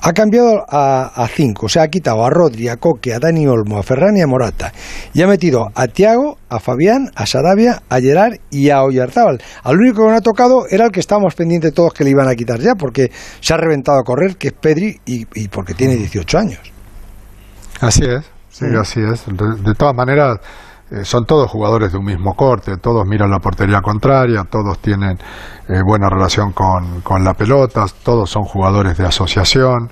ha 0.00 0.12
cambiado 0.12 0.64
a, 0.68 1.22
a, 1.22 1.28
cinco. 1.28 1.66
O 1.66 1.68
sea, 1.68 1.82
ha 1.82 1.88
quitado 1.88 2.24
a 2.24 2.30
Rodri, 2.30 2.68
a 2.68 2.76
Coque, 2.76 3.14
a 3.14 3.18
Dani 3.18 3.46
Olmo, 3.46 3.78
a 3.78 3.82
Ferran 3.82 4.16
y 4.16 4.22
a 4.22 4.26
Morata. 4.26 4.72
Y 5.12 5.22
ha 5.22 5.26
metido 5.26 5.70
a 5.74 5.86
Tiago, 5.88 6.38
a 6.48 6.58
Fabián, 6.60 7.10
a 7.14 7.26
Sarabia, 7.26 7.82
a 7.88 8.00
Gerard 8.00 8.38
y 8.50 8.70
a 8.70 8.82
Oyarzábal. 8.82 9.42
Al 9.62 9.76
único 9.76 10.04
que 10.04 10.10
no 10.10 10.16
ha 10.16 10.20
tocado 10.20 10.66
era 10.68 10.86
el 10.86 10.92
que 10.92 11.00
estábamos 11.00 11.34
pendientes 11.34 11.72
todos 11.72 11.92
que 11.92 12.04
le 12.04 12.10
iban 12.10 12.28
a 12.28 12.34
quitar 12.34 12.60
ya, 12.60 12.74
porque 12.74 13.10
se 13.40 13.54
ha 13.54 13.56
reventado 13.56 13.98
a 13.98 14.02
correr, 14.02 14.36
que 14.36 14.48
es 14.48 14.54
Pedri, 14.54 15.00
y, 15.06 15.26
y 15.34 15.48
porque 15.48 15.74
tiene 15.74 15.96
18 15.96 16.38
años. 16.38 16.60
Así 17.80 18.04
es, 18.04 18.24
sí, 18.50 18.66
sí. 18.68 18.76
así 18.76 19.00
es. 19.00 19.26
De, 19.26 19.62
de 19.62 19.74
todas 19.74 19.94
maneras 19.94 20.38
eh, 20.90 21.04
son 21.04 21.24
todos 21.24 21.50
jugadores 21.50 21.92
de 21.92 21.98
un 21.98 22.04
mismo 22.04 22.34
corte, 22.34 22.76
todos 22.76 23.06
miran 23.06 23.30
la 23.30 23.38
portería 23.38 23.80
contraria, 23.80 24.44
todos 24.44 24.78
tienen 24.80 25.18
eh, 25.68 25.80
buena 25.82 26.10
relación 26.10 26.52
con, 26.52 27.00
con, 27.00 27.24
la 27.24 27.32
pelota, 27.32 27.86
todos 28.02 28.28
son 28.28 28.44
jugadores 28.44 28.98
de 28.98 29.06
asociación. 29.06 29.90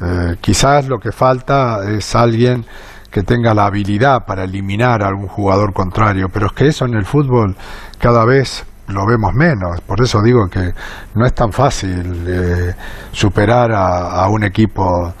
Eh, 0.00 0.36
quizás 0.40 0.86
lo 0.86 0.98
que 0.98 1.10
falta 1.10 1.80
es 1.90 2.14
alguien 2.14 2.64
que 3.10 3.24
tenga 3.24 3.52
la 3.52 3.66
habilidad 3.66 4.24
para 4.26 4.44
eliminar 4.44 5.02
a 5.02 5.08
algún 5.08 5.26
jugador 5.26 5.72
contrario, 5.72 6.28
pero 6.32 6.46
es 6.46 6.52
que 6.52 6.68
eso 6.68 6.84
en 6.84 6.94
el 6.94 7.04
fútbol 7.04 7.56
cada 7.98 8.24
vez 8.24 8.64
lo 8.86 9.06
vemos 9.06 9.34
menos. 9.34 9.80
Por 9.80 10.00
eso 10.00 10.22
digo 10.22 10.46
que 10.48 10.72
no 11.14 11.26
es 11.26 11.34
tan 11.34 11.52
fácil 11.52 12.24
eh, 12.28 12.74
superar 13.10 13.72
a, 13.72 14.22
a 14.22 14.28
un 14.28 14.44
equipo 14.44 15.12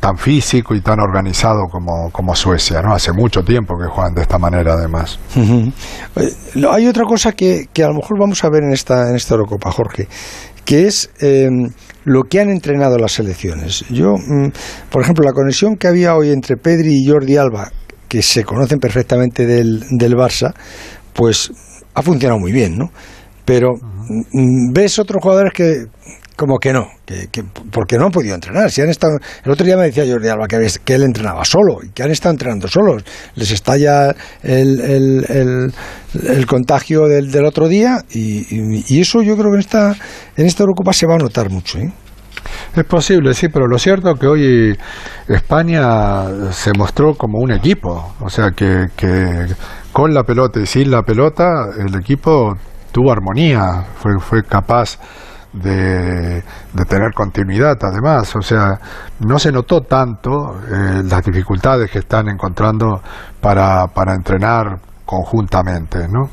tan 0.00 0.16
físico 0.16 0.74
y 0.74 0.80
tan 0.80 0.98
organizado 0.98 1.66
como, 1.70 2.10
como 2.10 2.34
Suecia, 2.34 2.80
¿no? 2.80 2.94
Hace 2.94 3.12
mucho 3.12 3.42
tiempo 3.42 3.74
que 3.78 3.86
juegan 3.86 4.14
de 4.14 4.22
esta 4.22 4.38
manera, 4.38 4.72
además. 4.72 5.18
Uh 5.36 5.40
-huh. 5.40 6.72
Hay 6.72 6.86
otra 6.86 7.04
cosa 7.04 7.32
que, 7.32 7.66
que, 7.72 7.84
a 7.84 7.88
lo 7.88 7.94
mejor 7.94 8.18
vamos 8.18 8.42
a 8.42 8.48
ver 8.48 8.64
en 8.64 8.72
esta, 8.72 9.10
en 9.10 9.16
esta 9.16 9.34
Eurocopa, 9.34 9.70
Jorge, 9.70 10.08
que 10.64 10.86
es 10.86 11.10
eh, 11.20 11.48
lo 12.04 12.22
que 12.24 12.40
han 12.40 12.48
entrenado 12.48 12.96
las 12.96 13.12
selecciones. 13.12 13.84
Yo, 13.90 14.14
mm, 14.16 14.52
por 14.90 15.02
ejemplo, 15.02 15.22
la 15.24 15.32
conexión 15.32 15.76
que 15.76 15.86
había 15.86 16.16
hoy 16.16 16.30
entre 16.30 16.56
Pedri 16.56 17.02
y 17.02 17.06
Jordi 17.06 17.36
Alba, 17.36 17.70
que 18.08 18.22
se 18.22 18.42
conocen 18.44 18.78
perfectamente 18.78 19.46
del, 19.46 19.84
del 19.90 20.14
Barça, 20.14 20.54
pues 21.12 21.52
ha 21.94 22.02
funcionado 22.02 22.40
muy 22.40 22.52
bien, 22.52 22.78
¿no? 22.78 22.90
Pero 23.44 23.72
uh 23.72 23.78
-huh. 23.78 24.72
ves 24.72 24.98
otros 24.98 25.22
jugadores 25.22 25.52
que 25.52 25.84
como 26.40 26.58
que 26.58 26.72
no, 26.72 26.88
que, 27.04 27.28
que, 27.30 27.44
porque 27.70 27.98
no 27.98 28.06
han 28.06 28.12
podido 28.12 28.34
entrenar. 28.34 28.70
Si 28.70 28.80
han 28.80 28.88
estado, 28.88 29.18
el 29.44 29.52
otro 29.52 29.66
día 29.66 29.76
me 29.76 29.84
decía 29.84 30.10
Jordi 30.10 30.26
Alba 30.26 30.46
que, 30.48 30.94
él 30.94 31.02
entrenaba 31.02 31.44
solo 31.44 31.80
que 31.92 32.02
han 32.02 32.10
estado 32.10 32.32
entrenando 32.32 32.66
solos. 32.66 33.04
Les 33.34 33.50
estalla 33.50 34.14
el, 34.42 34.80
el, 34.80 35.26
el, 35.28 35.74
el 36.26 36.46
contagio 36.46 37.02
del, 37.08 37.30
del, 37.30 37.44
otro 37.44 37.68
día 37.68 37.98
y, 38.10 38.56
y, 38.56 38.84
y, 38.88 39.00
eso 39.02 39.20
yo 39.20 39.36
creo 39.36 39.50
que 39.50 39.56
en 39.56 39.60
esta, 39.60 39.94
en 40.34 40.46
esta 40.46 40.62
Eurocopa 40.62 40.94
se 40.94 41.06
va 41.06 41.16
a 41.16 41.18
notar 41.18 41.50
mucho. 41.50 41.78
¿eh? 41.78 41.92
Es 42.74 42.84
posible, 42.84 43.34
sí, 43.34 43.48
pero 43.48 43.66
lo 43.66 43.78
cierto 43.78 44.12
es 44.12 44.18
que 44.18 44.26
hoy 44.26 44.78
España 45.28 46.52
se 46.52 46.70
mostró 46.72 47.16
como 47.16 47.38
un 47.38 47.52
equipo, 47.52 48.14
o 48.18 48.30
sea 48.30 48.52
que, 48.56 48.86
que 48.96 49.44
con 49.92 50.14
la 50.14 50.22
pelota 50.22 50.58
y 50.58 50.64
sin 50.64 50.90
la 50.90 51.02
pelota 51.02 51.66
el 51.78 51.94
equipo 52.00 52.56
tuvo 52.92 53.12
armonía, 53.12 53.84
fue, 53.96 54.18
fue 54.20 54.42
capaz 54.42 54.98
de, 55.52 56.42
tener 56.88 57.12
continuidad 57.14 57.76
además, 57.82 58.34
o 58.36 58.42
sea, 58.42 58.78
no 59.20 59.38
se 59.38 59.52
notó 59.52 59.80
tanto 59.82 60.30
eh, 60.68 61.02
las 61.04 61.24
dificultades 61.24 61.90
que 61.90 62.00
están 62.00 62.28
encontrando 62.28 63.00
para, 63.40 63.86
para 63.88 64.14
entrenar 64.14 64.78
conjuntamente, 65.04 66.06
¿no? 66.08 66.30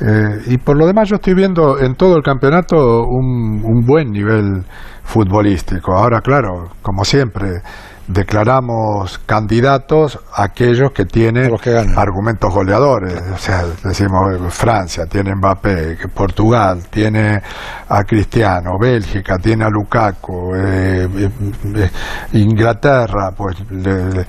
Eh, 0.00 0.42
y 0.46 0.58
por 0.58 0.76
lo 0.76 0.86
demás 0.86 1.08
yo 1.08 1.16
estoy 1.16 1.34
viendo 1.34 1.78
en 1.78 1.94
todo 1.94 2.16
el 2.16 2.22
campeonato 2.22 3.04
un, 3.04 3.62
un 3.64 3.86
buen 3.86 4.10
nivel 4.10 4.64
futbolístico. 5.04 5.92
Ahora, 5.96 6.20
claro, 6.20 6.70
como 6.82 7.04
siempre, 7.04 7.62
declaramos 8.06 9.18
candidatos 9.24 10.18
a 10.32 10.44
aquellos 10.44 10.92
que 10.92 11.06
tienen 11.06 11.54
argumentos 11.96 12.52
goleadores. 12.52 13.22
O 13.32 13.38
sea, 13.38 13.64
decimos 13.82 14.34
eh, 14.34 14.50
Francia 14.50 15.06
tiene 15.06 15.34
Mbappé, 15.34 15.96
Portugal 16.12 16.82
tiene 16.90 17.40
a 17.88 18.04
Cristiano, 18.04 18.78
Bélgica 18.78 19.38
tiene 19.38 19.64
a 19.64 19.68
Lukaku, 19.68 20.54
eh, 20.54 21.08
eh, 21.76 21.90
Inglaterra, 22.32 23.32
pues 23.36 23.56
le, 23.70 24.10
le 24.10 24.26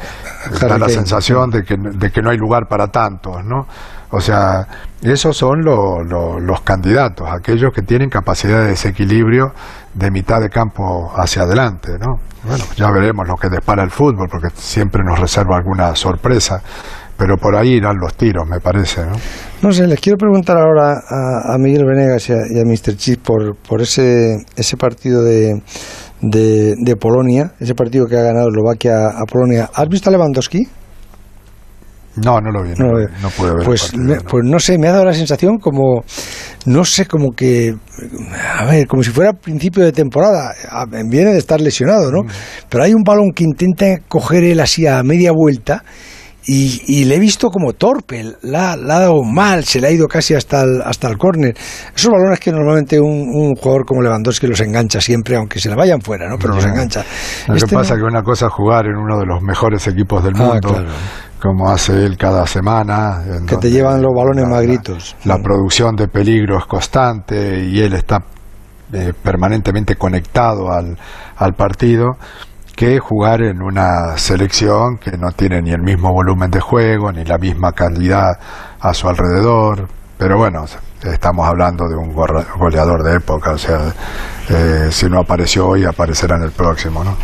da 0.61 0.77
la 0.77 0.89
sensación 0.89 1.49
de 1.49 1.63
que, 1.63 1.75
de 1.77 2.11
que 2.11 2.21
no 2.21 2.29
hay 2.29 2.37
lugar 2.37 2.67
para 2.67 2.87
tantos, 2.87 3.43
¿no? 3.43 3.67
O 4.11 4.19
sea, 4.21 4.67
esos 5.01 5.35
son 5.35 5.63
lo- 5.63 6.03
lo- 6.03 6.39
los 6.39 6.61
candidatos, 6.61 7.27
aquellos 7.29 7.71
que 7.73 7.81
tienen 7.81 8.09
capacidad 8.09 8.59
de 8.61 8.69
desequilibrio 8.69 9.51
de 9.93 10.11
mitad 10.11 10.39
de 10.41 10.49
campo 10.49 11.11
hacia 11.15 11.43
adelante, 11.43 11.93
¿no? 11.99 12.19
Bueno, 12.43 12.63
ya 12.75 12.91
veremos 12.91 13.27
lo 13.27 13.35
que 13.35 13.49
depara 13.49 13.83
el 13.83 13.89
fútbol, 13.91 14.27
porque 14.29 14.49
siempre 14.55 15.03
nos 15.03 15.19
reserva 15.19 15.57
alguna 15.57 15.95
sorpresa, 15.95 16.61
pero 17.17 17.37
por 17.37 17.55
ahí 17.55 17.73
irán 17.75 17.97
los 17.97 18.13
tiros, 18.15 18.47
me 18.47 18.59
parece, 18.59 19.05
¿no? 19.05 19.13
No 19.63 19.71
sé, 19.71 19.87
les 19.87 19.99
quiero 19.99 20.17
preguntar 20.17 20.57
ahora 20.57 20.93
a, 21.09 21.53
a 21.53 21.57
Miguel 21.57 21.85
Venegas 21.85 22.29
y 22.29 22.33
a, 22.33 22.37
y 22.47 22.63
Mr. 22.65 22.95
Chip 22.97 23.23
por, 23.23 23.55
por 23.55 23.81
ese, 23.81 24.45
ese 24.55 24.77
partido 24.77 25.23
de, 25.23 25.61
de, 26.21 26.75
de 26.77 26.95
Polonia, 26.97 27.53
ese 27.59 27.73
partido 27.73 28.05
que 28.05 28.17
ha 28.17 28.21
ganado 28.21 28.49
Eslovaquia 28.49 29.07
a 29.07 29.25
Polonia. 29.25 29.69
¿Has 29.73 29.87
visto 29.89 30.09
a 30.09 30.11
Lewandowski? 30.11 30.67
No, 32.23 32.39
no 32.39 32.51
lo 32.51 32.63
vi, 32.63 32.69
no, 32.77 32.85
No, 32.87 32.91
lo 32.93 32.97
vi, 32.99 33.03
eh, 33.05 33.17
no 33.21 33.29
pude 33.29 33.53
ver 33.55 33.65
Pues, 33.65 33.95
me- 33.97 34.21
pues 34.21 34.43
no 34.45 34.59
sé, 34.59 34.77
me 34.77 34.87
ha 34.87 34.91
dado 34.93 35.05
la 35.05 35.13
sensación 35.13 35.57
como, 35.57 36.03
no 36.65 36.85
sé, 36.85 37.05
como 37.05 37.31
que, 37.31 37.75
a 38.57 38.65
ver, 38.65 38.87
como 38.87 39.03
si 39.03 39.11
fuera 39.11 39.33
principio 39.33 39.83
de 39.83 39.91
temporada. 39.91 40.53
Viene 41.09 41.31
de 41.31 41.37
estar 41.39 41.59
lesionado, 41.59 42.09
Mm. 42.09 42.13
¿no? 42.13 42.21
Pero 42.69 42.83
hay 42.83 42.93
un 42.93 43.03
balón 43.03 43.31
que 43.35 43.43
intenta 43.43 43.85
coger 44.07 44.43
él 44.43 44.59
así 44.59 44.87
a 44.87 45.03
media 45.03 45.31
vuelta 45.33 45.83
y, 46.47 46.81
y 46.87 47.05
le 47.05 47.15
he 47.15 47.19
visto 47.19 47.49
como 47.49 47.73
torpe, 47.73 48.23
la, 48.43 48.75
la 48.75 48.97
ha 48.97 48.99
dado 49.01 49.23
mal, 49.23 49.63
se 49.63 49.81
le 49.81 49.87
ha 49.87 49.91
ido 49.91 50.07
casi 50.07 50.33
hasta 50.35 50.61
el, 50.63 50.81
hasta 50.83 51.07
el 51.07 51.17
córner. 51.17 51.55
Esos 51.95 52.11
balones 52.11 52.39
que 52.39 52.51
normalmente 52.51 52.99
un, 52.99 53.29
un 53.33 53.55
jugador 53.55 53.85
como 53.85 54.01
Lewandowski 54.01 54.47
los 54.47 54.59
engancha 54.61 55.01
siempre, 55.01 55.35
aunque 55.37 55.59
se 55.59 55.69
le 55.69 55.75
vayan 55.75 56.01
fuera, 56.01 56.29
¿no? 56.29 56.37
Pero 56.37 56.55
los 56.55 56.65
engancha. 56.65 57.03
Lo 57.47 57.55
Este 57.55 57.69
que 57.69 57.75
pasa 57.75 57.89
no- 57.93 57.95
es 57.95 58.01
que 58.03 58.07
una 58.07 58.23
cosa 58.23 58.45
es 58.47 58.51
jugar 58.53 58.85
en 58.85 58.95
uno 58.95 59.17
de 59.19 59.25
los 59.25 59.41
mejores 59.41 59.87
equipos 59.87 60.23
del 60.23 60.33
Ah, 60.35 60.43
mundo, 60.43 60.69
claro. 60.69 60.89
como 61.41 61.69
hace 61.69 61.93
él 62.05 62.17
cada 62.17 62.45
semana. 62.45 63.23
que 63.47 63.57
te 63.57 63.71
llevan 63.71 64.01
los 64.01 64.13
balones 64.15 64.45
más 64.47 64.63
la-. 64.63 65.35
La 65.37 65.41
producción 65.41 65.95
de 65.95 66.07
peligro 66.07 66.57
es 66.59 66.65
constante 66.65 67.63
y 67.65 67.79
él 67.79 67.93
está 67.93 68.19
eh, 68.93 69.13
permanentemente 69.23 69.95
conectado 69.95 70.71
al, 70.71 70.95
al 71.37 71.53
partido 71.53 72.17
que 72.75 72.99
jugar 72.99 73.41
en 73.41 73.61
una 73.61 74.17
selección 74.17 74.97
que 74.97 75.11
no 75.17 75.31
tiene 75.31 75.61
ni 75.61 75.71
el 75.71 75.81
mismo 75.81 76.11
volumen 76.11 76.51
de 76.51 76.59
juego 76.59 77.11
ni 77.11 77.23
la 77.23 77.37
misma 77.37 77.71
calidad 77.71 78.37
a 78.79 78.93
su 78.93 79.07
alrededor. 79.07 79.87
Pero 80.17 80.37
bueno, 80.37 80.65
estamos 81.03 81.47
hablando 81.47 81.87
de 81.87 81.95
un 81.95 82.13
goleador 82.13 83.03
de 83.03 83.15
época, 83.17 83.51
o 83.51 83.57
sea, 83.57 83.93
eh, 84.49 84.87
si 84.91 85.09
no 85.09 85.19
apareció 85.19 85.67
hoy, 85.67 85.83
aparecerá 85.85 86.37
en 86.37 86.43
el 86.43 86.51
próximo, 86.51 87.03
¿no? 87.03 87.15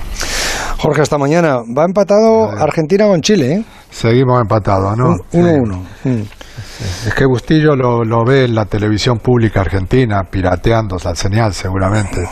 Jorge, 0.77 1.01
hasta 1.01 1.17
mañana. 1.17 1.57
Va 1.77 1.85
empatado 1.85 2.49
Argentina 2.51 3.05
con 3.07 3.21
Chile, 3.21 3.53
¿eh? 3.53 3.65
Seguimos 3.89 4.41
empatados, 4.41 4.97
¿no? 4.97 5.09
Un- 5.09 5.21
uno, 5.33 5.51
uno. 5.63 5.83
Mm. 6.03 6.21
Es 7.07 7.13
que 7.13 7.25
Bustillo 7.25 7.75
lo, 7.75 8.03
lo 8.03 8.23
ve 8.25 8.45
en 8.45 8.55
la 8.55 8.65
televisión 8.65 9.19
pública 9.19 9.61
argentina, 9.61 10.23
pirateando 10.29 10.97
la 11.03 11.15
señal 11.15 11.53
seguramente. 11.53 12.27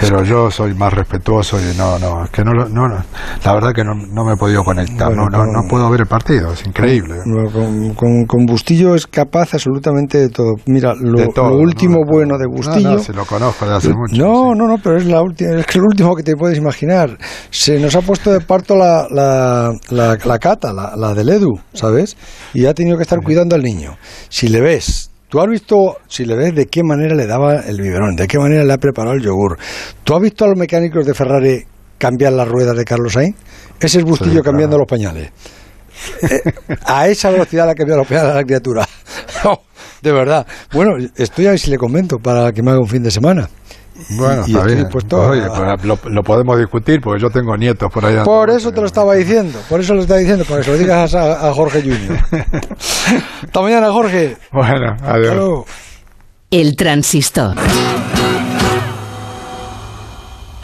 Pero 0.00 0.22
yo 0.22 0.50
soy 0.50 0.74
más 0.74 0.92
respetuoso 0.92 1.58
y 1.60 1.76
no, 1.76 1.98
no, 1.98 2.24
es 2.24 2.30
que 2.30 2.42
no, 2.44 2.52
no, 2.52 2.88
no. 2.88 3.02
la 3.44 3.52
verdad 3.54 3.72
que 3.74 3.84
no, 3.84 3.94
no 3.94 4.24
me 4.24 4.32
he 4.34 4.36
podido 4.36 4.62
conectar, 4.64 5.08
Bueno, 5.08 5.28
no, 5.30 5.38
con- 5.38 5.52
no 5.52 5.60
puedo 5.68 5.90
ver 5.90 6.00
el 6.00 6.06
partido, 6.06 6.52
es 6.52 6.64
increíble. 6.66 7.16
Con, 7.52 7.94
con- 7.94 8.24
con 8.26 8.46
Bustillo 8.46 8.94
es 8.94 9.06
capaz 9.06 9.54
absolutamente 9.54 10.18
de 10.18 10.28
todo. 10.30 10.52
Mira, 10.66 10.94
lo, 10.98 11.28
todo, 11.28 11.50
lo 11.50 11.56
último 11.56 11.98
¿no? 12.00 12.10
bueno 12.10 12.38
de 12.38 12.46
Bustillo. 12.46 12.90
No, 12.90 12.96
no, 12.96 13.02
si 13.02 13.12
lo 13.12 13.24
conozco 13.24 13.66
de 13.66 13.76
hace 13.76 13.88
mucho. 13.92 14.16
No, 14.16 14.54
no, 14.54 14.66
no, 14.66 14.76
pero 14.82 14.96
es 14.96 15.06
la 15.06 15.22
última, 15.22 15.58
es 15.58 15.66
que 15.66 15.78
lo 15.78 15.84
último 15.86 16.14
que 16.14 16.22
te 16.22 16.34
puedes 16.36 16.56
imaginar. 16.58 17.18
Se 17.50 17.78
nos 17.78 17.94
ha 17.96 18.00
puesto 18.00 18.32
de 18.32 18.40
parto 18.40 18.76
la, 18.76 19.06
la, 19.10 19.70
la, 19.90 20.16
la 20.24 20.38
cata, 20.38 20.72
la, 20.72 20.94
la 20.96 21.14
del 21.14 21.28
Edu, 21.28 21.58
¿sabes? 21.74 22.16
Y 22.54 22.66
ha 22.66 22.74
tenido 22.74 22.96
que 22.96 23.02
estar 23.02 23.18
cuidando 23.40 23.56
al 23.56 23.62
niño. 23.62 23.96
Si 24.28 24.48
le 24.48 24.60
ves, 24.60 25.10
tú 25.28 25.40
has 25.40 25.48
visto, 25.48 25.96
si 26.08 26.24
le 26.24 26.36
ves 26.36 26.54
de 26.54 26.66
qué 26.66 26.82
manera 26.82 27.14
le 27.14 27.26
daba 27.26 27.60
el 27.60 27.80
biberón, 27.80 28.16
de 28.16 28.26
qué 28.26 28.38
manera 28.38 28.64
le 28.64 28.72
ha 28.72 28.78
preparado 28.78 29.14
el 29.16 29.22
yogur. 29.22 29.58
¿Tú 30.04 30.14
has 30.14 30.20
visto 30.22 30.44
a 30.44 30.48
los 30.48 30.58
mecánicos 30.58 31.06
de 31.06 31.14
Ferrari 31.14 31.64
cambiar 31.98 32.32
las 32.34 32.46
ruedas 32.48 32.76
de 32.76 32.84
Carlos 32.84 33.14
Sainz? 33.14 33.36
Ese 33.80 33.98
es 33.98 34.04
Bustillo 34.04 34.30
Sí, 34.30 34.32
claro. 34.36 34.44
cambiando 34.44 34.78
los 34.78 34.86
pañales. 34.86 35.30
Eh, 36.22 36.42
a 36.84 37.08
esa 37.08 37.30
velocidad 37.30 37.64
le 37.66 37.72
ha 37.72 37.74
cambiado 37.74 38.00
los 38.00 38.08
pañales 38.08 38.30
a 38.32 38.34
la 38.34 38.44
criatura. 38.44 38.86
No, 39.42 39.58
de 40.02 40.12
verdad. 40.12 40.46
Bueno, 40.72 40.96
estoy 41.16 41.46
a 41.46 41.50
ver 41.50 41.58
si 41.58 41.70
le 41.70 41.78
comento 41.78 42.18
para 42.18 42.52
que 42.52 42.62
me 42.62 42.72
haga 42.72 42.80
un 42.80 42.88
fin 42.88 43.02
de 43.02 43.10
semana. 43.10 43.48
Bueno, 44.10 44.42
y 44.46 44.50
está 44.50 44.58
estoy 44.58 44.66
bien. 44.74 44.78
dispuesto 44.84 45.22
a- 45.22 45.28
Oye, 45.30 45.42
pues 45.54 45.84
lo, 45.84 45.98
lo 46.10 46.22
podemos 46.22 46.58
discutir 46.58 47.00
porque 47.00 47.20
yo 47.20 47.30
tengo 47.30 47.56
nietos 47.56 47.90
por 47.92 48.02
dando 48.02 48.24
Por 48.24 48.50
eso 48.50 48.72
te 48.72 48.80
lo 48.80 48.86
estaba 48.86 49.14
diciendo, 49.14 49.58
por 49.68 49.80
eso 49.80 49.94
lo 49.94 50.00
estaba 50.02 50.18
diciendo, 50.20 50.44
para 50.44 50.58
que 50.58 50.64
se 50.64 50.70
lo 50.72 50.78
digas 50.78 51.14
a, 51.14 51.48
a 51.48 51.52
Jorge 51.54 51.82
Junior. 51.82 52.18
Hasta 53.44 53.60
mañana, 53.60 53.90
Jorge. 53.92 54.36
Bueno, 54.52 54.92
Hasta 54.92 55.14
adiós. 55.14 55.34
luego. 55.36 55.66
El 56.50 56.74
transistor. 56.76 57.54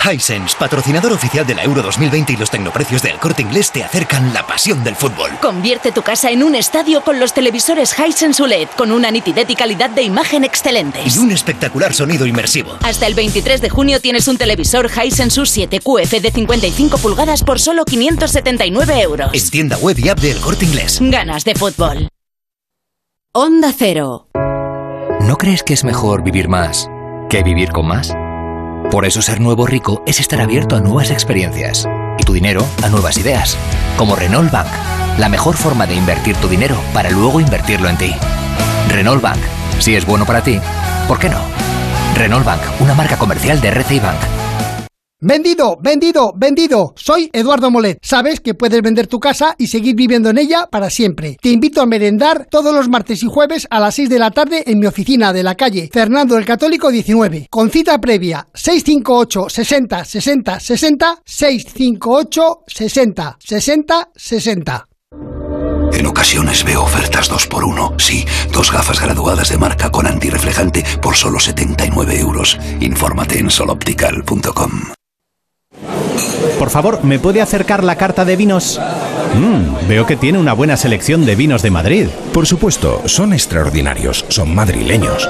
Hisense, 0.00 0.56
patrocinador 0.58 1.12
oficial 1.12 1.46
de 1.46 1.54
la 1.54 1.64
Euro 1.64 1.82
2020 1.82 2.32
y 2.32 2.36
los 2.36 2.50
tecnoprecios 2.50 3.02
del 3.02 3.18
corte 3.18 3.42
inglés 3.42 3.70
te 3.72 3.82
acercan 3.82 4.32
la 4.32 4.46
pasión 4.46 4.84
del 4.84 4.94
fútbol. 4.96 5.30
Convierte 5.40 5.92
tu 5.92 6.02
casa 6.02 6.30
en 6.30 6.42
un 6.42 6.54
estadio 6.54 7.02
con 7.02 7.18
los 7.18 7.32
televisores 7.32 7.94
Hisense 7.98 8.42
OLED 8.42 8.68
con 8.76 8.92
una 8.92 9.10
nitidez 9.10 9.48
y 9.50 9.56
calidad 9.56 9.90
de 9.90 10.02
imagen 10.02 10.44
excelentes. 10.44 11.16
Y 11.16 11.18
un 11.18 11.32
espectacular 11.32 11.94
sonido 11.94 12.26
inmersivo. 12.26 12.76
Hasta 12.82 13.06
el 13.06 13.14
23 13.14 13.60
de 13.60 13.70
junio 13.70 14.00
tienes 14.00 14.28
un 14.28 14.36
televisor 14.36 14.90
Hisense 14.90 15.40
U7 15.40 15.82
QF 15.82 16.20
de 16.20 16.30
55 16.30 16.98
pulgadas 16.98 17.42
por 17.42 17.60
solo 17.60 17.84
579 17.84 19.00
euros. 19.00 19.30
En 19.32 19.50
tienda 19.50 19.76
web 19.78 19.98
y 19.98 20.08
app 20.08 20.18
del 20.18 20.38
corte 20.40 20.64
inglés. 20.64 20.98
Ganas 21.00 21.44
de 21.44 21.54
fútbol. 21.54 22.08
Onda 23.32 23.72
Cero. 23.76 24.28
¿No 25.20 25.36
crees 25.36 25.62
que 25.62 25.74
es 25.74 25.84
mejor 25.84 26.22
vivir 26.22 26.48
más 26.48 26.88
que 27.28 27.42
vivir 27.42 27.70
con 27.70 27.86
más? 27.86 28.14
Por 28.90 29.04
eso 29.04 29.20
ser 29.20 29.40
nuevo 29.40 29.66
rico 29.66 30.02
es 30.06 30.20
estar 30.20 30.40
abierto 30.40 30.76
a 30.76 30.80
nuevas 30.80 31.10
experiencias 31.10 31.86
y 32.18 32.24
tu 32.24 32.32
dinero 32.32 32.66
a 32.82 32.88
nuevas 32.88 33.18
ideas. 33.18 33.56
Como 33.98 34.16
Renault 34.16 34.50
Bank, 34.50 34.68
la 35.18 35.28
mejor 35.28 35.56
forma 35.56 35.86
de 35.86 35.94
invertir 35.94 36.36
tu 36.36 36.48
dinero 36.48 36.76
para 36.94 37.10
luego 37.10 37.40
invertirlo 37.40 37.88
en 37.88 37.98
ti. 37.98 38.14
Renault 38.88 39.22
Bank, 39.22 39.40
si 39.80 39.96
es 39.96 40.06
bueno 40.06 40.24
para 40.24 40.42
ti, 40.42 40.60
¿por 41.08 41.18
qué 41.18 41.28
no? 41.28 41.40
Renault 42.14 42.46
Bank, 42.46 42.62
una 42.80 42.94
marca 42.94 43.18
comercial 43.18 43.60
de 43.60 43.68
RCI 43.68 44.00
Bank. 44.00 44.18
Vendido, 45.20 45.78
vendido, 45.80 46.34
vendido. 46.36 46.92
Soy 46.94 47.30
Eduardo 47.32 47.70
Molet. 47.70 47.98
Sabes 48.02 48.40
que 48.40 48.52
puedes 48.52 48.82
vender 48.82 49.06
tu 49.06 49.18
casa 49.18 49.54
y 49.56 49.68
seguir 49.68 49.96
viviendo 49.96 50.28
en 50.28 50.36
ella 50.36 50.66
para 50.70 50.90
siempre. 50.90 51.38
Te 51.40 51.48
invito 51.48 51.80
a 51.80 51.86
merendar 51.86 52.46
todos 52.50 52.74
los 52.74 52.90
martes 52.90 53.22
y 53.22 53.26
jueves 53.26 53.66
a 53.70 53.80
las 53.80 53.94
6 53.94 54.10
de 54.10 54.18
la 54.18 54.30
tarde 54.30 54.64
en 54.66 54.78
mi 54.78 54.84
oficina 54.84 55.32
de 55.32 55.42
la 55.42 55.54
calle 55.54 55.88
Fernando 55.90 56.36
el 56.36 56.44
Católico 56.44 56.90
19. 56.90 57.46
Con 57.48 57.70
cita 57.70 57.98
previa 57.98 58.46
658 58.52 59.48
60 59.48 60.04
60 60.04 60.60
60 60.60 61.22
658 61.24 62.58
60 62.66 63.36
60 63.40 64.10
60. 64.14 64.88
En 65.94 66.06
ocasiones 66.06 66.62
veo 66.62 66.82
ofertas 66.82 67.30
2x1. 67.30 67.98
Sí, 67.98 68.26
dos 68.52 68.70
gafas 68.70 69.00
graduadas 69.00 69.48
de 69.48 69.56
marca 69.56 69.90
con 69.90 70.06
antirreflejante 70.06 70.84
por 71.00 71.16
solo 71.16 71.40
79 71.40 72.18
euros. 72.20 72.58
Infórmate 72.80 73.38
en 73.38 73.48
soloptical.com. 73.48 74.95
Por 76.58 76.70
favor, 76.70 77.04
¿me 77.04 77.18
puede 77.18 77.42
acercar 77.42 77.84
la 77.84 77.96
carta 77.96 78.24
de 78.24 78.36
vinos? 78.36 78.80
Mm, 79.34 79.88
veo 79.88 80.06
que 80.06 80.16
tiene 80.16 80.38
una 80.38 80.52
buena 80.52 80.76
selección 80.76 81.26
de 81.26 81.34
vinos 81.36 81.62
de 81.62 81.70
Madrid. 81.70 82.06
Por 82.32 82.46
supuesto, 82.46 83.02
son 83.06 83.32
extraordinarios, 83.32 84.24
son 84.28 84.54
madrileños. 84.54 85.28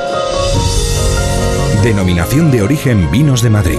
Denominación 1.82 2.50
de 2.50 2.62
origen 2.62 3.10
Vinos 3.10 3.42
de 3.42 3.50
Madrid. 3.50 3.78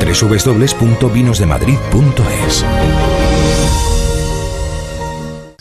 www.vinosdemadrid.es. 0.00 2.64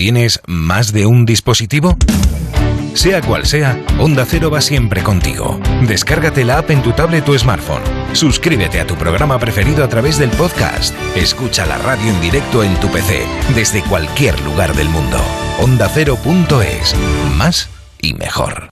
¿Tienes 0.00 0.40
más 0.46 0.94
de 0.94 1.04
un 1.04 1.26
dispositivo? 1.26 1.94
Sea 2.94 3.20
cual 3.20 3.44
sea, 3.44 3.78
Onda 3.98 4.24
Cero 4.24 4.50
va 4.50 4.62
siempre 4.62 5.02
contigo. 5.02 5.60
Descárgate 5.86 6.42
la 6.42 6.56
app 6.56 6.70
en 6.70 6.80
tu 6.82 6.92
tablet 6.92 7.28
o 7.28 7.38
smartphone. 7.38 7.82
Suscríbete 8.14 8.80
a 8.80 8.86
tu 8.86 8.94
programa 8.94 9.38
preferido 9.38 9.84
a 9.84 9.90
través 9.90 10.18
del 10.18 10.30
podcast. 10.30 10.94
Escucha 11.14 11.66
la 11.66 11.76
radio 11.76 12.08
en 12.08 12.18
directo 12.22 12.64
en 12.64 12.74
tu 12.80 12.88
PC, 12.88 13.26
desde 13.54 13.82
cualquier 13.82 14.40
lugar 14.40 14.74
del 14.74 14.88
mundo. 14.88 15.18
OndaCero.es. 15.60 16.96
Más 17.36 17.68
y 18.00 18.14
mejor. 18.14 18.69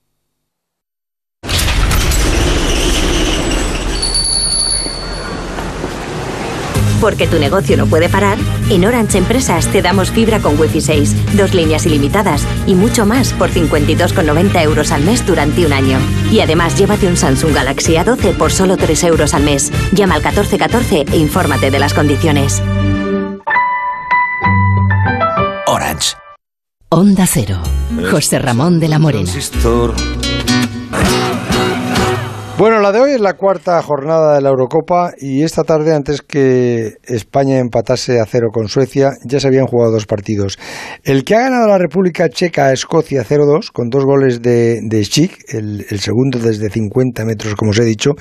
Porque 7.00 7.26
tu 7.26 7.38
negocio 7.38 7.76
no 7.76 7.86
puede 7.86 8.08
parar, 8.08 8.38
en 8.70 8.84
Orange 8.84 9.18
Empresas 9.18 9.66
te 9.68 9.82
damos 9.82 10.10
fibra 10.10 10.40
con 10.40 10.58
Wi-Fi 10.58 10.80
6, 10.80 11.36
dos 11.36 11.54
líneas 11.54 11.86
ilimitadas 11.86 12.46
y 12.66 12.74
mucho 12.74 13.06
más 13.06 13.32
por 13.32 13.50
52,90 13.50 14.62
euros 14.62 14.92
al 14.92 15.04
mes 15.04 15.24
durante 15.26 15.64
un 15.64 15.72
año. 15.72 15.98
Y 16.30 16.40
además 16.40 16.76
llévate 16.76 17.06
un 17.06 17.16
Samsung 17.16 17.54
Galaxy 17.54 17.94
A12 17.94 18.34
por 18.34 18.52
solo 18.52 18.76
3 18.76 19.04
euros 19.04 19.34
al 19.34 19.44
mes. 19.44 19.70
Llama 19.92 20.16
al 20.16 20.22
1414 20.22 21.04
e 21.12 21.16
infórmate 21.16 21.70
de 21.70 21.78
las 21.78 21.94
condiciones. 21.94 22.62
Orange. 25.66 26.16
Onda 26.90 27.26
Cero. 27.26 27.60
José 28.10 28.38
Ramón 28.38 28.80
de 28.80 28.88
la 28.88 28.98
Morena. 28.98 29.30
Bueno, 32.58 32.80
la 32.80 32.90
de 32.90 32.98
hoy 32.98 33.12
es 33.12 33.20
la 33.20 33.34
cuarta 33.34 33.80
jornada 33.82 34.34
de 34.34 34.42
la 34.42 34.48
Eurocopa 34.48 35.12
y 35.16 35.44
esta 35.44 35.62
tarde, 35.62 35.94
antes 35.94 36.22
que 36.22 36.94
España 37.04 37.60
empatase 37.60 38.18
a 38.18 38.26
cero 38.26 38.48
con 38.52 38.66
Suecia, 38.66 39.10
ya 39.24 39.38
se 39.38 39.46
habían 39.46 39.66
jugado 39.66 39.92
dos 39.92 40.06
partidos. 40.06 40.58
El 41.04 41.22
que 41.22 41.36
ha 41.36 41.42
ganado 41.42 41.68
la 41.68 41.78
República 41.78 42.28
Checa 42.28 42.66
a 42.66 42.72
Escocia 42.72 43.22
0-2, 43.22 43.70
con 43.72 43.90
dos 43.90 44.04
goles 44.04 44.42
de, 44.42 44.80
de 44.82 45.08
el, 45.52 46.00
segundo 46.00 46.40
desde 46.40 46.68
50 46.68 47.24
metros, 47.24 47.54
como 47.54 47.70
os 47.70 47.78
he 47.78 47.84
dicho. 47.84 48.14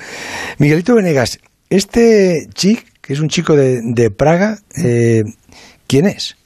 Miguelito 0.58 0.94
Venegas, 0.94 1.40
este 1.68 2.46
Schick, 2.54 3.00
que 3.00 3.14
es 3.14 3.20
un 3.20 3.28
chico 3.28 3.56
de, 3.56 3.80
de 3.82 4.12
Praga, 4.12 4.58
eh, 4.80 5.24
¿quién 5.88 6.06
es? 6.06 6.36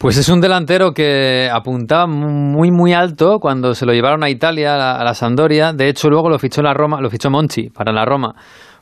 Pues 0.00 0.16
es 0.16 0.30
un 0.30 0.40
delantero 0.40 0.94
que 0.94 1.50
apuntaba 1.52 2.06
muy 2.06 2.70
muy 2.70 2.94
alto 2.94 3.38
cuando 3.38 3.74
se 3.74 3.84
lo 3.84 3.92
llevaron 3.92 4.24
a 4.24 4.30
Italia, 4.30 4.74
a 4.74 4.78
la, 4.78 4.92
a 4.96 5.04
la 5.04 5.12
Sampdoria. 5.12 5.74
De 5.74 5.90
hecho, 5.90 6.08
luego 6.08 6.30
lo 6.30 6.38
fichó 6.38 6.62
la 6.62 6.72
Roma, 6.72 7.02
lo 7.02 7.10
fichó 7.10 7.28
Monchi 7.28 7.68
para 7.68 7.92
la 7.92 8.06
Roma 8.06 8.34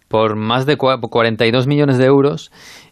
por 0.09 0.37
más 0.37 0.65
de 0.67 0.77
42 0.77 1.67
millones 1.67 1.99
de 1.99 2.07
euros 2.07 2.51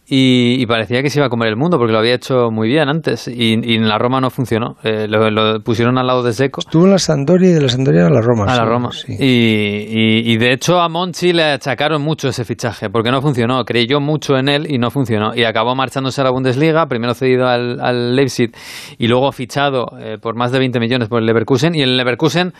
y, 0.08 0.62
y, 0.62 0.66
parecía 0.66 1.02
que 1.02 1.10
se 1.10 1.18
iba 1.18 1.26
a 1.26 1.28
comer 1.28 1.48
el 1.48 1.56
mundo 1.56 1.78
porque 1.78 1.92
lo 1.92 1.98
había 1.98 2.14
hecho 2.14 2.52
muy 2.52 2.68
bien 2.68 2.88
antes 2.88 3.26
y, 3.26 3.58
y 3.60 3.74
en 3.74 3.88
la 3.88 3.98
Roma 3.98 4.20
no 4.20 4.30
funcionó. 4.30 4.76
Eh, 4.84 5.08
lo, 5.08 5.30
lo, 5.32 5.60
pusieron 5.60 5.98
al 5.98 6.06
lado 6.06 6.22
de 6.22 6.32
Seco. 6.32 6.60
Estuvo 6.60 6.84
en 6.84 6.92
la 6.92 6.98
Sampdoria 7.00 7.50
y 7.50 7.54
de 7.54 7.60
la 7.60 7.68
Sampdoria 7.68 8.06
a 8.06 8.10
la 8.10 8.20
Roma. 8.20 8.44
A 8.44 8.50
sí, 8.50 8.56
la 8.56 8.64
Roma. 8.64 8.90
Sí. 8.92 9.16
Y, 9.18 10.32
y, 10.32 10.36
de 10.36 10.52
hecho 10.52 10.78
a 10.80 10.88
Monchi 10.88 11.32
le 11.32 11.42
achacaron 11.42 12.02
mucho 12.02 12.28
ese 12.28 12.44
fichaje 12.44 12.88
porque 12.88 13.10
no 13.10 13.20
funcionó. 13.20 13.64
Creyó 13.64 13.98
mucho 13.98 14.36
en 14.36 14.48
él 14.48 14.72
y 14.72 14.78
no 14.78 14.92
funcionó. 14.92 15.34
Y 15.34 15.42
acabó 15.42 15.74
marchándose 15.74 16.20
a 16.20 16.24
la 16.24 16.30
Bundesliga, 16.30 16.86
primero 16.86 17.12
cedido 17.12 17.48
al, 17.48 17.80
al 17.80 18.14
Leipzig 18.14 18.52
y 18.98 19.08
luego 19.08 19.32
fichado 19.32 19.86
eh, 19.98 20.18
por 20.22 20.36
más 20.36 20.52
de 20.52 20.60
20 20.60 20.78
millones 20.78 21.08
por 21.08 21.18
el 21.18 21.26
Leverkusen. 21.26 21.74
Y 21.74 21.82
el 21.82 21.96
Leverkusen 21.96 22.52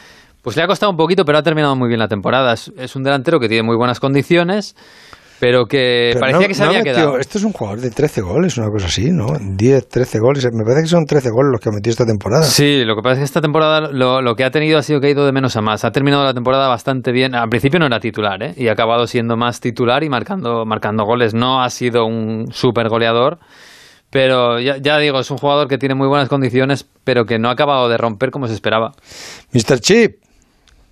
pues 0.43 0.57
le 0.57 0.65
ha 0.65 0.67
costado 0.67 0.91
un 0.91 0.97
poquito, 0.97 1.25
pero 1.25 1.39
ha 1.39 1.43
terminado 1.45 1.77
muy 1.77 1.87
bien 1.87 2.01
la 2.01 2.09
temporada. 2.09 2.55
Es, 2.55 2.73
es 2.77 2.97
un 2.97 3.05
delantero 3.05 3.39
que 3.39 3.49
tiene 3.49 3.63
muy 3.63 3.77
buenas 3.77 4.01
condiciones 4.01 4.75
pero 5.41 5.67
que 5.67 6.11
Pero 6.15 6.21
parecía 6.21 6.41
no- 6.43 6.49
que 6.49 6.55
se 6.55 6.63
no 6.63 6.69
había 6.71 6.83
quedado. 6.83 7.19
Esto 7.19 7.39
es 7.39 7.45
un 7.45 7.53
jugador 7.53 7.81
de 7.81 7.91
13 7.91 8.21
goles, 8.23 8.57
una 8.59 8.71
cosa 8.71 8.87
así, 8.87 9.11
¿no? 9.11 9.27
10, 9.41 9.89
13 9.89 10.19
goles. 10.19 10.47
Me 10.53 10.65
parece 10.65 10.83
que 10.83 10.89
son 10.89 11.05
13 11.07 11.31
goles 11.31 11.51
los 11.53 11.61
que 11.61 11.69
ha 11.69 11.73
metido 11.73 11.91
esta 11.91 12.07
temporada. 12.07 12.43
Sí, 12.45 12.85
lo 12.85 12.97
que 12.97 13.03
pasa 13.03 13.13
es 13.15 13.19
que 13.19 13.25
esta 13.25 13.41
temporada 13.41 13.91
lo, 13.93 14.23
lo 14.23 14.35
que 14.35 14.45
ha 14.45 14.51
tenido 14.51 14.79
ha 14.79 14.83
sido 14.83 15.01
que 15.01 15.09
ha 15.09 15.11
ido 15.11 15.27
de 15.27 15.33
menos 15.33 15.57
a 15.57 15.61
más. 15.61 15.85
Ha 15.85 15.91
terminado 15.93 16.25
la 16.25 16.35
temporada 16.35 16.69
bastante 16.69 17.13
bien. 17.13 17.35
Al 17.35 17.49
principio 17.49 17.79
no 17.79 17.87
era 17.87 18.01
titular, 18.01 18.43
¿eh? 18.43 18.55
Y 18.57 18.69
ha 18.69 18.73
acabado 18.73 19.07
siendo 19.07 19.37
más 19.37 19.61
titular 19.61 20.03
y 20.05 20.09
marcando, 20.09 20.65
marcando 20.65 21.05
goles. 21.05 21.35
No 21.35 21.63
ha 21.63 21.71
sido 21.71 22.07
un 22.07 22.47
super 22.53 22.89
goleador. 22.89 23.39
Pero 24.09 24.61
ya, 24.61 24.77
ya 24.79 24.99
digo, 24.99 25.19
es 25.19 25.31
un 25.31 25.37
jugador 25.37 25.67
que 25.69 25.79
tiene 25.79 25.95
muy 25.95 26.07
buenas 26.07 26.29
condiciones, 26.29 26.87
pero 27.05 27.25
que 27.27 27.39
no 27.39 27.49
ha 27.49 27.53
acabado 27.53 27.89
de 27.89 27.97
romper 27.99 28.31
como 28.31 28.47
se 28.47 28.55
esperaba. 28.55 28.93
Mr. 29.53 29.81
Chip. 29.81 30.19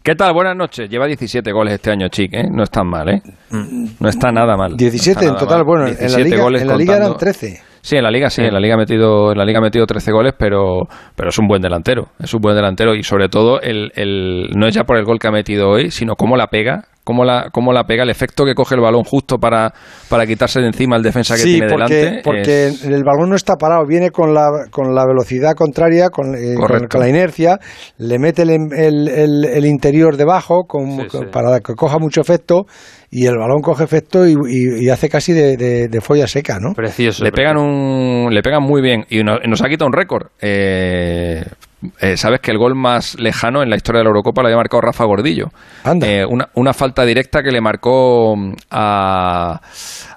¿Qué 0.05 0.15
tal? 0.15 0.35
Buenas 0.35 0.55
noches. 0.55 0.89
Lleva 0.91 1.07
17 1.07 1.51
goles 1.51 1.75
este 1.75 1.91
año, 1.91 2.09
Chic, 2.09 2.35
¿eh? 2.35 2.45
No 2.51 2.63
está 2.63 2.85
mal, 2.85 3.09
¿eh? 3.09 3.23
No 3.51 4.07
está 4.09 4.31
nada 4.31 4.55
mal. 4.55 4.77
17 4.77 5.15
No 5.15 5.21
está 5.21 5.33
en 5.33 5.39
total, 5.41 5.59
mal. 5.61 5.65
bueno, 5.67 5.87
en 5.87 5.93
la 5.95 5.99
17 5.99 6.25
liga, 6.31 6.43
goles 6.43 6.63
en 6.63 6.69
la 6.69 6.77
liga 6.77 6.97
eran 6.97 7.09
contando- 7.09 7.19
13. 7.39 7.63
Sí, 7.81 7.97
en 7.97 8.03
la 8.03 8.11
liga 8.11 8.29
sí, 8.31 8.43
en 8.43 8.53
la 8.55 8.61
liga 8.61 8.75
ha 8.75 8.79
metido, 8.79 9.33
en 9.33 9.39
la 9.39 9.45
liga 9.45 9.59
ha 9.59 9.63
metido 9.63 9.87
13 9.87 10.11
goles, 10.13 10.33
pero, 10.39 10.89
pero 11.17 11.29
es 11.31 11.39
un 11.39 11.47
buen 11.47 11.61
delantero, 11.63 12.09
es 12.19 12.33
un 12.35 12.41
buen 12.41 12.55
delantero 12.57 12.95
y 12.95 13.03
sobre 13.03 13.29
todo 13.29 13.61
el, 13.61 13.93
el, 13.95 14.51
no 14.57 14.67
es 14.67 14.75
ya 14.75 14.85
por 14.85 14.97
el 14.99 15.05
gol 15.05 15.19
que 15.19 15.29
ha 15.29 15.31
metido 15.31 15.69
hoy, 15.71 15.91
sino 15.91 16.17
cómo 16.17 16.37
la 16.39 16.47
pega, 16.47 16.85
cómo 17.05 17.25
la, 17.25 17.51
cómo 17.53 17.73
la 17.73 17.85
pega, 17.85 18.03
el 18.03 18.11
efecto 18.11 18.45
que 18.45 18.55
coge 18.55 18.75
el 18.75 18.81
balón 18.81 19.05
justo 19.05 19.39
para, 19.39 19.73
para 20.09 20.27
quitarse 20.27 20.61
de 20.61 20.69
encima 20.69 20.97
el 20.97 21.03
defensa 21.03 21.35
que 21.35 21.43
Sí, 21.43 21.53
tiene 21.59 21.67
porque, 21.71 21.95
delante. 21.95 22.21
porque 22.25 22.67
es- 22.69 22.85
el 22.85 23.05
balón 23.05 23.29
no 23.31 23.37
está 23.37 23.55
parado, 23.57 23.85
viene 23.87 24.11
con 24.11 24.33
la, 24.35 24.49
con 24.71 24.95
la 24.95 25.05
velocidad 25.07 25.53
contraria, 25.55 26.09
con, 26.09 26.35
eh, 26.35 26.55
con- 26.89 27.01
la 27.01 27.09
inercia, 27.09 27.59
le 27.99 28.19
mete 28.19 28.43
el, 28.43 28.51
el- 28.51 29.09
el- 29.09 29.45
el 29.45 29.67
interior 29.67 30.17
debajo 30.17 30.65
con- 30.67 31.07
con- 31.09 31.31
para 31.31 31.61
que 31.61 31.75
coja 31.75 31.99
mucho 31.99 32.21
efecto 32.23 32.65
y 33.11 33.27
el 33.27 33.37
balón 33.37 33.61
coge 33.61 33.85
efecto 33.85 34.27
y, 34.27 34.33
y- 34.33 34.87
y 34.87 34.89
hace 34.89 35.09
casi 35.09 35.33
de, 35.33 35.57
de- 35.57 35.89
de 35.89 36.01
folla 36.01 36.27
seca, 36.27 36.59
¿no? 36.59 36.73
Precioso. 36.75 37.23
le 37.23 37.31
pegan 37.33 37.57
un 37.59 38.29
le 38.33 38.41
pegan 38.43 38.63
muy 38.63 38.81
bien 38.81 39.05
y 39.11 39.23
no- 39.23 39.39
nos 39.47 39.63
ha 39.63 39.69
quitado 39.69 39.87
un 39.89 39.93
récord 39.93 40.29
eh, 40.41 41.45
eh, 42.01 42.16
sabes 42.16 42.40
que 42.40 42.51
el 42.51 42.59
gol 42.59 42.74
más 42.74 43.19
lejano 43.19 43.62
en 43.62 43.70
la 43.70 43.77
historia 43.77 43.98
de 43.98 44.05
la 44.05 44.09
Eurocopa 44.09 44.43
lo 44.43 44.48
había 44.48 44.56
marcado 44.56 44.81
Rafa 44.81 45.05
Gordillo 45.05 45.48
Eh, 46.02 46.24
una, 46.28 46.48
una 46.55 46.73
falta 46.73 47.05
directa 47.05 47.43
que 47.43 47.51
le 47.51 47.61
marcó 47.61 48.35
mm, 48.36 48.52
a 48.70 49.61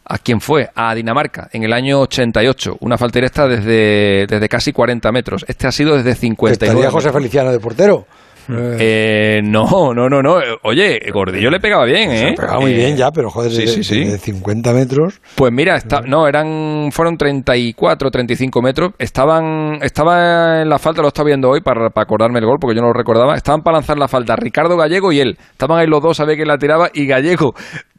¿A 0.09 0.19
quién 0.19 0.39
fue? 0.39 0.69
A 0.73 0.95
Dinamarca, 0.95 1.49
en 1.51 1.63
el 1.63 1.73
año 1.73 1.99
88. 1.99 2.77
Una 2.79 2.97
falta 2.97 3.19
directa 3.19 3.45
desde, 3.45 4.25
desde 4.25 4.47
casi 4.47 4.71
40 4.71 5.11
metros. 5.11 5.43
Este 5.49 5.67
ha 5.67 5.71
sido 5.71 5.97
desde 5.97 6.15
59 6.15 6.53
Estaría 6.53 6.89
José. 6.89 7.11
Feliciano 7.11 7.51
de 7.51 7.59
portero. 7.59 8.05
Eh, 8.49 9.41
no, 9.43 9.93
no, 9.93 10.07
no, 10.09 10.21
no. 10.21 10.35
Oye, 10.63 10.99
Gordillo 11.11 11.49
le 11.49 11.59
pegaba 11.59 11.85
bien, 11.85 12.11
¿eh? 12.11 12.33
Pegaba 12.35 12.59
muy 12.59 12.71
Eh, 12.71 12.75
bien 12.75 12.97
ya, 12.97 13.11
pero 13.11 13.29
joder, 13.29 13.51
sí, 13.51 13.61
de, 13.61 13.67
sí, 13.67 13.83
sí. 13.83 14.03
de 14.05 14.17
50 14.17 14.73
metros. 14.73 15.19
Pues 15.35 15.51
mira, 15.51 15.75
está, 15.75 16.01
no, 16.01 16.27
eran, 16.27 16.89
fueron 16.91 17.17
34, 17.17 18.09
35 18.09 18.61
metros. 18.61 18.91
Estaban, 18.99 19.79
estaba 19.81 20.61
en 20.61 20.69
la 20.69 20.79
falta, 20.79 21.01
lo 21.01 21.09
estaba 21.09 21.27
viendo 21.27 21.49
hoy 21.49 21.61
para, 21.61 21.89
para 21.89 22.03
acordarme 22.03 22.39
el 22.39 22.45
gol, 22.45 22.57
porque 22.59 22.75
yo 22.75 22.81
no 22.81 22.87
lo 22.87 22.93
recordaba. 22.93 23.35
Estaban 23.35 23.61
para 23.61 23.77
lanzar 23.77 23.97
la 23.97 24.07
falta 24.07 24.35
Ricardo 24.35 24.77
Gallego 24.77 25.11
y 25.11 25.19
él. 25.19 25.37
Estaban 25.51 25.79
ahí 25.79 25.87
los 25.87 26.01
dos, 26.01 26.17
sabía 26.17 26.35
que 26.35 26.45
la 26.45 26.57
tiraba 26.57 26.89
y 26.93 27.05
Gallego 27.07 27.53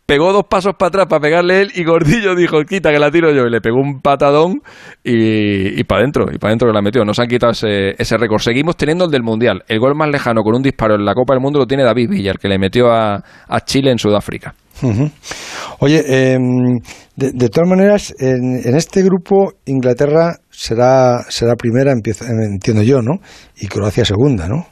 pegó 0.09 0.33
dos 0.33 0.45
pasos 0.49 0.73
para 0.79 0.89
atrás 0.89 1.07
para 1.07 1.21
pegarle 1.21 1.61
él 1.61 1.69
y 1.75 1.85
Gordillo 1.85 2.35
dijo, 2.35 2.63
quita 2.65 2.91
que 2.91 2.99
la 2.99 3.11
tiro 3.11 3.31
yo. 3.31 3.43
Y 3.47 3.51
le 3.51 3.61
pegó 3.61 3.77
un 3.77 4.01
patadón 4.01 4.63
y, 5.05 5.79
y 5.79 5.85
para 5.85 6.01
adentro, 6.01 6.25
y 6.33 6.39
para 6.39 6.53
adentro 6.53 6.69
que 6.69 6.75
la 6.75 6.81
metió. 6.81 7.05
Nos 7.05 7.19
han 7.19 7.29
quitado 7.29 7.53
ese, 7.53 7.91
ese 7.99 8.17
récord. 8.17 8.41
Seguimos 8.41 8.77
teniendo 8.79 9.05
el 9.05 9.11
del 9.11 9.23
Mundial. 9.23 9.63
El 9.69 9.79
gol 9.79 9.95
más 9.95 10.09
lejano 10.09 10.41
con 10.43 10.57
un 10.57 10.63
disparo 10.63 10.95
en 10.95 11.05
la 11.05 11.13
Copa 11.13 11.35
del 11.35 11.43
Mundo 11.43 11.59
lo 11.59 11.67
tiene 11.67 11.85
David 11.85 12.09
Villa, 12.09 12.31
el 12.31 12.39
que 12.39 12.49
le 12.49 12.59
metió 12.59 12.91
a, 12.91 13.23
a 13.49 13.61
Chile 13.61 13.91
en 13.91 13.99
Sudáfrica. 13.99 14.55
Oye, 15.81 16.03
eh, 16.07 16.39
de, 17.17 17.33
de 17.33 17.49
todas 17.51 17.69
maneras, 17.69 18.15
en, 18.19 18.61
en 18.65 18.77
este 18.77 19.03
grupo 19.03 19.53
Inglaterra 19.67 20.37
será, 20.49 21.19
será 21.29 21.55
primera, 21.57 21.93
empiezo- 21.93 22.25
entiendo 22.25 22.83
yo, 22.83 23.03
¿no? 23.03 23.19
Y 23.61 23.67
Croacia 23.67 24.05
segunda, 24.05 24.49
¿no? 24.49 24.67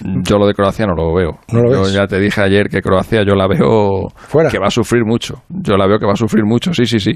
Yo 0.00 0.38
lo 0.38 0.46
de 0.46 0.54
Croacia 0.54 0.86
no 0.86 0.94
lo 0.94 1.14
veo. 1.14 1.38
¿No 1.52 1.62
lo 1.62 1.72
yo 1.72 1.80
ves? 1.82 1.92
ya 1.92 2.06
te 2.06 2.18
dije 2.20 2.40
ayer 2.40 2.68
que 2.68 2.80
Croacia 2.80 3.22
yo 3.24 3.34
la 3.34 3.46
veo 3.46 4.08
que 4.50 4.58
va 4.58 4.66
a 4.66 4.70
sufrir 4.70 5.04
mucho. 5.04 5.42
Yo 5.48 5.76
la 5.76 5.86
veo 5.86 5.98
que 5.98 6.06
va 6.06 6.12
a 6.12 6.16
sufrir 6.16 6.44
mucho, 6.44 6.72
sí, 6.72 6.86
sí, 6.86 6.98
sí. 6.98 7.12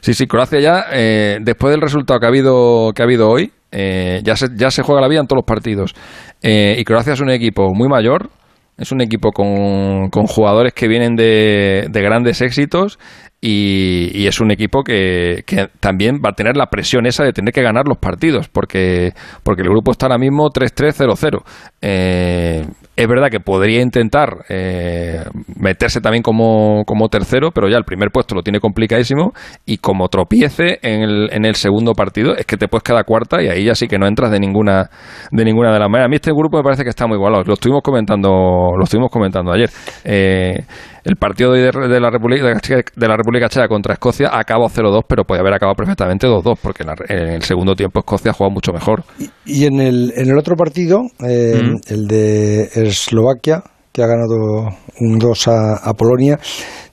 Sí, 0.00 0.14
sí, 0.14 0.26
Croacia 0.26 0.60
ya, 0.60 0.86
eh, 0.92 1.38
después 1.40 1.72
del 1.72 1.80
resultado 1.80 2.18
que 2.20 2.26
ha 2.26 2.28
habido, 2.28 2.92
que 2.94 3.02
ha 3.02 3.04
habido 3.04 3.28
hoy, 3.28 3.52
eh, 3.72 4.20
ya, 4.24 4.36
se, 4.36 4.48
ya 4.56 4.70
se 4.70 4.82
juega 4.82 5.00
la 5.00 5.08
vida 5.08 5.20
en 5.20 5.26
todos 5.26 5.38
los 5.38 5.46
partidos. 5.46 5.94
Eh, 6.42 6.76
y 6.78 6.84
Croacia 6.84 7.12
es 7.12 7.20
un 7.20 7.30
equipo 7.30 7.74
muy 7.74 7.88
mayor, 7.88 8.30
Es 8.76 8.90
un 8.90 9.00
equipo 9.00 9.30
con, 9.30 10.10
con 10.10 10.26
jugadores 10.26 10.72
que 10.72 10.88
vienen 10.88 11.14
de, 11.14 11.86
de 11.90 12.02
grandes 12.02 12.40
éxitos 12.40 12.98
y, 13.46 14.26
es 14.26 14.40
un 14.40 14.50
equipo 14.50 14.82
que, 14.82 15.42
que, 15.46 15.68
también 15.78 16.16
va 16.24 16.30
a 16.30 16.32
tener 16.32 16.56
la 16.56 16.68
presión 16.68 17.04
esa 17.04 17.24
de 17.24 17.34
tener 17.34 17.52
que 17.52 17.60
ganar 17.60 17.86
los 17.86 17.98
partidos, 17.98 18.48
porque, 18.48 19.12
porque 19.42 19.60
el 19.60 19.68
grupo 19.68 19.90
está 19.90 20.06
ahora 20.06 20.16
mismo 20.16 20.48
3-3-0-0. 20.48 21.42
Eh, 21.82 22.64
es 22.96 23.08
verdad 23.08 23.28
que 23.28 23.40
podría 23.40 23.82
intentar 23.82 24.46
eh, 24.48 25.24
meterse 25.60 26.00
también 26.00 26.22
como, 26.22 26.84
como, 26.86 27.08
tercero, 27.08 27.50
pero 27.50 27.68
ya 27.68 27.76
el 27.76 27.84
primer 27.84 28.10
puesto 28.10 28.34
lo 28.34 28.42
tiene 28.42 28.60
complicadísimo 28.60 29.32
y 29.66 29.76
como 29.76 30.08
tropiece 30.08 30.78
en 30.80 31.02
el, 31.02 31.28
en 31.30 31.44
el 31.44 31.56
segundo 31.56 31.92
partido 31.92 32.34
es 32.36 32.46
que 32.46 32.56
te 32.56 32.68
puedes 32.68 32.84
quedar 32.84 33.04
cuarta 33.04 33.42
y 33.42 33.48
ahí 33.48 33.64
ya 33.66 33.74
sí 33.74 33.88
que 33.88 33.98
no 33.98 34.06
entras 34.06 34.30
de 34.30 34.40
ninguna 34.40 34.88
de 35.30 35.44
ninguna 35.44 35.72
de 35.72 35.80
las 35.80 35.90
maneras. 35.90 36.06
A 36.06 36.08
mí 36.08 36.16
este 36.16 36.30
grupo 36.30 36.56
me 36.56 36.62
parece 36.62 36.82
que 36.82 36.90
está 36.90 37.06
muy 37.06 37.16
igualado. 37.16 37.44
Lo 37.44 37.54
estuvimos 37.54 37.82
comentando, 37.82 38.70
lo 38.78 38.84
estuvimos 38.84 39.10
comentando 39.10 39.52
ayer. 39.52 39.68
Eh, 40.04 40.64
el 41.04 41.16
partido 41.16 41.52
de, 41.52 41.70
de, 41.70 42.00
la 42.00 42.10
República 42.10 42.46
de 42.46 43.08
la 43.08 43.16
República 43.16 43.48
Checa 43.48 43.68
contra 43.68 43.92
Escocia 43.92 44.30
acabó 44.32 44.68
0-2, 44.68 45.02
pero 45.06 45.24
podía 45.24 45.42
haber 45.42 45.54
acabado 45.54 45.76
perfectamente 45.76 46.26
2-2, 46.26 46.58
porque 46.62 46.84
en, 47.08 47.28
el 47.28 47.42
segundo 47.42 47.74
tiempo 47.74 48.00
Escocia 48.00 48.30
ha 48.30 48.34
jugado 48.34 48.52
mucho 48.52 48.72
mejor. 48.72 49.04
Y, 49.44 49.66
en, 49.66 49.80
el, 49.80 50.12
en 50.16 50.30
el 50.30 50.38
otro 50.38 50.56
partido, 50.56 51.02
eh, 51.26 51.60
el 51.88 52.06
de 52.06 52.70
Eslovaquia, 52.74 53.62
que 53.92 54.02
ha 54.02 54.06
ganado 54.06 54.76
un 54.98 55.18
2 55.18 55.48
a, 55.48 55.92
Polonia, 55.92 56.38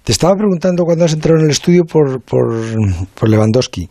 te 0.04 0.12
estaba 0.12 0.36
preguntando 0.36 0.84
cuando 0.84 1.06
has 1.06 1.14
entrado 1.14 1.40
en 1.40 1.46
el 1.46 1.52
estudio 1.52 1.84
por, 1.86 2.22
por, 2.22 3.30
Lewandowski. 3.30 3.90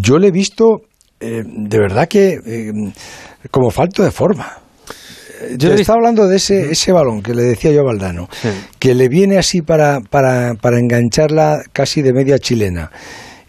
Yo 0.00 0.18
le 0.18 0.28
he 0.28 0.32
visto 0.32 0.80
eh, 1.20 1.42
de 1.44 1.78
verdad 1.78 2.08
que 2.08 2.38
eh, 2.44 2.72
como 3.50 3.70
falto 3.70 4.02
de 4.02 4.10
forma. 4.10 4.61
Yo 5.56 5.72
estaba 5.72 5.98
hablando 5.98 6.26
de 6.26 6.36
ese, 6.36 6.72
ese 6.72 6.92
balón 6.92 7.22
que 7.22 7.34
le 7.34 7.42
decía 7.42 7.72
yo 7.72 7.80
a 7.80 7.84
Valdano, 7.84 8.28
que 8.78 8.94
le 8.94 9.08
viene 9.08 9.38
así 9.38 9.62
para, 9.62 10.00
para, 10.00 10.54
para 10.54 10.78
engancharla 10.78 11.62
casi 11.72 12.02
de 12.02 12.12
media 12.12 12.38
chilena. 12.38 12.90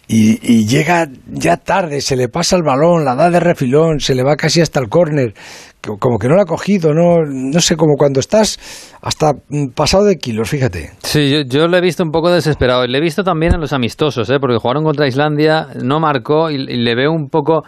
Y, 0.05 0.67
llega 0.67 1.07
ya 1.27 1.57
tarde, 1.57 2.01
se 2.01 2.15
le 2.15 2.27
pasa 2.27 2.57
el 2.57 2.61
balón, 2.61 3.05
la 3.05 3.15
da 3.15 3.29
de 3.29 3.39
refilón, 3.39 3.99
se 3.99 4.13
le 4.13 4.21
va 4.21 4.35
casi 4.35 4.61
hasta 4.61 4.79
el 4.79 4.89
córner, 4.89 5.33
como 5.81 6.19
que 6.19 6.27
no 6.27 6.35
la 6.35 6.43
ha 6.43 6.45
cogido, 6.45 6.93
no, 6.93 7.23
no 7.25 7.59
sé, 7.61 7.77
como 7.77 7.95
cuando 7.95 8.19
estás 8.19 8.59
hasta 9.01 9.31
pasado 9.73 10.03
de 10.03 10.17
kilos, 10.17 10.49
fíjate. 10.49 10.91
Sí, 11.01 11.31
yo, 11.31 11.41
yo 11.47 11.67
le 11.67 11.77
he 11.77 11.81
visto 11.81 12.03
un 12.03 12.11
poco 12.11 12.29
desesperado, 12.29 12.85
le 12.85 12.97
he 12.97 13.01
visto 13.01 13.23
también 13.23 13.55
en 13.55 13.61
los 13.61 13.73
amistosos, 13.73 14.29
¿eh? 14.29 14.37
porque 14.39 14.57
jugaron 14.57 14.83
contra 14.83 15.07
Islandia, 15.07 15.69
no 15.81 15.99
marcó 15.99 16.51
y 16.51 16.57
le 16.57 16.95
veo 16.95 17.11
un 17.11 17.29
poco 17.29 17.63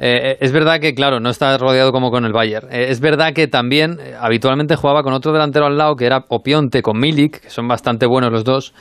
eh, 0.00 0.38
es 0.40 0.52
verdad 0.52 0.78
que, 0.80 0.94
claro, 0.94 1.18
no 1.18 1.28
está 1.28 1.58
rodeado 1.58 1.90
como 1.90 2.10
con 2.10 2.24
el 2.24 2.32
Bayern. 2.32 2.68
Eh, 2.70 2.86
es 2.90 3.00
verdad 3.00 3.32
que 3.34 3.48
también 3.48 3.98
eh, 4.00 4.14
habitualmente 4.18 4.76
jugaba 4.76 5.02
con 5.02 5.12
otro 5.12 5.32
delantero 5.32 5.66
al 5.66 5.76
lado, 5.76 5.96
que 5.96 6.06
era 6.06 6.24
Opionte 6.28 6.82
con 6.82 7.00
Milik, 7.00 7.40
que 7.40 7.50
son 7.50 7.66
bastante 7.66 8.06
buenos 8.06 8.30
los 8.30 8.44
dos, 8.44 8.74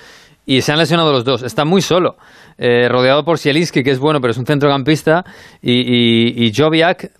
y 0.45 0.61
se 0.61 0.71
han 0.71 0.77
lesionado 0.77 1.11
los 1.11 1.25
dos. 1.25 1.41
Está 1.41 1.65
muy 1.65 1.81
solo, 1.81 2.15
rodeado 2.57 3.25
por 3.25 3.37
Sielinski, 3.37 3.83
que 3.83 3.91
es 3.91 3.99
bueno, 3.99 4.21
pero 4.21 4.31
es 4.31 4.37
un 4.37 4.45
centrocampista, 4.45 5.25
y, 5.61 6.45
y, 6.45 6.53
Joviak, 6.55 7.11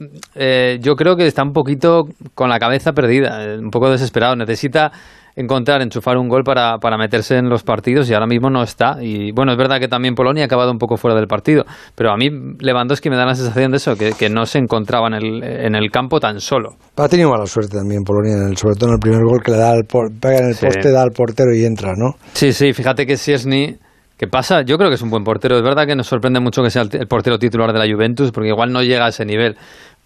yo 0.79 0.95
creo 0.95 1.17
que 1.17 1.27
está 1.27 1.43
un 1.43 1.51
poquito 1.51 2.05
con 2.33 2.49
la 2.49 2.57
cabeza 2.57 2.93
perdida, 2.93 3.57
un 3.59 3.69
poco 3.69 3.89
desesperado. 3.89 4.37
Necesita 4.37 4.93
encontrar, 5.37 5.81
enchufar 5.81 6.17
un 6.17 6.27
gol 6.27 6.43
para, 6.43 6.79
para 6.79 6.97
meterse 6.97 7.37
en 7.37 7.47
los 7.47 7.63
partidos 7.63 8.09
y 8.09 8.13
ahora 8.13 8.25
mismo 8.27 8.49
no 8.49 8.63
está. 8.63 8.97
Y 9.01 9.31
bueno, 9.31 9.51
es 9.51 9.57
verdad 9.57 9.79
que 9.79 9.87
también 9.87 10.15
Polonia 10.15 10.43
ha 10.43 10.45
acabado 10.47 10.71
un 10.71 10.79
poco 10.79 10.97
fuera 10.97 11.15
del 11.15 11.27
partido, 11.27 11.63
pero 11.95 12.11
a 12.11 12.17
mí 12.17 12.29
Lewandowski 12.59 13.09
me 13.09 13.15
da 13.15 13.25
la 13.25 13.35
sensación 13.35 13.71
de 13.71 13.77
eso, 13.77 13.95
que, 13.95 14.11
que 14.13 14.29
no 14.29 14.45
se 14.45 14.57
encontraba 14.57 15.07
en 15.07 15.13
el, 15.13 15.43
en 15.43 15.75
el 15.75 15.91
campo 15.91 16.19
tan 16.19 16.41
solo. 16.41 16.71
Ha 16.97 17.07
tenido 17.07 17.29
mala 17.29 17.45
suerte 17.45 17.77
también 17.77 18.03
Polonia, 18.03 18.35
sobre 18.55 18.75
todo 18.75 18.89
en 18.89 18.95
el 18.95 18.99
primer 18.99 19.23
gol 19.23 19.39
que 19.43 19.51
le 19.51 19.57
da 19.57 19.71
al 19.71 19.85
pega 19.85 20.39
en 20.39 20.49
el 20.49 20.55
poste, 20.55 20.91
da 20.91 21.03
al 21.03 21.11
portero 21.11 21.53
y 21.53 21.63
entra, 21.63 21.93
¿no? 21.95 22.15
Sí, 22.33 22.51
sí, 22.51 22.73
fíjate 22.73 23.05
que 23.05 23.15
Siesny 23.15 23.77
¿Qué 24.17 24.25
pasa? 24.25 24.63
Yo 24.63 24.77
creo 24.77 24.89
que 24.89 24.95
es 24.95 25.01
un 25.03 25.11
buen 25.11 25.23
portero. 25.23 25.57
Es 25.57 25.63
verdad 25.63 25.85
que 25.85 25.95
nos 25.95 26.07
sorprende 26.07 26.39
mucho 26.39 26.63
que 26.63 26.71
sea 26.71 26.81
el, 26.81 27.07
portero 27.07 27.37
titular 27.37 27.71
de 27.71 27.77
la 27.77 27.85
Juventus, 27.85 28.31
porque 28.31 28.49
igual 28.49 28.73
no 28.73 28.81
llega 28.81 29.05
a 29.05 29.09
ese 29.09 29.25
nivel. 29.25 29.55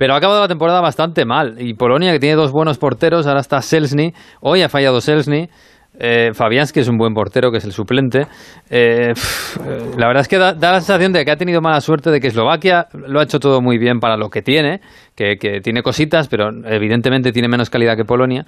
Pero 0.01 0.15
ha 0.15 0.17
acabado 0.17 0.41
la 0.41 0.47
temporada 0.47 0.81
bastante 0.81 1.25
mal. 1.25 1.57
Y 1.59 1.75
Polonia, 1.75 2.11
que 2.11 2.17
tiene 2.17 2.33
dos 2.33 2.51
buenos 2.51 2.79
porteros, 2.79 3.27
ahora 3.27 3.39
está 3.39 3.61
Selzny. 3.61 4.15
Hoy 4.39 4.63
ha 4.63 4.67
fallado 4.67 4.99
Selzny. 4.99 5.47
Eh, 5.99 6.31
Fabianski 6.33 6.79
es 6.79 6.87
un 6.87 6.97
buen 6.97 7.13
portero, 7.13 7.51
que 7.51 7.59
es 7.59 7.65
el 7.65 7.71
suplente. 7.71 8.25
Eh, 8.71 9.13
la 9.97 10.07
verdad 10.07 10.21
es 10.21 10.27
que 10.27 10.39
da, 10.39 10.55
la 10.55 10.79
sensación 10.79 11.13
de 11.13 11.23
que 11.23 11.29
ha 11.29 11.35
tenido 11.35 11.61
mala 11.61 11.79
suerte 11.81 12.09
de 12.09 12.19
que 12.19 12.29
Eslovaquia 12.29 12.87
lo 12.93 13.19
ha 13.19 13.23
hecho 13.23 13.39
todo 13.39 13.61
muy 13.61 13.77
bien 13.77 13.99
para 13.99 14.17
lo 14.17 14.31
que 14.31 14.41
tiene, 14.41 14.81
que, 15.13 15.35
tiene 15.61 15.83
cositas, 15.83 16.27
pero 16.27 16.49
evidentemente 16.65 17.31
tiene 17.31 17.47
menos 17.47 17.69
calidad 17.69 17.95
que 17.95 18.03
Polonia. 18.03 18.43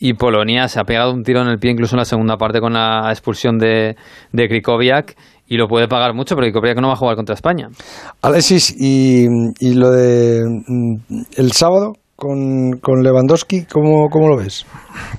Y 0.00 0.14
Polonia 0.14 0.66
se 0.66 0.80
ha 0.80 0.84
pegado 0.84 1.12
un 1.12 1.22
tiro 1.22 1.40
en 1.40 1.46
el 1.46 1.60
pie 1.60 1.70
incluso 1.70 1.94
en 1.94 1.98
la 1.98 2.04
segunda 2.04 2.36
parte 2.36 2.58
con 2.58 2.72
la 2.72 3.10
expulsión 3.10 3.58
de, 3.58 3.94
de 4.32 4.48
Krikoviak 4.48 5.14
y 5.48 5.56
lo 5.56 5.68
puede 5.68 5.88
pagar 5.88 6.14
mucho 6.14 6.34
porque 6.34 6.52
que 6.52 6.80
no 6.80 6.88
va 6.88 6.94
a 6.94 6.96
jugar 6.96 7.16
contra 7.16 7.34
España. 7.34 7.68
Alexis, 8.22 8.74
y, 8.78 9.26
y 9.60 9.74
lo 9.74 9.90
de 9.90 10.42
mm, 10.66 10.96
el 11.36 11.52
sábado 11.52 11.94
con, 12.16 12.78
con 12.80 13.02
Lewandowski, 13.02 13.66
¿cómo, 13.66 14.08
¿cómo, 14.08 14.28
lo 14.28 14.38
ves? 14.38 14.66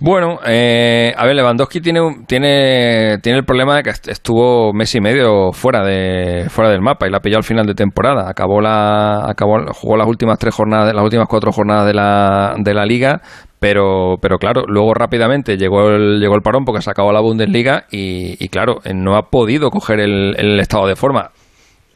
Bueno, 0.02 0.40
eh, 0.46 1.14
a 1.16 1.26
ver, 1.26 1.36
Lewandowski 1.36 1.80
tiene, 1.80 2.00
tiene, 2.28 3.20
tiene 3.22 3.38
el 3.38 3.46
problema 3.46 3.78
de 3.78 3.84
que 3.84 3.92
estuvo 4.12 4.74
mes 4.74 4.94
y 4.96 5.00
medio 5.00 5.52
fuera 5.52 5.84
de 5.84 6.50
fuera 6.50 6.72
del 6.72 6.82
mapa 6.82 7.08
y 7.08 7.12
la 7.12 7.20
pilló 7.20 7.38
al 7.38 7.44
final 7.44 7.68
de 7.68 7.76
temporada. 7.76 8.28
Acabó 8.28 8.62
la 8.62 9.30
acabó 9.30 9.58
jugó 9.74 9.96
las 9.96 10.08
últimas 10.08 10.40
tres 10.40 10.56
jornadas, 10.56 10.92
las 10.94 11.04
últimas 11.04 11.28
cuatro 11.30 11.52
jornadas 11.52 11.86
de 11.86 11.94
la, 11.94 12.56
de 12.58 12.74
la 12.74 12.86
liga, 12.86 13.22
pero, 13.60 14.18
pero 14.22 14.38
claro, 14.38 14.64
luego 14.68 14.94
rápidamente 14.94 15.58
llegó 15.58 15.90
el, 15.90 16.20
llegó 16.20 16.36
el 16.36 16.42
parón 16.42 16.64
porque 16.66 16.82
se 16.82 16.92
acabó 16.92 17.12
la 17.12 17.22
Bundesliga 17.22 17.86
y, 17.92 18.44
y 18.44 18.50
claro, 18.50 18.80
no 18.94 19.16
ha 19.16 19.30
podido 19.30 19.70
coger 19.70 20.00
el, 20.00 20.36
el 20.38 20.60
estado 20.60 20.88
de 20.88 20.96
forma. 20.96 21.32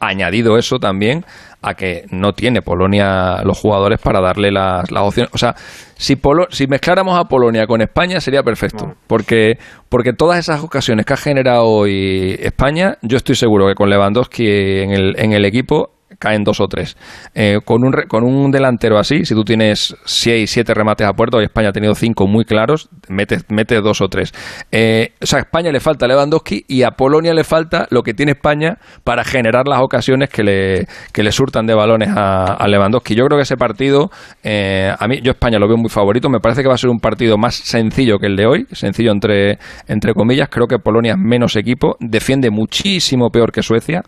Añadido 0.00 0.58
eso 0.58 0.80
también 0.80 1.24
a 1.62 1.74
que 1.74 2.06
no 2.10 2.32
tiene 2.32 2.60
Polonia 2.60 3.42
los 3.44 3.56
jugadores 3.56 4.00
para 4.00 4.20
darle 4.20 4.50
las, 4.50 4.90
las 4.90 5.02
opciones. 5.04 5.30
O 5.32 5.38
sea, 5.38 5.54
si, 5.94 6.16
Polo, 6.16 6.48
si 6.50 6.66
mezcláramos 6.66 7.16
a 7.16 7.26
Polonia 7.28 7.68
con 7.68 7.80
España 7.80 8.20
sería 8.20 8.42
perfecto, 8.42 8.94
porque, 9.06 9.58
porque 9.88 10.12
todas 10.12 10.40
esas 10.40 10.64
ocasiones 10.64 11.06
que 11.06 11.12
ha 11.12 11.16
generado 11.16 11.66
hoy 11.66 12.36
España, 12.40 12.98
yo 13.02 13.16
estoy 13.16 13.36
seguro 13.36 13.68
que 13.68 13.76
con 13.76 13.88
Lewandowski 13.88 14.44
en 14.44 14.90
el, 14.90 15.14
en 15.16 15.32
el 15.32 15.44
equipo 15.44 15.91
caen 16.22 16.44
dos 16.44 16.60
o 16.60 16.68
tres. 16.68 16.96
Eh, 17.34 17.58
con, 17.64 17.84
un, 17.84 17.92
con 18.06 18.22
un 18.22 18.52
delantero 18.52 18.96
así, 18.96 19.24
si 19.24 19.34
tú 19.34 19.42
tienes 19.42 19.96
seis, 20.04 20.50
siete 20.50 20.72
remates 20.72 21.04
a 21.04 21.12
puerto, 21.14 21.40
y 21.40 21.44
España 21.44 21.70
ha 21.70 21.72
tenido 21.72 21.96
cinco 21.96 22.28
muy 22.28 22.44
claros, 22.44 22.88
mete, 23.08 23.38
mete 23.48 23.80
dos 23.80 24.00
o 24.00 24.08
tres. 24.08 24.32
Eh, 24.70 25.14
o 25.20 25.26
sea, 25.26 25.40
a 25.40 25.42
España 25.42 25.72
le 25.72 25.80
falta 25.80 26.06
Lewandowski 26.06 26.64
y 26.68 26.84
a 26.84 26.92
Polonia 26.92 27.34
le 27.34 27.42
falta 27.42 27.88
lo 27.90 28.02
que 28.02 28.14
tiene 28.14 28.32
España 28.32 28.78
para 29.02 29.24
generar 29.24 29.66
las 29.66 29.80
ocasiones 29.80 30.28
que 30.28 30.44
le, 30.44 30.86
que 31.12 31.24
le 31.24 31.32
surtan 31.32 31.66
de 31.66 31.74
balones 31.74 32.10
a, 32.14 32.64
Lewandowski. 32.68 33.16
Yo 33.16 33.24
creo 33.26 33.38
que 33.38 33.42
ese 33.42 33.56
partido, 33.56 34.10
eh, 34.44 34.92
a 34.96 35.08
mí, 35.08 35.20
yo 35.22 35.32
España 35.32 35.58
lo 35.58 35.66
veo 35.66 35.76
muy 35.76 35.90
favorito, 35.90 36.30
me 36.30 36.38
parece 36.38 36.62
que 36.62 36.68
va 36.68 36.74
a 36.74 36.78
ser 36.78 36.90
un 36.90 37.00
partido 37.00 37.36
más 37.36 37.56
sencillo 37.56 38.18
que 38.18 38.26
el 38.26 38.36
de 38.36 38.46
hoy, 38.46 38.66
sencillo 38.70 39.10
entre, 39.10 39.58
entre 39.88 40.14
comillas, 40.14 40.48
creo 40.48 40.68
que 40.68 40.78
Polonia 40.78 41.12
es 41.12 41.18
menos 41.18 41.56
equipo, 41.56 41.96
defiende 41.98 42.50
muchísimo 42.50 43.30
peor 43.30 43.50
que 43.50 43.62
Suecia. 43.62 44.02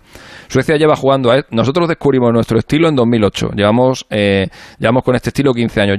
Suecia 0.46 0.76
lleva 0.76 0.94
jugando 0.94 1.32
a... 1.32 1.42
Nosotros 1.50 1.88
descubrimos 2.04 2.34
nuestro 2.34 2.58
estilo 2.58 2.86
en 2.86 2.96
2008. 2.96 3.52
Llevamos, 3.56 4.04
eh, 4.10 4.48
llevamos 4.78 5.04
con 5.04 5.16
este 5.16 5.30
estilo 5.30 5.54
15 5.54 5.80
años. 5.80 5.98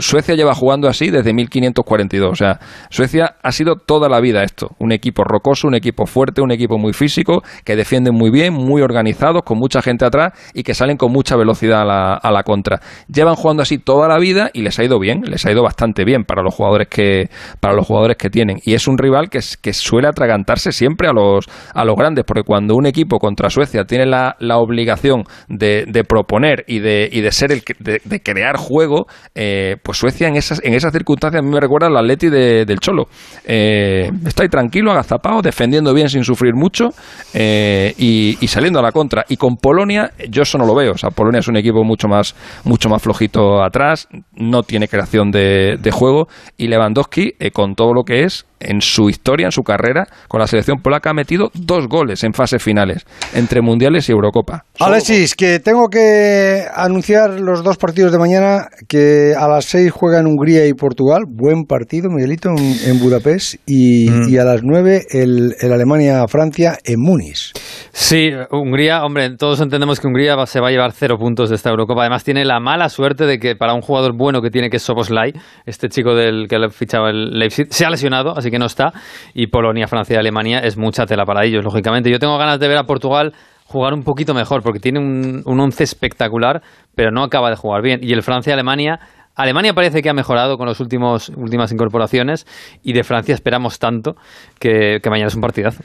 Suecia 0.00 0.34
lleva 0.34 0.54
jugando 0.54 0.86
así 0.86 1.08
desde 1.08 1.32
1542. 1.32 2.30
O 2.30 2.34
sea, 2.34 2.60
Suecia 2.90 3.36
ha 3.42 3.52
sido 3.52 3.76
toda 3.76 4.10
la 4.10 4.20
vida 4.20 4.42
esto. 4.42 4.76
Un 4.78 4.92
equipo 4.92 5.24
rocoso, 5.24 5.66
un 5.66 5.74
equipo 5.74 6.04
fuerte, 6.04 6.42
un 6.42 6.52
equipo 6.52 6.76
muy 6.76 6.92
físico, 6.92 7.42
que 7.64 7.74
defienden 7.74 8.14
muy 8.14 8.30
bien, 8.30 8.52
muy 8.52 8.82
organizados, 8.82 9.44
con 9.44 9.56
mucha 9.56 9.80
gente 9.80 10.04
atrás 10.04 10.34
y 10.52 10.62
que 10.62 10.74
salen 10.74 10.98
con 10.98 11.10
mucha 11.10 11.36
velocidad 11.36 11.80
a 11.80 11.84
la, 11.86 12.14
a 12.16 12.30
la 12.30 12.42
contra. 12.42 12.80
Llevan 13.08 13.34
jugando 13.34 13.62
así 13.62 13.78
toda 13.78 14.08
la 14.08 14.18
vida 14.18 14.50
y 14.52 14.60
les 14.60 14.78
ha 14.78 14.84
ido 14.84 14.98
bien, 14.98 15.22
les 15.22 15.46
ha 15.46 15.52
ido 15.52 15.62
bastante 15.62 16.04
bien 16.04 16.24
para 16.24 16.42
los 16.42 16.54
jugadores 16.54 16.88
que, 16.88 17.30
para 17.60 17.74
los 17.74 17.86
jugadores 17.86 18.18
que 18.18 18.28
tienen. 18.28 18.58
Y 18.62 18.74
es 18.74 18.86
un 18.88 18.98
rival 18.98 19.30
que, 19.30 19.40
que 19.62 19.72
suele 19.72 20.06
atragantarse 20.06 20.70
siempre 20.70 21.08
a 21.08 21.14
los, 21.14 21.46
a 21.72 21.82
los 21.86 21.96
grandes, 21.96 22.26
porque 22.26 22.42
cuando 22.42 22.74
un 22.76 22.84
equipo 22.84 23.18
contra 23.18 23.48
Suecia 23.48 23.84
tiene 23.84 24.04
la, 24.04 24.36
la 24.38 24.58
obligación 24.58 25.24
de, 25.48 26.04
proponer 26.04 26.64
y 26.66 26.80
de, 26.80 27.08
y 27.10 27.20
de 27.20 27.32
ser 27.32 27.52
el 27.52 27.62
de, 27.78 28.22
crear 28.22 28.56
juego, 28.56 29.06
eh, 29.34 29.76
pues 29.82 29.98
Suecia 29.98 30.28
en 30.28 30.36
esas, 30.36 30.60
en 30.64 30.74
esas 30.74 30.92
circunstancias 30.92 31.40
a 31.40 31.42
mí 31.42 31.50
me 31.50 31.60
recuerda 31.60 31.86
al 31.86 31.96
Atleti 31.96 32.28
del 32.28 32.78
Cholo. 32.80 33.08
Eh, 33.44 34.10
está 34.26 34.42
ahí 34.42 34.48
tranquilo, 34.48 34.90
agazapado, 34.90 35.42
defendiendo 35.42 35.92
bien 35.94 36.08
sin 36.08 36.24
sufrir 36.24 36.54
mucho 36.54 36.90
eh, 37.34 37.94
y, 37.98 38.46
saliendo 38.48 38.78
a 38.78 38.82
la 38.82 38.92
contra. 38.92 39.24
Y 39.28 39.36
con 39.36 39.56
Polonia, 39.56 40.12
yo 40.28 40.42
eso 40.42 40.58
no 40.58 40.66
lo 40.66 40.74
veo. 40.74 40.92
O 40.92 40.98
sea, 40.98 41.10
Polonia 41.10 41.40
es 41.40 41.48
un 41.48 41.56
equipo 41.56 41.84
mucho 41.84 42.08
más, 42.08 42.34
mucho 42.64 42.88
más 42.88 43.02
flojito 43.02 43.62
atrás, 43.62 44.08
no 44.34 44.62
tiene 44.62 44.88
creación 44.88 45.30
de, 45.30 45.90
juego 45.92 46.28
y 46.56 46.66
Lewandowski, 46.66 47.34
con 47.52 47.74
todo 47.74 47.94
lo 47.94 48.04
que 48.04 48.24
es, 48.24 48.44
en 48.60 48.80
su 48.80 49.08
historia, 49.08 49.46
en 49.46 49.52
su 49.52 49.62
carrera, 49.62 50.06
con 50.28 50.40
la 50.40 50.46
selección 50.46 50.78
polaca 50.82 51.10
ha 51.10 51.14
metido 51.14 51.50
dos 51.54 51.88
goles 51.88 52.24
en 52.24 52.32
fases 52.32 52.62
finales, 52.62 53.04
entre 53.34 53.60
Mundiales 53.60 54.08
y 54.08 54.12
Eurocopa. 54.12 54.64
Alexis, 54.80 55.34
que 55.34 55.60
tengo 55.60 55.88
que 55.88 56.64
anunciar 56.74 57.40
los 57.40 57.62
dos 57.62 57.76
partidos 57.76 58.12
de 58.12 58.18
mañana, 58.18 58.68
que 58.88 59.34
a 59.38 59.48
las 59.48 59.64
seis 59.64 59.90
juegan 59.90 60.26
Hungría 60.26 60.66
y 60.66 60.74
Portugal, 60.74 61.24
buen 61.28 61.64
partido, 61.64 62.08
Miguelito, 62.10 62.50
en, 62.50 63.00
Budapest, 63.00 63.54
y, 63.66 64.08
mm. 64.08 64.28
y, 64.28 64.38
a 64.38 64.44
las 64.44 64.60
nueve 64.62 65.06
el, 65.10 65.54
el 65.60 65.72
Alemania-Francia 65.72 66.78
en 66.84 67.00
Múnich. 67.00 67.52
Sí, 67.92 68.30
Hungría, 68.50 69.04
hombre, 69.04 69.36
todos 69.36 69.60
entendemos 69.60 70.00
que 70.00 70.06
Hungría 70.06 70.36
se 70.46 70.60
va 70.60 70.68
a 70.68 70.70
llevar 70.70 70.92
cero 70.92 71.16
puntos 71.18 71.48
de 71.48 71.56
esta 71.56 71.70
Eurocopa. 71.70 72.02
Además, 72.02 72.24
tiene 72.24 72.44
la 72.44 72.60
mala 72.60 72.88
suerte 72.88 73.24
de 73.24 73.38
que 73.38 73.56
para 73.56 73.74
un 73.74 73.80
jugador 73.80 74.16
bueno 74.16 74.42
que 74.42 74.50
tiene, 74.50 74.68
que 74.70 74.76
es 74.76 74.82
Soboslai, 74.82 75.32
este 75.64 75.88
chico 75.88 76.14
del 76.14 76.46
que 76.48 76.58
le 76.58 76.68
fichaba 76.70 77.10
el 77.10 77.38
Leipzig, 77.38 77.66
se 77.70 77.84
ha 77.84 77.90
lesionado, 77.90 78.36
así 78.36 78.45
que 78.50 78.58
no 78.58 78.66
está. 78.66 78.92
Y 79.34 79.48
Polonia, 79.48 79.86
Francia 79.86 80.14
y 80.14 80.18
Alemania 80.18 80.60
es 80.60 80.76
mucha 80.76 81.06
tela 81.06 81.24
para 81.24 81.44
ellos, 81.44 81.64
lógicamente. 81.64 82.10
Yo 82.10 82.18
tengo 82.18 82.36
ganas 82.38 82.58
de 82.58 82.68
ver 82.68 82.78
a 82.78 82.84
Portugal 82.84 83.32
jugar 83.66 83.94
un 83.94 84.04
poquito 84.04 84.32
mejor, 84.32 84.62
porque 84.62 84.78
tiene 84.78 85.00
un, 85.00 85.42
un 85.44 85.60
once 85.60 85.82
espectacular, 85.82 86.62
pero 86.94 87.10
no 87.10 87.24
acaba 87.24 87.50
de 87.50 87.56
jugar 87.56 87.82
bien. 87.82 88.00
Y 88.02 88.12
el 88.12 88.22
Francia-Alemania 88.22 89.00
Alemania 89.36 89.74
parece 89.74 90.00
que 90.00 90.08
ha 90.08 90.14
mejorado 90.14 90.56
con 90.56 90.66
las 90.66 90.80
últimas 90.80 91.30
incorporaciones 91.70 92.46
y 92.82 92.94
de 92.94 93.04
Francia 93.04 93.34
esperamos 93.34 93.78
tanto 93.78 94.16
que, 94.58 94.98
mañana 95.10 95.28
es 95.28 95.34
un 95.34 95.42
partidazo. 95.42 95.82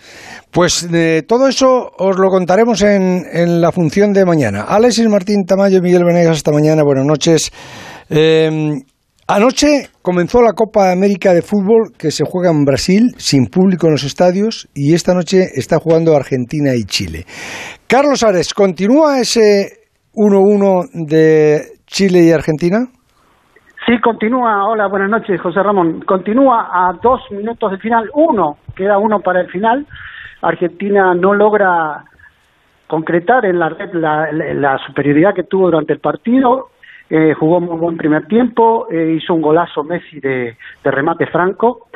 Pues 0.52 0.90
de 0.90 1.24
todo 1.24 1.50
eso 1.50 1.92
os 1.98 2.18
lo 2.18 2.30
contaremos 2.30 2.82
en, 2.82 3.60
la 3.60 3.74
función 3.74 4.14
de 4.14 4.24
mañana. 4.24 4.62
Alexis 4.62 5.08
Martín 5.10 5.44
Tamayo 5.46 5.82
Miguel 5.82 6.06
Venegas, 6.06 6.38
hasta 6.38 6.52
mañana, 6.52 6.84
buenas 6.84 7.06
noches. 7.06 7.52
Em, 8.10 8.84
anoche 9.32 9.88
comenzó 10.02 10.42
la 10.42 10.52
Copa 10.54 10.92
América 10.92 11.34
de 11.34 11.42
Fútbol 11.42 11.94
que 11.98 12.12
se 12.12 12.26
juega 12.26 12.52
en 12.52 12.66
Brasil 12.66 13.14
sin 13.18 13.48
público 13.48 13.88
en 13.88 13.94
los 13.94 14.04
estadios 14.04 14.68
y 14.76 14.94
esta 14.94 15.14
noche 15.14 15.48
está 15.56 15.78
jugando 15.80 16.16
Argentina 16.16 16.72
y 16.76 16.84
Chile. 16.84 17.24
Carlos 17.88 18.24
Ares, 18.24 18.54
¿continúa 18.54 19.20
ese 19.20 19.88
1-1 20.14 21.08
de 21.08 21.62
Chile 21.86 22.24
y 22.28 22.32
Argentina? 22.32 22.80
Sí, 23.86 24.00
continúa. 24.00 24.68
Hola, 24.68 24.88
buenas 24.88 25.10
noches, 25.10 25.40
José 25.42 25.64
Ramón. 25.64 26.02
Continúa 26.02 26.68
a 26.72 26.94
dos 27.02 27.22
minutos 27.32 27.72
del 27.72 27.80
final. 27.80 28.10
Uno, 28.14 28.58
queda 28.76 28.98
uno 28.98 29.20
para 29.22 29.42
el 29.42 29.50
final. 29.50 29.88
Argentina 30.42 31.14
no 31.16 31.34
logra 31.34 32.04
concretar 32.88 33.46
en 33.46 33.58
la 33.60 33.70
red 33.70 33.94
la, 33.94 34.78
superioridad 34.86 35.34
que 35.34 35.44
tuvo 35.44 35.68
durante 35.68 35.94
el 35.94 36.00
partido. 36.00 36.68
Eh, 37.14 37.34
jugó 37.34 37.60
muy 37.60 37.76
buen 37.76 37.98
primer 37.98 38.26
tiempo, 38.28 38.88
eh, 38.90 39.18
hizo 39.18 39.34
un 39.34 39.42
golazo 39.42 39.84
Messi 39.84 40.22
de, 40.22 40.56
remate 40.82 41.26
franco. 41.26 41.88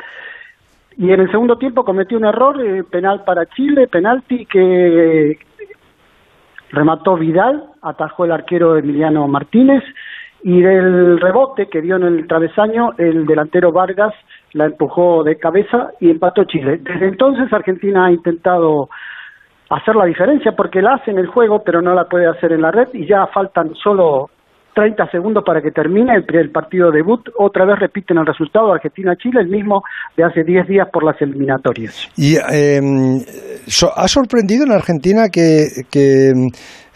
Y 0.98 1.10
en 1.10 1.20
el 1.20 1.30
segundo 1.30 1.56
tiempo 1.56 1.86
cometió 1.86 2.18
un 2.18 2.26
error, 2.26 2.62
eh, 2.62 2.84
penal 2.84 3.24
para 3.24 3.46
Chile, 3.46 3.86
penalti 3.86 4.44
que 4.44 5.38
remató 6.68 7.16
Vidal, 7.16 7.64
atajó 7.80 8.26
el 8.26 8.32
arquero 8.32 8.76
Emiliano 8.76 9.26
Martínez 9.26 9.82
y 10.42 10.60
del 10.60 11.18
rebote 11.18 11.70
que 11.70 11.80
dio 11.80 11.96
en 11.96 12.02
el 12.02 12.26
travesaño, 12.26 12.90
el 12.98 13.24
delantero 13.24 13.72
Vargas 13.72 14.12
la 14.52 14.66
empujó 14.66 15.24
de 15.24 15.38
cabeza 15.38 15.92
y 15.98 16.10
empató 16.10 16.44
Chile. 16.44 16.78
Desde 16.82 17.08
entonces 17.08 17.50
Argentina 17.54 18.04
ha 18.04 18.12
intentado 18.12 18.90
hacer 19.70 19.96
la 19.96 20.04
diferencia 20.04 20.52
porque 20.52 20.82
la 20.82 20.96
hace 20.96 21.10
en 21.10 21.18
el 21.18 21.26
juego 21.26 21.62
pero 21.64 21.80
no 21.80 21.94
la 21.94 22.04
puede 22.04 22.26
hacer 22.26 22.52
en 22.52 22.60
la 22.60 22.70
red 22.70 22.88
y 22.92 23.06
ya 23.06 23.26
faltan 23.28 23.74
solo 23.76 24.28
30 24.76 25.10
segundos 25.10 25.42
para 25.42 25.62
que 25.62 25.70
termine 25.70 26.12
el, 26.14 26.50
partido 26.50 26.90
debut. 26.90 27.26
Otra 27.38 27.64
vez 27.64 27.78
repiten 27.78 28.18
el 28.18 28.26
resultado 28.26 28.74
Argentina-Chile, 28.74 29.40
el 29.40 29.48
mismo 29.48 29.82
de 30.18 30.24
hace 30.24 30.44
10 30.44 30.68
días 30.68 30.88
por 30.92 31.02
las 31.02 31.20
eliminatorias. 31.22 32.12
¿Y 32.14 32.36
em, 32.36 33.20
ha 33.96 34.06
sorprendido 34.06 34.66
en 34.66 34.72
Argentina 34.72 35.28
que, 35.32 35.84
que 35.90 36.34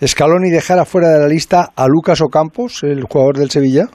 Scaloni 0.06 0.50
dejara 0.50 0.84
fuera 0.84 1.08
de 1.08 1.20
la 1.20 1.26
lista 1.26 1.70
a 1.74 1.88
Lucas 1.88 2.20
Ocampos, 2.20 2.84
el 2.84 3.02
jugador 3.04 3.38
del 3.38 3.48
Sevilla? 3.48 3.86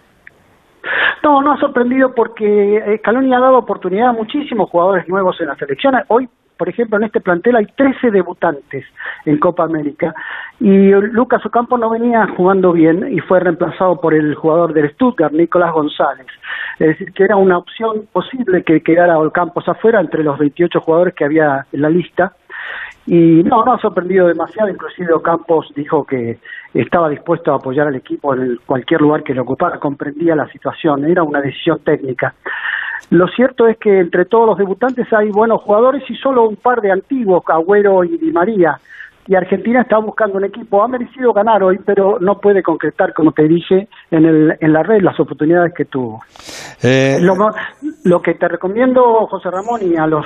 No, 1.24 1.44
no 1.44 1.53
ha 1.53 1.60
sorprendido 1.60 2.10
porque 2.16 2.98
Scaloni 3.02 3.36
ha 3.36 3.40
dado 3.40 3.60
oportunidad 3.60 4.10
a 4.10 4.14
muchísimos 4.14 4.68
jugadores 4.72 5.07
nuevos 5.07 5.40
en 5.40 5.48
la 5.48 5.56
selección. 5.56 5.94
Hoy 6.07 6.28
por 6.57 6.69
ejemplo, 6.69 6.98
en 6.98 7.03
este 7.03 7.22
plantel 7.22 7.56
hay 7.56 7.65
13 7.65 8.11
debutantes 8.11 8.86
en 9.26 9.38
Copa 9.38 9.64
América 9.64 10.14
y 10.60 10.90
Lucas 10.91 11.45
Ocampo 11.45 11.77
no 11.77 11.90
venía 11.90 12.27
jugando 12.36 12.72
bien 12.72 13.11
y 13.11 13.19
fue 13.19 13.40
reemplazado 13.40 13.99
por 13.99 14.14
el 14.14 14.36
jugador 14.36 14.73
del 14.73 14.91
Stuttgart, 14.91 15.34
Nicolás 15.34 15.73
González. 15.73 16.27
Es 16.80 16.88
decir, 16.88 17.14
que 17.14 17.23
era 17.23 17.36
una 17.36 17.57
opción 17.57 18.07
posible 18.11 18.64
que 18.64 18.82
quedara 18.82 19.19
Ocampos 19.19 19.68
afuera 19.68 19.99
entre 19.99 20.23
los 20.23 20.38
28 20.38 20.80
jugadores 20.82 21.14
que 21.14 21.26
había 21.26 21.65
en 21.72 21.82
la 21.82 21.90
lista. 21.90 22.34
Y 23.07 23.44
no, 23.44 23.64
no 23.64 23.73
ha 23.73 23.80
sorprendido 23.80 24.27
demasiado, 24.27 24.69
inclusive 24.69 25.14
Ocampos 25.14 25.72
dijo 25.76 26.06
que 26.06 26.40
estaba 26.73 27.10
dispuesto 27.10 27.53
a 27.53 27.57
apoyar 27.57 27.88
al 27.88 27.95
equipo 27.95 28.34
en 28.34 28.57
cualquier 28.65 29.02
lugar 29.02 29.23
que 29.23 29.34
lo 29.34 29.44
ocupara, 29.44 29.80
comprendía 29.80 30.36
la 30.36 30.48
situación, 30.48 31.06
era 31.06 31.23
una 31.23 31.40
decisión 31.40 31.80
técnica. 31.84 32.34
Lo 33.10 33.27
cierto 33.27 33.68
es 33.68 33.77
que 33.77 33.99
entre 33.99 34.26
todos 34.26 34.48
los 34.48 34.57
debutantes 34.57 35.11
hay 35.14 35.30
buenos 35.30 35.61
jugadores 35.61 36.03
y 36.10 36.15
solo 36.15 36.48
un 36.48 36.56
par 36.56 36.82
de 36.82 36.91
antiguos, 36.91 37.44
Agüero 37.48 38.03
y 38.03 38.18
Di 38.18 38.32
María. 38.32 38.80
Y 39.27 39.34
Argentina 39.36 39.82
está 39.82 39.98
buscando 39.98 40.38
un 40.38 40.45
equipo. 40.45 40.84
Ha 40.84 40.88
merecido 40.88 41.34
ganar 41.34 41.64
hoy, 41.64 41.80
pero 41.84 42.19
no 42.19 42.40
puede 42.40 42.61
concretar, 42.61 43.14
como 43.14 43.32
te 43.32 43.48
dije, 43.48 43.88
en, 44.11 44.26
el, 44.26 44.57
en 44.60 44.73
la 44.73 44.84
red 44.84 45.02
las 45.02 45.19
oportunidades 45.19 45.73
que 45.73 45.86
tuvo. 45.86 46.22
Eh, 46.84 47.18
lo, 47.22 47.36
lo 48.03 48.22
que 48.22 48.36
te 48.36 48.48
recomiendo, 48.48 49.26
José 49.26 49.49
Ramón, 49.49 49.82
y 49.82 49.95
a 49.95 50.06
los 50.06 50.26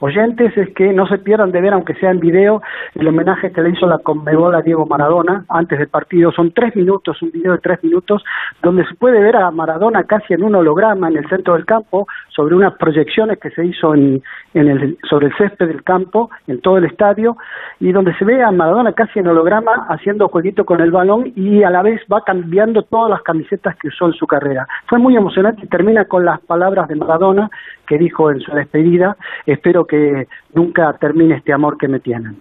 oyentes 0.00 0.56
es 0.56 0.68
que 0.74 0.92
no 0.92 1.06
se 1.06 1.18
pierdan 1.18 1.52
de 1.52 1.60
ver, 1.60 1.72
aunque 1.72 1.94
sea 1.94 2.10
en 2.10 2.20
video, 2.20 2.62
el 2.94 3.08
homenaje 3.08 3.52
que 3.52 3.62
le 3.62 3.70
hizo 3.70 3.86
la 3.86 3.98
Conmebol 3.98 4.54
a 4.54 4.62
Diego 4.62 4.86
Maradona 4.86 5.44
antes 5.48 5.78
del 5.78 5.88
partido. 5.88 6.32
Son 6.32 6.52
tres 6.52 6.74
minutos, 6.76 7.20
un 7.22 7.30
video 7.30 7.52
de 7.52 7.58
tres 7.58 7.82
minutos, 7.82 8.24
donde 8.62 8.86
se 8.86 8.94
puede 8.94 9.20
ver 9.20 9.36
a 9.36 9.50
Maradona 9.50 10.04
casi 10.04 10.34
en 10.34 10.42
un 10.42 10.54
holograma 10.54 11.08
en 11.08 11.16
el 11.16 11.28
centro 11.28 11.54
del 11.54 11.66
campo, 11.66 12.06
sobre 12.38 12.54
unas 12.54 12.74
proyecciones 12.76 13.40
que 13.40 13.50
se 13.50 13.66
hizo 13.66 13.94
en, 13.94 14.22
en 14.54 14.68
el, 14.68 14.96
sobre 15.10 15.26
el 15.26 15.36
césped 15.36 15.66
del 15.66 15.82
campo, 15.82 16.30
en 16.46 16.60
todo 16.60 16.78
el 16.78 16.84
estadio, 16.84 17.36
y 17.80 17.90
donde 17.90 18.14
se 18.14 18.24
ve 18.24 18.44
a 18.44 18.52
Maradona 18.52 18.92
casi 18.92 19.18
en 19.18 19.26
holograma 19.26 19.88
haciendo 19.88 20.28
jueguito 20.28 20.64
con 20.64 20.80
el 20.80 20.92
balón 20.92 21.32
y 21.34 21.64
a 21.64 21.70
la 21.70 21.82
vez 21.82 22.00
va 22.12 22.22
cambiando 22.24 22.84
todas 22.84 23.10
las 23.10 23.22
camisetas 23.22 23.74
que 23.76 23.88
usó 23.88 24.06
en 24.06 24.12
su 24.12 24.28
carrera. 24.28 24.68
Fue 24.86 25.00
muy 25.00 25.16
emocionante 25.16 25.62
y 25.64 25.66
termina 25.66 26.04
con 26.04 26.24
las 26.24 26.40
palabras 26.42 26.86
de 26.86 26.94
Maradona 26.94 27.50
que 27.88 27.98
dijo 27.98 28.30
en 28.30 28.38
su 28.38 28.52
despedida, 28.52 29.16
espero 29.44 29.84
que 29.84 30.28
nunca 30.54 30.92
termine 30.92 31.38
este 31.38 31.52
amor 31.52 31.76
que 31.76 31.88
me 31.88 31.98
tienen. 31.98 32.36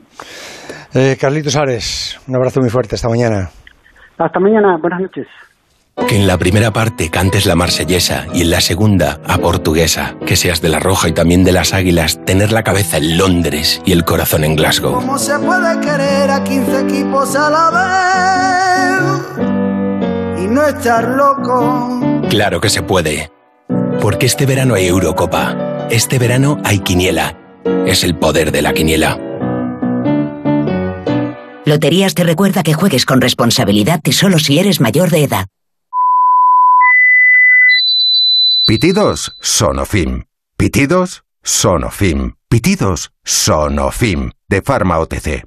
Eh, 0.94 1.18
Carlitos 1.20 1.56
Ares, 1.56 2.22
un 2.28 2.36
abrazo 2.36 2.60
muy 2.60 2.70
fuerte, 2.70 2.94
hasta 2.94 3.10
mañana. 3.10 3.50
Hasta 4.20 4.40
mañana, 4.40 4.78
buenas 4.78 5.02
noches. 5.02 5.26
Que 6.06 6.16
en 6.16 6.28
la 6.28 6.38
primera 6.38 6.72
parte 6.72 7.10
cantes 7.10 7.46
la 7.46 7.56
marsellesa 7.56 8.28
y 8.34 8.42
en 8.42 8.52
la 8.52 8.62
segunda 8.62 9.20
a 9.26 9.38
portuguesa. 9.40 10.16
Que 10.26 10.36
seas 10.36 10.62
de 10.62 10.70
la 10.70 10.80
roja 10.80 11.10
y 11.10 11.14
también 11.14 11.44
de 11.44 11.52
las 11.52 11.74
águilas. 11.74 12.20
Tener 12.26 12.52
la 12.52 12.64
cabeza 12.64 12.98
en 12.98 13.18
Londres 13.18 13.82
y 13.86 13.92
el 13.92 14.06
corazón 14.06 14.44
en 14.44 14.56
Glasgow. 14.56 14.94
¿Cómo 14.94 15.18
se 15.18 15.38
puede 15.40 15.80
querer 15.82 16.30
a 16.32 16.44
15 16.44 16.82
equipos 16.82 17.36
a 17.36 17.50
la 17.50 17.72
vez? 19.38 20.44
Y 20.44 20.48
no 20.48 20.66
estar 20.68 21.10
loco. 21.10 22.00
Claro 22.30 22.62
que 22.62 22.70
se 22.70 22.84
puede. 22.84 23.32
Porque 24.00 24.28
este 24.28 24.46
verano 24.46 24.76
hay 24.76 24.88
Eurocopa. 24.88 25.88
Este 25.90 26.20
verano 26.20 26.62
hay 26.64 26.80
Quiniela. 26.80 27.38
Es 27.86 28.04
el 28.04 28.16
poder 28.16 28.52
de 28.52 28.62
la 28.62 28.74
Quiniela. 28.74 29.20
Loterías 31.66 32.14
te 32.14 32.24
recuerda 32.24 32.64
que 32.64 32.74
juegues 32.74 33.06
con 33.06 33.20
responsabilidad 33.20 34.00
y 34.06 34.14
solo 34.14 34.40
si 34.40 34.58
eres 34.58 34.80
mayor 34.80 35.10
de 35.10 35.24
edad. 35.24 35.48
Pitidos 38.68 39.34
Sonofim. 39.40 40.26
Pitidos 40.58 41.24
Sonofim. 41.42 42.34
Pitidos 42.50 43.12
Sonofim. 43.24 44.32
De 44.50 44.62
Pharma 44.62 45.00
OTC. 45.00 45.46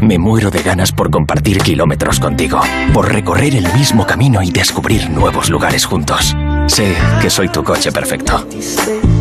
Me 0.00 0.20
muero 0.20 0.48
de 0.48 0.62
ganas 0.62 0.92
por 0.92 1.10
compartir 1.10 1.58
kilómetros 1.58 2.20
contigo, 2.20 2.60
por 2.94 3.12
recorrer 3.12 3.56
el 3.56 3.64
mismo 3.72 4.06
camino 4.06 4.40
y 4.40 4.52
descubrir 4.52 5.10
nuevos 5.10 5.50
lugares 5.50 5.84
juntos. 5.84 6.36
Sé 6.68 6.94
que 7.20 7.28
soy 7.28 7.48
tu 7.48 7.64
coche 7.64 7.90
perfecto. 7.90 8.46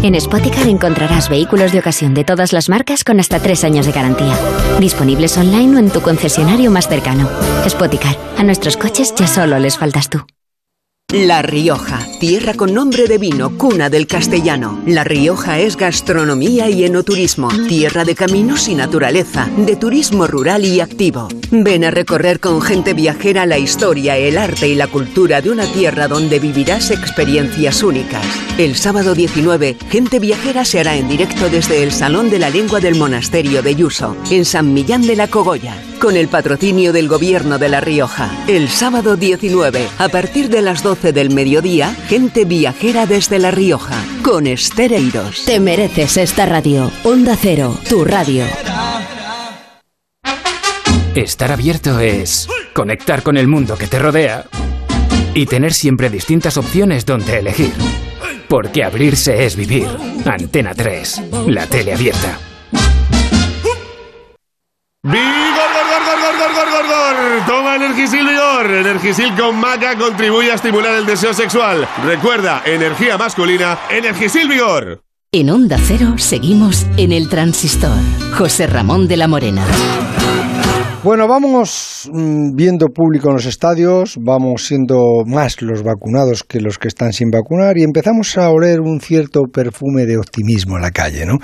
En 0.03 0.21
Spoticar 0.21 0.67
encontrarás 0.67 1.27
vehículos 1.27 1.71
de 1.71 1.79
ocasión 1.79 2.13
de 2.13 2.23
todas 2.23 2.53
las 2.53 2.69
marcas 2.69 3.03
con 3.03 3.19
hasta 3.19 3.39
tres 3.39 3.63
años 3.63 3.87
de 3.87 3.93
garantía. 3.93 4.37
Disponibles 4.79 5.35
online 5.39 5.75
o 5.75 5.79
en 5.79 5.89
tu 5.89 6.01
concesionario 6.01 6.69
más 6.69 6.87
cercano. 6.87 7.27
Spoticar, 7.67 8.15
a 8.37 8.43
nuestros 8.43 8.77
coches 8.77 9.15
ya 9.15 9.25
solo 9.25 9.57
les 9.57 9.75
faltas 9.75 10.07
tú. 10.07 10.23
La 11.13 11.41
Rioja, 11.41 12.05
tierra 12.19 12.53
con 12.53 12.73
nombre 12.73 13.07
de 13.07 13.17
vino, 13.17 13.57
cuna 13.57 13.89
del 13.89 14.07
castellano. 14.07 14.81
La 14.85 15.05
Rioja 15.05 15.57
es 15.57 15.77
gastronomía 15.77 16.69
y 16.69 16.83
enoturismo, 16.83 17.47
tierra 17.69 18.03
de 18.03 18.13
caminos 18.13 18.67
y 18.67 18.75
naturaleza, 18.75 19.47
de 19.55 19.77
turismo 19.77 20.27
rural 20.27 20.65
y 20.65 20.81
activo. 20.81 21.29
Ven 21.49 21.85
a 21.85 21.91
recorrer 21.91 22.41
con 22.41 22.61
gente 22.61 22.93
viajera 22.93 23.45
la 23.45 23.57
historia, 23.57 24.17
el 24.17 24.37
arte 24.37 24.67
y 24.67 24.75
la 24.75 24.87
cultura 24.87 25.39
de 25.41 25.49
una 25.49 25.65
tierra 25.71 26.09
donde 26.09 26.39
vivirás 26.39 26.91
experiencias 26.91 27.83
únicas. 27.83 28.25
El 28.57 28.75
sábado 28.75 29.15
19, 29.15 29.77
Gente 29.89 30.19
Viajera 30.19 30.65
se 30.65 30.81
hará 30.81 30.97
en 30.97 31.07
directo 31.07 31.49
desde 31.49 31.83
el 31.83 31.93
Salón 31.93 32.29
de 32.29 32.39
la 32.39 32.49
Lengua 32.49 32.81
del 32.81 32.95
Monasterio 32.95 33.61
de 33.61 33.75
Yuso, 33.75 34.17
en 34.29 34.43
San 34.43 34.73
Millán 34.73 35.03
de 35.03 35.15
la 35.15 35.29
Cogolla, 35.29 35.81
con 36.01 36.17
el 36.17 36.27
patrocinio 36.27 36.91
del 36.91 37.07
Gobierno 37.07 37.59
de 37.59 37.69
La 37.69 37.79
Rioja. 37.79 38.29
El 38.47 38.67
sábado 38.67 39.15
19, 39.15 39.87
a 39.99 40.09
partir 40.09 40.49
de 40.49 40.61
las 40.61 40.83
12 40.83 40.96
del 41.01 41.29
mediodía, 41.29 41.93
Gente 42.07 42.45
Viajera 42.45 43.05
desde 43.05 43.39
La 43.39 43.51
Rioja, 43.51 44.03
con 44.23 44.47
Estereiros. 44.47 45.45
Te 45.45 45.59
mereces 45.59 46.17
esta 46.17 46.45
radio. 46.45 46.91
Onda 47.03 47.37
Cero, 47.39 47.77
tu 47.87 48.03
radio. 48.03 48.45
Estar 51.15 51.51
abierto 51.51 51.99
es 51.99 52.47
conectar 52.73 53.23
con 53.23 53.37
el 53.37 53.47
mundo 53.47 53.77
que 53.77 53.87
te 53.87 53.99
rodea 53.99 54.45
y 55.33 55.45
tener 55.45 55.73
siempre 55.73 56.09
distintas 56.09 56.57
opciones 56.57 57.05
donde 57.05 57.39
elegir. 57.39 57.73
Porque 58.47 58.83
abrirse 58.83 59.45
es 59.45 59.55
vivir. 59.55 59.87
Antena 60.25 60.73
3, 60.73 61.21
la 61.47 61.65
tele 61.67 61.93
abierta. 61.93 62.39
¡Vigor, 65.03 65.66
Toma 67.45 67.75
Energisil 67.75 68.25
Vigor. 68.25 68.71
Energisil 68.71 69.35
con 69.35 69.55
maca 69.59 69.97
contribuye 69.97 70.51
a 70.51 70.55
estimular 70.55 70.95
el 70.95 71.05
deseo 71.05 71.33
sexual. 71.33 71.87
Recuerda, 72.03 72.61
energía 72.65 73.17
masculina, 73.17 73.77
Energisil 73.89 74.47
Vigor. 74.47 75.01
En 75.31 75.49
Onda 75.49 75.77
Cero 75.77 76.15
seguimos 76.17 76.85
en 76.97 77.11
el 77.11 77.29
transistor. 77.29 77.97
José 78.37 78.65
Ramón 78.67 79.07
de 79.07 79.17
la 79.17 79.27
Morena. 79.27 79.65
Bueno, 81.03 81.27
vamos 81.27 82.09
mm, 82.11 82.55
viendo 82.55 82.87
público 82.87 83.29
en 83.29 83.35
los 83.35 83.45
estadios, 83.45 84.17
vamos 84.19 84.65
siendo 84.65 85.23
más 85.27 85.61
los 85.61 85.83
vacunados 85.83 86.43
que 86.43 86.59
los 86.59 86.79
que 86.79 86.87
están 86.87 87.13
sin 87.13 87.29
vacunar 87.29 87.77
y 87.77 87.83
empezamos 87.83 88.35
a 88.37 88.49
oler 88.49 88.81
un 88.81 88.99
cierto 88.99 89.43
perfume 89.53 90.05
de 90.05 90.17
optimismo 90.17 90.75
en 90.75 90.81
la 90.81 90.89
calle, 90.89 91.25
¿no? 91.25 91.37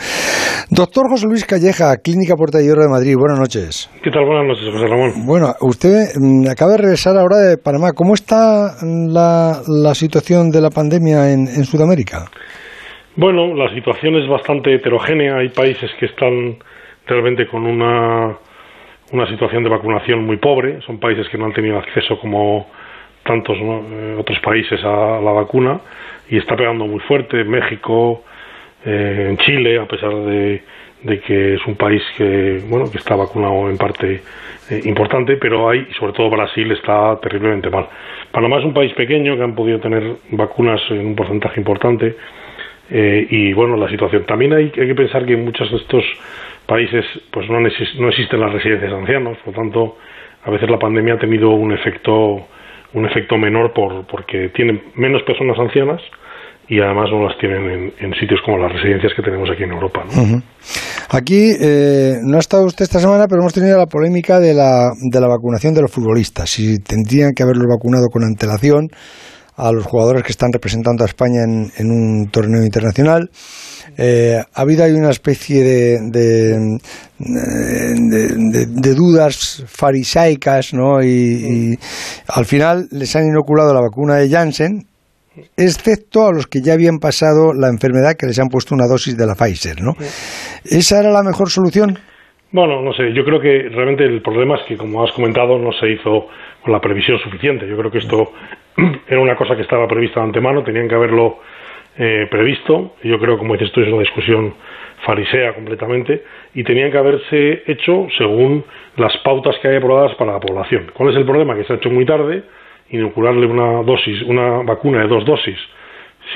Doctor 0.72 1.08
José 1.08 1.28
Luis 1.28 1.46
Calleja, 1.46 1.96
Clínica 2.04 2.36
Puerta 2.36 2.58
de 2.58 2.66
Hierro 2.66 2.82
de 2.82 2.90
Madrid, 2.90 3.16
buenas 3.16 3.40
noches. 3.40 3.92
¿Qué 4.04 4.10
tal? 4.10 4.26
Buenas 4.26 4.48
noches, 4.48 4.74
José 4.74 4.88
Ramón. 4.88 5.26
Bueno, 5.28 5.54
usted 5.62 6.18
mm, 6.20 6.50
acaba 6.50 6.72
de 6.72 6.78
regresar 6.80 7.16
ahora 7.16 7.38
de 7.38 7.58
Panamá. 7.58 7.92
¿Cómo 7.96 8.16
está 8.16 8.74
la, 8.82 9.62
la 9.68 9.94
situación 9.94 10.50
de 10.50 10.62
la 10.62 10.72
pandemia 10.72 11.32
en, 11.32 11.48
en 11.48 11.64
Sudamérica? 11.64 12.26
Bueno, 13.16 13.54
la 13.54 13.72
situación 13.76 14.16
es 14.16 14.28
bastante 14.28 14.74
heterogénea. 14.74 15.38
Hay 15.38 15.50
países 15.50 15.92
que 16.00 16.08
están 16.08 16.58
realmente 17.06 17.46
con 17.46 17.68
una 17.68 18.36
una 19.12 19.28
situación 19.28 19.64
de 19.64 19.70
vacunación 19.70 20.26
muy 20.26 20.38
pobre, 20.38 20.82
son 20.82 21.00
países 21.00 21.28
que 21.30 21.38
no 21.38 21.46
han 21.46 21.54
tenido 21.54 21.78
acceso 21.78 22.20
como 22.20 22.68
tantos 23.24 23.58
eh, 23.58 24.16
otros 24.20 24.40
países 24.40 24.84
a 24.84 25.20
la 25.22 25.32
vacuna 25.32 25.80
y 26.30 26.38
está 26.38 26.56
pegando 26.56 26.86
muy 26.86 27.00
fuerte 27.02 27.44
México, 27.44 28.24
eh, 28.86 29.28
en 29.30 29.38
Chile, 29.38 29.80
a 29.80 29.86
pesar 29.86 30.14
de, 30.14 30.62
que 31.26 31.56
es 31.56 31.66
un 31.66 31.76
país 31.76 32.02
que 32.18 32.62
bueno 32.68 32.90
que 32.90 32.98
está 32.98 33.16
vacunado 33.16 33.70
en 33.70 33.78
parte 33.78 34.22
eh, 34.70 34.82
importante, 34.86 35.36
pero 35.38 35.70
hay 35.70 35.88
sobre 36.00 36.14
todo 36.14 36.30
Brasil 36.30 36.72
está 36.72 37.20
terriblemente 37.22 37.70
mal. 37.70 37.88
Panamá 38.32 38.60
es 38.60 38.66
un 38.66 38.74
país 38.74 38.94
pequeño 38.94 39.36
que 39.36 39.44
han 39.44 39.56
podido 39.56 39.80
tener 39.80 40.04
vacunas 40.32 40.82
en 40.90 41.08
un 41.08 41.16
porcentaje 41.16 41.60
importante 41.60 42.16
y 42.90 43.54
bueno 43.54 43.76
la 43.76 43.90
situación. 43.90 44.24
También 44.26 44.54
hay, 44.54 44.66
hay 44.66 44.88
que 44.88 44.96
pensar 44.96 45.26
que 45.26 45.36
muchos 45.36 45.72
de 45.72 45.78
estos 45.78 46.04
países 46.68 47.06
pues 47.32 47.50
no, 47.50 47.60
no 47.60 47.68
existen 48.10 48.40
las 48.40 48.54
residencias 48.54 48.92
de 48.92 48.98
ancianos, 48.98 49.38
por 49.46 49.56
lo 49.56 49.64
tanto, 49.64 49.98
a 50.44 50.52
veces 50.52 50.70
la 50.70 50.80
pandemia 50.80 51.16
ha 51.16 51.20
tenido 51.20 51.52
un 51.52 51.72
efecto 51.72 52.48
un 52.94 53.06
efecto 53.06 53.38
menor 53.38 53.74
por, 53.74 54.06
porque 54.08 54.50
tienen 54.56 54.82
menos 54.96 55.24
personas 55.24 55.58
ancianas 55.58 56.02
y 56.68 56.80
además 56.80 57.10
no 57.12 57.28
las 57.28 57.38
tienen 57.40 57.94
en, 58.00 58.14
sitios 58.14 58.40
como 58.46 58.58
las 58.58 58.72
residencias 58.72 59.12
que 59.16 59.22
tenemos 59.22 59.50
aquí 59.50 59.64
en 59.64 59.72
Europa. 59.72 60.06
Aquí 61.10 61.52
eh, 61.60 62.14
no 62.24 62.38
ha 62.38 62.40
estado 62.40 62.66
usted 62.66 62.84
esta 62.84 63.00
semana, 63.00 63.26
pero 63.28 63.42
hemos 63.42 63.54
tenido 63.54 63.78
la 63.78 63.86
polémica 63.86 64.40
de 64.40 64.54
la, 64.54 64.92
de 64.96 65.20
la 65.20 65.28
vacunación 65.28 65.74
de 65.74 65.82
los 65.82 65.92
futbolistas. 65.92 66.50
Si 66.50 66.80
tendrían 66.80 67.34
que 67.36 67.44
haberlos 67.44 67.68
vacunado 67.68 68.08
con 68.08 68.24
antelación 68.24 68.88
a 69.56 69.72
los 69.72 69.86
jugadores 69.86 70.24
que 70.24 70.32
están 70.32 70.52
representando 70.52 71.04
a 71.04 71.08
España 71.08 71.44
en, 71.44 71.72
en 71.78 71.92
un 71.92 72.30
torneo 72.32 72.64
internacional. 72.64 73.30
Eh, 73.98 74.42
ha 74.54 74.62
habido 74.62 74.84
ahí 74.84 74.94
una 74.94 75.12
especie 75.12 75.64
de, 75.64 76.00
de, 76.10 76.80
de, 77.20 78.94
dudas 78.96 79.64
farisaicas, 79.68 80.74
¿no? 80.74 81.04
Y, 81.04 81.78
al 82.28 82.46
final 82.46 82.88
les 82.92 83.16
han 83.16 83.28
inoculado 83.28 83.74
la 83.74 83.82
vacuna 83.82 84.16
de 84.16 84.30
Janssen, 84.30 84.88
excepto 85.56 86.26
a 86.28 86.32
los 86.32 86.48
que 86.48 86.62
ya 86.62 86.74
habían 86.74 86.98
pasado 86.98 87.54
la 87.54 87.68
enfermedad 87.68 88.16
que 88.18 88.26
les 88.26 88.40
han 88.40 88.48
puesto 88.48 88.74
una 88.74 88.88
dosis 88.88 89.16
de 89.16 89.28
la 89.28 89.36
Pfizer, 89.36 89.82
¿no? 89.82 89.94
¿Esa 90.64 91.00
era 91.00 91.12
la 91.12 91.22
mejor 91.22 91.52
solución? 91.52 92.00
Bueno, 92.54 92.84
no 92.84 92.94
sé, 92.94 93.12
yo 93.14 93.26
creo 93.26 93.40
que 93.40 93.68
realmente 93.70 94.04
el 94.04 94.22
problema 94.22 94.58
es 94.58 94.62
que, 94.66 94.78
como 94.78 95.04
has 95.04 95.12
comentado, 95.14 95.58
no 95.58 95.72
se 95.72 95.90
hizo 95.90 96.28
con 96.62 96.72
la 96.72 96.80
previsión 96.80 97.18
suficiente. 97.18 97.68
Yo 97.68 97.76
creo 97.76 97.90
que 97.90 97.98
esto 97.98 98.32
era 99.08 99.20
una 99.20 99.36
cosa 99.36 99.56
que 99.56 99.64
estaba 99.64 99.88
prevista 99.88 100.20
de 100.20 100.28
antemano, 100.28 100.62
tenían 100.62 100.88
que 100.88 100.94
haberlo 100.94 101.40
eh, 101.98 102.28
previsto. 102.30 102.94
Yo 103.02 103.18
creo, 103.18 103.40
como 103.40 103.54
dices 103.54 103.72
tú, 103.72 103.82
es 103.82 103.88
una 103.88 104.02
discusión 104.02 104.54
farisea 105.04 105.54
completamente 105.56 106.26
y 106.54 106.64
tenían 106.64 106.92
que 106.92 106.98
haberse 107.00 107.64
hecho 107.66 108.06
según 108.20 108.64
las 108.98 109.18
pautas 109.24 109.58
que 109.60 109.70
hay 109.70 109.78
aprobadas 109.78 110.14
para 110.14 110.34
la 110.34 110.40
población. 110.40 110.92
¿Cuál 110.94 111.10
es 111.10 111.16
el 111.16 111.26
problema? 111.26 111.56
Que 111.56 111.64
se 111.64 111.74
ha 111.74 111.78
hecho 111.78 111.90
muy 111.90 112.06
tarde. 112.06 112.44
Inocularle 112.92 113.48
una 113.48 113.82
dosis, 113.82 114.22
una 114.22 114.62
vacuna 114.62 115.02
de 115.02 115.08
dos 115.08 115.26
dosis 115.26 115.58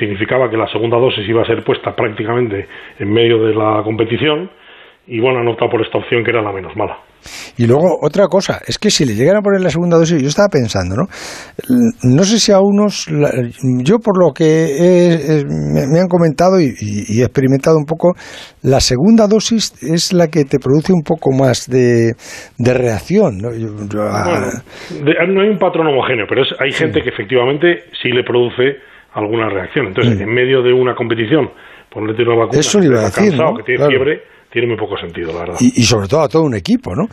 significaba 0.00 0.50
que 0.50 0.56
la 0.56 0.66
segunda 0.66 0.98
dosis 0.98 1.26
iba 1.28 1.42
a 1.42 1.46
ser 1.46 1.62
puesta 1.62 1.94
prácticamente 1.94 2.66
en 2.98 3.12
medio 3.12 3.46
de 3.46 3.54
la 3.54 3.82
competición 3.84 4.50
y 5.08 5.20
bueno, 5.20 5.40
han 5.40 5.48
optado 5.48 5.70
por 5.70 5.80
esta 5.80 5.98
opción 5.98 6.22
que 6.22 6.30
era 6.30 6.42
la 6.42 6.52
menos 6.52 6.76
mala. 6.76 6.98
Y 7.56 7.66
luego, 7.66 7.98
otra 8.00 8.26
cosa, 8.26 8.60
es 8.66 8.78
que 8.78 8.90
si 8.90 9.04
le 9.04 9.14
llegan 9.14 9.36
a 9.36 9.40
poner 9.40 9.60
la 9.60 9.70
segunda 9.70 9.96
dosis, 9.96 10.22
yo 10.22 10.28
estaba 10.28 10.48
pensando, 10.48 10.94
¿no? 10.94 11.06
No 12.04 12.22
sé 12.24 12.38
si 12.38 12.52
a 12.52 12.60
unos, 12.60 13.06
yo 13.82 13.98
por 13.98 14.22
lo 14.22 14.32
que 14.32 15.42
me, 15.48 15.98
han 15.98 16.08
comentado 16.08 16.60
y, 16.60 16.74
he 17.20 17.24
experimentado 17.24 17.76
un 17.76 17.86
poco, 17.86 18.14
la 18.62 18.80
segunda 18.80 19.26
dosis 19.26 19.72
es 19.82 20.12
la 20.12 20.28
que 20.28 20.44
te 20.44 20.58
produce 20.58 20.92
un 20.92 21.02
poco 21.02 21.32
más 21.32 21.66
de, 21.68 22.14
reacción, 22.58 23.38
¿no? 23.38 23.48
Ah, 23.48 24.52
no 25.26 25.40
hay 25.40 25.48
un 25.48 25.58
patrón 25.58 25.88
homogéneo, 25.88 26.26
pero 26.28 26.42
hay 26.60 26.70
gente 26.70 27.00
que 27.02 27.08
efectivamente 27.08 27.84
sí 28.00 28.10
le 28.10 28.22
produce 28.22 28.76
alguna 29.14 29.48
reacción. 29.48 29.86
Entonces, 29.88 30.20
en 30.20 30.32
medio 30.32 30.62
de 30.62 30.72
una 30.72 30.94
competición, 30.94 31.50
ponerte 31.90 32.22
una 32.22 32.36
vacuna 32.36 32.60
Eso 32.60 32.82
iba 32.82 33.00
a 33.00 33.04
decir, 33.04 33.32
que 33.32 33.62
tiene 33.64 33.86
fiebre 33.86 34.22
tiene 34.50 34.68
muy 34.68 34.76
poco 34.76 34.96
sentido, 34.96 35.32
la 35.32 35.40
verdad. 35.40 35.56
Y, 35.60 35.82
sobre 35.82 36.08
todo 36.08 36.22
a 36.22 36.28
todo 36.28 36.42
un 36.42 36.54
equipo, 36.54 36.94
¿no? 36.94 37.04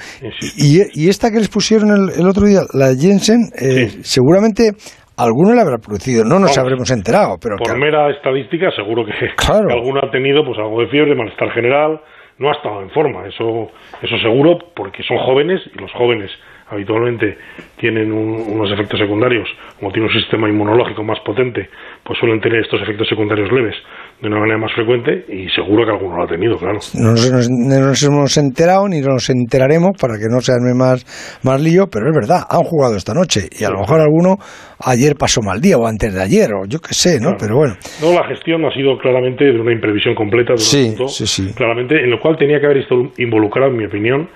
Y, 0.58 1.10
esta 1.10 1.30
que 1.32 1.38
les 1.40 1.50
pusieron 1.50 1.90
el, 1.92 2.28
otro 2.28 2.48
día, 2.48 2.62
la 2.74 2.96
Jensen, 2.96 3.52
eh, 3.60 3.90
seguramente 4.04 4.72
alguno 5.18 5.54
le 5.54 5.62
habrá 5.62 5.78
producido, 5.78 6.24
no 6.24 6.40
nos 6.40 6.58
habremos 6.58 6.90
enterado, 6.92 7.38
pero... 7.42 7.58
Por 7.58 7.78
mera 7.78 8.10
estadística, 8.10 8.72
seguro 8.72 9.06
que, 9.06 9.12
claro. 9.36 9.70
alguno 9.72 10.00
ha 10.04 10.12
tenido 10.12 10.44
pues 10.46 10.58
algo 10.60 10.82
de 10.82 10.88
fiebre, 10.88 11.16
malestar 11.16 11.52
general, 11.52 12.00
no 12.38 12.50
ha 12.50 12.54
estado 12.54 12.82
en 12.82 12.90
forma, 12.90 13.28
eso, 13.28 13.72
eso 14.02 14.18
seguro, 14.20 14.58
porque 14.76 15.04
son 15.04 15.18
jóvenes 15.20 15.62
y 15.74 15.80
los 15.80 15.92
jóvenes 15.94 16.32
habitualmente 16.70 17.38
tienen 17.78 18.12
unos 18.12 18.72
efectos 18.72 19.00
secundarios, 19.00 19.48
como 19.80 19.92
tiene 19.92 20.08
un 20.08 20.14
sistema 20.14 20.50
inmunológico 20.50 21.04
más 21.04 21.20
potente, 21.20 21.70
pues 22.04 22.18
suelen 22.20 22.42
tener 22.42 22.62
estos 22.62 22.82
efectos 22.82 23.08
secundarios 23.08 23.52
leves 23.52 23.76
de 24.22 24.28
una 24.28 24.40
manera 24.40 24.58
más 24.58 24.74
frecuente 24.74 25.26
y 25.30 25.48
seguro 25.50 25.86
que 25.86 25.92
alguno 25.92 26.18
lo 26.18 26.24
ha 26.24 26.28
tenido, 26.28 26.58
claro. 26.58 26.80
No 26.96 27.12
nos, 27.12 28.04
hemos 28.04 28.38
enterado 28.38 28.88
ni 28.88 29.02
nos 29.02 29.30
enteraremos 29.30 29.92
para 30.00 30.16
que 30.16 30.26
no 30.30 30.40
se 30.40 30.54
arme 30.54 30.74
más, 30.74 31.06
más 31.44 31.62
lío, 31.62 31.86
pero 31.92 32.08
es 32.10 32.16
verdad, 32.16 32.44
han 32.50 32.64
jugado 32.64 32.96
esta 32.96 33.14
noche 33.14 33.42
y 33.52 33.64
a 33.64 33.70
lo 33.70 33.82
mejor 33.82 34.02
alguno 34.02 34.38
ayer 34.80 35.16
pasó 35.16 35.42
mal 35.42 35.62
día 35.62 35.78
o 35.78 35.86
antes 35.86 36.14
de 36.14 36.22
ayer 36.22 36.50
o 36.54 36.66
yo 36.68 36.80
qué 36.80 36.94
sé, 36.94 37.20
¿no? 37.20 37.36
Pero 37.38 37.58
bueno. 37.58 37.76
No, 38.02 38.14
la 38.14 38.28
gestión 38.28 38.66
ha 38.66 38.74
sido 38.74 38.98
claramente 38.98 39.46
de 39.46 39.60
una 39.60 39.74
imprevisión 39.74 40.16
completa 40.16 40.54
de 40.54 40.54
un 40.54 40.60
sí, 40.60 40.96
sí, 41.08 41.28
sí. 41.28 41.54
claramente 41.54 42.02
en 42.02 42.10
lo 42.10 42.20
cual 42.20 42.38
tenía 42.38 42.60
que 42.60 42.66
haber 42.66 42.78
estado 42.78 43.12
involucrado, 43.18 43.72
en 43.72 43.78
mi 43.78 43.86
opinión, 43.86 44.30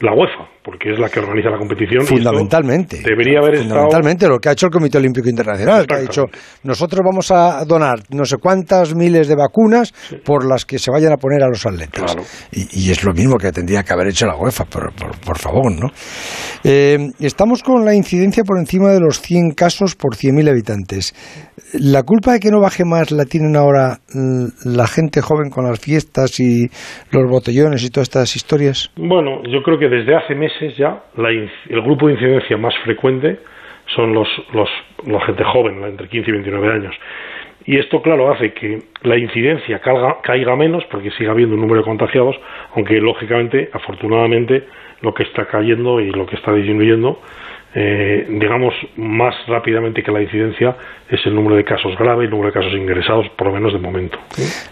la 0.00 0.14
UEFA 0.14 0.48
porque 0.62 0.92
es 0.92 0.98
la 0.98 1.08
que 1.08 1.20
organiza 1.20 1.50
la 1.50 1.58
competición. 1.58 2.04
Fundamentalmente. 2.04 3.00
debería 3.02 3.38
haber 3.38 3.58
Fundamentalmente, 3.58 4.28
lo 4.28 4.38
que 4.38 4.50
ha 4.50 4.52
hecho 4.52 4.66
el 4.66 4.72
Comité 4.72 4.98
Olímpico 4.98 5.28
Internacional, 5.28 5.86
que 5.86 5.94
ha 5.94 6.00
dicho, 6.00 6.24
nosotros 6.64 7.00
vamos 7.04 7.30
a 7.30 7.64
donar 7.64 8.00
no 8.10 8.24
sé 8.24 8.36
cuántas 8.36 8.94
miles 8.94 9.28
de 9.28 9.36
vacunas 9.36 9.92
por 10.24 10.46
las 10.46 10.64
que 10.64 10.78
se 10.78 10.90
vayan 10.90 11.12
a 11.12 11.16
poner 11.16 11.42
a 11.42 11.48
los 11.48 11.64
atletas. 11.64 12.16
Y, 12.52 12.90
es 12.90 13.04
lo 13.04 13.12
mismo 13.12 13.36
que 13.38 13.52
tendría 13.52 13.82
que 13.82 13.92
haber 13.92 14.08
hecho 14.08 14.26
la 14.26 14.36
UEFA, 14.36 14.64
por, 14.64 14.92
por, 14.92 15.38
favor, 15.38 15.70
¿no? 15.70 15.88
Eh, 16.64 16.98
estamos 17.20 17.62
con 17.62 17.84
la 17.84 17.94
incidencia 17.94 18.42
por 18.42 18.58
encima 18.58 18.90
de 18.90 19.00
los 19.00 19.20
100 19.20 19.52
casos 19.52 19.94
por 19.94 20.16
100.000 20.16 20.50
habitantes. 20.50 21.14
¿La 21.72 22.02
culpa 22.02 22.32
de 22.32 22.40
que 22.40 22.50
no 22.50 22.60
baje 22.60 22.84
más 22.84 23.12
la 23.12 23.24
tienen 23.24 23.56
ahora 23.56 23.98
la 24.64 24.86
gente 24.88 25.20
joven 25.20 25.50
con 25.50 25.64
las 25.64 25.78
fiestas 25.78 26.40
y 26.40 26.68
los 27.12 27.30
botellones 27.30 27.84
y 27.84 27.90
todas 27.90 28.08
estas 28.08 28.34
historias? 28.34 28.90
Bueno, 28.96 29.42
yo 29.44 29.62
creo 29.62 29.78
que 29.78 29.88
desde 29.88 30.16
hace 30.16 30.34
meses 30.34 30.49
ya 30.76 31.02
el 31.16 31.82
grupo 31.82 32.06
de 32.06 32.14
incidencia 32.14 32.56
más 32.56 32.76
frecuente 32.78 33.38
son 33.86 34.12
los, 34.12 34.28
los, 34.52 34.68
la 35.06 35.20
gente 35.22 35.44
joven, 35.44 35.82
entre 35.84 36.08
15 36.08 36.30
y 36.30 36.32
29 36.32 36.72
años. 36.72 36.94
Y 37.66 37.78
esto, 37.78 38.00
claro, 38.00 38.32
hace 38.32 38.52
que 38.52 38.78
la 39.02 39.16
incidencia 39.16 39.80
caiga 40.22 40.56
menos 40.56 40.84
porque 40.86 41.10
siga 41.12 41.32
habiendo 41.32 41.54
un 41.54 41.60
número 41.60 41.80
de 41.80 41.84
contagiados, 41.84 42.36
aunque 42.74 43.00
lógicamente, 43.00 43.68
afortunadamente, 43.72 44.64
lo 45.02 45.12
que 45.14 45.24
está 45.24 45.46
cayendo 45.46 46.00
y 46.00 46.10
lo 46.10 46.26
que 46.26 46.36
está 46.36 46.52
disminuyendo 46.52 47.20
eh, 47.72 48.26
digamos, 48.28 48.74
más 48.96 49.34
rápidamente 49.46 50.02
que 50.02 50.10
la 50.10 50.20
incidencia 50.20 50.74
es 51.08 51.20
el 51.24 51.34
número 51.36 51.54
de 51.56 51.64
casos 51.64 51.96
graves 51.96 52.22
y 52.22 52.24
el 52.24 52.30
número 52.30 52.48
de 52.48 52.52
casos 52.52 52.72
ingresados, 52.72 53.26
por 53.38 53.46
lo 53.46 53.54
menos 53.54 53.72
de 53.72 53.78
momento. 53.78 54.18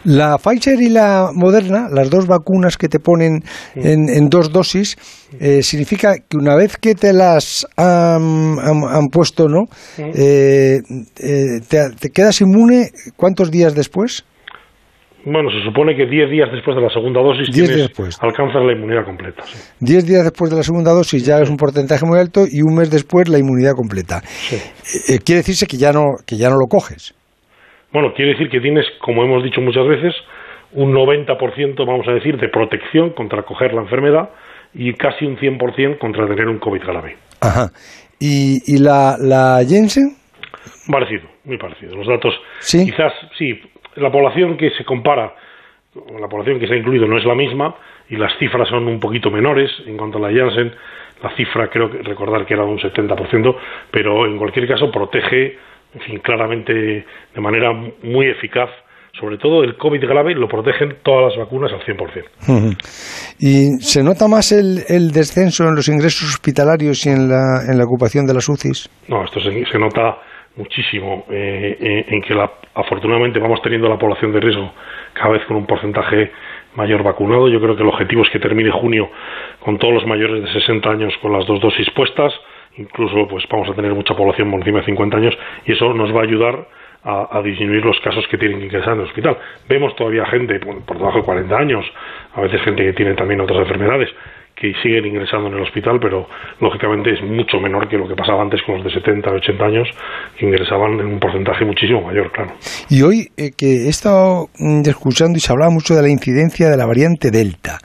La 0.05 0.37
Pfizer 0.39 0.81
y 0.81 0.89
la 0.89 1.31
Moderna, 1.33 1.89
las 1.93 2.11
dos 2.11 2.27
vacunas 2.27 2.77
que 2.77 2.89
te 2.89 2.99
ponen 2.99 3.45
en, 3.77 4.29
dos 4.29 4.53
dosis, 4.53 4.97
eh, 5.41 5.63
significa 5.63 6.17
que 6.29 6.37
una 6.37 6.57
vez 6.57 6.77
que 6.77 6.95
te 6.95 7.13
las 7.13 7.69
han, 7.77 9.09
puesto, 9.13 9.49
¿no? 9.49 9.67
Eh, 9.97 10.81
te, 11.17 11.91
te 12.01 12.11
quedas 12.11 12.41
inmune 12.41 12.91
cuántos 13.17 13.51
días 13.53 13.75
después? 13.75 14.25
Bueno, 15.31 15.51
se 15.51 15.63
supone 15.63 15.95
que 15.95 16.07
10 16.07 16.31
días 16.31 16.49
después 16.51 16.75
de 16.75 16.83
la 16.83 16.89
segunda 16.89 17.21
dosis 17.21 17.49
alcanzas 18.21 18.65
la 18.65 18.73
inmunidad 18.73 19.05
completa. 19.05 19.43
10 19.81 20.07
días 20.07 20.25
después 20.25 20.51
de 20.51 20.57
la 20.57 20.63
segunda 20.63 20.93
dosis 20.93 21.25
ya 21.25 21.39
es 21.41 21.51
un 21.51 21.59
porcentaje 21.59 22.07
muy 22.07 22.19
alto 22.19 22.45
y 22.51 22.63
un 22.63 22.75
mes 22.75 22.91
después 22.91 23.29
la 23.29 23.39
inmunidad 23.39 23.73
completa. 23.73 24.23
Eh, 24.51 24.57
eh, 25.09 25.19
quiere 25.23 25.41
decirse 25.41 25.67
que 25.67 25.77
ya, 25.77 25.93
no, 25.93 26.17
que 26.27 26.39
ya 26.39 26.49
no 26.49 26.57
lo 26.57 26.67
coges. 26.67 27.15
Bueno, 27.93 28.15
quiere 28.15 28.33
decir 28.33 28.49
que 28.49 28.61
tienes, 28.61 28.87
como 29.01 29.23
hemos 29.23 29.45
dicho 29.45 29.61
muchas 29.61 29.87
veces, 29.87 30.15
un 30.73 30.95
90%, 30.95 31.77
vamos 31.87 32.09
a 32.09 32.13
decir, 32.13 32.39
de 32.39 32.49
protección 32.49 33.11
contra 33.11 33.43
coger 33.43 33.75
la 33.75 33.83
enfermedad 33.83 34.31
y 34.73 34.95
casi 34.95 35.27
un 35.27 35.37
100% 35.37 35.99
contra 35.99 36.27
tener 36.27 36.49
un 36.49 36.59
COVID 36.59 36.81
grave. 36.81 37.17
Ajá. 37.41 37.71
¿Y, 38.19 38.63
y 38.67 38.79
la, 38.79 39.17
la 39.21 39.61
Jensen? 39.69 40.17
Parecido, 40.91 41.29
muy 41.45 41.59
parecido. 41.59 41.95
Los 41.97 42.07
datos, 42.07 42.35
quizás, 42.61 43.13
sí, 43.37 43.61
la 43.99 44.11
población 44.11 44.57
que 44.57 44.71
se 44.71 44.85
compara, 44.85 45.35
la 46.19 46.29
población 46.29 46.59
que 46.59 46.67
se 46.67 46.75
ha 46.75 46.77
incluido 46.77 47.07
no 47.07 47.19
es 47.19 47.25
la 47.25 47.35
misma 47.35 47.75
y 48.09 48.17
las 48.17 48.37
cifras 48.39 48.69
son 48.69 48.87
un 48.87 49.01
poquito 49.01 49.31
menores 49.31 49.71
en 49.87 49.97
cuanto 49.97 50.19
a 50.19 50.31
la 50.31 50.37
Janssen. 50.37 50.73
La 51.23 51.35
cifra 51.37 51.69
creo 51.69 51.91
que 51.91 52.03
recordar 52.03 52.47
que 52.47 52.55
era 52.55 52.65
de 52.65 52.71
un 52.71 52.79
70%, 52.79 53.57
pero 53.91 54.27
en 54.27 54.39
cualquier 54.39 54.69
caso 54.69 54.91
protege, 54.91 55.59
en 55.95 56.01
fin, 56.01 56.19
claramente 56.21 56.73
de 57.35 57.41
manera 57.41 57.73
muy 57.73 58.27
eficaz 58.27 58.71
sobre 59.19 59.39
todo 59.39 59.65
el 59.65 59.77
COVID 59.77 60.01
grave 60.01 60.35
lo 60.35 60.49
protegen 60.49 60.99
todas 61.03 61.37
las 61.37 61.45
vacunas 61.45 61.73
al 61.73 61.81
100%. 61.81 62.77
¿Y 63.39 63.81
se 63.81 64.03
nota 64.03 64.29
más 64.29 64.53
el, 64.53 64.85
el, 64.89 65.11
descenso 65.11 65.67
en 65.69 65.75
los 65.75 65.89
ingresos 65.89 66.29
hospitalarios 66.29 67.05
y 67.07 67.11
en 67.11 67.29
la, 67.29 67.63
en 67.69 67.79
la 67.79 67.85
ocupación 67.85 68.27
de 68.27 68.35
las 68.35 68.49
UCIs? 68.49 68.89
No, 69.09 69.25
esto 69.25 69.41
se, 69.41 69.65
se 69.67 69.79
nota 69.79 70.19
muchísimo 70.59 71.25
eh, 71.31 71.79
eh, 71.81 72.05
en 72.09 72.21
que 72.21 72.35
la, 72.35 72.51
afortunadamente 72.75 73.39
vamos 73.39 73.63
teniendo 73.63 73.89
la 73.89 73.97
población 73.97 74.33
de 74.33 74.41
riesgo 74.41 74.73
cada 75.15 75.31
vez 75.31 75.45
con 75.47 75.57
un 75.57 75.67
porcentaje 75.67 76.33
mayor 76.75 77.03
vacunado. 77.03 77.49
Yo 77.49 77.61
creo 77.61 77.77
que 77.77 77.83
el 77.83 77.89
objetivo 77.89 78.23
es 78.23 78.31
que 78.31 78.41
termine 78.41 78.71
junio 78.71 79.09
con 79.61 79.79
todos 79.79 79.95
los 79.95 80.07
mayores 80.07 80.43
de 80.43 80.53
60 80.53 80.91
años 80.91 81.17
con 81.23 81.33
las 81.33 81.47
dos 81.47 81.61
dosis 81.61 81.89
puestas. 81.91 82.35
Incluso 82.77 83.27
pues 83.29 83.45
vamos 83.49 83.71
a 83.71 83.75
tener 83.75 83.95
mucha 83.95 84.15
población 84.15 84.51
por 84.51 84.61
encima 84.61 84.81
de 84.81 84.87
50 84.87 85.17
años 85.17 85.39
y 85.65 85.73
eso 85.73 85.95
nos 85.95 86.15
va 86.15 86.21
a 86.21 86.25
ayudar 86.25 86.67
a, 87.05 87.41
disminuir 87.43 87.85
los 87.85 87.99
casos 88.01 88.27
que 88.29 88.37
tienen 88.37 88.59
que 88.59 88.67
ingresar 88.67 88.95
en 88.95 89.01
el 89.01 89.07
hospital. 89.07 89.39
Vemos 89.69 89.95
todavía 89.97 90.27
gente 90.27 90.59
por, 90.59 90.85
por 90.85 90.99
debajo 90.99 91.19
de 91.19 91.25
40 91.25 91.57
años, 91.57 91.87
a 92.35 92.41
veces 92.43 92.61
gente 92.63 92.85
que 92.85 92.93
tiene 92.93 93.15
también 93.15 93.41
otras 93.41 93.61
enfermedades, 93.61 94.11
que 94.61 94.73
siguen 94.83 95.07
ingresando 95.07 95.49
en 95.49 95.55
el 95.55 95.63
hospital, 95.63 95.99
pero 96.01 96.27
lógicamente 96.61 97.13
es 97.13 97.23
mucho 97.23 97.61
menor 97.61 97.89
que 97.89 97.97
lo 97.97 98.09
que 98.09 98.15
pasaba 98.15 98.43
antes 98.43 98.61
con 98.63 98.77
los 98.77 98.85
de 98.85 98.91
70 98.91 99.31
o 99.31 99.35
80 99.35 99.65
años, 99.65 99.89
que 100.37 100.47
ingresaban 100.47 100.99
en 101.01 101.07
un 101.07 101.21
porcentaje 101.21 101.65
muchísimo 101.65 102.03
mayor, 102.03 102.31
claro. 102.33 102.53
Y 102.91 103.03
hoy 103.03 103.29
eh, 103.37 103.53
que 103.57 103.87
he 103.87 103.89
estado 103.89 104.49
mm, 104.59 104.83
escuchando 104.89 105.37
y 105.37 105.41
se 105.41 105.53
hablaba 105.53 105.71
mucho 105.71 105.95
de 105.95 106.03
la 106.03 106.09
incidencia 106.09 106.69
de 106.69 106.77
la 106.77 106.87
variante 106.87 107.31
Delta. 107.31 107.79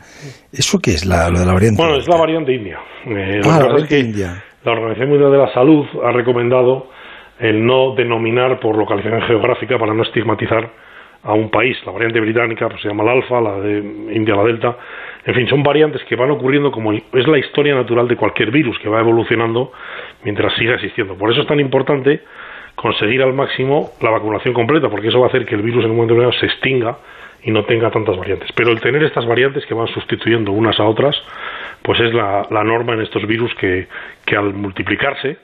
¿Eso 0.52 0.80
qué 0.80 0.92
es 0.92 1.06
la, 1.06 1.30
lo 1.30 1.40
de 1.40 1.46
la 1.46 1.54
variante 1.54 1.82
Bueno, 1.82 1.98
es 1.98 2.08
la 2.08 2.18
variante 2.18 2.54
India. 2.54 2.80
Eh, 3.06 3.42
ah, 3.44 3.60
la 3.60 3.66
variante 3.68 4.00
India. 4.00 4.44
La 4.64 4.72
Organización 4.72 5.10
Mundial 5.10 5.32
de 5.32 5.38
la 5.38 5.54
Salud 5.54 5.86
ha 6.04 6.12
recomendado 6.12 6.90
el 7.40 7.66
no 7.66 7.94
denominar 7.96 8.60
por 8.60 8.78
localización 8.78 9.22
geográfica 9.24 9.78
para 9.78 9.94
no 9.94 10.04
estigmatizar 10.04 10.72
a 11.24 11.34
un 11.34 11.50
país. 11.50 11.78
La 11.86 11.92
variante 11.92 12.20
británica 12.20 12.68
pues, 12.68 12.82
se 12.82 12.88
llama 12.90 13.04
la 13.04 13.14
alfa, 13.14 13.42
la 13.42 13.60
de 13.60 13.80
India 14.14 14.36
la 14.36 14.44
delta. 14.44 14.78
En 15.26 15.34
fin, 15.34 15.48
son 15.48 15.64
variantes 15.64 16.04
que 16.04 16.16
van 16.16 16.32
ocurriendo 16.32 16.72
como 16.72 16.92
es 16.92 17.28
la 17.28 17.38
historia 17.38 17.74
natural 17.76 18.08
de 18.08 18.18
cualquier 18.18 18.52
virus 18.52 18.78
que 18.80 18.90
va 18.90 19.00
evolucionando 19.00 19.72
mientras 20.24 20.54
siga 20.56 20.76
existiendo. 20.76 21.16
Por 21.16 21.32
eso 21.32 21.42
es 21.42 21.48
tan 21.48 21.60
importante 21.60 22.22
conseguir 22.76 23.22
al 23.22 23.34
máximo 23.34 23.92
la 24.02 24.10
vacunación 24.10 24.54
completa, 24.54 24.90
porque 24.90 25.08
eso 25.08 25.20
va 25.20 25.28
a 25.28 25.30
hacer 25.30 25.46
que 25.46 25.56
el 25.56 25.62
virus 25.62 25.86
en 25.86 25.92
un 25.92 25.98
momento 25.98 26.32
se 26.34 26.46
extinga 26.48 26.98
y 27.44 27.52
no 27.52 27.64
tenga 27.66 27.92
tantas 27.92 28.18
variantes. 28.18 28.50
Pero 28.54 28.72
el 28.72 28.82
tener 28.82 29.04
estas 29.04 29.26
variantes 29.26 29.66
que 29.66 29.74
van 29.74 29.88
sustituyendo 29.88 30.52
unas 30.52 30.80
a 30.80 30.84
otras, 30.84 31.16
pues 31.82 32.00
es 32.00 32.14
la, 32.14 32.46
la 32.50 32.64
norma 32.64 32.94
en 32.94 33.02
estos 33.02 33.26
virus 33.26 33.54
que, 33.56 33.88
que 34.26 34.36
al 34.36 34.54
multiplicarse, 34.54 35.38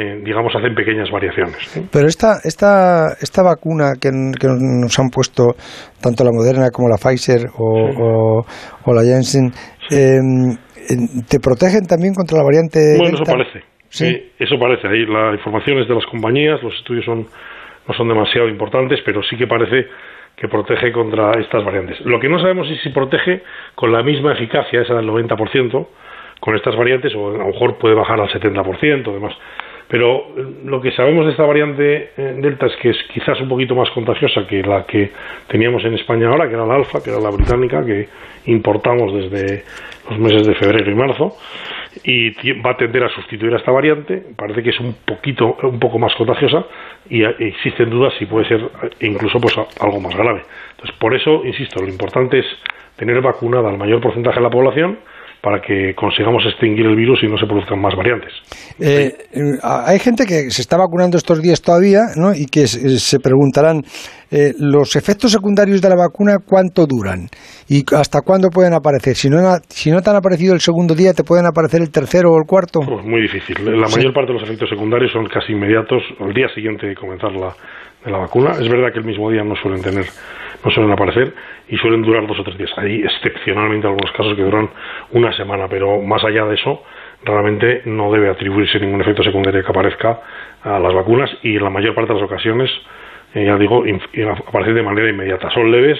eh, 0.00 0.22
digamos, 0.22 0.54
hacen 0.54 0.76
pequeñas 0.76 1.10
variaciones. 1.10 1.58
Pero 1.90 2.06
esta, 2.06 2.38
esta, 2.44 3.18
esta 3.20 3.42
vacuna 3.42 3.94
que, 4.00 4.10
nos 4.12 4.96
han 4.96 5.10
puesto 5.10 5.56
tanto 6.00 6.22
la 6.22 6.30
Moderna 6.30 6.70
como 6.70 6.86
la 6.86 6.94
Pfizer 6.94 7.50
o, 7.58 8.44
la 8.94 9.02
Janssen, 9.02 9.50
em, 9.90 10.54
¿te 11.26 11.40
protegen 11.40 11.82
también 11.90 12.14
contra 12.14 12.38
la 12.38 12.44
variante 12.44 12.78
Bueno, 12.96 13.18
eso 13.18 13.24
parece. 13.26 13.66
¿Sí? 13.88 14.06
Eh, 14.06 14.32
eso 14.38 14.54
parece. 14.56 14.86
Ahí 14.86 15.04
la 15.04 15.34
información 15.34 15.80
es 15.82 15.88
de 15.88 15.94
las 15.96 16.06
compañías, 16.06 16.62
los 16.62 16.74
estudios 16.76 17.04
son, 17.04 17.26
no 17.88 17.94
son 17.94 18.06
demasiado 18.06 18.48
importantes, 18.48 19.00
pero 19.04 19.20
sí 19.24 19.36
que 19.36 19.48
parece 19.48 19.88
que 20.36 20.46
protege 20.46 20.92
contra 20.92 21.32
estas 21.40 21.64
variantes. 21.64 21.98
Lo 22.06 22.20
que 22.20 22.28
no 22.28 22.38
sabemos 22.38 22.70
es 22.70 22.80
si 22.82 22.90
protege 22.90 23.42
con 23.74 23.90
la 23.90 24.04
misma 24.04 24.34
eficacia, 24.34 24.82
esa 24.82 24.94
del 24.94 25.08
90%, 25.08 25.88
con 26.38 26.54
estas 26.54 26.76
variantes, 26.76 27.12
o 27.16 27.34
a 27.34 27.38
lo 27.38 27.46
mejor 27.48 27.78
puede 27.78 27.96
bajar 27.96 28.20
al 28.20 28.28
70%, 28.28 29.08
además. 29.10 29.34
Pero 29.88 30.26
eh, 30.36 30.44
lo 30.64 30.80
que 30.80 30.92
sabemos 30.92 31.24
de 31.24 31.32
esta 31.32 31.44
variante 31.44 32.10
eh, 32.16 32.36
Delta 32.38 32.66
es 32.66 32.76
que 32.76 32.90
es 32.90 32.96
quizás 33.12 33.40
un 33.40 33.48
poquito 33.48 33.74
más 33.74 33.90
contagiosa 33.90 34.46
que 34.46 34.62
la 34.62 34.84
que 34.84 35.10
teníamos 35.48 35.82
en 35.84 35.94
España 35.94 36.28
ahora, 36.28 36.46
que 36.46 36.54
era 36.54 36.66
la 36.66 36.74
alfa, 36.74 37.02
que 37.02 37.10
era 37.10 37.18
la 37.18 37.30
británica, 37.30 37.84
que 37.84 38.08
importamos 38.46 39.12
desde 39.14 39.64
los 40.10 40.18
meses 40.18 40.46
de 40.46 40.54
febrero 40.54 40.90
y 40.90 40.94
marzo, 40.94 41.36
y 42.04 42.30
va 42.60 42.72
a 42.72 42.76
tender 42.76 43.04
a 43.04 43.08
sustituir 43.08 43.54
a 43.54 43.56
esta 43.56 43.72
variante. 43.72 44.22
Parece 44.36 44.62
que 44.62 44.70
es 44.70 44.80
un 44.80 44.94
poquito, 45.06 45.56
un 45.62 45.78
poco 45.78 45.98
más 45.98 46.14
contagiosa 46.14 46.64
y 47.08 47.24
existen 47.24 47.88
dudas 47.88 48.12
si 48.18 48.26
puede 48.26 48.46
ser 48.46 48.60
incluso 49.00 49.40
pues 49.40 49.56
algo 49.80 50.00
más 50.00 50.14
grave. 50.14 50.42
Entonces, 50.72 50.96
por 50.98 51.14
eso, 51.14 51.42
insisto, 51.44 51.80
lo 51.80 51.88
importante 51.88 52.38
es 52.38 52.46
tener 52.96 53.20
vacunada 53.22 53.70
al 53.70 53.78
mayor 53.78 54.00
porcentaje 54.00 54.36
de 54.36 54.42
la 54.42 54.50
población 54.50 54.98
para 55.42 55.60
que 55.60 55.94
consigamos 55.94 56.44
extinguir 56.46 56.86
el 56.86 56.96
virus 56.96 57.20
y 57.22 57.26
no 57.26 57.38
se 57.38 57.46
produzcan 57.46 57.80
más 57.80 57.94
variantes. 57.96 58.32
Eh, 58.80 59.12
hay 59.62 59.98
gente 59.98 60.24
que 60.26 60.50
se 60.50 60.62
está 60.62 60.76
vacunando 60.76 61.16
estos 61.16 61.40
días 61.40 61.62
todavía 61.62 62.00
¿no? 62.16 62.34
y 62.34 62.46
que 62.46 62.66
se 62.66 63.20
preguntarán 63.20 63.82
eh, 64.30 64.52
los 64.58 64.96
efectos 64.96 65.32
secundarios 65.32 65.80
de 65.80 65.88
la 65.88 65.96
vacuna 65.96 66.38
cuánto 66.44 66.86
duran 66.86 67.28
y 67.68 67.82
hasta 67.94 68.20
cuándo 68.20 68.48
pueden 68.50 68.74
aparecer. 68.74 69.14
Si 69.14 69.30
no, 69.30 69.38
si 69.68 69.90
no 69.90 70.02
te 70.02 70.10
han 70.10 70.16
aparecido 70.16 70.54
el 70.54 70.60
segundo 70.60 70.94
día, 70.94 71.14
¿te 71.14 71.24
pueden 71.24 71.46
aparecer 71.46 71.80
el 71.80 71.90
tercero 71.90 72.32
o 72.32 72.38
el 72.38 72.46
cuarto? 72.46 72.80
Pues 72.80 73.06
muy 73.06 73.22
difícil. 73.22 73.56
La 73.64 73.88
mayor 73.88 74.12
parte 74.12 74.32
de 74.32 74.38
los 74.38 74.42
efectos 74.42 74.68
secundarios 74.68 75.12
son 75.12 75.26
casi 75.26 75.52
inmediatos 75.52 76.02
al 76.20 76.34
día 76.34 76.48
siguiente 76.54 76.86
de 76.86 76.94
comenzar 76.94 77.32
la, 77.32 77.54
de 78.04 78.10
la 78.10 78.18
vacuna. 78.18 78.52
Es 78.52 78.68
verdad 78.68 78.92
que 78.92 78.98
el 78.98 79.06
mismo 79.06 79.30
día 79.30 79.44
no 79.44 79.54
suelen 79.56 79.82
tener, 79.82 80.04
no 80.64 80.70
suelen 80.70 80.92
aparecer 80.92 81.34
y 81.68 81.76
suelen 81.76 82.02
durar 82.02 82.26
dos 82.26 82.38
o 82.40 82.44
tres 82.44 82.58
días. 82.58 82.70
Hay 82.76 83.02
excepcionalmente 83.02 83.86
algunos 83.86 84.10
casos 84.12 84.34
que 84.36 84.42
duran 84.42 84.68
una 85.12 85.32
semana, 85.36 85.66
pero 85.68 86.00
más 86.02 86.22
allá 86.24 86.44
de 86.46 86.54
eso, 86.56 86.82
realmente 87.24 87.82
no 87.86 88.10
debe 88.12 88.28
atribuirse 88.30 88.78
ningún 88.80 89.00
efecto 89.00 89.22
secundario 89.22 89.62
que 89.62 89.70
aparezca 89.70 90.20
a 90.62 90.78
las 90.78 90.94
vacunas 90.94 91.30
y 91.42 91.56
en 91.56 91.64
la 91.64 91.70
mayor 91.70 91.94
parte 91.94 92.12
de 92.12 92.20
las 92.20 92.28
ocasiones, 92.30 92.70
eh, 93.34 93.44
ya 93.44 93.56
digo, 93.56 93.84
aparecen 94.46 94.74
de 94.74 94.82
manera 94.82 95.08
inmediata. 95.10 95.50
Son 95.50 95.70
leves 95.70 95.98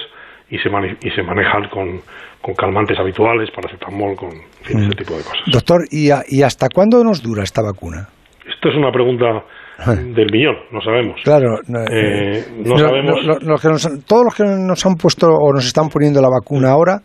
y 0.49 0.57
se, 0.57 0.69
y 1.03 1.09
se 1.11 1.23
manejan 1.23 1.69
con, 1.69 2.01
con 2.41 2.55
calmantes 2.55 2.97
habituales, 2.99 3.51
paracetamol, 3.51 4.15
con 4.15 4.29
ese 4.63 4.75
Mm. 4.75 4.89
tipo 4.91 5.13
de 5.15 5.23
cosas. 5.23 5.39
Doctor, 5.47 5.81
¿y, 5.91 6.09
a- 6.11 6.23
¿y 6.27 6.41
hasta 6.43 6.67
cuándo 6.69 7.03
nos 7.03 7.21
dura 7.21 7.43
esta 7.43 7.61
vacuna? 7.61 8.07
Esto 8.47 8.69
es 8.69 8.75
una 8.75 8.91
pregunta 8.91 9.43
del 10.15 10.31
millón, 10.31 10.55
no 10.71 10.81
sabemos. 10.81 11.19
Claro, 11.23 11.57
no, 11.67 11.79
Eh, 11.91 12.43
no 12.65 12.71
no- 12.71 12.77
sabemos. 12.77 13.25
no- 13.25 13.37
los 13.51 13.61
que 13.61 13.67
nos- 13.69 14.05
todos 14.05 14.23
los 14.25 14.35
que 14.35 14.43
nos 14.43 14.85
han 14.85 14.95
puesto 14.95 15.27
o 15.27 15.53
nos 15.53 15.65
están 15.65 15.89
poniendo 15.89 16.21
la 16.21 16.29
vacuna 16.29 16.69
ahora, 16.71 16.99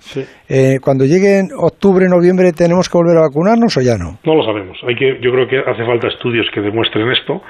eh, 0.48 0.78
cuando 0.82 1.04
llegue 1.04 1.38
en 1.38 1.48
octubre, 1.56 2.06
noviembre, 2.08 2.52
¿tenemos 2.52 2.88
que 2.88 2.98
volver 2.98 3.16
a 3.18 3.22
vacunarnos 3.22 3.76
o 3.76 3.80
ya 3.80 3.96
no? 3.96 4.18
No 4.24 4.34
lo 4.34 4.44
sabemos. 4.44 4.78
Hay 4.86 4.94
que, 4.96 5.18
yo 5.22 5.30
creo 5.32 5.46
que 5.48 5.58
hace 5.58 5.84
falta 5.84 6.08
estudios 6.08 6.46
que 6.54 6.60
demuestren 6.60 7.10
esto. 7.10 7.40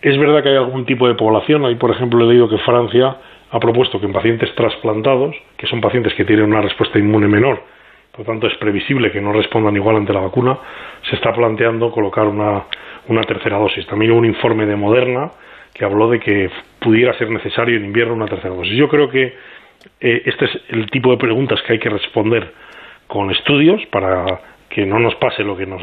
Es 0.00 0.16
verdad 0.18 0.42
que 0.42 0.50
hay 0.50 0.56
algún 0.56 0.86
tipo 0.86 1.08
de 1.08 1.14
población. 1.14 1.64
Hay, 1.64 1.74
por 1.76 1.90
ejemplo, 1.90 2.24
he 2.24 2.28
leído 2.32 2.48
que 2.48 2.58
Francia 2.64 3.16
ha 3.50 3.58
propuesto 3.58 3.98
que 3.98 4.06
en 4.06 4.12
pacientes 4.12 4.48
trasplantados, 4.54 5.34
que 5.56 5.66
son 5.66 5.80
pacientes 5.80 6.12
que 6.16 6.24
tienen 6.24 6.44
una 6.46 6.60
respuesta 6.60 6.98
inmune 6.98 7.26
menor, 7.26 7.60
por 8.18 8.26
tanto 8.26 8.48
es 8.48 8.54
previsible 8.56 9.12
que 9.12 9.20
no 9.20 9.32
respondan 9.32 9.76
igual 9.76 9.94
ante 9.94 10.12
la 10.12 10.18
vacuna, 10.18 10.58
se 11.08 11.14
está 11.14 11.32
planteando 11.32 11.92
colocar 11.92 12.26
una, 12.26 12.64
una 13.06 13.22
tercera 13.22 13.58
dosis. 13.58 13.86
También 13.86 14.10
hubo 14.10 14.18
un 14.18 14.24
informe 14.24 14.66
de 14.66 14.74
Moderna 14.74 15.30
que 15.72 15.84
habló 15.84 16.10
de 16.10 16.18
que 16.18 16.50
pudiera 16.80 17.16
ser 17.16 17.30
necesario 17.30 17.76
en 17.76 17.84
invierno 17.84 18.14
una 18.14 18.26
tercera 18.26 18.52
dosis. 18.52 18.74
Yo 18.74 18.88
creo 18.88 19.08
que 19.08 19.22
eh, 20.00 20.22
este 20.26 20.46
es 20.46 20.50
el 20.70 20.90
tipo 20.90 21.12
de 21.12 21.16
preguntas 21.16 21.62
que 21.62 21.74
hay 21.74 21.78
que 21.78 21.90
responder 21.90 22.52
con 23.06 23.30
estudios 23.30 23.86
para 23.86 24.24
que 24.68 24.84
no 24.84 24.98
nos 24.98 25.14
pase 25.14 25.44
lo 25.44 25.56
que 25.56 25.66
nos 25.66 25.82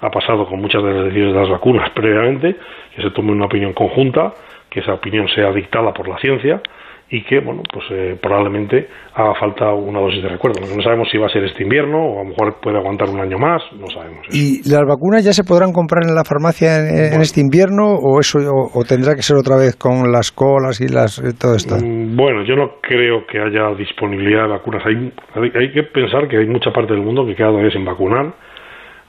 ha 0.00 0.10
pasado 0.10 0.44
con 0.48 0.60
muchas 0.60 0.82
de 0.82 1.12
las 1.12 1.48
vacunas 1.48 1.90
previamente, 1.90 2.56
que 2.96 3.02
se 3.02 3.10
tome 3.12 3.30
una 3.30 3.44
opinión 3.44 3.72
conjunta, 3.74 4.32
que 4.68 4.80
esa 4.80 4.94
opinión 4.94 5.28
sea 5.28 5.52
dictada 5.52 5.94
por 5.94 6.08
la 6.08 6.18
ciencia 6.18 6.60
y 7.08 7.22
que, 7.22 7.38
bueno, 7.38 7.62
pues 7.72 7.84
eh, 7.90 8.18
probablemente 8.20 8.88
haga 9.14 9.34
falta 9.38 9.72
una 9.72 10.00
dosis 10.00 10.22
de 10.22 10.28
recuerdo. 10.28 10.60
No 10.60 10.82
sabemos 10.82 11.08
si 11.10 11.18
va 11.18 11.26
a 11.26 11.30
ser 11.30 11.44
este 11.44 11.62
invierno 11.62 11.98
o 11.98 12.20
a 12.20 12.24
lo 12.24 12.30
mejor 12.30 12.56
puede 12.60 12.78
aguantar 12.78 13.08
un 13.08 13.20
año 13.20 13.38
más, 13.38 13.62
no 13.78 13.86
sabemos. 13.86 14.26
¿Y 14.32 14.68
las 14.68 14.82
vacunas 14.88 15.24
ya 15.24 15.32
se 15.32 15.44
podrán 15.44 15.72
comprar 15.72 16.02
en 16.04 16.14
la 16.16 16.24
farmacia 16.24 16.78
en, 16.78 17.14
en 17.14 17.20
este 17.20 17.40
invierno 17.40 17.94
o 17.94 18.18
eso 18.18 18.38
o, 18.38 18.80
o 18.80 18.82
tendrá 18.82 19.14
que 19.14 19.22
ser 19.22 19.36
otra 19.36 19.56
vez 19.56 19.76
con 19.76 20.10
las 20.10 20.32
colas 20.32 20.80
y 20.80 20.88
las 20.88 21.20
eh, 21.20 21.30
todo 21.38 21.54
esto? 21.54 21.76
Mm, 21.76 22.16
Bueno, 22.16 22.42
yo 22.42 22.56
no 22.56 22.80
creo 22.82 23.24
que 23.26 23.38
haya 23.38 23.72
disponibilidad 23.78 24.42
de 24.42 24.48
vacunas. 24.48 24.82
Hay, 24.84 25.12
hay, 25.36 25.72
que 25.72 25.84
pensar 25.84 26.26
que 26.26 26.38
hay 26.38 26.46
mucha 26.46 26.72
parte 26.72 26.92
del 26.92 27.02
mundo 27.02 27.24
que 27.24 27.36
queda 27.36 27.48
todavía 27.48 27.70
sin 27.70 27.84
vacunar. 27.84 28.34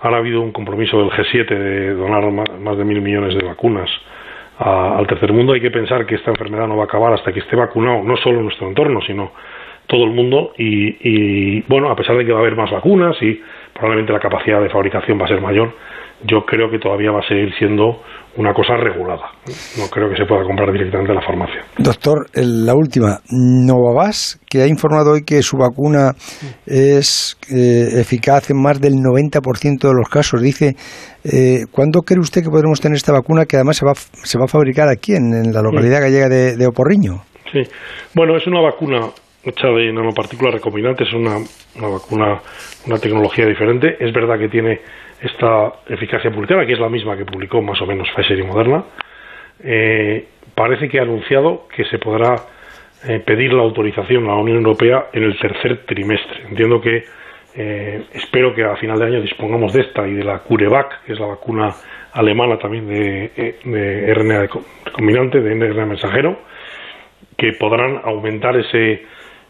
Ahora 0.02 0.18
ha 0.18 0.20
habido 0.20 0.42
un 0.42 0.52
compromiso 0.52 0.98
del 1.00 1.10
G7 1.10 1.50
de 1.50 1.94
donar 1.96 2.32
más 2.32 2.78
de 2.78 2.86
mil 2.86 3.02
millones 3.02 3.34
de 3.34 3.44
vacunas 3.44 3.90
a- 4.60 4.98
al 4.98 5.08
tercer 5.08 5.32
mundo. 5.34 5.54
Hay 5.54 5.62
que 5.62 5.72
pensar 5.72 6.06
que 6.06 6.16
esta 6.16 6.32
enfermedad 6.32 6.68
no 6.68 6.76
va 6.78 6.84
a 6.84 6.86
acabar 6.86 7.14
hasta 7.14 7.32
que 7.32 7.40
esté 7.40 7.56
vacunado 7.56 8.04
no 8.04 8.18
solo 8.18 8.42
nuestro 8.42 8.68
entorno, 8.68 9.02
sino 9.02 9.32
todo 9.88 10.04
el 10.04 10.12
mundo. 10.12 10.52
Y, 10.58 10.96
y, 11.02 11.62
bueno, 11.68 11.90
a 11.90 11.96
pesar 11.96 12.18
de 12.18 12.26
que 12.26 12.32
va 12.32 12.40
a 12.40 12.42
haber 12.42 12.56
más 12.56 12.72
vacunas 12.72 13.16
y 13.22 13.40
probablemente 13.74 14.14
la 14.14 14.20
capacidad 14.20 14.62
de 14.62 14.70
fabricación 14.70 15.20
va 15.20 15.26
a 15.26 15.30
ser 15.30 15.42
mayor, 15.42 15.74
yo 16.24 16.42
creo 16.46 16.70
que 16.70 16.80
todavía 16.80 17.12
va 17.12 17.20
a 17.20 17.28
seguir 17.28 17.54
siendo 17.58 18.02
una 18.38 18.54
cosa 18.54 18.76
regulada. 18.76 19.32
No 19.78 19.88
creo 19.90 20.10
que 20.10 20.16
se 20.16 20.26
pueda 20.26 20.44
comprar 20.44 20.72
directamente 20.72 21.12
en 21.12 21.16
la 21.16 21.26
farmacia. 21.26 21.62
Doctor, 21.78 22.28
la 22.34 22.76
última, 22.76 23.20
Novavax, 23.32 24.40
que 24.50 24.62
ha 24.62 24.68
informado 24.68 25.14
hoy 25.14 25.24
que 25.26 25.42
su 25.42 25.58
vacuna 25.58 26.12
es 26.66 27.38
eh, 27.52 28.00
eficaz 28.00 28.50
en 28.50 28.62
más 28.62 28.80
del 28.80 28.94
90% 28.94 29.80
de 29.80 29.94
los 29.94 30.10
casos, 30.10 30.42
dice, 30.42 30.76
eh, 31.24 31.66
¿cuándo 31.72 32.02
cree 32.02 32.20
usted 32.20 32.44
que 32.44 32.50
podremos 32.50 32.80
tener 32.80 32.96
esta 32.96 33.12
vacuna 33.12 33.46
que 33.46 33.58
además 33.58 33.78
se 33.78 33.86
va, 33.86 33.94
se 33.96 34.38
va 34.38 34.46
a 34.46 34.48
fabricar 34.48 34.88
aquí, 34.90 35.14
en, 35.14 35.34
en 35.34 35.54
la 35.54 35.62
localidad 35.62 36.02
gallega 36.02 36.30
de, 36.30 36.56
de 36.58 36.68
Oporriño? 36.68 37.22
Sí, 37.52 37.62
bueno, 38.14 38.36
es 38.36 38.46
una 38.46 38.62
vacuna 38.62 39.08
hecha 39.50 39.68
de 39.70 39.92
nanopartículas 39.92 40.54
recombinantes, 40.54 41.08
es 41.08 41.14
una, 41.14 41.38
una 41.76 41.88
vacuna, 41.88 42.42
una 42.86 42.98
tecnología 43.00 43.46
diferente. 43.46 43.98
Es 44.00 44.14
verdad 44.14 44.38
que 44.40 44.50
tiene 44.50 44.82
esta 45.22 45.74
eficacia 45.88 46.32
publicada, 46.32 46.66
que 46.66 46.74
es 46.74 46.80
la 46.80 46.90
misma 46.90 47.18
que 47.18 47.26
publicó 47.26 47.62
más 47.62 47.82
o 47.82 47.86
menos 47.86 48.08
Pfizer 48.16 48.38
y 48.40 48.44
Moderna. 48.44 48.84
Eh, 49.64 50.28
parece 50.54 50.88
que 50.88 51.00
ha 51.00 51.04
anunciado 51.04 51.68
que 51.76 51.86
se 51.86 51.98
podrá 52.00 52.36
eh, 53.08 53.20
pedir 53.26 53.54
la 53.54 53.64
autorización 53.64 54.26
a 54.26 54.30
la 54.30 54.36
Unión 54.42 54.58
Europea 54.58 55.08
en 55.14 55.24
el 55.24 55.38
tercer 55.40 55.86
trimestre. 55.86 56.44
Entiendo 56.50 56.80
que 56.82 57.04
eh, 57.56 58.04
espero 58.14 58.54
que 58.54 58.64
a 58.64 58.76
final 58.76 59.00
de 59.00 59.06
año 59.06 59.22
dispongamos 59.22 59.74
de 59.74 59.82
esta 59.82 60.08
y 60.08 60.14
de 60.14 60.24
la 60.24 60.40
CureVac, 60.40 61.06
que 61.06 61.14
es 61.14 61.20
la 61.20 61.26
vacuna 61.28 61.74
alemana 62.14 62.58
también 62.60 62.88
de, 62.88 63.32
eh, 63.36 63.60
de 63.64 64.14
RNA 64.14 64.46
reco- 64.46 64.64
recombinante, 64.86 65.42
de 65.42 65.54
RNA 65.70 65.86
mensajero, 65.86 66.40
que 67.36 67.54
podrán 67.54 68.02
aumentar 68.04 68.56
ese 68.58 69.04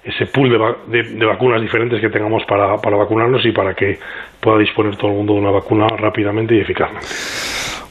ese 0.08 0.26
pool 0.32 0.50
de, 0.50 0.58
va- 0.58 0.78
de- 0.88 1.04
de 1.20 1.26
vacunas 1.26 1.62
diferentes 1.62 2.00
que 2.00 2.10
tengamos 2.10 2.44
para, 2.48 2.78
para 2.78 2.96
vacunarnos 2.98 3.46
y 3.46 3.52
para 3.52 3.74
que 3.74 4.00
pueda 4.40 4.58
disponer 4.58 4.96
todo 4.96 5.12
el 5.12 5.18
mundo 5.18 5.34
de 5.34 5.40
una 5.42 5.52
vacuna 5.52 5.88
rápidamente 5.98 6.56
y 6.56 6.62
eficazmente. 6.62 7.06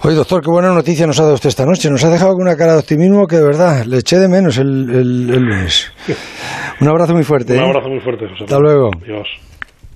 Oye, 0.03 0.15
doctor, 0.15 0.41
qué 0.43 0.51
buena 0.51 0.73
noticia 0.73 1.07
nos 1.07 1.19
ha 1.21 1.23
dado 1.25 1.35
usted 1.35 1.49
esta 1.49 1.65
noche. 1.67 1.91
Nos 1.91 2.05
ha 2.05 2.11
dejado 2.11 2.33
con 2.35 2.43
una 2.43 2.57
cara 2.57 2.73
de 2.75 2.79
optimismo 2.81 3.27
que 3.27 3.37
de 3.37 3.45
verdad 3.45 3.85
le 3.87 3.99
eché 3.99 4.19
de 4.19 4.29
menos 4.29 4.57
el, 4.59 4.69
el- 4.91 5.31
el 5.35 5.43
lunes. 5.43 5.93
Un 6.81 6.89
abrazo 6.89 7.15
muy 7.15 7.25
fuerte. 7.25 7.55
Un 7.55 7.61
¿eh? 7.65 7.69
abrazo 7.69 7.89
muy 7.89 8.01
fuerte, 8.01 8.27
José. 8.29 8.45
Hasta 8.45 8.59
luego. 8.59 8.91
Adiós. 9.03 9.29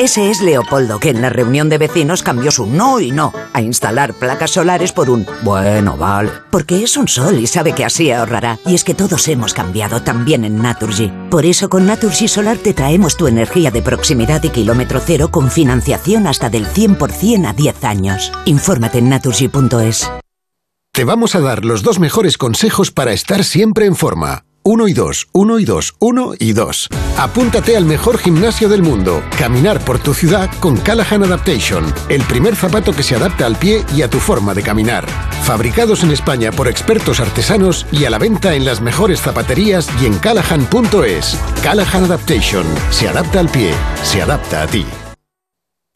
Ese 0.00 0.30
es 0.30 0.40
Leopoldo, 0.40 0.98
que 0.98 1.10
en 1.10 1.20
la 1.20 1.28
reunión 1.28 1.68
de 1.68 1.76
vecinos 1.76 2.22
cambió 2.22 2.50
su 2.50 2.64
no 2.64 3.00
y 3.00 3.10
no 3.10 3.34
a 3.52 3.60
instalar 3.60 4.14
placas 4.14 4.52
solares 4.52 4.92
por 4.92 5.10
un 5.10 5.26
bueno, 5.42 5.98
vale. 5.98 6.30
Porque 6.50 6.82
es 6.82 6.96
un 6.96 7.06
sol 7.06 7.38
y 7.38 7.46
sabe 7.46 7.74
que 7.74 7.84
así 7.84 8.10
ahorrará. 8.10 8.58
Y 8.64 8.74
es 8.74 8.82
que 8.82 8.94
todos 8.94 9.28
hemos 9.28 9.52
cambiado 9.52 10.00
también 10.00 10.46
en 10.46 10.56
Naturgy. 10.56 11.12
Por 11.30 11.44
eso 11.44 11.68
con 11.68 11.84
Naturgy 11.84 12.28
Solar 12.28 12.56
te 12.56 12.72
traemos 12.72 13.18
tu 13.18 13.26
energía 13.26 13.70
de 13.70 13.82
proximidad 13.82 14.42
y 14.42 14.48
kilómetro 14.48 15.02
cero 15.04 15.30
con 15.30 15.50
financiación 15.50 16.26
hasta 16.26 16.48
del 16.48 16.66
100% 16.66 17.46
a 17.46 17.52
10 17.52 17.84
años. 17.84 18.32
Infórmate 18.46 19.00
en 19.00 19.10
naturgy.es. 19.10 20.10
Te 20.92 21.04
vamos 21.04 21.34
a 21.34 21.40
dar 21.40 21.66
los 21.66 21.82
dos 21.82 21.98
mejores 21.98 22.38
consejos 22.38 22.90
para 22.90 23.12
estar 23.12 23.44
siempre 23.44 23.84
en 23.84 23.96
forma. 23.96 24.44
Uno 24.62 24.88
y 24.88 24.92
dos, 24.92 25.26
uno 25.32 25.58
y 25.58 25.64
dos, 25.64 25.94
uno 26.00 26.34
y 26.38 26.52
dos. 26.52 26.88
Apúntate 27.16 27.78
al 27.78 27.86
mejor 27.86 28.18
gimnasio 28.18 28.68
del 28.68 28.82
mundo. 28.82 29.22
Caminar 29.38 29.82
por 29.82 29.98
tu 29.98 30.12
ciudad 30.12 30.50
con 30.60 30.76
Callahan 30.76 31.24
Adaptation. 31.24 31.84
El 32.10 32.22
primer 32.24 32.54
zapato 32.54 32.92
que 32.92 33.02
se 33.02 33.16
adapta 33.16 33.46
al 33.46 33.56
pie 33.56 33.82
y 33.96 34.02
a 34.02 34.10
tu 34.10 34.18
forma 34.18 34.52
de 34.52 34.62
caminar. 34.62 35.06
Fabricados 35.44 36.04
en 36.04 36.10
España 36.10 36.52
por 36.52 36.68
expertos 36.68 37.20
artesanos 37.20 37.86
y 37.90 38.04
a 38.04 38.10
la 38.10 38.18
venta 38.18 38.54
en 38.54 38.66
las 38.66 38.82
mejores 38.82 39.22
zapaterías 39.22 39.88
y 40.00 40.04
en 40.04 40.18
callahan.es. 40.18 41.38
Callahan 41.62 42.04
Adaptation. 42.04 42.66
Se 42.90 43.08
adapta 43.08 43.40
al 43.40 43.48
pie. 43.48 43.72
Se 44.02 44.20
adapta 44.20 44.62
a 44.62 44.66
ti. 44.66 44.84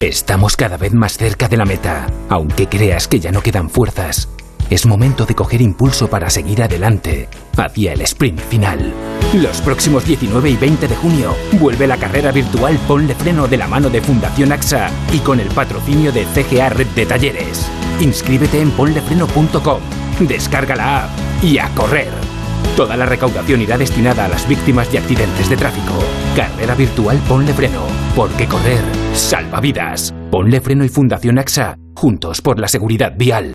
Estamos 0.01 0.57
cada 0.57 0.78
vez 0.78 0.95
más 0.95 1.19
cerca 1.19 1.49
de 1.49 1.59
la 1.59 1.66
meta, 1.66 2.07
aunque 2.31 2.66
creas 2.66 3.09
que 3.09 3.20
ya 3.20 3.31
no 3.31 3.43
quedan 3.43 3.69
fuerzas. 3.69 4.28
Es 4.70 4.86
momento 4.86 5.27
de 5.27 5.35
coger 5.35 5.61
impulso 5.61 6.09
para 6.09 6.31
seguir 6.31 6.62
adelante, 6.62 7.28
hacia 7.57 7.93
el 7.93 8.01
sprint 8.01 8.41
final. 8.41 8.93
Los 9.35 9.61
próximos 9.61 10.07
19 10.07 10.51
y 10.51 10.57
20 10.57 10.89
de 10.89 10.97
junio 10.97 11.35
vuelve 11.61 11.86
la 11.86 11.97
carrera 11.97 12.32
virtual 12.32 12.78
Ponle 12.89 13.15
Freno 13.15 13.47
de 13.47 13.57
la 13.57 13.69
mano 13.69 13.91
de 13.91 14.01
Fundación 14.01 14.53
AXA 14.53 14.91
y 15.12 15.19
con 15.19 15.41
el 15.41 15.49
patrocinio 15.49 16.12
de 16.12 16.24
CGA 16.24 16.70
Red 16.70 16.86
de 16.89 17.07
Talleres. 17.07 17.66
Inscríbete 18.01 18.61
en 18.61 18.70
ponlefreno.com, 18.70 19.81
descarga 20.20 20.77
la 20.77 21.05
app 21.05 21.11
y 21.43 21.59
a 21.59 21.69
correr. 21.74 22.11
Toda 22.77 22.97
la 22.97 23.07
recaudación 23.07 23.61
irá 23.61 23.78
destinada 23.78 24.24
a 24.24 24.28
las 24.28 24.49
víctimas 24.49 24.91
de 24.91 24.99
accidentes 24.99 25.49
de 25.49 25.57
tráfico. 25.57 25.93
Carrera 26.35 26.74
virtual 26.74 27.19
Ponle 27.28 27.53
Freno, 27.53 27.82
porque 28.16 28.47
correr 28.47 28.82
salva 29.12 29.61
vidas. 29.61 30.15
Ponle 30.31 30.61
Freno 30.61 30.85
y 30.85 30.89
Fundación 30.89 31.39
AXA, 31.39 31.77
juntos 31.95 32.41
por 32.41 32.59
la 32.59 32.66
seguridad 32.66 33.12
vial. 33.16 33.55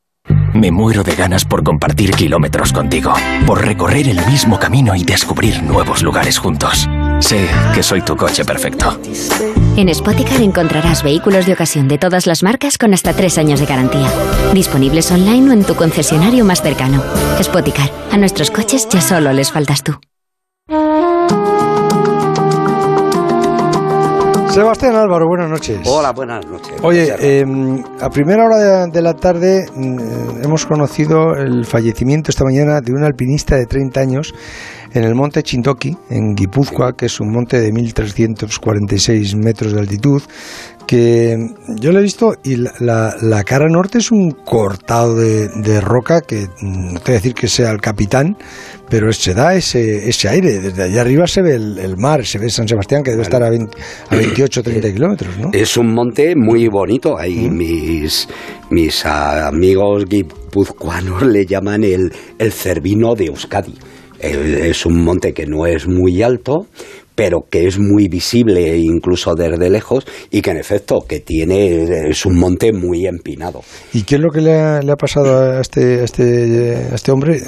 Me 0.53 0.71
muero 0.71 1.03
de 1.03 1.15
ganas 1.15 1.45
por 1.45 1.63
compartir 1.63 2.11
kilómetros 2.11 2.73
contigo, 2.73 3.13
por 3.45 3.65
recorrer 3.65 4.07
el 4.07 4.25
mismo 4.25 4.59
camino 4.59 4.95
y 4.95 5.03
descubrir 5.03 5.63
nuevos 5.63 6.03
lugares 6.03 6.37
juntos. 6.37 6.89
Sé 7.19 7.47
que 7.73 7.81
soy 7.81 8.01
tu 8.01 8.17
coche 8.17 8.43
perfecto. 8.43 8.99
En 9.77 9.93
Spoticar 9.93 10.41
encontrarás 10.41 11.03
vehículos 11.03 11.45
de 11.45 11.53
ocasión 11.53 11.87
de 11.87 11.97
todas 11.97 12.27
las 12.27 12.43
marcas 12.43 12.77
con 12.77 12.93
hasta 12.93 13.13
tres 13.13 13.37
años 13.37 13.59
de 13.59 13.65
garantía. 13.65 14.11
Disponibles 14.53 15.11
online 15.11 15.49
o 15.49 15.53
en 15.53 15.63
tu 15.63 15.75
concesionario 15.75 16.43
más 16.43 16.61
cercano. 16.61 17.01
Spoticar, 17.41 17.89
a 18.11 18.17
nuestros 18.17 18.51
coches 18.51 18.87
ya 18.89 19.01
solo 19.01 19.31
les 19.31 19.51
faltas 19.51 19.83
tú. 19.83 19.99
Sebastián 24.51 24.97
Álvaro, 24.97 25.27
buenas 25.29 25.49
noches. 25.49 25.79
Hola, 25.85 26.11
buenas 26.11 26.45
noches. 26.45 26.73
Oye, 26.83 27.07
eh, 27.21 27.45
a 28.01 28.09
primera 28.09 28.43
hora 28.45 28.85
de, 28.85 29.01
la 29.01 29.13
tarde 29.13 29.65
mm, 29.73 30.43
hemos 30.43 30.65
conocido 30.65 31.35
el 31.35 31.65
fallecimiento 31.65 32.31
esta 32.31 32.43
mañana 32.43 32.81
de 32.81 32.91
un 32.91 33.01
alpinista 33.01 33.55
de 33.55 33.65
30 33.65 34.01
años 34.01 34.33
en 34.93 35.05
el 35.05 35.15
monte 35.15 35.41
Chintoki, 35.41 35.95
en 36.09 36.35
Guipúzcoa, 36.35 36.97
que 36.97 37.05
es 37.05 37.21
un 37.21 37.31
monte 37.31 37.61
de 37.61 37.71
1.346 37.71 39.37
metros 39.41 39.71
de 39.71 39.79
altitud, 39.79 40.21
que 40.91 41.37
yo 41.79 41.93
lo 41.93 41.99
he 41.99 42.01
visto 42.01 42.33
y 42.43 42.57
la, 42.57 42.73
la- 42.81 43.15
la 43.21 43.43
cara 43.45 43.69
norte 43.69 43.99
es 43.99 44.11
un 44.11 44.31
cortado 44.31 45.15
de, 45.15 45.47
de 45.47 45.79
roca 45.79 46.19
que 46.19 46.47
mm, 46.61 46.93
no 46.95 46.99
te 46.99 47.05
voy 47.05 47.13
a 47.13 47.19
decir 47.19 47.33
que 47.33 47.47
sea 47.47 47.71
el 47.71 47.79
capitán, 47.79 48.35
pero 48.89 49.13
se 49.13 49.33
da 49.33 49.55
ese, 49.55 50.09
ese 50.09 50.27
aire. 50.27 50.59
Desde 50.59 50.83
allá 50.83 50.99
arriba 50.99 51.27
se 51.27 51.41
ve 51.41 51.55
el, 51.55 51.77
el 51.77 51.95
mar, 51.95 52.25
se 52.25 52.39
ve 52.39 52.49
San 52.49 52.67
Sebastián, 52.67 53.03
que 53.03 53.11
debe 53.11 53.23
estar 53.23 53.41
a, 53.41 53.49
20 53.49 53.77
a 54.09 54.15
28 54.17 54.63
30 54.63 54.91
kilómetros, 54.93 55.37
¿no? 55.37 55.49
Es 55.53 55.77
un 55.77 55.93
monte 55.93 56.35
muy 56.35 56.67
bonito. 56.67 57.17
Ahí 57.17 57.49
mis, 57.49 58.27
mis 58.69 59.05
amigos 59.05 60.03
guipuzcoanos 60.09 61.23
le 61.23 61.45
llaman 61.45 61.85
el, 61.85 62.11
el 62.37 62.51
Cervino 62.51 63.15
de 63.15 63.27
Euskadi. 63.27 63.75
Eh, 64.19 64.67
Es 64.69 64.85
un 64.85 65.01
monte 65.03 65.33
que 65.33 65.45
no 65.47 65.65
es 65.65 65.87
muy 65.87 66.21
alto, 66.21 66.67
pero 67.21 67.45
que 67.47 67.67
es 67.67 67.77
muy 67.77 68.07
visible 68.07 68.79
incluso 68.79 69.35
desde 69.35 69.69
lejos 69.69 70.07
y 70.31 70.41
que 70.41 70.49
en 70.49 70.57
efecto 70.57 71.05
que 71.07 71.19
tiene 71.19 72.09
es 72.09 72.25
un 72.25 72.35
monte 72.35 72.73
muy 72.73 73.05
empinado. 73.05 73.61
¿Y 73.93 74.01
qué 74.01 74.15
es 74.15 74.21
lo 74.21 74.31
que 74.31 74.41
le 74.41 74.59
ha, 74.59 74.81
le 74.81 74.91
ha 74.91 74.95
pasado 74.95 75.37
a 75.37 75.61
este, 75.61 76.01
a 76.01 76.03
este, 76.05 76.77
a 76.91 76.95
este 76.95 77.11
hombre? 77.11 77.39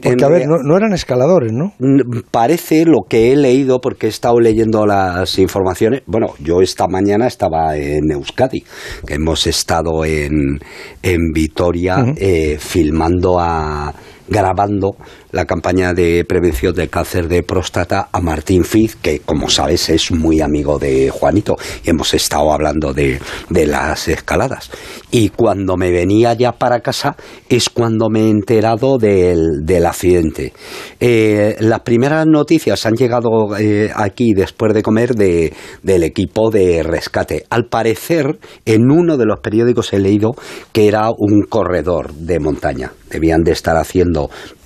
Porque, 0.00 0.24
a 0.24 0.28
ver, 0.28 0.46
no, 0.46 0.58
no 0.62 0.76
eran 0.76 0.92
escaladores, 0.92 1.52
¿no? 1.52 1.72
Mm, 1.80 2.20
Parece 2.30 2.84
lo 2.84 2.98
que 3.08 3.32
he 3.32 3.36
leído, 3.36 3.80
porque 3.80 4.06
he 4.06 4.08
estado 4.08 4.38
leyendo 4.38 4.86
las 4.86 5.36
informaciones. 5.36 6.02
Bueno, 6.06 6.34
yo 6.38 6.62
esta 6.62 6.86
mañana 6.86 7.26
estaba 7.26 7.76
en 7.76 8.08
Euskadi, 8.08 8.62
que 9.04 9.14
hemos 9.14 9.48
estado 9.48 10.04
en, 10.04 10.60
en 11.02 11.32
Vitoria 11.34 12.04
eh, 12.16 12.56
filmando 12.60 13.40
a 13.40 13.92
grabando 14.28 14.96
la 15.30 15.44
campaña 15.44 15.94
de 15.94 16.24
prevención 16.24 16.74
del 16.74 16.90
cáncer 16.90 17.28
de 17.28 17.42
próstata 17.42 18.08
a 18.12 18.20
Martín 18.20 18.64
Fiz, 18.64 18.96
que 18.96 19.20
como 19.20 19.48
sabes 19.48 19.88
es 19.88 20.10
muy 20.12 20.40
amigo 20.40 20.78
de 20.78 21.10
Juanito, 21.10 21.56
y 21.84 21.90
hemos 21.90 22.14
estado 22.14 22.52
hablando 22.52 22.92
de, 22.92 23.18
de 23.48 23.66
las 23.66 24.08
escaladas. 24.08 24.70
Y 25.10 25.30
cuando 25.30 25.76
me 25.76 25.90
venía 25.90 26.34
ya 26.34 26.52
para 26.52 26.80
casa 26.80 27.16
es 27.48 27.68
cuando 27.68 28.08
me 28.08 28.20
he 28.20 28.30
enterado 28.30 28.98
del, 28.98 29.64
del 29.64 29.86
accidente. 29.86 30.52
Eh, 31.00 31.56
las 31.60 31.80
primeras 31.80 32.26
noticias 32.26 32.86
han 32.86 32.94
llegado 32.94 33.56
eh, 33.58 33.90
aquí 33.94 34.32
después 34.34 34.72
de 34.74 34.82
comer 34.82 35.14
de, 35.14 35.52
del 35.82 36.04
equipo 36.04 36.50
de 36.50 36.82
rescate. 36.82 37.44
Al 37.50 37.66
parecer, 37.66 38.38
en 38.64 38.90
uno 38.90 39.16
de 39.16 39.26
los 39.26 39.40
periódicos 39.40 39.92
he 39.92 39.98
leído 39.98 40.32
que 40.72 40.88
era 40.88 41.10
un 41.10 41.42
corredor 41.48 42.12
de 42.14 42.38
montaña. 42.38 42.92
Debían 43.10 43.42
de 43.42 43.52
estar 43.52 43.76
haciendo 43.76 44.11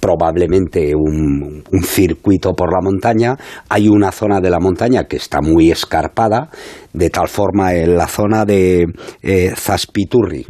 probablemente 0.00 0.94
un, 0.94 1.62
un 1.70 1.82
circuito 1.82 2.52
por 2.52 2.72
la 2.72 2.80
montaña. 2.80 3.36
Hay 3.68 3.88
una 3.88 4.12
zona 4.12 4.40
de 4.40 4.50
la 4.50 4.60
montaña 4.60 5.04
que 5.04 5.16
está 5.16 5.40
muy 5.40 5.70
escarpada, 5.70 6.48
de 6.92 7.10
tal 7.10 7.28
forma 7.28 7.74
en 7.74 7.96
la 7.96 8.06
zona 8.06 8.44
de 8.44 8.86
eh, 9.22 9.52
Zaspiturri, 9.54 10.46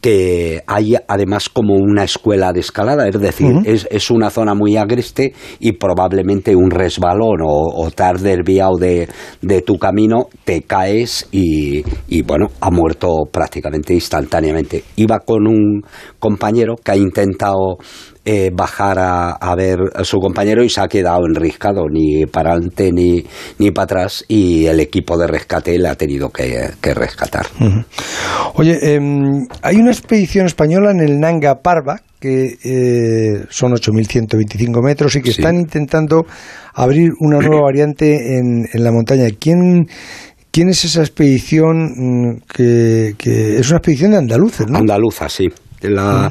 que 0.00 0.62
hay 0.66 0.94
además 1.08 1.48
como 1.48 1.74
una 1.74 2.04
escuela 2.04 2.52
de 2.52 2.60
escalada, 2.60 3.08
es 3.08 3.18
decir, 3.18 3.52
es, 3.64 3.88
es 3.90 4.10
una 4.10 4.30
zona 4.30 4.54
muy 4.54 4.76
agreste 4.76 5.32
y 5.58 5.72
probablemente 5.72 6.54
un 6.54 6.70
resbalón 6.70 7.42
o, 7.42 7.82
o 7.82 7.90
te 7.90 8.02
has 8.04 8.22
desviado 8.22 8.76
de, 8.76 9.08
de 9.42 9.62
tu 9.62 9.76
camino, 9.76 10.28
te 10.44 10.62
caes 10.62 11.26
y, 11.32 11.82
y, 12.08 12.22
bueno, 12.22 12.46
ha 12.60 12.70
muerto 12.70 13.24
prácticamente 13.30 13.94
instantáneamente. 13.94 14.84
Iba 14.96 15.18
con 15.20 15.48
un 15.48 15.82
compañero 16.20 16.76
que 16.76 16.92
ha 16.92 16.96
intentado 16.96 17.78
eh, 18.30 18.50
bajar 18.52 18.98
a, 18.98 19.30
a 19.30 19.54
ver 19.54 19.78
a 19.94 20.04
su 20.04 20.18
compañero 20.18 20.62
y 20.62 20.68
se 20.68 20.82
ha 20.82 20.86
quedado 20.86 21.24
enriscado 21.24 21.88
ni 21.90 22.26
para 22.26 22.50
adelante 22.50 22.92
ni, 22.92 23.24
ni 23.58 23.70
para 23.70 23.84
atrás 23.84 24.22
y 24.28 24.66
el 24.66 24.80
equipo 24.80 25.16
de 25.16 25.26
rescate 25.26 25.78
le 25.78 25.88
ha 25.88 25.94
tenido 25.94 26.28
que, 26.28 26.68
que 26.78 26.92
rescatar. 26.92 27.46
Oye, 28.52 28.78
em, 28.82 29.46
hay 29.62 29.76
una 29.76 29.92
expedición 29.92 30.44
española 30.44 30.90
en 30.90 31.00
el 31.00 31.18
Nanga 31.18 31.62
Parbat 31.62 32.02
que 32.20 32.58
eh, 32.62 33.46
son 33.48 33.72
8.125 33.72 34.84
metros 34.84 35.16
y 35.16 35.22
que 35.22 35.30
están 35.30 35.56
intentando 35.56 36.26
abrir 36.74 37.12
una 37.20 37.38
nueva 37.38 37.62
variante 37.62 38.36
en, 38.36 38.66
en 38.70 38.84
la 38.84 38.92
montaña. 38.92 39.24
¿Quién, 39.40 39.86
quién 40.50 40.68
es 40.68 40.84
esa 40.84 41.00
expedición 41.00 41.76
mm, 41.96 42.40
que, 42.54 43.14
que 43.16 43.56
es 43.58 43.70
una 43.70 43.78
expedición 43.78 44.10
de 44.10 44.18
andaluces, 44.18 44.66
no? 44.68 44.76
Andaluza, 44.76 45.30
sí. 45.30 45.48
La- 45.82 46.30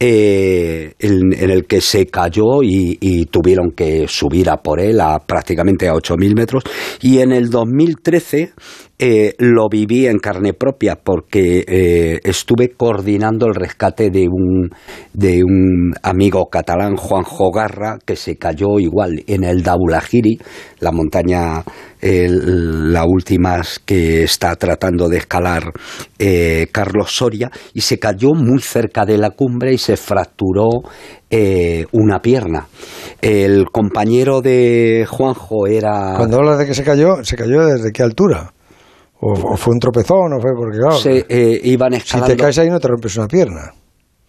eh, 0.00 0.94
en, 0.98 1.32
en 1.32 1.50
el 1.50 1.66
que 1.66 1.80
se 1.80 2.06
cayó 2.06 2.62
y, 2.62 3.26
tuvieron 3.26 3.72
que 3.72 4.06
subir 4.08 4.48
a 4.50 4.58
por 4.58 4.80
él 4.80 5.00
a 5.00 5.18
prácticamente 5.18 5.88
a 5.88 5.94
8.000 5.94 6.34
metros. 6.34 6.64
Y 7.02 7.18
en 7.18 7.32
el 7.32 7.50
2013 7.50 8.52
eh, 8.98 9.34
lo 9.38 9.68
viví 9.68 10.06
en 10.06 10.18
carne 10.18 10.54
propia 10.54 10.96
porque 10.96 11.64
eh, 11.66 12.20
estuve 12.24 12.70
coordinando 12.70 13.46
el 13.46 13.54
rescate 13.54 14.10
de 14.10 14.26
un, 14.28 14.70
de 15.12 15.42
un 15.44 15.92
amigo 16.02 16.46
catalán, 16.50 16.96
Juanjo 16.96 17.50
Garra, 17.50 17.98
que 18.04 18.16
se 18.16 18.36
cayó 18.36 18.78
igual 18.78 19.22
en 19.26 19.44
el 19.44 19.62
Daulagiri, 19.62 20.38
la 20.80 20.92
montaña, 20.92 21.62
la 22.00 23.04
última 23.06 23.60
que 23.84 24.22
está 24.22 24.54
tratando 24.56 25.08
de 25.08 25.18
escalar 25.18 25.72
eh, 26.18 26.68
Carlos 26.72 27.14
Soria, 27.14 27.50
y 27.74 27.80
se 27.80 27.98
cayó 27.98 28.32
muy 28.34 28.60
cerca 28.60 29.04
de 29.04 29.18
la 29.18 29.30
cumbre 29.30 29.72
y 29.72 29.78
se 29.78 29.96
fracturó 29.96 30.68
eh, 31.30 31.84
una 31.92 32.20
pierna. 32.20 32.68
El 33.20 33.66
compañero 33.70 34.40
de 34.40 35.06
Juanjo 35.08 35.66
era... 35.66 36.14
Cuando 36.16 36.38
hablas 36.38 36.58
de 36.58 36.66
que 36.66 36.74
se 36.74 36.84
cayó, 36.84 37.24
¿se 37.24 37.36
cayó 37.36 37.66
desde 37.66 37.92
qué 37.92 38.02
altura? 38.02 38.52
¿O, 39.20 39.32
o 39.32 39.56
fue 39.56 39.74
un 39.74 39.80
tropezón? 39.80 40.32
¿O 40.34 40.40
fue 40.40 40.52
porque, 40.56 40.78
claro, 40.78 40.96
se 40.96 41.24
eh, 41.28 41.60
iban 41.64 41.92
si 41.92 41.98
escalando... 41.98 42.34
te 42.34 42.42
caes 42.42 42.58
ahí 42.58 42.68
no 42.68 42.80
te 42.80 42.88
rompes 42.88 43.16
una 43.16 43.26
pierna? 43.28 43.72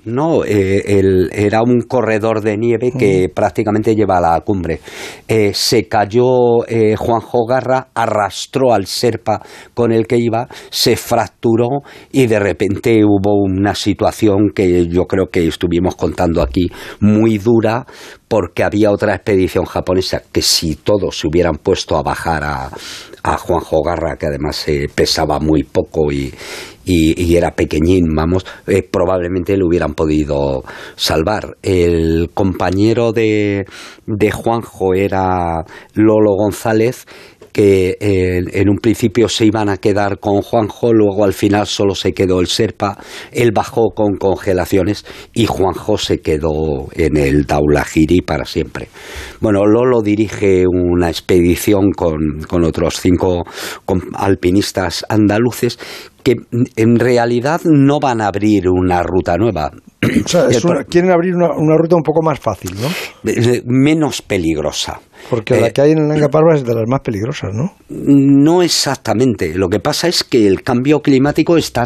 No, 0.06 0.46
eh, 0.46 1.00
el- 1.00 1.30
era 1.34 1.62
un 1.62 1.82
corredor 1.82 2.40
de 2.42 2.56
nieve 2.56 2.94
que 2.98 3.28
prácticamente 3.34 3.94
lleva 3.94 4.20
a 4.20 4.22
la 4.22 4.40
cumbre. 4.40 4.80
Eh, 5.28 5.52
se 5.54 5.90
cayó 5.90 6.66
eh, 6.66 6.96
Juanjo 6.96 7.46
Garra, 7.46 7.90
arrastró 7.94 8.72
al 8.72 8.86
serpa 8.86 9.42
con 9.74 9.92
el 9.92 10.08
que 10.08 10.16
iba, 10.18 10.48
se 10.70 10.96
fracturó 10.96 11.82
y 12.10 12.28
de 12.28 12.40
repente 12.40 13.04
hubo 13.04 13.34
una 13.44 13.76
situación 13.76 14.52
que 14.56 14.88
yo 14.88 15.04
creo 15.08 15.26
que 15.30 15.46
estuvimos 15.46 15.96
contando 15.98 16.42
aquí 16.42 16.68
muy 17.02 17.38
dura 17.38 17.86
porque 18.30 18.64
había 18.64 18.92
otra 18.92 19.14
expedición 19.16 19.66
japonesa 19.66 20.22
que 20.32 20.42
si 20.42 20.76
todos 20.76 21.20
se 21.20 21.28
hubieran 21.28 21.56
puesto 21.56 21.98
a 21.98 22.04
bajar 22.04 22.44
a, 22.46 22.70
a 23.28 23.38
Juanjo 23.38 23.82
Garra, 23.84 24.16
que 24.18 24.28
además 24.28 24.68
eh, 24.70 24.88
pesaba 24.94 25.40
muy 25.40 25.64
poco 25.64 26.12
y, 26.12 26.34
y, 26.86 27.22
y 27.22 27.36
era 27.36 27.52
pequeñín, 27.52 28.16
vamos, 28.16 28.46
eh, 28.68 28.82
probablemente 28.82 29.58
lo 29.58 29.68
hubieran 29.68 29.94
podido 29.94 30.64
salvar. 30.96 31.58
El 31.62 32.30
compañero 32.34 33.12
de, 33.12 33.66
de 34.06 34.32
Juanjo 34.32 34.94
era 34.94 35.66
Lolo 35.94 36.36
González, 36.38 37.06
que 37.58 37.98
eh, 38.00 38.44
en 38.54 38.70
un 38.70 38.78
principio 38.78 39.28
se 39.28 39.44
iban 39.44 39.68
a 39.68 39.78
quedar 39.78 40.20
con 40.20 40.44
Juanjo, 40.44 40.94
luego 40.94 41.24
al 41.24 41.34
final 41.34 41.66
solo 41.66 41.96
se 41.96 42.14
quedó 42.14 42.40
el 42.40 42.46
Serpa, 42.46 43.00
él 43.32 43.52
bajó 43.52 43.96
con 43.96 44.16
congelaciones 44.18 45.08
y 45.34 45.48
Juanjo 45.48 45.98
se 45.98 46.20
quedó 46.20 46.88
en 46.92 47.18
el 47.18 47.48
Daulahiri 47.48 48.22
para 48.22 48.46
siempre. 48.46 48.90
Bueno, 49.42 49.66
Lolo 49.66 50.04
dirige 50.04 50.66
una 50.68 51.10
expedición 51.10 51.94
con, 51.96 52.42
con 52.48 52.64
otros 52.64 53.00
cinco 53.02 53.44
alpinistas 54.14 55.04
andaluces 55.10 55.80
que 56.22 56.36
en 56.76 57.00
realidad 57.00 57.62
no 57.64 58.00
van 58.00 58.22
a 58.22 58.28
abrir 58.28 58.70
una 58.70 59.02
ruta 59.02 59.36
nueva. 59.36 59.72
quieren 60.90 61.10
abrir 61.10 61.34
una, 61.34 61.54
una, 61.58 61.76
ruta 61.76 61.96
un 61.96 62.04
poco 62.04 62.22
más 62.22 62.40
fácil, 62.40 62.76
¿no? 62.80 62.88
Menos 63.66 64.22
peligrosa. 64.22 65.00
Porque 65.30 65.60
la 65.60 65.68
eh, 65.68 65.74
que 65.74 65.82
hay 65.82 65.92
en 65.92 66.00
el 66.00 66.08
Nanga 66.08 66.30
Parbat 66.30 66.58
es 66.58 66.64
de 66.64 66.74
las 66.74 66.88
más 66.88 67.02
peligrosas, 67.02 67.54
¿no? 67.54 67.74
No 67.90 68.62
exactamente. 68.62 69.54
Lo 69.56 69.70
que 69.70 69.80
pasa 69.80 70.08
es 70.08 70.24
que 70.24 70.48
el 70.48 70.64
cambio 70.64 71.02
climático 71.02 71.58
está 71.58 71.86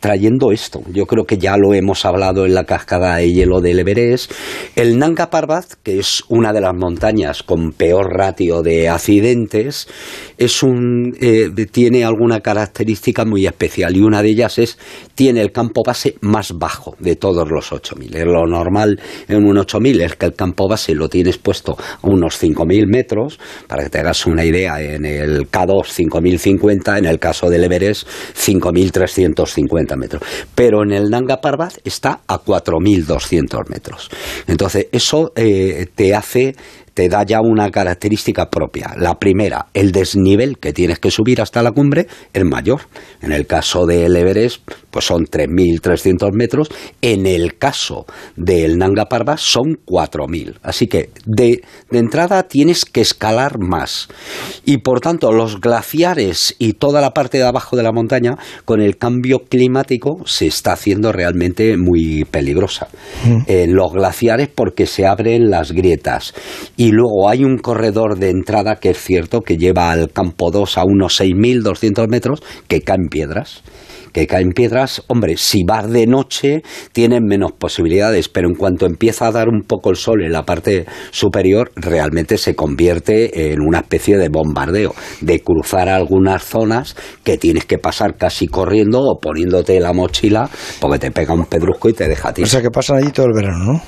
trayendo 0.00 0.52
esto. 0.52 0.82
Yo 0.92 1.06
creo 1.06 1.24
que 1.24 1.38
ya 1.38 1.56
lo 1.56 1.74
hemos 1.74 2.04
hablado 2.04 2.44
en 2.44 2.54
la 2.54 2.64
cascada 2.64 3.16
de 3.16 3.32
hielo 3.32 3.60
del 3.60 3.80
Everest. 3.80 4.32
El 4.76 4.98
Nanga 4.98 5.30
Parbat, 5.30 5.64
que 5.82 5.98
es 5.98 6.22
una 6.28 6.52
de 6.52 6.60
las 6.60 6.74
montañas 6.74 7.42
con 7.42 7.72
peor 7.72 8.12
ratio 8.12 8.62
de 8.62 8.88
accidentes, 8.88 9.88
es 10.36 10.62
un, 10.62 11.14
eh, 11.20 11.50
tiene 11.70 12.04
alguna 12.04 12.40
característica 12.40 13.24
muy 13.24 13.46
especial 13.46 13.96
y 13.96 14.00
una 14.00 14.22
de 14.22 14.30
ellas 14.30 14.58
es 14.58 14.78
tiene 15.14 15.40
el 15.40 15.52
campo 15.52 15.82
base 15.84 16.16
más 16.20 16.56
bajo 16.58 16.96
de 16.98 17.16
todos 17.16 17.48
los 17.50 17.72
8000. 17.72 18.24
Lo 18.24 18.46
normal 18.46 19.00
en 19.28 19.44
un 19.44 19.58
8000 19.58 20.00
es 20.00 20.16
que 20.16 20.26
el 20.26 20.34
campo 20.34 20.68
base 20.68 20.94
lo 20.94 21.08
tienes 21.08 21.38
puesto 21.38 21.76
a 22.02 22.06
unos 22.06 22.38
5.000 22.54 22.86
metros, 22.86 23.38
para 23.66 23.84
que 23.84 23.90
te 23.90 23.98
hagas 23.98 24.26
una 24.26 24.44
idea, 24.44 24.80
en 24.80 25.04
el 25.04 25.50
K2 25.50 26.08
5.050, 26.08 26.98
en 26.98 27.06
el 27.06 27.18
caso 27.18 27.48
del 27.50 27.64
Everest 27.64 28.08
5.350 28.08 29.96
metros. 29.96 30.22
Pero 30.54 30.82
en 30.82 30.92
el 30.92 31.10
Nanga 31.10 31.40
Parbat 31.40 31.78
está 31.84 32.20
a 32.26 32.42
4.200 32.42 33.68
metros. 33.68 34.10
Entonces, 34.46 34.86
eso 34.92 35.32
eh, 35.36 35.86
te 35.94 36.14
hace 36.14 36.54
te 36.98 37.08
da 37.08 37.22
ya 37.22 37.40
una 37.40 37.70
característica 37.70 38.50
propia. 38.50 38.92
La 38.96 39.20
primera, 39.20 39.66
el 39.72 39.92
desnivel 39.92 40.58
que 40.58 40.72
tienes 40.72 40.98
que 40.98 41.12
subir 41.12 41.40
hasta 41.40 41.62
la 41.62 41.70
cumbre 41.70 42.08
es 42.32 42.44
mayor. 42.44 42.80
En 43.22 43.30
el 43.30 43.46
caso 43.46 43.86
del 43.86 44.16
Everest, 44.16 44.68
pues 44.90 45.04
son 45.04 45.26
3.300 45.26 46.32
metros. 46.32 46.70
En 47.00 47.24
el 47.26 47.56
caso 47.56 48.04
del 48.34 48.78
Nanga 48.78 49.04
Parbat 49.04 49.38
son 49.38 49.78
4.000. 49.86 50.58
Así 50.64 50.88
que 50.88 51.10
de, 51.24 51.62
de 51.88 51.98
entrada 52.00 52.42
tienes 52.48 52.84
que 52.84 53.00
escalar 53.00 53.60
más. 53.60 54.08
Y 54.64 54.78
por 54.78 54.98
tanto, 54.98 55.30
los 55.30 55.60
glaciares 55.60 56.56
y 56.58 56.72
toda 56.72 57.00
la 57.00 57.12
parte 57.14 57.38
de 57.38 57.44
abajo 57.44 57.76
de 57.76 57.84
la 57.84 57.92
montaña, 57.92 58.38
con 58.64 58.80
el 58.80 58.98
cambio 58.98 59.44
climático, 59.48 60.22
se 60.26 60.48
está 60.48 60.72
haciendo 60.72 61.12
realmente 61.12 61.76
muy 61.76 62.24
peligrosa. 62.24 62.88
Mm. 63.24 63.42
En 63.46 63.76
los 63.76 63.92
glaciares 63.92 64.48
porque 64.52 64.86
se 64.86 65.06
abren 65.06 65.48
las 65.48 65.70
grietas. 65.70 66.34
Y 66.76 66.87
y 66.88 66.90
luego 66.90 67.28
hay 67.28 67.44
un 67.44 67.58
corredor 67.58 68.18
de 68.18 68.30
entrada 68.30 68.76
que 68.76 68.88
es 68.88 68.96
cierto 68.96 69.42
que 69.42 69.58
lleva 69.58 69.90
al 69.90 70.10
campo 70.10 70.50
2 70.50 70.78
a 70.78 70.84
unos 70.86 71.20
6.200 71.20 72.08
metros 72.08 72.42
que 72.66 72.80
caen 72.80 73.08
piedras 73.10 73.62
que 74.14 74.26
caen 74.26 74.52
piedras, 74.52 75.02
hombre, 75.08 75.36
si 75.36 75.64
vas 75.64 75.90
de 75.90 76.06
noche 76.06 76.62
tienen 76.92 77.24
menos 77.24 77.52
posibilidades, 77.52 78.30
pero 78.30 78.48
en 78.48 78.54
cuanto 78.54 78.86
empieza 78.86 79.26
a 79.26 79.32
dar 79.32 79.48
un 79.48 79.64
poco 79.64 79.90
el 79.90 79.96
sol 79.96 80.22
en 80.24 80.32
la 80.32 80.44
parte 80.44 80.86
superior, 81.10 81.70
realmente 81.76 82.38
se 82.38 82.54
convierte 82.54 83.52
en 83.52 83.60
una 83.60 83.80
especie 83.80 84.16
de 84.16 84.30
bombardeo, 84.30 84.94
de 85.20 85.40
cruzar 85.40 85.90
algunas 85.90 86.42
zonas 86.42 86.96
que 87.22 87.36
tienes 87.36 87.66
que 87.66 87.76
pasar 87.76 88.16
casi 88.16 88.48
corriendo 88.48 89.02
o 89.02 89.20
poniéndote 89.20 89.78
la 89.78 89.92
mochila 89.92 90.48
porque 90.80 90.98
te 90.98 91.10
pega 91.10 91.34
un 91.34 91.44
pedrusco 91.44 91.90
y 91.90 91.92
te 91.92 92.08
deja 92.08 92.32
ti. 92.32 92.44
O 92.44 92.46
sea 92.46 92.62
que 92.62 92.70
pasan 92.70 92.96
allí 92.96 93.12
todo 93.12 93.26
el 93.26 93.34
verano, 93.34 93.72
¿no? 93.74 93.82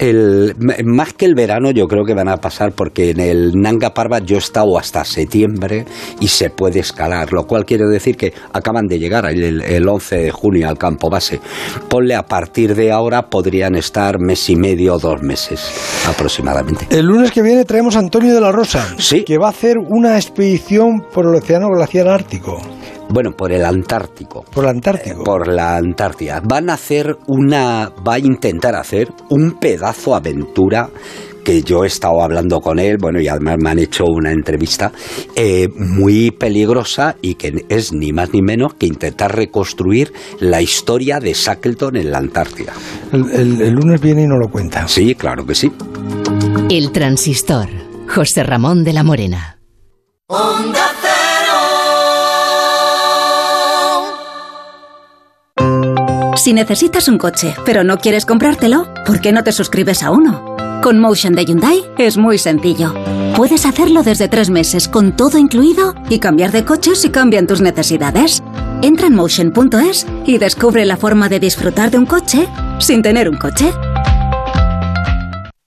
El, 0.00 0.54
más 0.84 1.12
que 1.12 1.26
el 1.26 1.34
verano 1.34 1.70
yo 1.70 1.86
creo 1.86 2.04
que 2.04 2.14
van 2.14 2.28
a 2.28 2.38
pasar 2.38 2.72
porque 2.72 3.10
en 3.10 3.20
el 3.20 3.52
Nanga 3.54 3.92
Parbat 3.92 4.24
yo 4.24 4.36
he 4.36 4.38
estado 4.38 4.78
hasta 4.78 5.04
septiembre 5.04 5.84
y 6.20 6.28
se 6.28 6.48
puede 6.48 6.80
escalar, 6.80 7.32
lo 7.32 7.46
cual 7.46 7.66
quiere 7.66 7.84
decir 7.86 8.16
que 8.16 8.32
acaban 8.52 8.86
de 8.86 8.98
llegar 8.98 9.26
el, 9.26 9.60
el 9.60 9.88
11 9.88 10.16
de 10.16 10.30
junio 10.30 10.68
al 10.68 10.78
campo 10.78 11.10
base. 11.10 11.40
Ponle 11.88 12.14
a 12.14 12.22
partir 12.22 12.74
de 12.74 12.90
ahora 12.90 13.28
podrían 13.28 13.74
estar 13.74 14.18
mes 14.18 14.48
y 14.48 14.56
medio, 14.56 14.98
dos 14.98 15.22
meses 15.22 15.60
aproximadamente. 16.08 16.86
El 16.90 17.04
lunes 17.04 17.30
que 17.30 17.42
viene 17.42 17.64
traemos 17.66 17.96
a 17.96 17.98
Antonio 17.98 18.34
de 18.34 18.40
la 18.40 18.52
Rosa, 18.52 18.96
que 19.26 19.38
va 19.38 19.48
a 19.48 19.50
hacer 19.50 19.76
una 19.78 20.16
expedición 20.16 21.04
por 21.12 21.26
el 21.26 21.34
Océano 21.34 21.68
Glaciar 21.68 22.08
Ártico. 22.08 22.58
Bueno, 23.12 23.32
por 23.32 23.52
el 23.52 23.64
Antártico. 23.64 24.44
Por 24.52 24.64
el 24.64 24.70
Antártico. 24.70 25.24
por 25.24 25.48
la 25.48 25.76
Antártida. 25.76 26.40
Van 26.44 26.70
a 26.70 26.74
hacer 26.74 27.16
una. 27.26 27.92
Va 28.06 28.14
a 28.14 28.18
intentar 28.18 28.74
hacer 28.74 29.08
un 29.30 29.58
pedazo 29.58 30.14
aventura 30.14 30.88
que 31.44 31.62
yo 31.62 31.84
he 31.84 31.86
estado 31.86 32.22
hablando 32.22 32.60
con 32.60 32.78
él, 32.78 32.98
bueno, 33.00 33.18
y 33.18 33.26
además 33.26 33.56
me 33.62 33.70
han 33.70 33.78
hecho 33.78 34.04
una 34.04 34.30
entrevista 34.30 34.92
eh, 35.34 35.68
muy 35.74 36.30
peligrosa 36.32 37.16
y 37.22 37.34
que 37.36 37.64
es 37.68 37.92
ni 37.92 38.12
más 38.12 38.32
ni 38.34 38.42
menos 38.42 38.74
que 38.74 38.86
intentar 38.86 39.34
reconstruir 39.34 40.12
la 40.38 40.60
historia 40.60 41.18
de 41.18 41.32
Shackleton 41.32 41.96
en 41.96 42.10
la 42.10 42.18
Antártida. 42.18 42.74
El, 43.12 43.60
el 43.60 43.72
lunes 43.72 44.00
viene 44.00 44.24
y 44.24 44.26
no 44.26 44.36
lo 44.36 44.48
cuenta. 44.48 44.86
Sí, 44.86 45.14
claro 45.14 45.46
que 45.46 45.54
sí. 45.54 45.72
El 46.70 46.92
transistor. 46.92 47.68
José 48.06 48.42
Ramón 48.42 48.84
de 48.84 48.92
la 48.92 49.02
Morena. 49.02 49.58
Si 56.40 56.54
necesitas 56.54 57.06
un 57.08 57.18
coche, 57.18 57.54
pero 57.66 57.84
no 57.84 57.98
quieres 57.98 58.24
comprártelo, 58.24 58.88
¿por 59.04 59.20
qué 59.20 59.30
no 59.30 59.44
te 59.44 59.52
suscribes 59.52 60.02
a 60.02 60.10
uno? 60.10 60.56
Con 60.82 60.98
Motion 60.98 61.34
de 61.34 61.44
Hyundai 61.44 61.84
es 61.98 62.16
muy 62.16 62.38
sencillo. 62.38 62.94
Puedes 63.36 63.66
hacerlo 63.66 64.02
desde 64.02 64.26
tres 64.26 64.48
meses 64.48 64.88
con 64.88 65.14
todo 65.14 65.36
incluido 65.36 65.94
y 66.08 66.18
cambiar 66.18 66.50
de 66.50 66.64
coche 66.64 66.94
si 66.94 67.10
cambian 67.10 67.46
tus 67.46 67.60
necesidades. 67.60 68.42
Entra 68.80 69.08
en 69.08 69.16
motion.es 69.16 70.06
y 70.24 70.38
descubre 70.38 70.86
la 70.86 70.96
forma 70.96 71.28
de 71.28 71.40
disfrutar 71.40 71.90
de 71.90 71.98
un 71.98 72.06
coche 72.06 72.48
sin 72.78 73.02
tener 73.02 73.28
un 73.28 73.36
coche. 73.36 73.70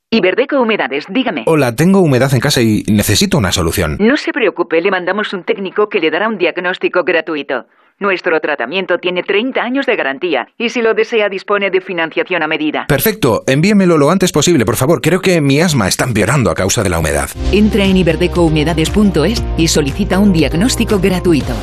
Iberdeco 0.10 0.60
Humedades, 0.60 1.06
dígame. 1.08 1.44
Hola, 1.46 1.76
tengo 1.76 2.00
humedad 2.00 2.34
en 2.34 2.40
casa 2.40 2.64
y 2.64 2.82
necesito 2.88 3.38
una 3.38 3.52
solución. 3.52 3.98
No 4.00 4.18
se 4.18 4.32
preocupe, 4.32 4.82
le 4.82 4.90
mandamos 4.90 5.34
un 5.34 5.44
técnico 5.44 5.88
que 5.88 6.00
le 6.00 6.10
dará 6.10 6.28
un 6.28 6.40
diagnóstico 6.40 7.04
gratuito. 7.04 7.68
Nuestro 8.00 8.40
tratamiento 8.40 8.98
tiene 8.98 9.24
30 9.24 9.62
años 9.62 9.86
de 9.86 9.96
garantía 9.96 10.48
y 10.58 10.70
si 10.70 10.82
lo 10.82 10.94
desea 10.94 11.30
dispone 11.30 11.70
de 11.70 11.80
financiación 11.80 12.44
a 12.44 12.48
medida. 12.48 12.86
Perfecto, 12.88 13.44
envíemelo 13.48 13.98
lo 13.98 14.10
antes 14.10 14.32
posible, 14.32 14.66
por 14.66 14.76
favor. 14.76 15.00
Creo 15.02 15.22
que 15.22 15.40
mi 15.42 15.62
asma 15.62 15.88
está 15.88 16.06
empeorando 16.06 16.50
a 16.50 16.56
causa 16.56 16.84
de 16.84 16.90
la 16.90 17.00
humedad. 17.00 17.30
Entra 17.52 17.86
en 17.86 17.98
iberdecohumedades.es 17.98 19.44
y 19.58 19.68
solicita 19.68 20.20
un 20.20 20.34
diagnóstico 20.34 21.00
gratuito. 21.00 21.54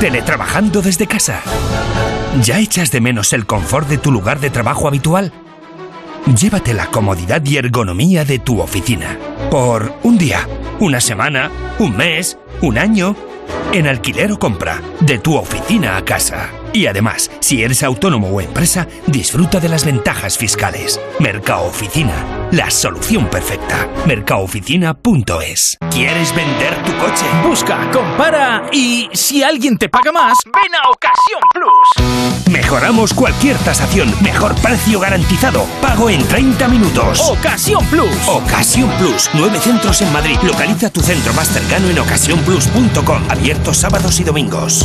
Teletrabajando 0.00 0.82
desde 0.82 1.06
casa. 1.06 1.42
¿Ya 2.42 2.58
echas 2.58 2.90
de 2.90 3.00
menos 3.00 3.32
el 3.32 3.46
confort 3.46 3.88
de 3.88 3.98
tu 3.98 4.10
lugar 4.10 4.40
de 4.40 4.50
trabajo 4.50 4.88
habitual? 4.88 5.32
Llévate 6.26 6.72
la 6.72 6.86
comodidad 6.86 7.44
y 7.44 7.58
ergonomía 7.58 8.24
de 8.24 8.38
tu 8.38 8.60
oficina. 8.60 9.18
Por 9.50 9.92
un 10.02 10.16
día, 10.16 10.48
una 10.80 11.00
semana, 11.00 11.50
un 11.78 11.96
mes, 11.96 12.38
un 12.62 12.78
año 12.78 13.14
en 13.72 13.86
alquiler 13.86 14.32
o 14.32 14.38
compra, 14.38 14.80
de 15.00 15.18
tu 15.18 15.36
oficina 15.36 15.96
a 15.96 16.04
casa. 16.04 16.63
Y 16.74 16.88
además, 16.88 17.30
si 17.38 17.62
eres 17.62 17.84
autónomo 17.84 18.26
o 18.30 18.40
empresa, 18.40 18.88
disfruta 19.06 19.60
de 19.60 19.68
las 19.68 19.84
ventajas 19.84 20.36
fiscales. 20.36 21.00
Mercado 21.20 21.66
Oficina, 21.66 22.48
la 22.50 22.68
solución 22.68 23.30
perfecta. 23.30 23.88
Mercaoficina.es. 24.06 25.78
¿Quieres 25.92 26.34
vender 26.34 26.74
tu 26.82 26.92
coche? 26.98 27.24
Busca, 27.46 27.88
compara 27.92 28.64
y 28.72 29.08
si 29.12 29.44
alguien 29.44 29.78
te 29.78 29.88
paga 29.88 30.10
más, 30.10 30.36
ven 30.46 30.74
a 30.74 30.90
Ocasión 30.90 31.40
Plus. 31.52 32.52
Mejoramos 32.52 33.14
cualquier 33.14 33.56
tasación, 33.58 34.12
mejor 34.20 34.56
precio 34.56 34.98
garantizado, 34.98 35.66
pago 35.80 36.10
en 36.10 36.26
30 36.26 36.66
minutos. 36.66 37.20
Ocasión 37.30 37.86
Plus. 37.86 38.10
Ocasión 38.26 38.90
Plus, 38.98 39.30
nueve 39.34 39.60
centros 39.60 40.02
en 40.02 40.12
Madrid. 40.12 40.38
Localiza 40.42 40.90
tu 40.90 41.00
centro 41.00 41.32
más 41.34 41.46
cercano 41.50 41.88
en 41.88 42.00
ocasiónplus.com, 42.00 43.30
abiertos 43.30 43.76
sábados 43.76 44.18
y 44.18 44.24
domingos. 44.24 44.84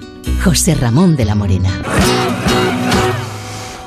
José 0.43 0.73
Ramón 0.73 1.15
de 1.15 1.23
la 1.23 1.35
Morena. 1.35 1.69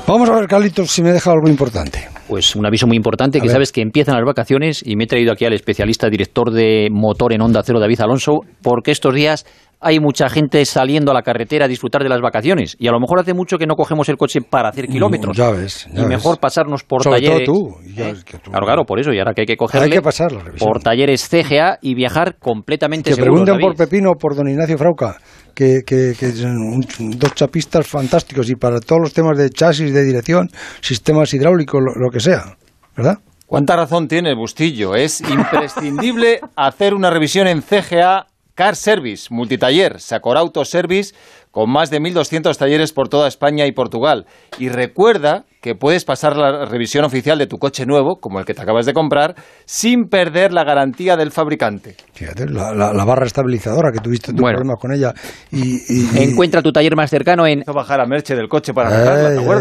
Vamos 0.07 0.29
a 0.29 0.35
ver, 0.35 0.47
Carlitos, 0.47 0.89
si 0.89 1.03
me 1.03 1.11
deja 1.11 1.31
algo 1.31 1.49
importante. 1.49 2.07
Pues 2.29 2.55
un 2.55 2.65
aviso 2.65 2.87
muy 2.87 2.95
importante, 2.95 3.41
que 3.41 3.49
sabes 3.49 3.73
que 3.73 3.81
empiezan 3.81 4.15
las 4.15 4.23
vacaciones 4.25 4.81
y 4.83 4.95
me 4.95 5.03
he 5.03 5.07
traído 5.07 5.33
aquí 5.33 5.43
al 5.45 5.53
especialista 5.53 6.09
director 6.09 6.51
de 6.51 6.87
motor 6.91 7.33
en 7.33 7.41
Onda 7.41 7.61
Cero, 7.63 7.79
David 7.79 7.99
Alonso, 7.99 8.39
porque 8.61 8.91
estos 8.91 9.13
días 9.13 9.45
hay 9.87 9.99
mucha 9.99 10.29
gente 10.29 10.65
saliendo 10.65 11.11
a 11.11 11.13
la 11.13 11.21
carretera 11.21 11.65
a 11.65 11.67
disfrutar 11.67 12.01
de 12.01 12.09
las 12.09 12.19
vacaciones 12.19 12.75
y 12.79 12.87
a 12.87 12.91
lo 12.91 12.99
mejor 12.99 13.19
hace 13.19 13.35
mucho 13.35 13.57
que 13.59 13.67
no 13.67 13.75
cogemos 13.75 14.09
el 14.09 14.17
coche 14.17 14.41
para 14.41 14.69
hacer 14.69 14.87
kilómetros. 14.87 15.37
Mm, 15.37 15.39
ya 15.41 15.51
ves, 15.51 15.87
ya 15.93 16.01
y 16.01 16.05
mejor 16.07 16.31
ves. 16.33 16.39
pasarnos 16.39 16.83
por 16.83 17.03
Sobre 17.03 17.21
todo 17.21 17.29
talleres. 17.29 17.47
tú, 17.47 17.75
ya 17.95 18.09
¿eh? 18.09 18.13
que 18.25 18.37
tú- 18.39 18.49
Claro, 18.49 18.65
claro, 18.65 18.83
por 18.85 18.99
eso, 18.99 19.13
y 19.13 19.19
ahora 19.19 19.33
que 19.35 19.41
hay 19.41 19.45
que 19.45 19.55
cogerle 19.57 19.85
Hay 19.85 19.91
que 19.91 20.01
pasar 20.01 20.31
la 20.31 20.41
revisión. 20.43 20.67
por 20.67 20.81
talleres 20.81 21.29
CGA 21.29 21.77
y 21.81 21.93
viajar 21.93 22.37
completamente 22.39 23.11
Que 23.11 23.15
seguros, 23.15 23.43
pregunten 23.43 23.59
por 23.61 23.75
Pepino 23.77 24.09
o 24.11 24.15
por 24.15 24.35
don 24.35 24.47
Ignacio 24.49 24.77
Frauca, 24.77 25.17
que, 25.53 25.81
que, 25.85 26.13
que 26.19 26.31
son 26.31 26.57
un- 26.57 27.19
dos 27.19 27.35
chapistas 27.35 27.85
fantásticos 27.87 28.49
y 28.49 28.55
para 28.55 28.79
todos 28.79 29.01
los 29.01 29.13
temas 29.13 29.37
de 29.37 29.49
chasis, 29.51 29.93
de 29.93 30.03
dirección, 30.03 30.49
sistemas 30.81 31.31
hidráulicos, 31.33 31.79
lo, 31.79 31.93
lo 32.03 32.09
que 32.09 32.19
sea, 32.19 32.57
¿verdad? 32.97 33.19
¿Cuánta 33.45 33.75
razón 33.75 34.07
tiene 34.07 34.33
Bustillo? 34.33 34.95
Es 34.95 35.21
imprescindible 35.21 36.39
hacer 36.55 36.93
una 36.95 37.11
revisión 37.11 37.47
en 37.47 37.61
CGA 37.61 38.25
Car 38.55 38.75
Service, 38.75 39.27
multitaller, 39.31 39.99
Sacor 39.99 40.37
Auto 40.37 40.63
Service, 40.65 41.13
con 41.51 41.69
más 41.69 41.89
de 41.89 41.99
1.200 42.01 42.55
talleres 42.57 42.91
por 42.93 43.09
toda 43.09 43.27
España 43.27 43.65
y 43.65 43.71
Portugal. 43.73 44.25
Y 44.59 44.69
recuerda 44.69 45.43
que 45.61 45.73
puedes 45.75 46.05
pasar 46.05 46.35
la 46.37 46.65
revisión 46.65 47.03
oficial 47.05 47.37
de 47.39 47.47
tu 47.47 47.57
coche 47.57 47.85
nuevo, 47.85 48.17
como 48.19 48.39
el 48.39 48.45
que 48.45 48.53
te 48.53 48.61
acabas 48.61 48.85
de 48.85 48.93
comprar, 48.93 49.35
sin 49.65 50.07
perder 50.09 50.53
la 50.53 50.63
garantía 50.63 51.15
del 51.17 51.31
fabricante. 51.31 51.95
Fíjate, 52.13 52.45
la, 52.49 52.73
la- 52.73 52.93
la 52.93 53.05
barra 53.05 53.25
estabilizadora 53.25 53.91
que 53.91 53.99
tuviste 53.99 54.31
tu 54.33 54.41
Bueno. 54.41 54.57
problema 54.57 54.75
con 54.79 54.93
ella. 54.93 55.13
Y, 55.51 55.75
y- 55.75 56.09
y- 56.13 56.23
Encuentra 56.23 56.61
tu 56.61 56.71
taller 56.71 56.95
más 56.95 57.09
cercano 57.09 57.47
en 57.47 57.63
bajar 57.65 57.99
a 58.01 58.05
Merche 58.05 58.35
del 58.35 58.47
coche 58.47 58.73
para 58.73 58.89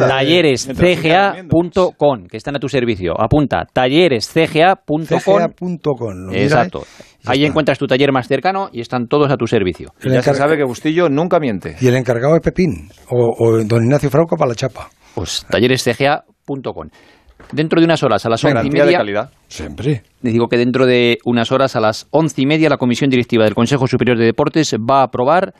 tallerescga.com, 0.09 2.27
que 2.31 2.37
están 2.37 2.57
a 2.57 2.59
tu 2.59 2.69
servicio. 2.69 3.15
Apunta, 3.19 3.65
tallerescga.com. 3.73 5.05
CGA.com, 5.07 6.35
Exacto. 6.35 6.81
¿eh? 6.83 7.14
Ahí 7.27 7.45
encuentras 7.45 7.79
tu 7.79 7.87
taller 7.87 8.13
más 8.13 8.29
cercano 8.29 8.69
y 8.73 8.81
están 8.81 9.07
todos 9.07 9.31
a 9.31 9.37
tu 9.37 9.47
servicio. 9.47 9.91
Y 10.03 10.11
ya 10.11 10.23
se 10.23 10.35
sabe 10.35 10.57
que 10.57 10.65
Bustillo 10.65 11.09
nunca 11.09 11.39
miente. 11.41 11.77
y 11.81 11.87
el 11.87 11.95
encargado 11.97 12.35
es 12.37 12.43
Pepín, 12.43 12.89
o, 13.11 13.35
o 13.39 13.65
don 13.65 13.83
Ignacio 13.85 14.11
Frauca 14.11 14.37
para 14.37 14.51
la 14.51 14.55
chapa. 14.55 14.89
Pues 15.15 15.47
tallerescga.com. 15.49 16.89
Dentro 17.53 17.81
de 17.81 17.85
unas 17.85 18.03
horas, 18.03 18.25
a 18.25 18.29
las 18.31 18.43
once 18.45 18.53
y 18.53 18.55
Garantía 18.55 18.81
de 18.83 18.87
media, 18.87 18.99
calidad. 18.99 19.31
Siempre. 19.49 20.03
les 20.23 20.33
digo 20.33 20.47
que 20.49 20.57
dentro 20.57 20.87
de 20.87 21.19
unas 21.25 21.53
horas, 21.53 21.77
a 21.77 21.81
las 21.81 22.07
once 22.11 22.41
y 22.41 22.47
media, 22.47 22.69
la 22.69 22.77
Comisión 22.79 23.11
Directiva 23.11 23.45
del 23.45 23.55
Consejo 23.55 23.87
Superior 23.87 24.17
de 24.19 24.25
Deportes 24.25 24.75
va 24.75 25.01
a 25.01 25.05
aprobar 25.05 25.53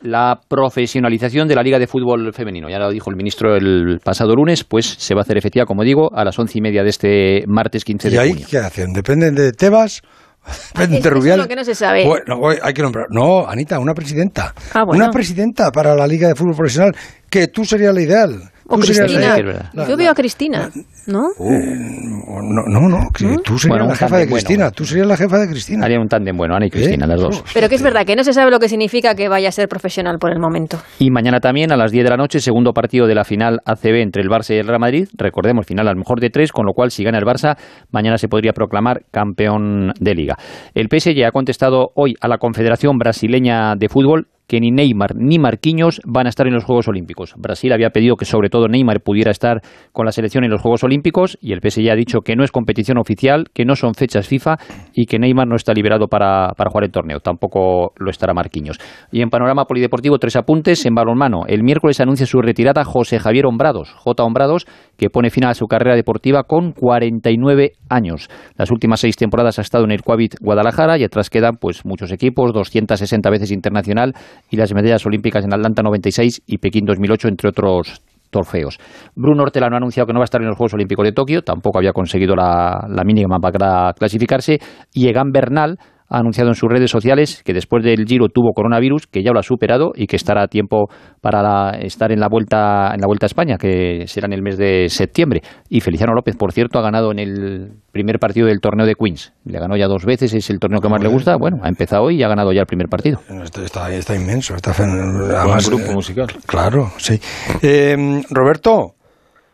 la 0.00 0.38
profesionalización 0.48 1.48
de 1.48 1.54
la 1.54 1.62
Liga 1.62 1.78
de 1.78 1.86
Fútbol 1.86 2.32
Femenino. 2.34 2.68
Ya 2.68 2.78
lo 2.78 2.90
dijo 2.90 3.10
el 3.10 3.16
ministro 3.16 3.56
el 3.56 4.00
pasado 4.04 4.34
lunes, 4.34 4.62
pues 4.64 4.86
se 4.86 5.14
va 5.14 5.20
a 5.20 5.22
hacer 5.22 5.38
efectiva, 5.38 5.64
como 5.64 5.82
digo, 5.82 6.10
a 6.14 6.24
las 6.24 6.38
once 6.38 6.58
y 6.58 6.60
media 6.60 6.82
de 6.82 6.90
este 6.90 7.44
martes 7.46 7.84
15 7.84 8.08
¿Y 8.08 8.10
de 8.10 8.18
ahí 8.18 8.30
junio. 8.32 8.46
qué 8.50 8.58
hacen? 8.58 8.92
¿Dependen 8.92 9.34
de 9.34 9.52
Tebas? 9.52 10.02
¿Dependen 10.74 11.02
de 11.02 11.08
Es 11.08 11.14
Rubial? 11.14 11.38
lo 11.38 11.48
que 11.48 11.56
no 11.56 11.64
se 11.64 11.74
sabe. 11.74 12.04
Bueno, 12.06 12.40
hay 12.62 12.74
que 12.74 12.82
nombrar. 12.82 13.06
No, 13.10 13.46
Anita, 13.46 13.78
una 13.78 13.94
presidenta. 13.94 14.54
Ah, 14.72 14.84
bueno. 14.84 15.02
Una 15.04 15.12
presidenta 15.12 15.70
para 15.72 15.94
la 15.94 16.06
Liga 16.06 16.28
de 16.28 16.34
Fútbol 16.34 16.54
Profesional, 16.56 16.94
que 17.30 17.48
tú 17.48 17.64
serías 17.64 17.94
la 17.94 18.00
ideal. 18.02 18.50
O 18.66 18.76
Tú 18.76 18.82
serías 18.82 19.12
Cristina. 19.12 19.70
Yo 19.86 19.96
veo 19.96 20.10
a 20.10 20.14
Cristina, 20.14 20.70
¿no? 21.06 21.28
No, 21.38 22.62
no, 22.66 22.88
no, 22.88 23.10
que 23.12 23.36
tú 23.44 23.58
serías 23.58 23.78
Bueno, 23.78 23.86
la 23.86 23.96
jefa 23.96 24.16
de 24.16 24.24
bueno. 24.24 24.34
Cristina. 24.36 24.70
Tú 24.70 24.84
serías 24.84 25.06
la 25.06 25.16
jefa 25.16 25.38
de 25.38 25.48
Cristina. 25.48 25.84
Haría 25.84 26.00
un 26.00 26.08
tándem 26.08 26.36
bueno, 26.36 26.54
Ana 26.54 26.66
y 26.66 26.70
Cristina, 26.70 27.06
las 27.06 27.20
dos. 27.20 27.44
Pero 27.52 27.68
que 27.68 27.74
es 27.74 27.82
verdad 27.82 28.06
que 28.06 28.16
no 28.16 28.24
se 28.24 28.32
sabe 28.32 28.50
lo 28.50 28.58
que 28.58 28.68
significa 28.68 29.14
que 29.14 29.28
vaya 29.28 29.48
a 29.48 29.52
ser 29.52 29.68
profesional 29.68 30.18
por 30.18 30.32
el 30.32 30.38
momento. 30.38 30.78
Y 30.98 31.10
mañana 31.10 31.40
también 31.40 31.72
a 31.72 31.76
las 31.76 31.92
10 31.92 32.04
de 32.04 32.10
la 32.10 32.16
noche, 32.16 32.40
segundo 32.40 32.72
partido 32.72 33.06
de 33.06 33.14
la 33.14 33.24
final 33.24 33.60
ACB 33.66 34.00
entre 34.00 34.22
el 34.22 34.28
Barça 34.28 34.54
y 34.54 34.58
el 34.58 34.66
Real 34.66 34.80
Madrid. 34.80 35.08
Recordemos, 35.16 35.66
final 35.66 35.88
al 35.88 35.96
mejor 35.96 36.20
de 36.20 36.30
tres, 36.30 36.52
con 36.52 36.64
lo 36.66 36.72
cual 36.72 36.90
si 36.90 37.04
gana 37.04 37.18
el 37.18 37.24
Barça, 37.24 37.56
mañana 37.90 38.16
se 38.16 38.28
podría 38.28 38.52
proclamar 38.52 39.02
campeón 39.10 39.92
de 40.00 40.14
liga. 40.14 40.36
El 40.74 40.88
PSG 40.88 41.24
ha 41.26 41.32
contestado 41.32 41.90
hoy 41.94 42.14
a 42.20 42.28
la 42.28 42.38
Confederación 42.38 42.96
Brasileña 42.98 43.74
de 43.76 43.88
Fútbol 43.88 44.28
que 44.46 44.60
ni 44.60 44.70
Neymar 44.70 45.14
ni 45.16 45.38
Marquinhos 45.38 46.00
van 46.04 46.26
a 46.26 46.28
estar 46.28 46.46
en 46.46 46.54
los 46.54 46.64
Juegos 46.64 46.88
Olímpicos. 46.88 47.34
Brasil 47.36 47.72
había 47.72 47.90
pedido 47.90 48.16
que 48.16 48.24
sobre 48.24 48.50
todo 48.50 48.68
Neymar 48.68 49.00
pudiera 49.00 49.30
estar 49.30 49.62
con 49.92 50.06
la 50.06 50.12
selección 50.12 50.44
en 50.44 50.50
los 50.50 50.60
Juegos 50.60 50.84
Olímpicos 50.84 51.38
y 51.40 51.52
el 51.52 51.60
PSG 51.60 51.90
ha 51.90 51.96
dicho 51.96 52.20
que 52.20 52.36
no 52.36 52.44
es 52.44 52.52
competición 52.52 52.98
oficial, 52.98 53.46
que 53.52 53.64
no 53.64 53.76
son 53.76 53.94
fechas 53.94 54.28
FIFA 54.28 54.56
y 54.92 55.06
que 55.06 55.18
Neymar 55.18 55.48
no 55.48 55.56
está 55.56 55.72
liberado 55.72 56.08
para, 56.08 56.52
para 56.56 56.70
jugar 56.70 56.84
el 56.84 56.92
torneo. 56.92 57.20
Tampoco 57.20 57.92
lo 57.96 58.10
estará 58.10 58.34
Marquinhos. 58.34 58.78
Y 59.10 59.22
en 59.22 59.30
panorama 59.30 59.64
polideportivo, 59.64 60.18
tres 60.18 60.36
apuntes 60.36 60.84
en 60.86 60.94
balonmano. 60.94 61.42
El 61.46 61.62
miércoles 61.62 62.00
anuncia 62.00 62.26
su 62.26 62.40
retirada 62.40 62.84
José 62.84 63.18
Javier 63.18 63.46
Hombrados, 63.46 63.92
J. 63.94 64.22
Hombrados, 64.22 64.66
que 64.96 65.10
pone 65.10 65.30
final 65.30 65.50
a 65.50 65.54
su 65.54 65.66
carrera 65.66 65.96
deportiva 65.96 66.44
con 66.44 66.72
49 66.72 67.72
años. 67.88 68.28
Las 68.56 68.70
últimas 68.70 69.00
seis 69.00 69.16
temporadas 69.16 69.58
ha 69.58 69.62
estado 69.62 69.84
en 69.84 69.92
el 69.92 70.02
Coavit 70.02 70.34
Guadalajara 70.40 70.98
y 70.98 71.04
atrás 71.04 71.30
quedan 71.30 71.56
pues 71.56 71.84
muchos 71.84 72.12
equipos, 72.12 72.52
260 72.52 73.30
veces 73.30 73.50
internacional 73.50 74.14
y 74.50 74.56
las 74.56 74.72
medallas 74.74 75.04
olímpicas 75.06 75.44
en 75.44 75.52
Atlanta 75.52 75.82
96 75.82 76.42
y 76.46 76.58
Pekín 76.58 76.84
2008, 76.84 77.28
entre 77.28 77.48
otros 77.48 78.02
trofeos. 78.30 78.78
Bruno 79.14 79.44
Hortelano 79.44 79.76
ha 79.76 79.78
anunciado 79.78 80.06
que 80.06 80.12
no 80.12 80.18
va 80.18 80.24
a 80.24 80.30
estar 80.30 80.40
en 80.40 80.48
los 80.48 80.56
Juegos 80.56 80.74
Olímpicos 80.74 81.04
de 81.04 81.12
Tokio, 81.12 81.42
tampoco 81.42 81.78
había 81.78 81.92
conseguido 81.92 82.34
la, 82.34 82.86
la 82.88 83.04
mínima 83.04 83.38
para 83.38 83.92
clasificarse, 83.92 84.58
y 84.92 85.08
Egan 85.08 85.30
Bernal 85.30 85.78
ha 86.08 86.18
anunciado 86.18 86.50
en 86.50 86.54
sus 86.54 86.68
redes 86.70 86.90
sociales 86.90 87.42
que 87.44 87.52
después 87.54 87.82
del 87.82 88.04
Giro 88.06 88.28
tuvo 88.28 88.52
coronavirus, 88.52 89.06
que 89.06 89.22
ya 89.22 89.32
lo 89.32 89.40
ha 89.40 89.42
superado 89.42 89.92
y 89.94 90.06
que 90.06 90.16
estará 90.16 90.42
a 90.42 90.48
tiempo 90.48 90.88
para 91.20 91.42
la- 91.42 91.78
estar 91.80 92.12
en 92.12 92.20
la 92.20 92.28
vuelta 92.28 92.92
en 92.94 93.00
la 93.00 93.06
vuelta 93.06 93.26
a 93.26 93.28
España, 93.28 93.56
que 93.58 94.04
será 94.06 94.26
en 94.26 94.32
el 94.34 94.42
mes 94.42 94.56
de 94.58 94.88
septiembre. 94.88 95.40
Y 95.68 95.80
Feliciano 95.80 96.12
López, 96.14 96.36
por 96.36 96.52
cierto, 96.52 96.78
ha 96.78 96.82
ganado 96.82 97.10
en 97.10 97.18
el 97.18 97.72
primer 97.92 98.18
partido 98.18 98.46
del 98.46 98.60
torneo 98.60 98.86
de 98.86 98.94
Queens. 98.94 99.32
Le 99.44 99.58
ganó 99.58 99.76
ya 99.76 99.86
dos 99.86 100.04
veces, 100.04 100.34
es 100.34 100.50
el 100.50 100.58
torneo 100.58 100.80
que 100.80 100.88
más 100.88 101.02
le 101.02 101.08
gusta. 101.08 101.36
Bueno, 101.36 101.58
ha 101.62 101.68
empezado 101.68 102.02
hoy 102.04 102.16
y 102.16 102.22
ha 102.22 102.28
ganado 102.28 102.52
ya 102.52 102.60
el 102.60 102.66
primer 102.66 102.88
partido. 102.88 103.20
Está, 103.42 103.62
está, 103.64 103.90
está 103.92 104.14
inmenso. 104.14 104.54
Está 104.54 104.72
fen- 104.72 105.30
además, 105.34 105.68
grupo 105.68 105.90
eh, 105.90 105.94
musical. 105.94 106.26
Claro, 106.46 106.90
sí. 106.98 107.18
Eh, 107.62 108.22
Roberto, 108.30 108.94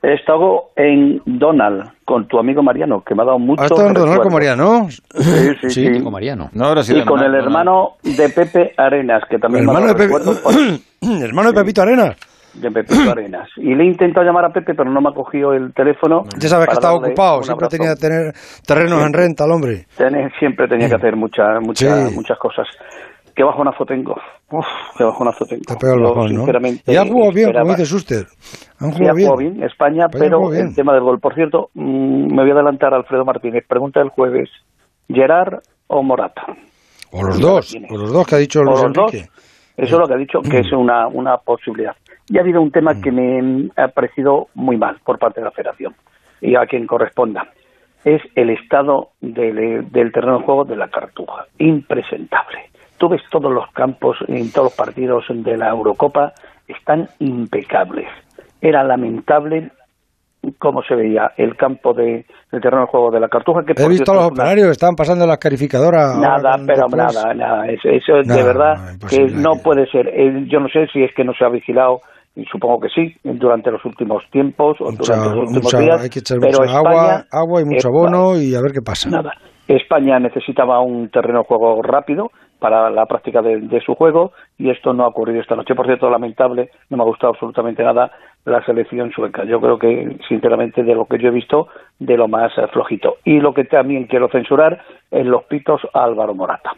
He 0.03 0.15
estado 0.15 0.71
en 0.77 1.21
Donald 1.27 1.91
con 2.07 2.27
tu 2.27 2.39
amigo 2.39 2.63
Mariano, 2.63 3.03
que 3.07 3.15
me 3.15 3.23
ha 3.23 3.27
dado 3.27 3.39
mucho. 3.39 3.63
¿has 3.63 3.71
estado 3.71 3.89
en 3.89 3.95
Donald 3.95 4.23
con 4.23 4.33
Mariano? 4.33 4.89
Sí, 4.91 5.55
sí, 5.61 5.71
sí. 5.71 6.03
con 6.03 6.13
Mariano. 6.13 6.49
No 6.55 6.67
habrá 6.67 6.83
sido 6.83 7.01
Y 7.01 7.05
con 7.05 7.19
el 7.21 7.27
Donald. 7.27 7.45
hermano 7.45 7.89
de 8.03 8.29
Pepe 8.31 8.73
Arenas, 8.79 9.23
que 9.29 9.39
también 9.39 9.67
me 9.67 9.73
ha 9.73 9.75
hermano 9.75 9.95
de, 9.95 10.09
dado 10.09 10.33
Pepe, 10.49 11.25
hermano 11.25 11.53
de 11.53 11.61
Pepito 11.61 11.83
Arenas. 11.83 12.17
de 12.55 12.71
Pepito 12.71 13.11
Arenas. 13.11 13.49
Y 13.59 13.75
le 13.75 13.85
he 13.85 13.87
intentado 13.87 14.25
llamar 14.25 14.47
a 14.47 14.49
Pepe, 14.55 14.73
pero 14.75 14.91
no 14.91 15.03
me 15.03 15.11
ha 15.11 15.13
cogido 15.13 15.53
el 15.53 15.75
teléfono. 15.75 16.25
Ya 16.39 16.49
sabes 16.49 16.69
que 16.69 16.75
estaba 16.75 16.95
ocupado, 16.95 17.43
siempre 17.43 17.69
tenía 17.69 17.95
que 17.95 18.01
tener 18.01 18.33
terrenos 18.67 19.05
en 19.05 19.13
renta 19.13 19.45
el 19.45 19.51
hombre. 19.53 19.87
Siempre 20.39 20.67
tenía 20.67 20.89
que 20.89 20.95
hacer 20.95 21.15
muchas 21.15 21.61
muchas 21.61 22.09
Sí. 22.09 22.15
muchas 22.15 22.39
cosas. 22.39 22.67
Qué 23.41 23.45
bajonazo 23.45 23.87
tengo. 23.87 24.15
Uf, 24.51 24.67
qué 24.99 25.05
bajonazo 25.05 25.47
tengo. 25.47 25.63
Te 25.67 25.75
pega 25.77 25.95
el 25.95 26.01
Yo, 26.01 26.15
bajón, 26.15 26.35
¿no? 26.35 26.45
Y 26.87 26.97
ha 26.97 27.07
jugado 27.07 27.33
bien, 27.33 27.47
como 27.47 27.59
esperaba- 27.63 27.69
dice 27.71 27.85
Suster. 27.87 28.27
Han 28.81 28.93
Sí, 28.93 28.99
jugado 28.99 29.37
bien. 29.39 29.63
España, 29.63 30.05
España 30.05 30.07
pero 30.13 30.51
bien. 30.51 30.67
el 30.67 30.75
tema 30.75 30.93
del 30.93 31.03
gol. 31.03 31.21
Por 31.21 31.35
cierto, 31.35 31.71
mm, 31.73 32.35
me 32.35 32.43
voy 32.43 32.51
a 32.51 32.53
adelantar 32.53 32.93
a 32.93 32.99
Alfredo 32.99 33.25
Martínez. 33.25 33.65
Pregunta 33.67 34.01
del 34.01 34.11
jueves: 34.11 34.51
¿Gerard 35.09 35.61
o 35.87 36.03
Morata? 36.03 36.43
O 37.13 37.23
los 37.25 37.41
dos, 37.41 37.75
o 37.89 37.97
los 37.97 38.13
dos 38.13 38.27
que 38.27 38.35
ha 38.35 38.39
dicho 38.39 38.63
Luis 38.63 38.83
los 38.83 38.93
dos. 38.93 39.15
Enrique. 39.15 39.31
Eso 39.79 39.95
es 39.97 40.01
lo 40.01 40.07
que 40.07 40.13
ha 40.13 40.19
dicho, 40.19 40.41
que 40.43 40.59
es 40.59 40.71
una, 40.75 41.09
una 41.09 41.39
posibilidad. 41.39 41.97
Y 42.29 42.37
ha 42.37 42.43
habido 42.43 42.61
un 42.61 42.71
tema 42.71 42.93
Mm. 42.93 43.01
que 43.01 43.11
me 43.11 43.71
ha 43.83 43.89
parecido 43.89 44.49
muy 44.55 44.77
mal 44.77 44.99
por 45.03 45.19
parte 45.19 45.41
de 45.41 45.47
la 45.47 45.51
federación 45.53 45.95
y 46.43 46.57
a 46.57 46.67
quien 46.67 46.87
corresponda. 46.87 47.49
Es 48.05 48.21
el 48.35 48.51
estado 48.51 49.13
del, 49.23 49.91
del 49.91 50.13
terreno 50.13 50.41
de 50.41 50.45
juego 50.45 50.65
de 50.67 50.77
la 50.77 50.89
Cartuja. 50.89 51.47
Impresentable. 51.59 52.69
Tú 53.01 53.09
ves 53.09 53.23
todos 53.31 53.51
los 53.51 53.65
campos 53.73 54.19
en 54.29 54.53
todos 54.53 54.67
los 54.67 54.77
partidos 54.77 55.25
de 55.31 55.57
la 55.57 55.71
Eurocopa, 55.71 56.33
están 56.69 57.09
impecables. 57.19 58.07
Era 58.61 58.85
lamentable 58.85 59.71
cómo 60.59 60.83
se 60.83 60.95
veía 60.95 61.31
el 61.39 61.57
campo 61.57 61.95
de, 61.95 62.27
del 62.53 62.61
terreno 62.61 62.83
de 62.83 62.89
juego 62.89 63.11
de 63.11 63.21
la 63.21 63.29
Cartuja. 63.29 63.63
Que 63.65 63.73
He 63.73 63.89
visto 63.89 64.05
cierto, 64.05 64.15
los 64.15 64.25
una- 64.27 64.33
operarios 64.43 64.69
estaban 64.69 64.97
pasando 64.97 65.27
las 65.27 65.39
calificadoras. 65.39 66.15
ahora 66.15 66.29
Nada, 66.37 66.57
pero 66.67 66.89
nada, 66.89 67.33
nada. 67.35 67.67
Eso, 67.69 67.89
eso 67.89 68.19
es 68.19 68.29
de 68.29 68.43
verdad 68.43 68.75
no, 69.01 69.09
que 69.09 69.19
no 69.35 69.53
puede 69.65 69.87
ser. 69.87 70.09
Eh, 70.09 70.45
Yo 70.51 70.61
no 70.61 70.69
sé 70.69 70.87
si 70.93 71.03
es 71.03 71.15
que 71.15 71.25
no 71.25 71.33
se 71.33 71.45
ha 71.45 71.49
vigilado, 71.49 72.01
y 72.37 72.45
supongo 72.45 72.81
que 72.81 72.89
sí, 72.91 73.15
durante 73.25 73.71
los 73.71 73.83
últimos 73.87 74.23
tiempos 74.31 74.77
o 74.81 74.91
Mucha- 74.91 75.15
durante 75.17 75.29
los 75.37 75.49
últimos 75.49 75.63
mucha- 75.65 75.79
días. 75.79 76.03
hay 76.03 76.11
que 76.11 76.19
echar 76.19 76.37
pero 76.39 76.59
mucha 76.61 76.65
España, 76.77 76.79
agua, 76.91 77.25
agua 77.33 77.61
y 77.63 77.65
mucho 77.65 77.89
abono 77.89 78.37
y 78.37 78.55
a 78.55 78.61
ver 78.61 78.73
qué 78.73 78.83
pasa. 78.83 79.09
Nada. 79.09 79.33
España 79.69 80.19
necesitaba 80.19 80.81
un 80.83 81.09
terreno 81.11 81.41
de 81.41 81.45
juego 81.47 81.81
rápido 81.83 82.31
para 82.61 82.91
la 82.91 83.07
práctica 83.07 83.43
de, 83.43 83.61
de 83.61 83.81
su 83.81 83.95
juego 83.95 84.33
y 84.59 84.71
esto 84.71 84.93
no 84.93 85.05
ha 85.05 85.09
ocurrido 85.09 85.41
esta 85.41 85.57
noche. 85.57 85.75
Por 85.75 85.87
cierto, 85.87 86.09
lamentable, 86.09 86.71
no 86.89 86.97
me 86.97 87.03
ha 87.03 87.07
gustado 87.07 87.33
absolutamente 87.33 87.83
nada 87.83 88.13
la 88.45 88.65
selección 88.65 89.11
sueca. 89.13 89.45
Yo 89.45 89.61
creo 89.61 89.79
que, 89.79 90.17
sinceramente, 90.29 90.83
de 90.83 90.95
lo 90.95 91.07
que 91.07 91.19
yo 91.19 91.29
he 91.29 91.33
visto, 91.33 91.69
de 91.99 92.17
lo 92.17 92.29
más 92.29 92.57
eh, 92.57 92.67
flojito. 92.69 93.17
Y 93.25 93.41
lo 93.41 93.53
que 93.53 93.65
también 93.65 94.05
quiero 94.05 94.29
censurar 94.29 94.81
es 95.11 95.27
los 95.27 95.45
pitos 95.45 95.81
a 95.93 96.05
Álvaro 96.05 96.35
Morata. 96.35 96.73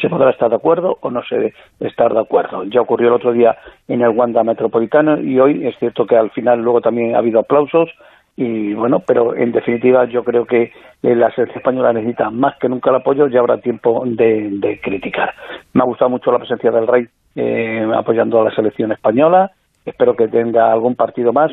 se 0.00 0.08
podrá 0.08 0.30
estar 0.30 0.50
de 0.50 0.56
acuerdo 0.56 0.98
o 1.00 1.10
no 1.10 1.22
se 1.24 1.54
estar 1.80 2.12
de 2.12 2.20
acuerdo. 2.20 2.64
Ya 2.64 2.80
ocurrió 2.80 3.08
el 3.08 3.14
otro 3.14 3.32
día 3.32 3.56
en 3.88 4.02
el 4.02 4.10
Wanda 4.10 4.44
Metropolitano 4.44 5.20
y 5.20 5.40
hoy 5.40 5.66
es 5.66 5.76
cierto 5.78 6.06
que 6.06 6.16
al 6.16 6.30
final 6.30 6.60
luego 6.62 6.80
también 6.80 7.14
ha 7.14 7.18
habido 7.18 7.40
aplausos 7.40 7.90
y 8.36 8.74
bueno, 8.74 9.00
pero 9.00 9.34
en 9.34 9.50
definitiva 9.50 10.04
yo 10.04 10.22
creo 10.22 10.44
que 10.44 10.64
eh, 11.02 11.14
la 11.14 11.30
selección 11.30 11.58
española 11.58 11.92
necesita 11.94 12.30
más 12.30 12.56
que 12.58 12.68
nunca 12.68 12.90
el 12.90 12.96
apoyo 12.96 13.28
y 13.28 13.36
habrá 13.36 13.58
tiempo 13.58 14.02
de, 14.04 14.78
criticar. 14.82 15.32
Me 15.72 15.82
ha 15.82 15.86
gustado 15.86 16.10
mucho 16.10 16.30
la 16.30 16.38
presencia 16.38 16.70
del 16.70 16.86
Rey 16.86 17.06
eh, 17.34 17.86
apoyando 17.96 18.40
a 18.40 18.44
la 18.44 18.54
selección 18.54 18.92
española, 18.92 19.50
espero 19.84 20.14
que 20.14 20.28
tenga 20.28 20.70
algún 20.70 20.94
partido 20.94 21.32
más 21.32 21.50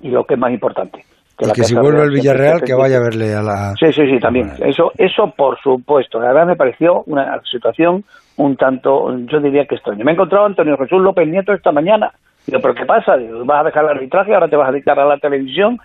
y 0.00 0.08
lo 0.08 0.24
que 0.24 0.34
es 0.34 0.40
más 0.40 0.52
importante, 0.52 1.04
que, 1.36 1.50
que 1.50 1.64
si 1.64 1.74
vuelve 1.74 2.04
el 2.04 2.10
Villarreal, 2.10 2.62
que 2.62 2.74
vaya 2.74 2.98
a 2.98 3.00
verle 3.00 3.34
a 3.34 3.42
la... 3.42 3.74
Sí, 3.74 3.92
sí, 3.92 4.02
sí, 4.08 4.18
también. 4.20 4.52
Eso, 4.60 4.92
eso 4.96 5.32
por 5.36 5.58
supuesto. 5.60 6.20
La 6.20 6.28
verdad 6.28 6.46
me 6.46 6.56
pareció 6.56 7.02
una 7.06 7.40
situación 7.50 8.04
un 8.36 8.56
tanto, 8.56 9.16
yo 9.26 9.40
diría 9.40 9.66
que 9.66 9.74
extraña. 9.74 10.04
Me 10.04 10.12
he 10.12 10.14
encontrado 10.14 10.44
a 10.44 10.48
Antonio 10.48 10.76
Jesús 10.76 11.02
López 11.02 11.26
Nieto 11.26 11.52
esta 11.52 11.72
mañana. 11.72 12.12
Digo, 12.46 12.60
¿pero 12.60 12.74
qué 12.74 12.84
pasa? 12.84 13.16
¿Vas 13.44 13.60
a 13.60 13.64
dejar 13.64 13.84
el 13.84 13.90
arbitraje? 13.90 14.34
¿Ahora 14.34 14.48
te 14.48 14.56
vas 14.56 14.68
a 14.68 14.72
dedicar 14.72 14.98
a 14.98 15.06
la 15.06 15.18
televisión? 15.18 15.78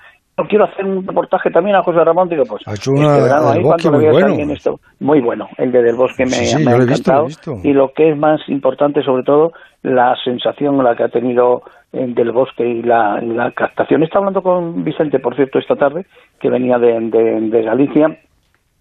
Quiero 0.48 0.66
hacer 0.66 0.86
un 0.86 1.06
reportaje 1.06 1.50
también 1.52 1.76
a 1.76 1.84
José 1.84 2.04
Ramón, 2.04 2.30
digo, 2.30 2.44
pues, 2.46 2.62
este 2.68 2.92
ahí, 2.92 3.62
cuando 3.62 3.92
muy 3.92 4.06
bueno. 4.10 4.54
Esto, 4.54 4.80
muy 5.00 5.22
bueno, 5.22 5.48
el 5.58 5.72
de 5.72 5.82
Del 5.84 5.96
Bosque 5.96 6.26
me, 6.26 6.36
ha 6.36 6.76
encantado, 6.76 7.28
y 7.64 7.74
lo 7.74 7.92
que 7.94 8.12
es 8.12 8.18
más 8.18 8.40
importante, 8.48 9.04
sobre 9.04 9.24
todo, 9.24 9.54
la 9.82 10.16
sensación 10.24 10.84
la 10.84 10.96
que 10.96 11.04
ha 11.04 11.10
tenido 11.10 11.64
Del 11.92 12.32
Bosque 12.32 12.68
y 12.68 12.84
la, 12.84 13.20
la 13.22 13.52
captación. 13.52 14.04
Está 14.04 14.20
hablando 14.20 14.42
con 14.42 14.84
Vicente, 14.84 15.20
por 15.20 15.36
cierto, 15.36 15.60
esta 15.60 15.76
tarde, 15.76 16.06
que 16.40 16.50
venía 16.50 16.78
de, 16.78 17.00
de, 17.00 17.62
Galicia, 17.64 18.18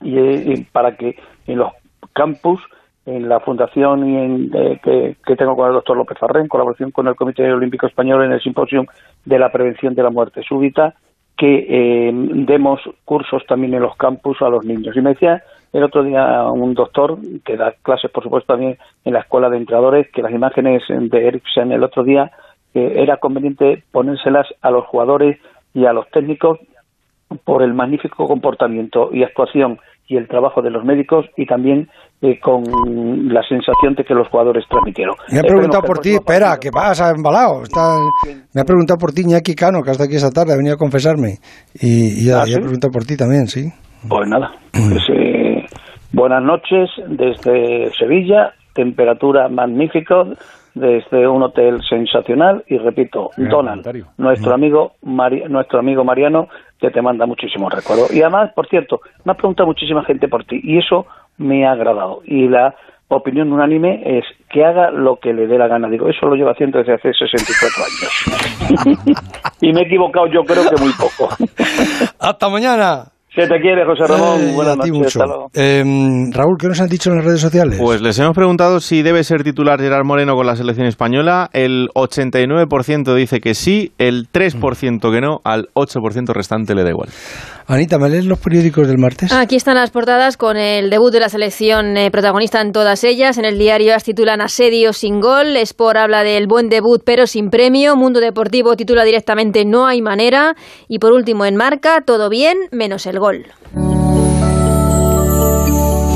y, 0.01 0.65
para 0.65 0.97
que 0.97 1.17
en 1.47 1.59
los 1.59 1.73
campus 2.13 2.61
en 3.07 3.27
la 3.27 3.41
fundación 3.41 4.07
y 4.07 4.17
en, 4.17 4.51
eh, 4.55 4.81
que, 4.83 5.17
que, 5.25 5.35
tengo 5.35 5.57
con 5.57 5.69
el 5.69 5.73
doctor 5.73 5.97
López 5.97 6.19
Farré, 6.19 6.43
en 6.43 6.49
colaboración 6.49 6.91
con 6.91 7.09
el 7.09 7.17
Comité 7.17 7.51
Olímpico 7.51 7.87
Español 7.87 8.23
en 8.23 8.33
el 8.33 8.43
simposio 8.43 8.85
de 9.25 9.39
la 9.39 9.51
prevención 9.51 9.95
de 9.95 10.03
la 10.03 10.11
muerte 10.11 10.43
súbita, 10.47 10.95
que 11.39 11.67
eh, 11.69 12.11
demos 12.13 12.81
cursos 13.05 13.43
también 13.47 13.75
en 13.75 13.83
los 13.83 13.97
campus 13.97 14.43
a 14.43 14.49
los 14.49 14.65
niños. 14.65 14.97
Y 14.97 15.01
me 15.01 15.11
decía 15.11 15.43
el 15.73 15.85
otro 15.85 16.03
día 16.03 16.45
un 16.51 16.75
doctor 16.75 17.17
que 17.45 17.57
da 17.57 17.75
clases, 17.83 18.11
por 18.11 18.25
supuesto, 18.25 18.53
también 18.53 18.77
en 19.05 19.13
la 19.15 19.21
escuela 19.21 19.49
de 19.49 19.59
entrenadores, 19.59 20.11
que 20.13 20.23
las 20.23 20.33
imágenes 20.33 20.83
de 20.89 21.27
Eriksen 21.27 21.73
el 21.73 21.85
otro 21.85 22.03
día 22.03 22.31
era 22.75 23.17
conveniente 23.17 23.83
ponérselas 23.93 24.47
a 24.61 24.71
los 24.71 24.85
jugadores 24.87 25.39
y 25.75 25.87
a 25.87 25.93
los 25.93 26.09
técnicos 26.11 26.59
por 27.45 27.63
el 27.63 27.75
magnífico 27.75 28.27
comportamiento 28.27 29.11
y 29.13 29.23
actuación 29.23 29.79
y 30.09 30.17
el 30.17 30.27
trabajo 30.27 30.63
de 30.63 30.71
los 30.71 30.85
médicos 30.85 31.27
y 31.37 31.45
también 31.45 31.89
eh, 32.23 32.41
con 32.41 32.63
la 33.29 33.43
sensación 33.43 33.95
de 33.95 34.05
que 34.05 34.15
los 34.15 34.27
jugadores 34.29 34.65
transmitieron. 34.69 35.15
Me 35.31 35.41
ha 35.41 35.43
preguntado 35.43 35.83
por 35.83 35.99
ti, 35.99 36.15
espera, 36.15 36.57
¿qué 36.61 36.71
pasa? 36.71 37.11
Embalado. 37.15 37.63
Me 38.55 38.61
ha 38.61 38.65
preguntado 38.65 38.99
por 38.99 39.13
ti 39.13 39.23
Iñaki 39.23 39.55
Cano, 39.55 39.83
que 39.83 39.91
hasta 39.91 40.05
aquí 40.05 40.17
esta 40.17 40.31
tarde 40.31 40.55
ha 40.55 40.57
venido 40.57 40.75
a 40.75 40.79
confesarme. 40.79 41.37
Y, 41.75 42.27
y, 42.27 42.31
ha, 42.31 42.41
¿Ah, 42.41 42.45
preguntado 42.45 42.91
por 42.91 43.05
ti 43.05 43.17
también, 43.17 43.47
sí. 43.47 43.69
Pues 44.09 44.29
nada. 44.29 44.51
Pues, 44.73 45.05
eh, 45.13 45.67
buenas 46.13 46.43
noches 46.43 46.89
desde 47.07 47.93
Sevilla, 47.99 48.55
temperatura 48.73 49.49
magnífica, 49.49 50.25
desde 50.79 51.27
un 51.27 51.43
hotel 51.43 51.81
sensacional 51.89 52.65
y 52.67 52.79
repito, 52.79 53.31
Donald, 53.37 53.87
nuestro 54.17 54.55
amigo 54.55 54.93
nuestro 55.03 55.79
amigo 55.79 56.05
Mariano 56.05 56.49
que 56.81 56.91
te 56.91 57.03
manda 57.03 57.27
muchísimos 57.27 57.73
recuerdos. 57.73 58.13
Y 58.15 58.23
además, 58.23 58.53
por 58.55 58.69
cierto, 58.69 59.01
me 59.25 59.33
ha 59.33 59.35
preguntado 59.35 59.67
muchísima 59.67 60.05
gente 60.05 60.29
por 60.29 60.45
ti 60.45 60.61
y 60.63 60.79
eso 60.79 61.07
me 61.37 61.67
ha 61.67 61.73
agradado. 61.73 62.23
Y 62.25 62.49
la 62.49 62.75
opinión 63.09 63.53
unánime 63.53 64.19
es 64.19 64.25
que 64.51 64.65
haga 64.65 64.91
lo 64.91 65.17
que 65.17 65.33
le 65.33 65.47
dé 65.47 65.59
la 65.59 65.67
gana. 65.67 65.89
Digo, 65.89 66.09
eso 66.09 66.27
lo 66.27 66.37
lleva 66.37 66.53
haciendo 66.53 66.79
desde 66.79 66.95
hace 66.95 67.13
64 67.13 67.85
años. 67.85 69.09
y 69.61 69.73
me 69.73 69.81
he 69.81 69.85
equivocado 69.85 70.27
yo 70.27 70.45
creo 70.45 70.69
que 70.69 70.81
muy 70.81 70.93
poco. 70.93 71.29
Hasta 72.21 72.49
mañana. 72.49 73.18
Se 73.35 73.47
te 73.47 73.61
quiere, 73.61 73.85
José 73.85 74.07
Ramón. 74.07 74.41
Eh, 74.41 74.53
Buenas 74.55 74.77
noches. 74.79 75.15
Raúl, 76.35 76.57
¿qué 76.59 76.67
nos 76.69 76.81
han 76.81 76.89
dicho 76.89 77.11
en 77.11 77.17
las 77.17 77.25
redes 77.25 77.41
sociales? 77.41 77.79
Pues 77.81 78.01
les 78.01 78.19
hemos 78.19 78.35
preguntado 78.35 78.81
si 78.81 79.03
debe 79.03 79.23
ser 79.23 79.45
titular 79.45 79.81
Gerard 79.81 80.05
Moreno 80.05 80.35
con 80.35 80.47
la 80.47 80.57
selección 80.57 80.87
española. 80.87 81.51
El 81.53 81.89
89% 81.95 83.15
dice 83.15 83.41
que 83.41 83.55
sí, 83.55 83.93
el 83.99 84.29
3% 84.33 85.13
que 85.13 85.21
no, 85.21 85.41
al 85.45 85.69
8% 85.75 86.33
restante 86.33 86.75
le 86.75 86.85
da 86.85 86.91
igual. 86.91 87.11
Anita, 87.71 87.99
¿me 87.99 88.09
lees 88.09 88.25
los 88.25 88.39
periódicos 88.39 88.89
del 88.89 88.97
martes? 88.97 89.31
Aquí 89.31 89.55
están 89.55 89.75
las 89.75 89.91
portadas 89.91 90.39
con 90.39 90.57
el 90.57 90.89
debut 90.89 91.13
de 91.13 91.21
la 91.21 91.29
selección 91.29 91.99
eh, 91.99 92.11
protagonista 92.11 92.63
en 92.63 92.73
todas 92.73 93.05
ellas. 93.05 93.37
En 93.37 93.45
el 93.45 93.59
diario 93.59 93.93
las 93.93 94.05
titulan 94.05 94.41
Asedio 94.41 94.95
sin 94.95 95.21
gol, 95.21 95.55
Sport 95.55 95.99
habla 95.99 96.23
del 96.23 96.47
buen 96.47 96.71
debut 96.71 97.03
pero 97.05 97.27
sin 97.27 97.51
premio, 97.51 97.95
Mundo 97.95 98.21
Deportivo 98.21 98.75
titula 98.75 99.05
directamente 99.05 99.67
No 99.67 99.87
hay 99.87 100.01
manera 100.01 100.55
y 100.89 100.99
por 100.99 101.13
último 101.13 101.45
en 101.45 101.57
Marca, 101.57 102.01
todo 102.07 102.31
bien 102.31 102.57
menos 102.73 103.05
el 103.05 103.19
gol. 103.19 103.45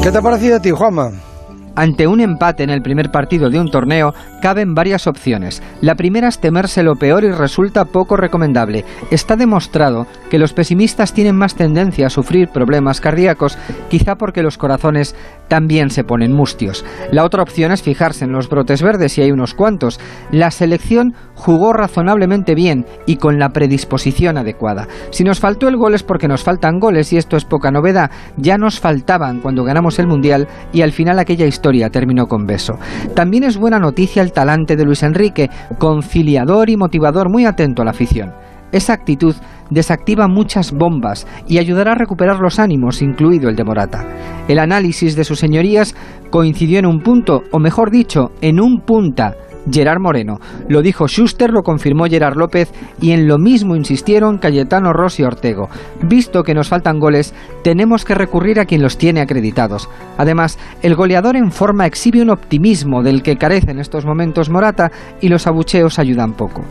¿Qué 0.03 0.11
te 0.11 0.19
ha 0.19 0.23
parecido 0.23 0.57
a 0.57 0.61
ti, 0.61 0.71
Juanma? 0.71 1.32
Ante 1.75 2.07
un 2.07 2.21
empate 2.21 2.63
en 2.65 2.71
el 2.71 2.83
primer 2.83 3.11
partido 3.11 3.49
de 3.49 3.59
un 3.59 3.71
torneo, 3.71 4.15
caben 4.43 4.75
varias 4.75 5.07
opciones. 5.07 5.63
La 5.81 5.95
primera 5.95 6.29
es 6.29 6.39
temerse 6.39 6.83
lo 6.83 6.97
peor 6.97 7.25
y 7.25 7.31
resulta 7.31 7.87
poco 7.87 8.17
recomendable. 8.17 8.85
Está 9.11 9.37
demostrado 9.37 10.07
que 10.31 10.39
los 10.39 10.53
pesimistas 10.53 11.15
tienen 11.15 11.37
más 11.37 11.55
tendencia 11.55 12.07
a 12.07 12.11
sufrir 12.11 12.49
problemas 12.49 13.01
cardíacos, 13.01 13.57
quizá 13.89 14.17
porque 14.17 14.43
los 14.43 14.59
corazones 14.59 15.17
también 15.53 15.91
se 15.91 16.03
ponen 16.03 16.33
mustios. 16.33 16.83
La 17.11 17.27
otra 17.27 17.43
opción 17.43 17.73
es 17.73 17.83
fijarse 17.83 18.25
en 18.25 18.33
los 18.33 18.49
brotes 18.49 18.81
verdes, 18.81 19.19
y 19.19 19.21
hay 19.21 19.33
unos 19.33 19.53
cuantos. 19.53 20.01
La 20.31 20.51
selección 20.51 21.13
jugó 21.35 21.75
razonablemente 21.75 22.55
bien 22.55 22.87
y 23.05 23.17
con 23.17 23.39
la 23.39 23.51
predisposición 23.51 24.39
adecuada. 24.39 24.89
Si 25.11 25.25
nos 25.25 25.41
faltó 25.41 25.69
el 25.69 25.77
gol 25.77 25.93
es 25.93 26.05
porque 26.05 26.27
nos 26.27 26.43
faltan 26.43 26.81
goles 26.81 27.13
y 27.13 27.19
esto 27.19 27.37
es 27.37 27.45
poca 27.45 27.71
novedad. 27.71 28.11
Ya 28.39 28.57
nos 28.57 28.81
faltaban 28.81 29.41
cuando 29.41 29.63
ganamos 29.63 29.99
el 29.99 30.07
Mundial 30.07 30.49
y 30.73 30.81
al 30.81 30.93
final 30.93 31.19
aquella 31.19 31.45
historia 31.45 31.91
terminó 31.91 32.29
con 32.29 32.47
beso. 32.47 32.79
También 33.15 33.45
es 33.45 33.59
buena 33.59 33.79
noticia 33.79 34.23
el 34.23 34.33
talante 34.33 34.75
de 34.75 34.87
Luis 34.87 35.03
Enrique, 35.03 35.51
conciliador 35.77 36.71
y 36.71 36.79
motivador 36.79 37.29
muy 37.29 37.45
atento 37.45 37.83
a 37.83 37.85
la 37.85 37.91
afición. 37.91 38.33
Esa 38.73 38.95
actitud 38.95 39.37
desactiva 39.73 40.29
muchas 40.29 40.73
bombas 40.73 41.27
y 41.49 41.59
ayudará 41.59 41.93
a 41.93 41.97
recuperar 41.97 42.41
los 42.41 42.59
ánimos, 42.59 43.03
incluido 43.03 43.49
el 43.49 43.57
de 43.57 43.65
Morata. 43.65 44.05
El 44.49 44.59
análisis 44.59 45.17
de 45.17 45.25
sus 45.25 45.39
señorías 45.39 45.95
coincidió 46.31 46.79
en 46.79 46.87
un 46.87 47.01
punto, 47.01 47.43
o 47.51 47.59
mejor 47.59 47.91
dicho, 47.91 48.33
en 48.41 48.61
un 48.61 48.81
punta, 48.81 49.35
Gerard 49.71 50.01
Moreno. 50.01 50.39
Lo 50.69 50.83
dijo 50.83 51.07
Schuster, 51.07 51.51
lo 51.51 51.63
confirmó 51.63 52.07
Gerard 52.07 52.37
López 52.37 52.73
y 53.01 53.13
en 53.13 53.29
lo 53.29 53.39
mismo 53.39 53.77
insistieron 53.77 54.39
Cayetano 54.39 54.93
Rossi 54.93 55.23
y 55.23 55.25
Ortego. 55.25 55.69
Visto 56.03 56.43
que 56.43 56.55
nos 56.55 56.69
faltan 56.69 56.99
goles, 56.99 57.35
tenemos 57.63 58.05
que 58.05 58.15
recurrir 58.15 58.61
a 58.61 58.65
quien 58.65 58.83
los 58.83 58.99
tiene 58.99 59.21
acreditados. 59.21 59.89
Además, 60.19 60.59
el 60.83 60.95
goleador 60.95 61.37
en 61.37 61.53
forma 61.53 61.87
exhibe 61.87 62.23
un 62.23 62.31
optimismo 62.31 63.03
del 63.03 63.23
que 63.23 63.37
carece 63.37 63.71
en 63.71 63.79
estos 63.79 64.05
momentos 64.05 64.51
Morata 64.51 64.91
y 65.21 65.29
los 65.29 65.47
abucheos 65.47 65.99
ayudan 65.99 66.33
poco. 66.35 66.63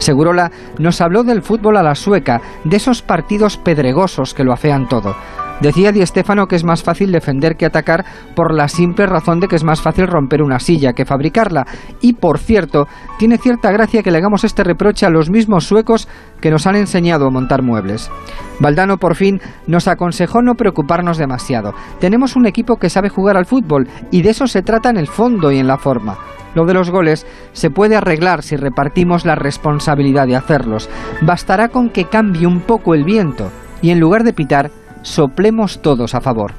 Segurola 0.00 0.50
nos 0.78 1.00
habló 1.00 1.22
del 1.22 1.42
fútbol 1.42 1.76
a 1.76 1.82
la 1.82 1.94
sueca, 1.94 2.40
de 2.64 2.76
esos 2.76 3.02
partidos 3.02 3.58
pedregosos 3.58 4.34
que 4.34 4.44
lo 4.44 4.52
afean 4.52 4.88
todo. 4.88 5.14
Decía 5.60 5.92
Di 5.92 6.04
Stefano 6.06 6.46
que 6.46 6.56
es 6.56 6.64
más 6.64 6.82
fácil 6.82 7.12
defender 7.12 7.56
que 7.56 7.66
atacar 7.66 8.04
por 8.34 8.54
la 8.54 8.68
simple 8.68 9.06
razón 9.06 9.40
de 9.40 9.48
que 9.48 9.56
es 9.56 9.64
más 9.64 9.82
fácil 9.82 10.06
romper 10.06 10.42
una 10.42 10.58
silla 10.58 10.94
que 10.94 11.04
fabricarla. 11.04 11.66
Y 12.00 12.14
por 12.14 12.38
cierto, 12.38 12.88
tiene 13.18 13.36
cierta 13.36 13.70
gracia 13.70 14.02
que 14.02 14.10
le 14.10 14.18
hagamos 14.18 14.44
este 14.44 14.64
reproche 14.64 15.04
a 15.04 15.10
los 15.10 15.30
mismos 15.30 15.66
suecos 15.66 16.08
que 16.40 16.50
nos 16.50 16.66
han 16.66 16.76
enseñado 16.76 17.26
a 17.26 17.30
montar 17.30 17.62
muebles. 17.62 18.10
Valdano 18.58 18.96
por 18.96 19.16
fin 19.16 19.40
nos 19.66 19.86
aconsejó 19.86 20.40
no 20.42 20.54
preocuparnos 20.54 21.18
demasiado. 21.18 21.74
Tenemos 21.98 22.36
un 22.36 22.46
equipo 22.46 22.76
que 22.76 22.90
sabe 22.90 23.10
jugar 23.10 23.36
al 23.36 23.46
fútbol 23.46 23.88
y 24.10 24.22
de 24.22 24.30
eso 24.30 24.46
se 24.46 24.62
trata 24.62 24.88
en 24.90 24.96
el 24.96 25.08
fondo 25.08 25.52
y 25.52 25.58
en 25.58 25.66
la 25.66 25.78
forma. 25.78 26.18
Lo 26.54 26.64
de 26.64 26.74
los 26.74 26.90
goles 26.90 27.26
se 27.52 27.70
puede 27.70 27.96
arreglar 27.96 28.42
si 28.42 28.56
repartimos 28.56 29.24
la 29.24 29.34
responsabilidad 29.34 30.26
de 30.26 30.36
hacerlos. 30.36 30.88
Bastará 31.22 31.68
con 31.68 31.90
que 31.90 32.06
cambie 32.06 32.46
un 32.46 32.60
poco 32.60 32.94
el 32.94 33.04
viento 33.04 33.50
y 33.82 33.90
en 33.90 34.00
lugar 34.00 34.24
de 34.24 34.32
pitar, 34.32 34.70
soplemos 35.02 35.80
todos 35.82 36.14
a 36.14 36.20
favor. 36.20 36.52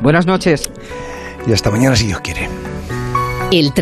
Buenas 0.00 0.26
noches. 0.26 0.70
Y 1.46 1.52
hasta 1.52 1.70
mañana 1.70 1.96
si 1.96 2.06
Dios 2.06 2.20
quiere. 2.20 2.48